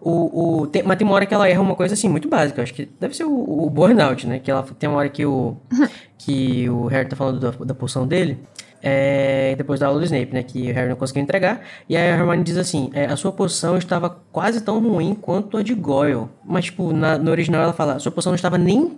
O, 0.00 0.60
o, 0.62 0.66
tem, 0.66 0.82
mas 0.82 0.96
tem 0.96 1.06
uma 1.06 1.14
hora 1.16 1.26
que 1.26 1.34
ela 1.34 1.46
erra 1.48 1.60
uma 1.60 1.74
coisa 1.74 1.92
assim 1.92 2.08
muito 2.08 2.28
básica. 2.28 2.60
Eu 2.60 2.62
acho 2.62 2.72
que 2.72 2.88
deve 2.98 3.14
ser 3.14 3.24
o, 3.24 3.64
o 3.64 3.68
burnout, 3.68 4.26
né? 4.26 4.38
Que 4.38 4.50
ela 4.50 4.62
tem 4.78 4.88
uma 4.88 4.98
hora 4.98 5.08
que 5.10 5.26
o, 5.26 5.54
que 6.16 6.68
o 6.70 6.86
Harry 6.86 7.08
tá 7.08 7.16
falando 7.16 7.40
da, 7.40 7.50
da 7.64 7.74
poção 7.74 8.06
dele. 8.06 8.38
É, 8.86 9.54
depois 9.56 9.80
da 9.80 9.86
aula 9.86 9.98
do 9.98 10.04
Snape, 10.04 10.34
né? 10.34 10.42
Que 10.42 10.70
o 10.70 10.74
Harry 10.74 10.90
não 10.90 10.96
conseguiu 10.96 11.22
entregar. 11.22 11.62
E 11.88 11.96
aí 11.96 12.10
a 12.10 12.16
Hermione 12.16 12.44
diz 12.44 12.58
assim: 12.58 12.90
é, 12.92 13.06
a 13.06 13.16
sua 13.16 13.32
poção 13.32 13.78
estava 13.78 14.10
quase 14.30 14.60
tão 14.60 14.78
ruim 14.78 15.14
quanto 15.14 15.56
a 15.56 15.62
de 15.62 15.72
Goyle. 15.74 16.26
Mas, 16.44 16.66
tipo, 16.66 16.92
na- 16.92 17.16
no 17.16 17.30
original 17.30 17.62
ela 17.62 17.72
fala: 17.72 17.94
a 17.94 17.98
sua 17.98 18.12
poção 18.12 18.30
não 18.32 18.36
estava 18.36 18.58
nem. 18.58 18.92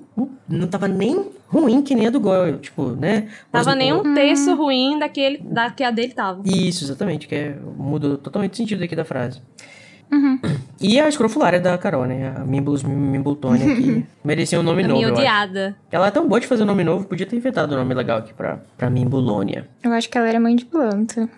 Não 0.49 0.65
estava 0.65 0.89
nem 0.89 1.31
ruim 1.47 1.83
que 1.83 1.95
nem 1.95 2.09
a 2.09 2.11
do 2.11 2.19
Goyle. 2.19 2.59
Tipo, 2.59 2.89
né? 2.91 3.29
Mas 3.53 3.65
Tava 3.65 3.77
nem 3.77 3.93
um 3.93 4.13
terço 4.15 4.55
ruim 4.57 4.99
daquele, 4.99 5.39
da 5.39 5.71
que 5.71 5.85
a 5.85 5.91
dele 5.93 6.13
tava. 6.13 6.43
isso, 6.45 6.83
exatamente, 6.85 7.29
que 7.29 7.35
é, 7.37 7.57
mudou 7.77 8.19
totalmente 8.19 8.55
o 8.55 8.57
sentido 8.57 8.83
aqui 8.83 8.97
da 8.97 9.05
frase. 9.05 9.41
Uhum. 10.13 10.39
E 10.81 11.01
a 11.01 11.09
escrofulária 11.09 11.59
da 11.59 11.77
Carol, 11.77 12.05
né? 12.05 12.33
A 12.37 12.41
Mimbulus 12.45 12.83
que 12.85 14.05
merecia 14.25 14.61
um 14.61 14.63
nome 14.63 14.85
A 14.85 14.89
novo, 14.89 14.99
minha 15.01 15.09
eu 15.09 15.13
acho. 15.15 15.21
odiada. 15.23 15.77
Ela 15.91 16.07
é 16.09 16.11
tão 16.11 16.29
boa 16.29 16.41
de 16.41 16.47
fazer 16.47 16.65
nome 16.65 16.85
novo, 16.85 17.07
podia 17.07 17.27
ter 17.27 17.35
inventado 17.37 17.73
um 17.75 17.79
nome 17.79 17.93
legal 17.95 18.19
aqui 18.19 18.33
pra, 18.35 18.61
pra 18.77 18.89
Mimbulônia. 18.89 19.67
Eu 19.83 19.93
acho 19.93 20.09
que 20.09 20.17
ela 20.17 20.29
era 20.29 20.39
mãe 20.39 20.55
de 20.55 20.65
planta. 20.65 21.29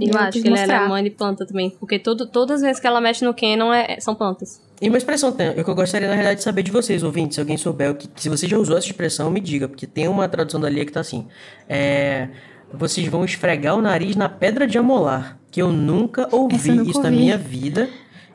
E 0.00 0.08
eu 0.08 0.14
Eu 0.14 0.18
acho 0.20 0.42
que 0.42 0.50
mostrar. 0.50 0.74
era 0.76 0.88
mãe 0.88 1.04
de 1.04 1.10
planta 1.10 1.46
também. 1.46 1.70
Porque 1.78 1.98
todo, 1.98 2.26
todas 2.26 2.56
as 2.56 2.62
vezes 2.62 2.80
que 2.80 2.86
ela 2.86 3.00
mexe 3.00 3.24
no 3.24 3.32
Canon 3.34 3.72
é, 3.72 3.98
são 4.00 4.14
plantas. 4.14 4.60
E 4.80 4.88
uma 4.88 4.98
expressão 4.98 5.30
tem- 5.30 5.50
o 5.50 5.62
que 5.64 5.70
eu 5.70 5.74
gostaria, 5.74 6.08
na 6.08 6.14
realidade, 6.14 6.38
de 6.38 6.44
saber 6.44 6.62
de 6.64 6.72
vocês, 6.72 7.02
ouvintes, 7.04 7.36
se 7.36 7.40
alguém 7.40 7.56
souber, 7.56 7.94
que, 7.94 8.08
se 8.16 8.28
você 8.28 8.48
já 8.48 8.58
usou 8.58 8.76
essa 8.76 8.86
expressão, 8.86 9.30
me 9.30 9.40
diga, 9.40 9.68
porque 9.68 9.86
tem 9.86 10.08
uma 10.08 10.28
tradução 10.28 10.60
da 10.60 10.68
Lia 10.68 10.84
que 10.84 10.90
tá 10.92 11.00
assim. 11.00 11.26
É... 11.68 12.28
Vocês 12.74 13.06
vão 13.06 13.22
esfregar 13.24 13.76
o 13.76 13.82
nariz 13.82 14.16
na 14.16 14.30
pedra 14.30 14.66
de 14.66 14.78
amolar, 14.78 15.36
que 15.52 15.62
eu 15.62 15.70
nunca 15.70 16.26
ouvi 16.32 16.68
eu 16.70 16.74
nunca 16.76 16.90
isso 16.90 17.00
na 17.00 17.10
ouvi. 17.10 17.20
minha 17.20 17.38
vida. 17.38 17.88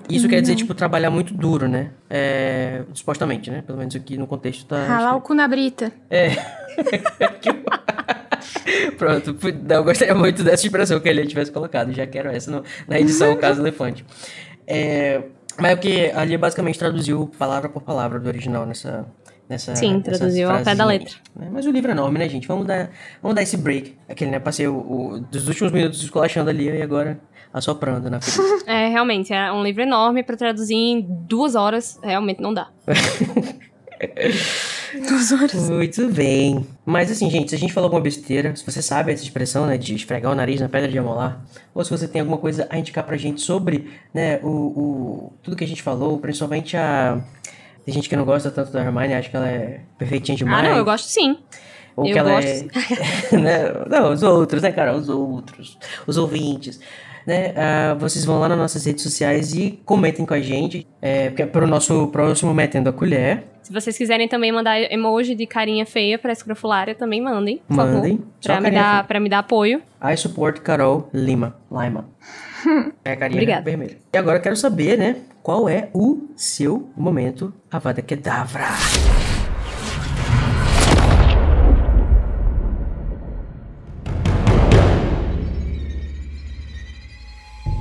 Isso 0.09 0.29
quer 0.29 0.39
dizer, 0.39 0.55
tipo, 0.55 0.73
trabalhar 0.73 1.09
muito 1.09 1.33
duro, 1.33 1.67
né? 1.67 1.91
É... 2.09 2.83
Supostamente, 2.93 3.51
né? 3.51 3.61
Pelo 3.61 3.77
menos 3.77 3.93
aqui 3.93 4.15
no 4.17 4.25
contexto 4.25 4.65
tá... 4.65 4.85
Ralar 4.85 5.17
o 5.17 5.21
cu 5.21 5.33
na 5.33 5.45
brita. 5.49 5.91
Pronto, 8.97 9.33
pu- 9.33 9.47
eu 9.69 9.83
gostaria 9.83 10.15
muito 10.15 10.43
dessa 10.43 10.65
expressão 10.65 10.99
que 10.99 11.09
ele 11.09 11.25
tivesse 11.25 11.51
colocado. 11.51 11.91
Já 11.93 12.05
quero 12.07 12.29
essa 12.29 12.49
no- 12.51 12.63
na 12.87 12.99
edição 12.99 13.35
Caso 13.37 13.61
Elefante. 13.61 14.05
É, 14.65 15.21
mas 15.59 15.71
é 15.71 15.75
porque 15.75 16.11
ali 16.15 16.37
basicamente 16.37 16.79
traduziu 16.79 17.29
palavra 17.37 17.69
por 17.69 17.81
palavra 17.83 18.19
do 18.19 18.27
original 18.27 18.65
nessa. 18.65 19.05
Nessa 19.49 19.75
Sim, 19.75 20.01
traduziu 20.01 20.49
ao 20.49 20.63
pé 20.63 20.75
da 20.75 20.85
letra. 20.85 21.13
né? 21.35 21.49
Mas 21.51 21.65
o 21.65 21.71
livro 21.71 21.89
é 21.89 21.93
enorme, 21.93 22.19
né, 22.19 22.29
gente? 22.29 22.47
Vamos 22.47 22.67
dar, 22.67 22.89
vamos 23.21 23.35
dar 23.35 23.41
esse 23.41 23.57
break. 23.57 23.95
Aquele, 24.09 24.31
né? 24.31 24.39
Passei 24.39 24.67
o, 24.67 24.75
o- 24.75 25.19
dos 25.19 25.47
últimos 25.47 25.71
minutos 25.71 26.01
esculachando 26.03 26.49
ali 26.49 26.69
e 26.69 26.81
agora 26.81 27.19
assoprando 27.53 28.09
na 28.09 28.19
ferida. 28.21 28.57
É, 28.67 28.89
realmente, 28.89 29.33
é 29.33 29.51
um 29.51 29.63
livro 29.63 29.81
enorme 29.81 30.23
pra 30.23 30.35
traduzir 30.35 30.75
em 30.75 31.01
duas 31.01 31.55
horas. 31.55 31.97
Realmente 32.03 32.41
não 32.41 32.53
dá. 32.53 32.67
Muito 35.69 36.07
bem. 36.11 36.65
Mas 36.85 37.11
assim, 37.11 37.29
gente, 37.29 37.49
se 37.49 37.55
a 37.55 37.57
gente 37.57 37.73
falou 37.73 37.87
alguma 37.87 38.01
besteira, 38.01 38.55
se 38.55 38.65
você 38.65 38.81
sabe 38.81 39.11
essa 39.11 39.23
expressão, 39.23 39.65
né, 39.65 39.77
de 39.77 39.95
esfregar 39.95 40.31
o 40.31 40.35
nariz 40.35 40.61
na 40.61 40.69
pedra 40.69 40.89
de 40.89 40.97
amolar, 40.97 41.43
ou 41.73 41.83
se 41.83 41.89
você 41.89 42.07
tem 42.07 42.21
alguma 42.21 42.37
coisa 42.37 42.67
a 42.69 42.77
indicar 42.77 43.03
pra 43.03 43.17
gente 43.17 43.41
sobre, 43.41 43.89
né, 44.13 44.39
o, 44.43 44.47
o 44.49 45.33
tudo 45.41 45.55
que 45.57 45.63
a 45.63 45.67
gente 45.67 45.81
falou, 45.81 46.17
principalmente 46.19 46.77
a 46.77 47.19
tem 47.87 47.93
gente 47.93 48.09
que 48.09 48.17
não 48.17 48.25
gosta 48.25 48.51
tanto 48.51 48.69
da 48.69 48.81
Hermione, 48.81 49.13
acha 49.13 49.29
que 49.29 49.37
ela 49.37 49.47
é 49.47 49.79
perfeitinha 49.97 50.35
Ah, 50.35 50.39
demais. 50.39 50.69
não, 50.69 50.75
eu 50.77 50.83
gosto 50.83 51.05
sim. 51.05 51.37
Ou 51.95 52.05
eu 52.05 52.11
que 52.11 52.19
ela 52.19 52.31
gosto 52.33 52.69
é. 53.31 53.37
né? 53.39 53.63
Não, 53.89 54.11
os 54.11 54.21
outros, 54.23 54.61
né, 54.61 54.73
cara? 54.73 54.93
Os 54.93 55.07
outros. 55.07 55.77
Os 56.05 56.17
ouvintes. 56.17 56.81
Né? 57.25 57.53
Ah, 57.55 57.93
vocês 57.97 58.25
vão 58.25 58.39
lá 58.39 58.49
nas 58.49 58.57
nossas 58.57 58.85
redes 58.85 59.01
sociais 59.03 59.53
e 59.53 59.79
comentem 59.85 60.25
com 60.25 60.33
a 60.33 60.39
gente. 60.41 60.85
É, 61.01 61.29
porque 61.29 61.43
é 61.43 61.45
pro 61.45 61.65
nosso 61.65 62.07
próximo 62.09 62.53
Metendo 62.53 62.89
a 62.89 62.93
Colher. 62.93 63.45
Se 63.63 63.71
vocês 63.71 63.97
quiserem 63.97 64.27
também 64.27 64.51
mandar 64.51 64.81
emoji 64.91 65.33
de 65.33 65.47
carinha 65.47 65.85
feia 65.85 66.19
pra 66.19 66.33
escrofulária, 66.33 66.93
também 66.93 67.21
mandem, 67.21 67.61
por 67.65 67.73
Mandem. 67.73 68.21
Pra 68.43 68.59
me, 68.59 68.69
dar, 68.69 69.07
me 69.21 69.29
dar 69.29 69.39
apoio. 69.39 69.81
I 70.03 70.17
support 70.17 70.59
Carol 70.59 71.09
Lima. 71.13 71.55
Lima. 71.71 72.05
É 73.03 73.11
a 73.13 73.15
carinha 73.17 73.37
Obrigada. 73.41 73.61
vermelha. 73.63 73.97
E 74.13 74.17
agora 74.17 74.37
eu 74.37 74.41
quero 74.41 74.55
saber, 74.55 74.97
né? 74.97 75.15
Qual 75.43 75.69
é 75.69 75.89
o 75.93 76.27
seu 76.35 76.89
momento 76.95 77.53
Avada 77.71 78.01
Kedavra? 78.01 78.65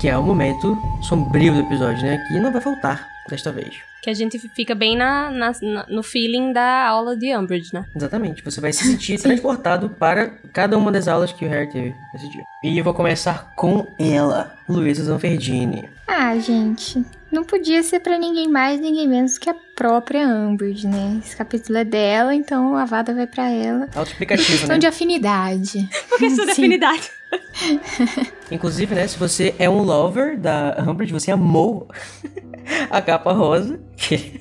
Que 0.00 0.08
é 0.08 0.16
o 0.16 0.22
momento 0.22 0.76
sombrio 1.02 1.54
do 1.54 1.60
episódio, 1.60 2.02
né? 2.02 2.18
Que 2.28 2.38
não 2.38 2.52
vai 2.52 2.60
faltar 2.60 3.06
desta 3.28 3.50
vez. 3.50 3.74
Que 4.06 4.10
a 4.10 4.14
gente 4.14 4.38
fica 4.54 4.72
bem 4.72 4.96
na, 4.96 5.32
na- 5.32 5.52
na- 5.60 5.86
no 5.88 6.00
feeling 6.00 6.52
da 6.52 6.86
aula 6.86 7.16
de 7.16 7.36
Umbridge, 7.36 7.74
né? 7.74 7.84
Exatamente, 7.92 8.40
você 8.40 8.60
vai 8.60 8.72
se 8.72 8.84
sentir 8.84 9.18
transportado 9.20 9.90
para 9.90 10.28
cada 10.52 10.78
uma 10.78 10.92
das 10.92 11.08
aulas 11.08 11.32
que 11.32 11.44
o 11.44 11.48
Harry 11.48 11.68
teve 11.68 11.92
nesse 12.14 12.28
dia. 12.30 12.44
E 12.62 12.78
eu 12.78 12.84
vou 12.84 12.94
começar 12.94 13.52
com 13.56 13.84
ela, 13.98 14.54
Luísa 14.68 15.02
Zanferdini. 15.02 15.88
Ah, 16.06 16.38
gente. 16.38 17.04
Não 17.32 17.42
podia 17.42 17.82
ser 17.82 17.98
pra 17.98 18.16
ninguém 18.16 18.46
mais, 18.48 18.80
ninguém 18.80 19.08
menos 19.08 19.38
que 19.38 19.50
a 19.50 19.56
própria 19.74 20.24
Umbridge, 20.28 20.86
né? 20.86 21.20
Esse 21.24 21.36
capítulo 21.36 21.76
é 21.76 21.84
dela, 21.84 22.32
então 22.32 22.76
a 22.76 22.84
vada 22.84 23.12
vai 23.12 23.26
pra 23.26 23.50
ela. 23.50 23.88
Autoexplicativo, 23.92 24.52
né? 24.52 24.54
Questão 24.60 24.78
de 24.78 24.86
afinidade. 24.86 25.88
Por 26.08 26.18
que 26.18 26.30
sua 26.30 26.44
Sim. 26.44 26.50
afinidade? 26.52 27.10
Inclusive, 28.52 28.94
né, 28.94 29.06
se 29.08 29.18
você 29.18 29.52
é 29.58 29.68
um 29.68 29.82
lover 29.82 30.38
da 30.38 30.76
Umbridge, 30.86 31.12
você 31.12 31.32
amou 31.32 31.88
a 32.90 33.00
capa 33.00 33.32
rosa 33.32 33.80
que, 33.96 34.40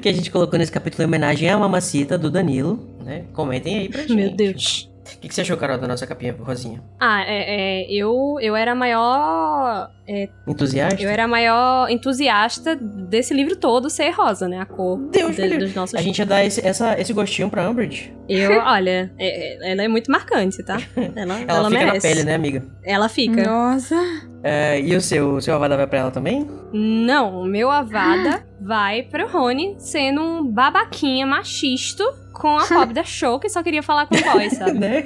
que 0.00 0.08
a 0.08 0.12
gente 0.12 0.30
colocou 0.30 0.58
nesse 0.58 0.72
capítulo 0.72 1.02
em 1.02 1.06
homenagem 1.06 1.48
à 1.48 1.58
mamacita 1.58 2.18
do 2.18 2.30
Danilo, 2.30 2.78
né? 3.04 3.24
Comentem 3.32 3.78
aí 3.78 3.88
pra 3.88 4.02
gente. 4.02 4.14
Meu 4.14 4.30
Deus. 4.30 4.89
O 5.16 5.20
que, 5.20 5.28
que 5.28 5.34
você 5.34 5.40
achou, 5.42 5.56
Carol, 5.56 5.78
da 5.78 5.86
nossa 5.88 6.06
capinha 6.06 6.34
rosinha? 6.38 6.82
Ah, 6.98 7.22
é, 7.26 7.82
é, 7.82 7.92
eu, 7.92 8.36
eu 8.40 8.54
era 8.56 8.72
a 8.72 8.74
maior. 8.74 9.90
é, 10.06 10.28
Entusiasta? 10.46 11.02
eu 11.02 11.08
era 11.10 11.24
a 11.24 11.28
maior 11.28 11.90
entusiasta 11.90 12.74
desse 12.76 13.32
livro 13.34 13.56
todo 13.56 13.88
ser 13.90 14.10
rosa, 14.10 14.48
né? 14.48 14.58
A 14.60 14.66
cor 14.66 14.98
Deus 15.10 15.36
de- 15.36 15.58
dos 15.58 15.74
nossos. 15.74 15.94
A 15.94 16.02
gente 16.02 16.18
ia 16.18 16.26
dar 16.26 16.44
esse, 16.44 16.66
essa, 16.66 16.98
esse 17.00 17.12
gostinho 17.12 17.48
pra 17.50 17.68
Umbridge. 17.68 18.12
Eu, 18.28 18.58
olha, 18.64 19.12
é- 19.18 19.68
é- 19.68 19.72
ela 19.72 19.82
é 19.82 19.88
muito 19.88 20.10
marcante, 20.10 20.62
tá? 20.62 20.78
Ela, 20.96 21.40
Ela, 21.40 21.42
ela 21.48 21.68
fica 21.70 21.84
merece. 21.84 22.08
na 22.08 22.14
pele, 22.14 22.24
né, 22.24 22.34
amiga? 22.34 22.64
Ela 22.84 23.08
fica. 23.08 23.42
Nossa. 23.42 23.96
É, 24.42 24.80
e 24.80 24.96
o 24.96 25.00
seu, 25.02 25.34
o 25.34 25.42
seu 25.42 25.54
Avada 25.54 25.76
vai 25.76 25.86
pra 25.86 25.98
ela 25.98 26.10
também? 26.10 26.48
Não, 26.72 27.42
o 27.42 27.44
meu 27.44 27.70
Avada 27.70 28.42
vai 28.60 29.02
pro 29.02 29.28
Rony 29.28 29.74
sendo 29.78 30.20
um 30.22 30.46
babaquinha 30.46 31.26
machisto 31.26 32.02
com 32.40 32.56
a 32.58 32.66
pobre 32.66 32.94
da 32.94 33.04
show 33.04 33.38
que 33.38 33.48
só 33.48 33.62
queria 33.62 33.82
falar 33.82 34.06
com 34.06 34.16
o 34.16 34.32
boy, 34.32 34.50
sabe? 34.50 34.78
né? 34.80 35.02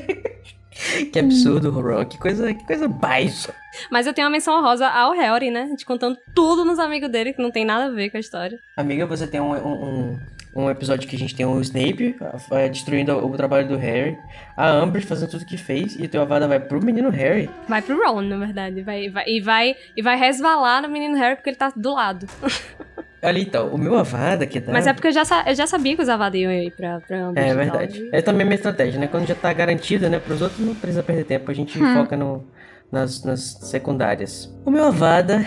Que 1.12 1.18
absurdo, 1.18 1.70
Ron. 1.70 2.04
Que 2.04 2.18
coisa, 2.18 2.52
que 2.52 2.66
coisa 2.66 2.88
baixa. 2.88 3.54
Mas 3.90 4.06
eu 4.06 4.12
tenho 4.12 4.26
uma 4.26 4.32
menção 4.32 4.58
honrosa 4.58 4.88
ao 4.88 5.12
Harry, 5.12 5.50
né? 5.50 5.62
A 5.62 5.66
gente 5.66 5.86
contando 5.86 6.18
tudo 6.34 6.64
nos 6.64 6.78
amigos 6.78 7.10
dele 7.10 7.32
que 7.32 7.42
não 7.42 7.50
tem 7.50 7.64
nada 7.64 7.86
a 7.86 7.90
ver 7.90 8.10
com 8.10 8.16
a 8.16 8.20
história. 8.20 8.58
Amiga, 8.76 9.06
você 9.06 9.26
tem 9.26 9.40
um, 9.40 9.52
um, 9.54 10.18
um- 10.56 10.70
episódio 10.70 11.08
que 11.08 11.14
a 11.14 11.18
gente 11.18 11.34
tem 11.34 11.46
o 11.46 11.60
Snape 11.60 12.16
eh, 12.50 12.68
destruindo 12.68 13.16
o 13.24 13.36
trabalho 13.36 13.68
do 13.68 13.76
Harry, 13.76 14.18
a 14.56 14.82
Umbridge 14.82 15.06
fazendo 15.06 15.30
tudo 15.30 15.46
que 15.46 15.56
fez, 15.56 15.96
e 15.98 16.04
o 16.04 16.08
teu 16.08 16.22
Avada 16.22 16.48
vai 16.48 16.58
pro 16.58 16.84
menino 16.84 17.08
Harry. 17.10 17.48
Vai 17.68 17.80
pro 17.82 17.96
Ron, 17.96 18.22
na 18.22 18.36
verdade. 18.36 18.82
Vai, 18.82 19.08
vai, 19.08 19.24
e, 19.28 19.40
vai, 19.40 19.76
e 19.96 20.02
vai 20.02 20.16
resvalar 20.16 20.82
no 20.82 20.88
menino 20.88 21.16
Harry 21.16 21.36
porque 21.36 21.50
ele 21.50 21.56
tá 21.56 21.72
do 21.74 21.92
lado. 21.94 22.26
Olha 23.24 23.38
então, 23.38 23.68
o 23.68 23.78
meu 23.78 23.96
Avada 23.96 24.46
que 24.46 24.60
dá... 24.60 24.72
Mas 24.72 24.86
é 24.86 24.92
porque 24.92 25.08
eu 25.08 25.12
já, 25.12 25.22
eu 25.46 25.54
já 25.54 25.66
sabia 25.66 25.96
que 25.96 26.02
os 26.02 26.08
Avada 26.08 26.36
iam 26.36 26.52
ir 26.52 26.70
pra, 26.76 27.00
pra 27.00 27.16
É 27.16 27.20
e 27.20 27.46
tal. 27.46 27.56
verdade. 27.56 28.08
É 28.12 28.20
também 28.22 28.42
a 28.42 28.44
minha 28.44 28.56
estratégia, 28.56 29.00
né? 29.00 29.06
Quando 29.06 29.26
já 29.26 29.34
tá 29.34 29.52
garantida, 29.52 30.08
né? 30.08 30.18
Pros 30.18 30.42
outros 30.42 30.60
não 30.60 30.74
precisa 30.74 31.02
perder 31.02 31.24
tempo, 31.24 31.50
a 31.50 31.54
gente 31.54 31.78
foca 31.78 32.16
no, 32.16 32.44
nas, 32.92 33.24
nas 33.24 33.40
secundárias. 33.62 34.52
O 34.64 34.70
meu 34.70 34.84
Avada 34.84 35.44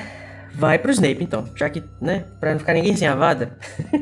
vai 0.53 0.79
pro 0.79 0.91
Snape, 0.91 1.23
então. 1.23 1.45
Já 1.55 1.69
que, 1.69 1.83
né, 2.01 2.25
pra 2.39 2.51
não 2.51 2.59
ficar 2.59 2.73
ninguém 2.73 2.95
sem 2.95 3.07
a 3.07 3.15
vada, 3.15 3.55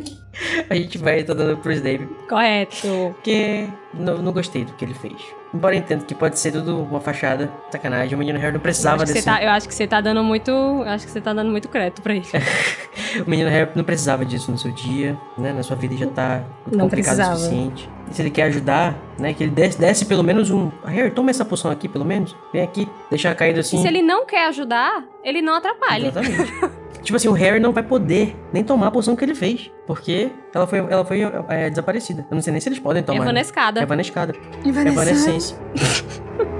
a 0.69 0.75
gente 0.75 0.97
vai 0.97 1.23
tô 1.23 1.33
dando 1.33 1.57
pro 1.57 1.71
Snape. 1.71 2.07
Correto. 2.29 3.13
Porque 3.15 3.67
não, 3.93 4.21
não 4.21 4.31
gostei 4.31 4.63
do 4.63 4.73
que 4.73 4.85
ele 4.85 4.93
fez. 4.93 5.13
Embora 5.55 5.73
eu 5.75 5.79
entenda 5.79 6.03
que 6.03 6.13
pode 6.13 6.37
ser 6.37 6.51
tudo 6.51 6.77
uma 6.83 6.99
fachada, 6.99 7.49
sacanagem. 7.71 8.13
O 8.13 8.17
menino 8.17 8.37
Harry 8.37 8.51
não 8.51 8.57
Eu 8.59 8.61
precisava 8.61 9.05
que 9.05 9.13
desse. 9.13 9.25
tá, 9.25 9.41
eu 9.41 9.49
acho 9.49 9.67
que 9.67 9.73
você 9.73 9.87
tá 9.87 10.01
dando 10.01 10.21
muito. 10.23 10.51
eu 10.51 10.81
Acho 10.83 11.05
que 11.05 11.11
você 11.11 11.21
tá 11.21 11.33
dando 11.33 11.49
muito 11.49 11.69
crédito 11.69 12.01
pra 12.01 12.13
isso. 12.13 12.31
O 13.25 13.29
menino 13.29 13.49
Harry 13.49 13.69
não 13.75 13.83
precisava 13.85 14.25
disso 14.25 14.51
no 14.51 14.57
seu 14.57 14.71
dia, 14.71 15.17
né? 15.37 15.53
Na 15.53 15.63
sua 15.63 15.75
vida 15.77 15.95
já 15.95 16.07
tá 16.07 16.43
Não 16.69 16.81
complicado 16.81 17.13
o 17.13 17.15
precisava. 17.15 17.35
suficiente. 17.37 17.89
E 18.11 18.13
se 18.13 18.21
ele 18.21 18.29
quer 18.29 18.43
ajudar, 18.43 18.93
né? 19.17 19.33
Que 19.33 19.43
ele 19.45 19.51
desse, 19.51 19.79
desse 19.79 20.05
pelo 20.05 20.21
menos 20.23 20.51
um. 20.51 20.69
Harry, 20.83 21.09
toma 21.11 21.29
essa 21.29 21.45
poção 21.45 21.71
aqui, 21.71 21.87
pelo 21.87 22.03
menos. 22.03 22.35
Vem 22.51 22.61
aqui, 22.61 22.89
deixar 23.09 23.33
caído 23.33 23.61
assim. 23.61 23.77
E 23.77 23.81
se 23.81 23.87
ele 23.87 24.01
não 24.01 24.25
quer 24.25 24.47
ajudar, 24.49 25.01
ele 25.23 25.41
não 25.41 25.55
atrapalha. 25.55 26.07
Exatamente. 26.07 26.53
tipo 27.05 27.15
assim, 27.15 27.27
o 27.27 27.33
Harry 27.33 27.59
não 27.59 27.71
vai 27.71 27.83
poder 27.83 28.35
nem 28.51 28.63
tomar 28.63 28.87
a 28.87 28.91
poção 28.91 29.15
que 29.15 29.23
ele 29.23 29.35
fez. 29.35 29.71
Porque 29.87 30.29
ela 30.53 30.67
foi, 30.67 30.79
ela 30.79 31.05
foi 31.05 31.21
é, 31.47 31.69
desaparecida. 31.69 32.25
Eu 32.29 32.35
não 32.35 32.41
sei 32.41 32.51
nem 32.51 32.59
se 32.59 32.67
eles 32.67 32.79
podem 32.79 33.03
tomar. 33.03 33.19
né? 33.19 33.25
Evanescada. 33.25 33.81
Evanescada. 33.81 34.35
Evanescada. 34.65 34.89
Evanescência. 34.89 35.57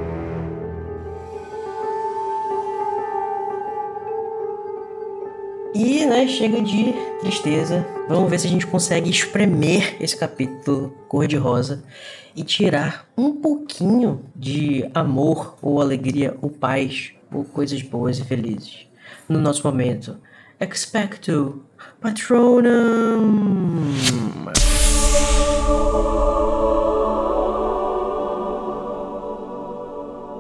E, 5.77 6.05
né, 6.05 6.25
chega 6.25 6.61
de 6.61 6.93
tristeza. 7.19 7.85
Vamos 8.07 8.29
ver 8.29 8.39
se 8.39 8.47
a 8.47 8.49
gente 8.49 8.65
consegue 8.65 9.09
espremer 9.09 9.97
esse 9.99 10.15
capítulo 10.15 10.95
cor-de-rosa 11.09 11.83
e 12.33 12.45
tirar 12.45 13.05
um 13.17 13.33
pouquinho 13.33 14.21
de 14.33 14.89
amor 14.93 15.57
ou 15.61 15.81
alegria 15.81 16.37
ou 16.41 16.49
paz 16.49 17.11
ou 17.29 17.43
coisas 17.43 17.81
boas 17.81 18.19
e 18.19 18.23
felizes 18.23 18.87
no 19.27 19.37
nosso 19.37 19.67
momento. 19.67 20.17
Expecto 20.57 21.65
Patronum! 21.99 23.91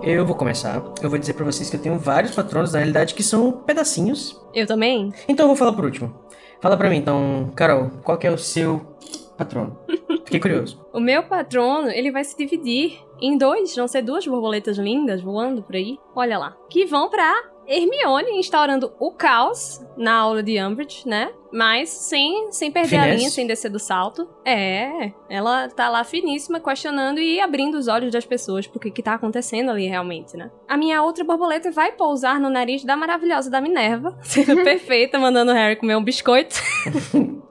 Eu 0.01 0.25
vou 0.25 0.35
começar. 0.35 0.81
Eu 1.01 1.09
vou 1.09 1.19
dizer 1.19 1.33
pra 1.33 1.43
vocês 1.43 1.69
que 1.69 1.75
eu 1.75 1.81
tenho 1.81 1.99
vários 1.99 2.33
patronos, 2.33 2.71
na 2.71 2.79
realidade, 2.79 3.13
que 3.13 3.23
são 3.23 3.51
pedacinhos. 3.51 4.41
Eu 4.53 4.65
também? 4.65 5.11
Então 5.27 5.43
eu 5.43 5.47
vou 5.49 5.57
falar 5.57 5.73
por 5.73 5.83
último. 5.83 6.15
Fala 6.61 6.77
pra 6.77 6.89
mim, 6.89 6.97
então, 6.97 7.51
Carol, 7.53 7.89
qual 8.01 8.17
que 8.17 8.25
é 8.25 8.31
o 8.31 8.37
seu 8.37 8.95
patrono? 9.37 9.77
Fiquei 10.23 10.39
curioso. 10.39 10.79
O 10.93 10.99
meu 11.01 11.23
patrono, 11.23 11.89
ele 11.89 12.09
vai 12.09 12.23
se 12.23 12.37
dividir 12.37 12.99
em 13.21 13.37
dois, 13.37 13.75
vão 13.75 13.87
ser 13.87 14.01
duas 14.01 14.25
borboletas 14.25 14.77
lindas 14.77 15.21
voando 15.21 15.61
por 15.61 15.75
aí. 15.75 15.99
Olha 16.15 16.37
lá. 16.37 16.55
Que 16.69 16.85
vão 16.85 17.09
pra 17.09 17.33
Hermione 17.67 18.31
instaurando 18.39 18.93
o 18.99 19.11
caos 19.11 19.83
na 19.97 20.13
aula 20.13 20.43
de 20.43 20.61
Umbridge, 20.61 21.07
né? 21.07 21.31
Mas 21.51 21.89
sem, 21.89 22.51
sem 22.51 22.69
perder 22.69 22.97
a 22.97 23.01
Finesse. 23.01 23.17
linha, 23.17 23.29
sem 23.29 23.47
descer 23.47 23.69
do 23.69 23.79
salto. 23.79 24.27
É, 24.43 25.11
ela 25.29 25.69
tá 25.69 25.87
lá 25.87 26.03
finíssima, 26.03 26.59
questionando 26.59 27.19
e 27.19 27.39
abrindo 27.39 27.75
os 27.75 27.87
olhos 27.87 28.11
das 28.11 28.25
pessoas 28.25 28.67
pro 28.67 28.79
que 28.79 28.91
que 28.91 29.01
tá 29.01 29.13
acontecendo 29.13 29.71
ali 29.71 29.87
realmente, 29.87 30.35
né? 30.35 30.51
A 30.67 30.75
minha 30.75 31.01
outra 31.01 31.23
borboleta 31.23 31.71
vai 31.71 31.93
pousar 31.93 32.39
no 32.39 32.49
nariz 32.49 32.83
da 32.83 32.97
maravilhosa 32.97 33.49
da 33.49 33.61
Minerva, 33.61 34.17
sendo 34.23 34.61
perfeita, 34.63 35.17
mandando 35.17 35.51
o 35.51 35.55
Harry 35.55 35.77
comer 35.77 35.95
um 35.95 36.03
biscoito. 36.03 36.55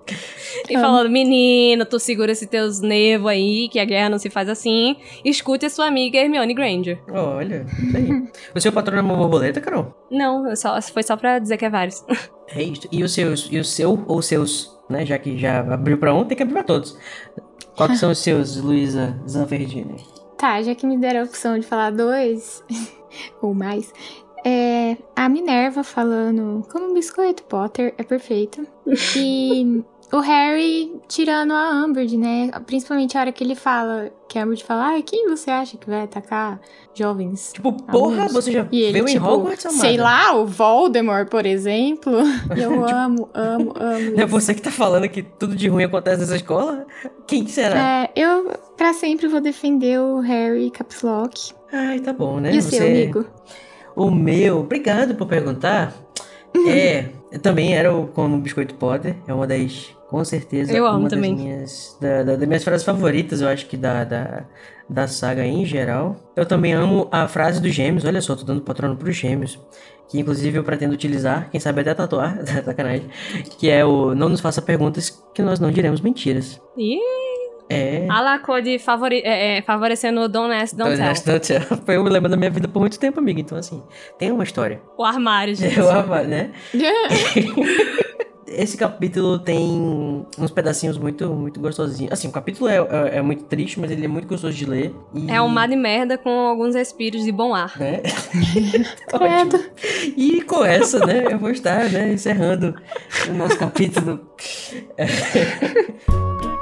E 0.68 0.74
falando, 0.74 1.10
menino, 1.10 1.84
tu 1.84 1.98
segura 1.98 2.32
esses 2.32 2.48
teus 2.48 2.80
nervos 2.80 3.28
aí, 3.28 3.68
que 3.68 3.78
a 3.78 3.84
guerra 3.84 4.08
não 4.08 4.18
se 4.18 4.30
faz 4.30 4.48
assim. 4.48 4.96
Escute 5.24 5.66
a 5.66 5.70
sua 5.70 5.86
amiga 5.86 6.18
Hermione 6.18 6.54
Granger. 6.54 6.98
Olha, 7.10 7.66
isso 7.82 7.96
aí. 7.96 8.28
o 8.54 8.60
seu 8.60 8.72
patrono 8.72 9.00
é 9.00 9.02
uma 9.02 9.16
borboleta, 9.16 9.60
Carol? 9.60 9.94
Não, 10.10 10.54
só, 10.56 10.80
foi 10.80 11.02
só 11.02 11.16
pra 11.16 11.38
dizer 11.38 11.56
que 11.56 11.64
é 11.64 11.70
vários. 11.70 12.04
É 12.48 12.62
isso. 12.62 12.88
E 12.90 13.02
os 13.02 13.12
seus, 13.12 13.48
e 13.50 13.58
o 13.58 13.64
seu 13.64 14.02
ou 14.06 14.22
seus, 14.22 14.74
né? 14.88 15.04
Já 15.04 15.18
que 15.18 15.36
já 15.38 15.60
abriu 15.60 15.98
pra 15.98 16.14
um, 16.14 16.24
tem 16.24 16.36
que 16.36 16.42
abrir 16.42 16.54
pra 16.54 16.62
todos. 16.62 16.96
Qual 17.76 17.88
que 17.88 17.96
são 17.96 18.10
os 18.10 18.18
seus, 18.18 18.56
Luísa 18.62 19.20
Zanferdini? 19.28 19.96
Tá, 20.38 20.62
já 20.62 20.74
que 20.74 20.86
me 20.86 20.96
deram 20.96 21.20
a 21.20 21.24
opção 21.24 21.58
de 21.58 21.66
falar 21.66 21.90
dois 21.90 22.62
ou 23.40 23.54
mais, 23.54 23.92
é 24.44 24.96
a 25.16 25.28
Minerva 25.28 25.82
falando 25.82 26.66
como 26.70 26.90
um 26.90 26.94
biscoito 26.94 27.42
Potter 27.44 27.94
é 27.96 28.02
perfeito. 28.02 28.66
E 29.16 29.82
o 30.14 30.20
Harry 30.20 30.92
tirando 31.08 31.52
a 31.52 31.84
Umbridge, 31.84 32.16
né? 32.16 32.50
Principalmente 32.66 33.18
a 33.18 33.20
hora 33.22 33.32
que 33.32 33.42
ele 33.42 33.54
fala, 33.56 34.12
que 34.28 34.38
a 34.38 34.42
Umbridge 34.44 34.62
fala, 34.62 34.84
ai, 34.86 35.02
quem 35.02 35.28
você 35.28 35.50
acha 35.50 35.76
que 35.76 35.90
vai 35.90 36.02
atacar 36.02 36.60
jovens? 36.94 37.50
Tipo, 37.52 37.72
porra, 37.72 38.22
alunos?" 38.22 38.32
você 38.32 38.52
já 38.52 38.68
E 38.70 38.80
ele, 38.80 39.00
em 39.00 39.04
tipo, 39.04 39.26
Hogwarts, 39.26 39.66
amada? 39.66 39.80
sei 39.80 39.96
lá, 39.96 40.36
o 40.36 40.46
Voldemort, 40.46 41.28
por 41.28 41.44
exemplo. 41.44 42.12
Eu 42.56 42.84
amo, 42.86 43.28
amo, 43.34 43.72
amo. 43.76 44.10
Não 44.16 44.22
é 44.22 44.26
você 44.26 44.54
que 44.54 44.62
tá 44.62 44.70
falando 44.70 45.08
que 45.08 45.22
tudo 45.22 45.56
de 45.56 45.68
ruim 45.68 45.84
acontece 45.84 46.20
nessa 46.20 46.36
escola? 46.36 46.86
Quem 47.26 47.46
será? 47.48 47.76
É, 48.04 48.10
eu 48.14 48.52
pra 48.76 48.92
sempre 48.92 49.26
vou 49.26 49.40
defender 49.40 49.98
o 49.98 50.20
Harry 50.20 50.70
Caps 50.70 51.02
Lock. 51.02 51.52
Ai, 51.72 51.98
tá 51.98 52.12
bom, 52.12 52.38
né? 52.38 52.54
E 52.54 52.58
o 52.58 52.62
seu, 52.62 52.86
amigo? 52.86 53.24
O 53.96 54.10
meu, 54.10 54.60
obrigado 54.60 55.14
por 55.16 55.26
perguntar. 55.26 55.92
É, 56.68 57.06
eu 57.32 57.40
também 57.40 57.74
era 57.74 57.92
o 57.92 58.06
como 58.06 58.38
Biscoito 58.38 58.74
Potter. 58.76 59.16
É 59.26 59.34
uma 59.34 59.46
das, 59.46 59.88
com 60.14 60.24
certeza, 60.24 60.72
Eu 60.72 60.86
amo 60.86 61.00
uma 61.00 61.08
também. 61.08 61.34
das 61.34 61.44
minhas, 61.44 61.98
da, 62.00 62.22
da- 62.22 62.36
das 62.36 62.46
minhas 62.46 62.62
frases 62.64 62.84
favoritas, 62.84 63.40
eu 63.40 63.48
acho 63.48 63.66
que 63.66 63.76
da, 63.76 64.04
da, 64.04 64.44
da 64.88 65.08
saga 65.08 65.44
em 65.44 65.64
geral. 65.66 66.16
Eu 66.36 66.46
também 66.46 66.72
amo 66.72 67.08
a 67.10 67.26
frase 67.26 67.60
dos 67.60 67.72
gêmeos. 67.74 68.04
Olha 68.04 68.20
só, 68.20 68.36
tô 68.36 68.44
dando 68.44 68.60
patrono 68.62 68.96
pros 68.96 69.16
gêmeos. 69.16 69.58
Que 70.08 70.20
inclusive 70.20 70.56
eu 70.58 70.62
pretendo 70.62 70.92
utilizar, 70.94 71.48
quem 71.50 71.58
sabe 71.58 71.80
até 71.80 71.94
tatuar, 71.94 72.38
sacanagem. 72.64 73.06
Que 73.58 73.70
é 73.70 73.84
o 73.84 74.14
Não 74.14 74.28
nos 74.28 74.40
faça 74.40 74.62
perguntas 74.62 75.10
que 75.34 75.42
nós 75.42 75.58
não 75.58 75.70
diremos 75.70 76.00
mentiras. 76.00 76.60
Ih, 76.76 76.98
É. 77.70 78.06
a 78.10 78.20
la 78.20 78.38
Code 78.38 78.78
favori 78.78 79.22
é, 79.24 79.56
é, 79.58 79.62
favorecendo 79.62 80.20
o 80.20 80.28
Don't 80.28 80.52
Ask, 80.54 80.76
Don't 80.76 80.90
Don't 80.90 81.02
ask, 81.02 81.24
don't 81.26 81.40
tell. 81.46 81.62
Foi 81.86 81.96
o 81.96 82.02
lema 82.04 82.28
da 82.28 82.36
minha 82.36 82.50
vida 82.50 82.68
por 82.68 82.78
muito 82.80 82.98
tempo, 83.00 83.18
amiga. 83.18 83.40
Então, 83.40 83.56
assim, 83.56 83.82
tem 84.18 84.30
uma 84.30 84.44
história. 84.44 84.80
O 84.98 85.02
armário, 85.04 85.54
gente. 85.56 85.78
Eu 85.78 85.90
amo, 85.90 86.14
né? 86.16 86.52
Esse 88.46 88.76
capítulo 88.76 89.38
tem 89.38 90.26
uns 90.38 90.50
pedacinhos 90.50 90.98
muito, 90.98 91.28
muito 91.32 91.58
gostosinhos. 91.60 92.12
Assim, 92.12 92.28
o 92.28 92.32
capítulo 92.32 92.68
é, 92.68 92.76
é, 92.76 93.18
é 93.18 93.22
muito 93.22 93.44
triste, 93.44 93.80
mas 93.80 93.90
ele 93.90 94.04
é 94.04 94.08
muito 94.08 94.28
gostoso 94.28 94.52
de 94.54 94.66
ler. 94.66 94.94
E, 95.14 95.30
É 95.30 95.40
um 95.40 95.48
mar 95.48 95.68
de 95.68 95.76
merda 95.76 96.18
com 96.18 96.30
alguns 96.30 96.74
respiros 96.74 97.24
de 97.24 97.32
bom 97.32 97.54
ar. 97.54 97.78
Né? 97.78 98.02
Ótimo. 99.12 99.64
E 100.16 100.42
com 100.42 100.64
essa, 100.64 101.04
né, 101.04 101.24
eu 101.30 101.38
vou 101.38 101.50
estar, 101.50 101.90
né, 101.90 102.12
encerrando 102.12 102.74
o 103.28 103.32
nosso 103.32 103.58
capítulo. 103.58 104.20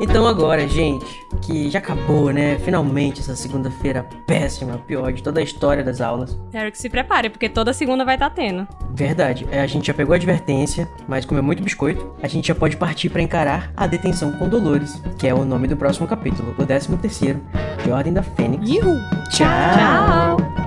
Então 0.00 0.26
agora, 0.26 0.66
gente, 0.66 1.26
que 1.42 1.70
já 1.70 1.78
acabou, 1.78 2.30
né? 2.32 2.58
Finalmente 2.58 3.20
essa 3.20 3.36
segunda-feira 3.36 4.08
péssima, 4.26 4.78
pior 4.78 5.12
de 5.12 5.22
toda 5.22 5.40
a 5.40 5.42
história 5.42 5.84
das 5.84 6.00
aulas. 6.00 6.38
Eric, 6.54 6.78
se 6.78 6.88
prepare, 6.88 7.28
porque 7.28 7.48
toda 7.48 7.72
segunda 7.74 8.04
vai 8.04 8.14
estar 8.14 8.30
tendo. 8.30 8.66
Verdade, 8.94 9.46
é, 9.50 9.60
a 9.60 9.66
gente 9.66 9.86
já 9.86 9.94
pegou 9.94 10.14
a 10.14 10.16
advertência, 10.16 10.88
mas 11.06 11.24
comeu 11.24 11.42
muito 11.42 11.62
biscoito, 11.62 12.14
a 12.22 12.28
gente 12.28 12.48
já 12.48 12.54
pode 12.54 12.76
partir 12.76 13.10
pra 13.10 13.20
encarar 13.20 13.72
a 13.76 13.86
detenção 13.86 14.32
com 14.32 14.48
Dolores, 14.48 15.02
que 15.18 15.28
é 15.28 15.34
o 15.34 15.44
nome 15.44 15.68
do 15.68 15.76
próximo 15.76 16.08
capítulo, 16.08 16.54
o 16.58 16.66
13 16.66 16.96
terceiro, 16.96 17.40
de 17.84 17.90
Ordem 17.90 18.12
da 18.12 18.22
Fênix. 18.22 18.68
Tchau! 18.70 18.96
Tchau! 19.30 20.59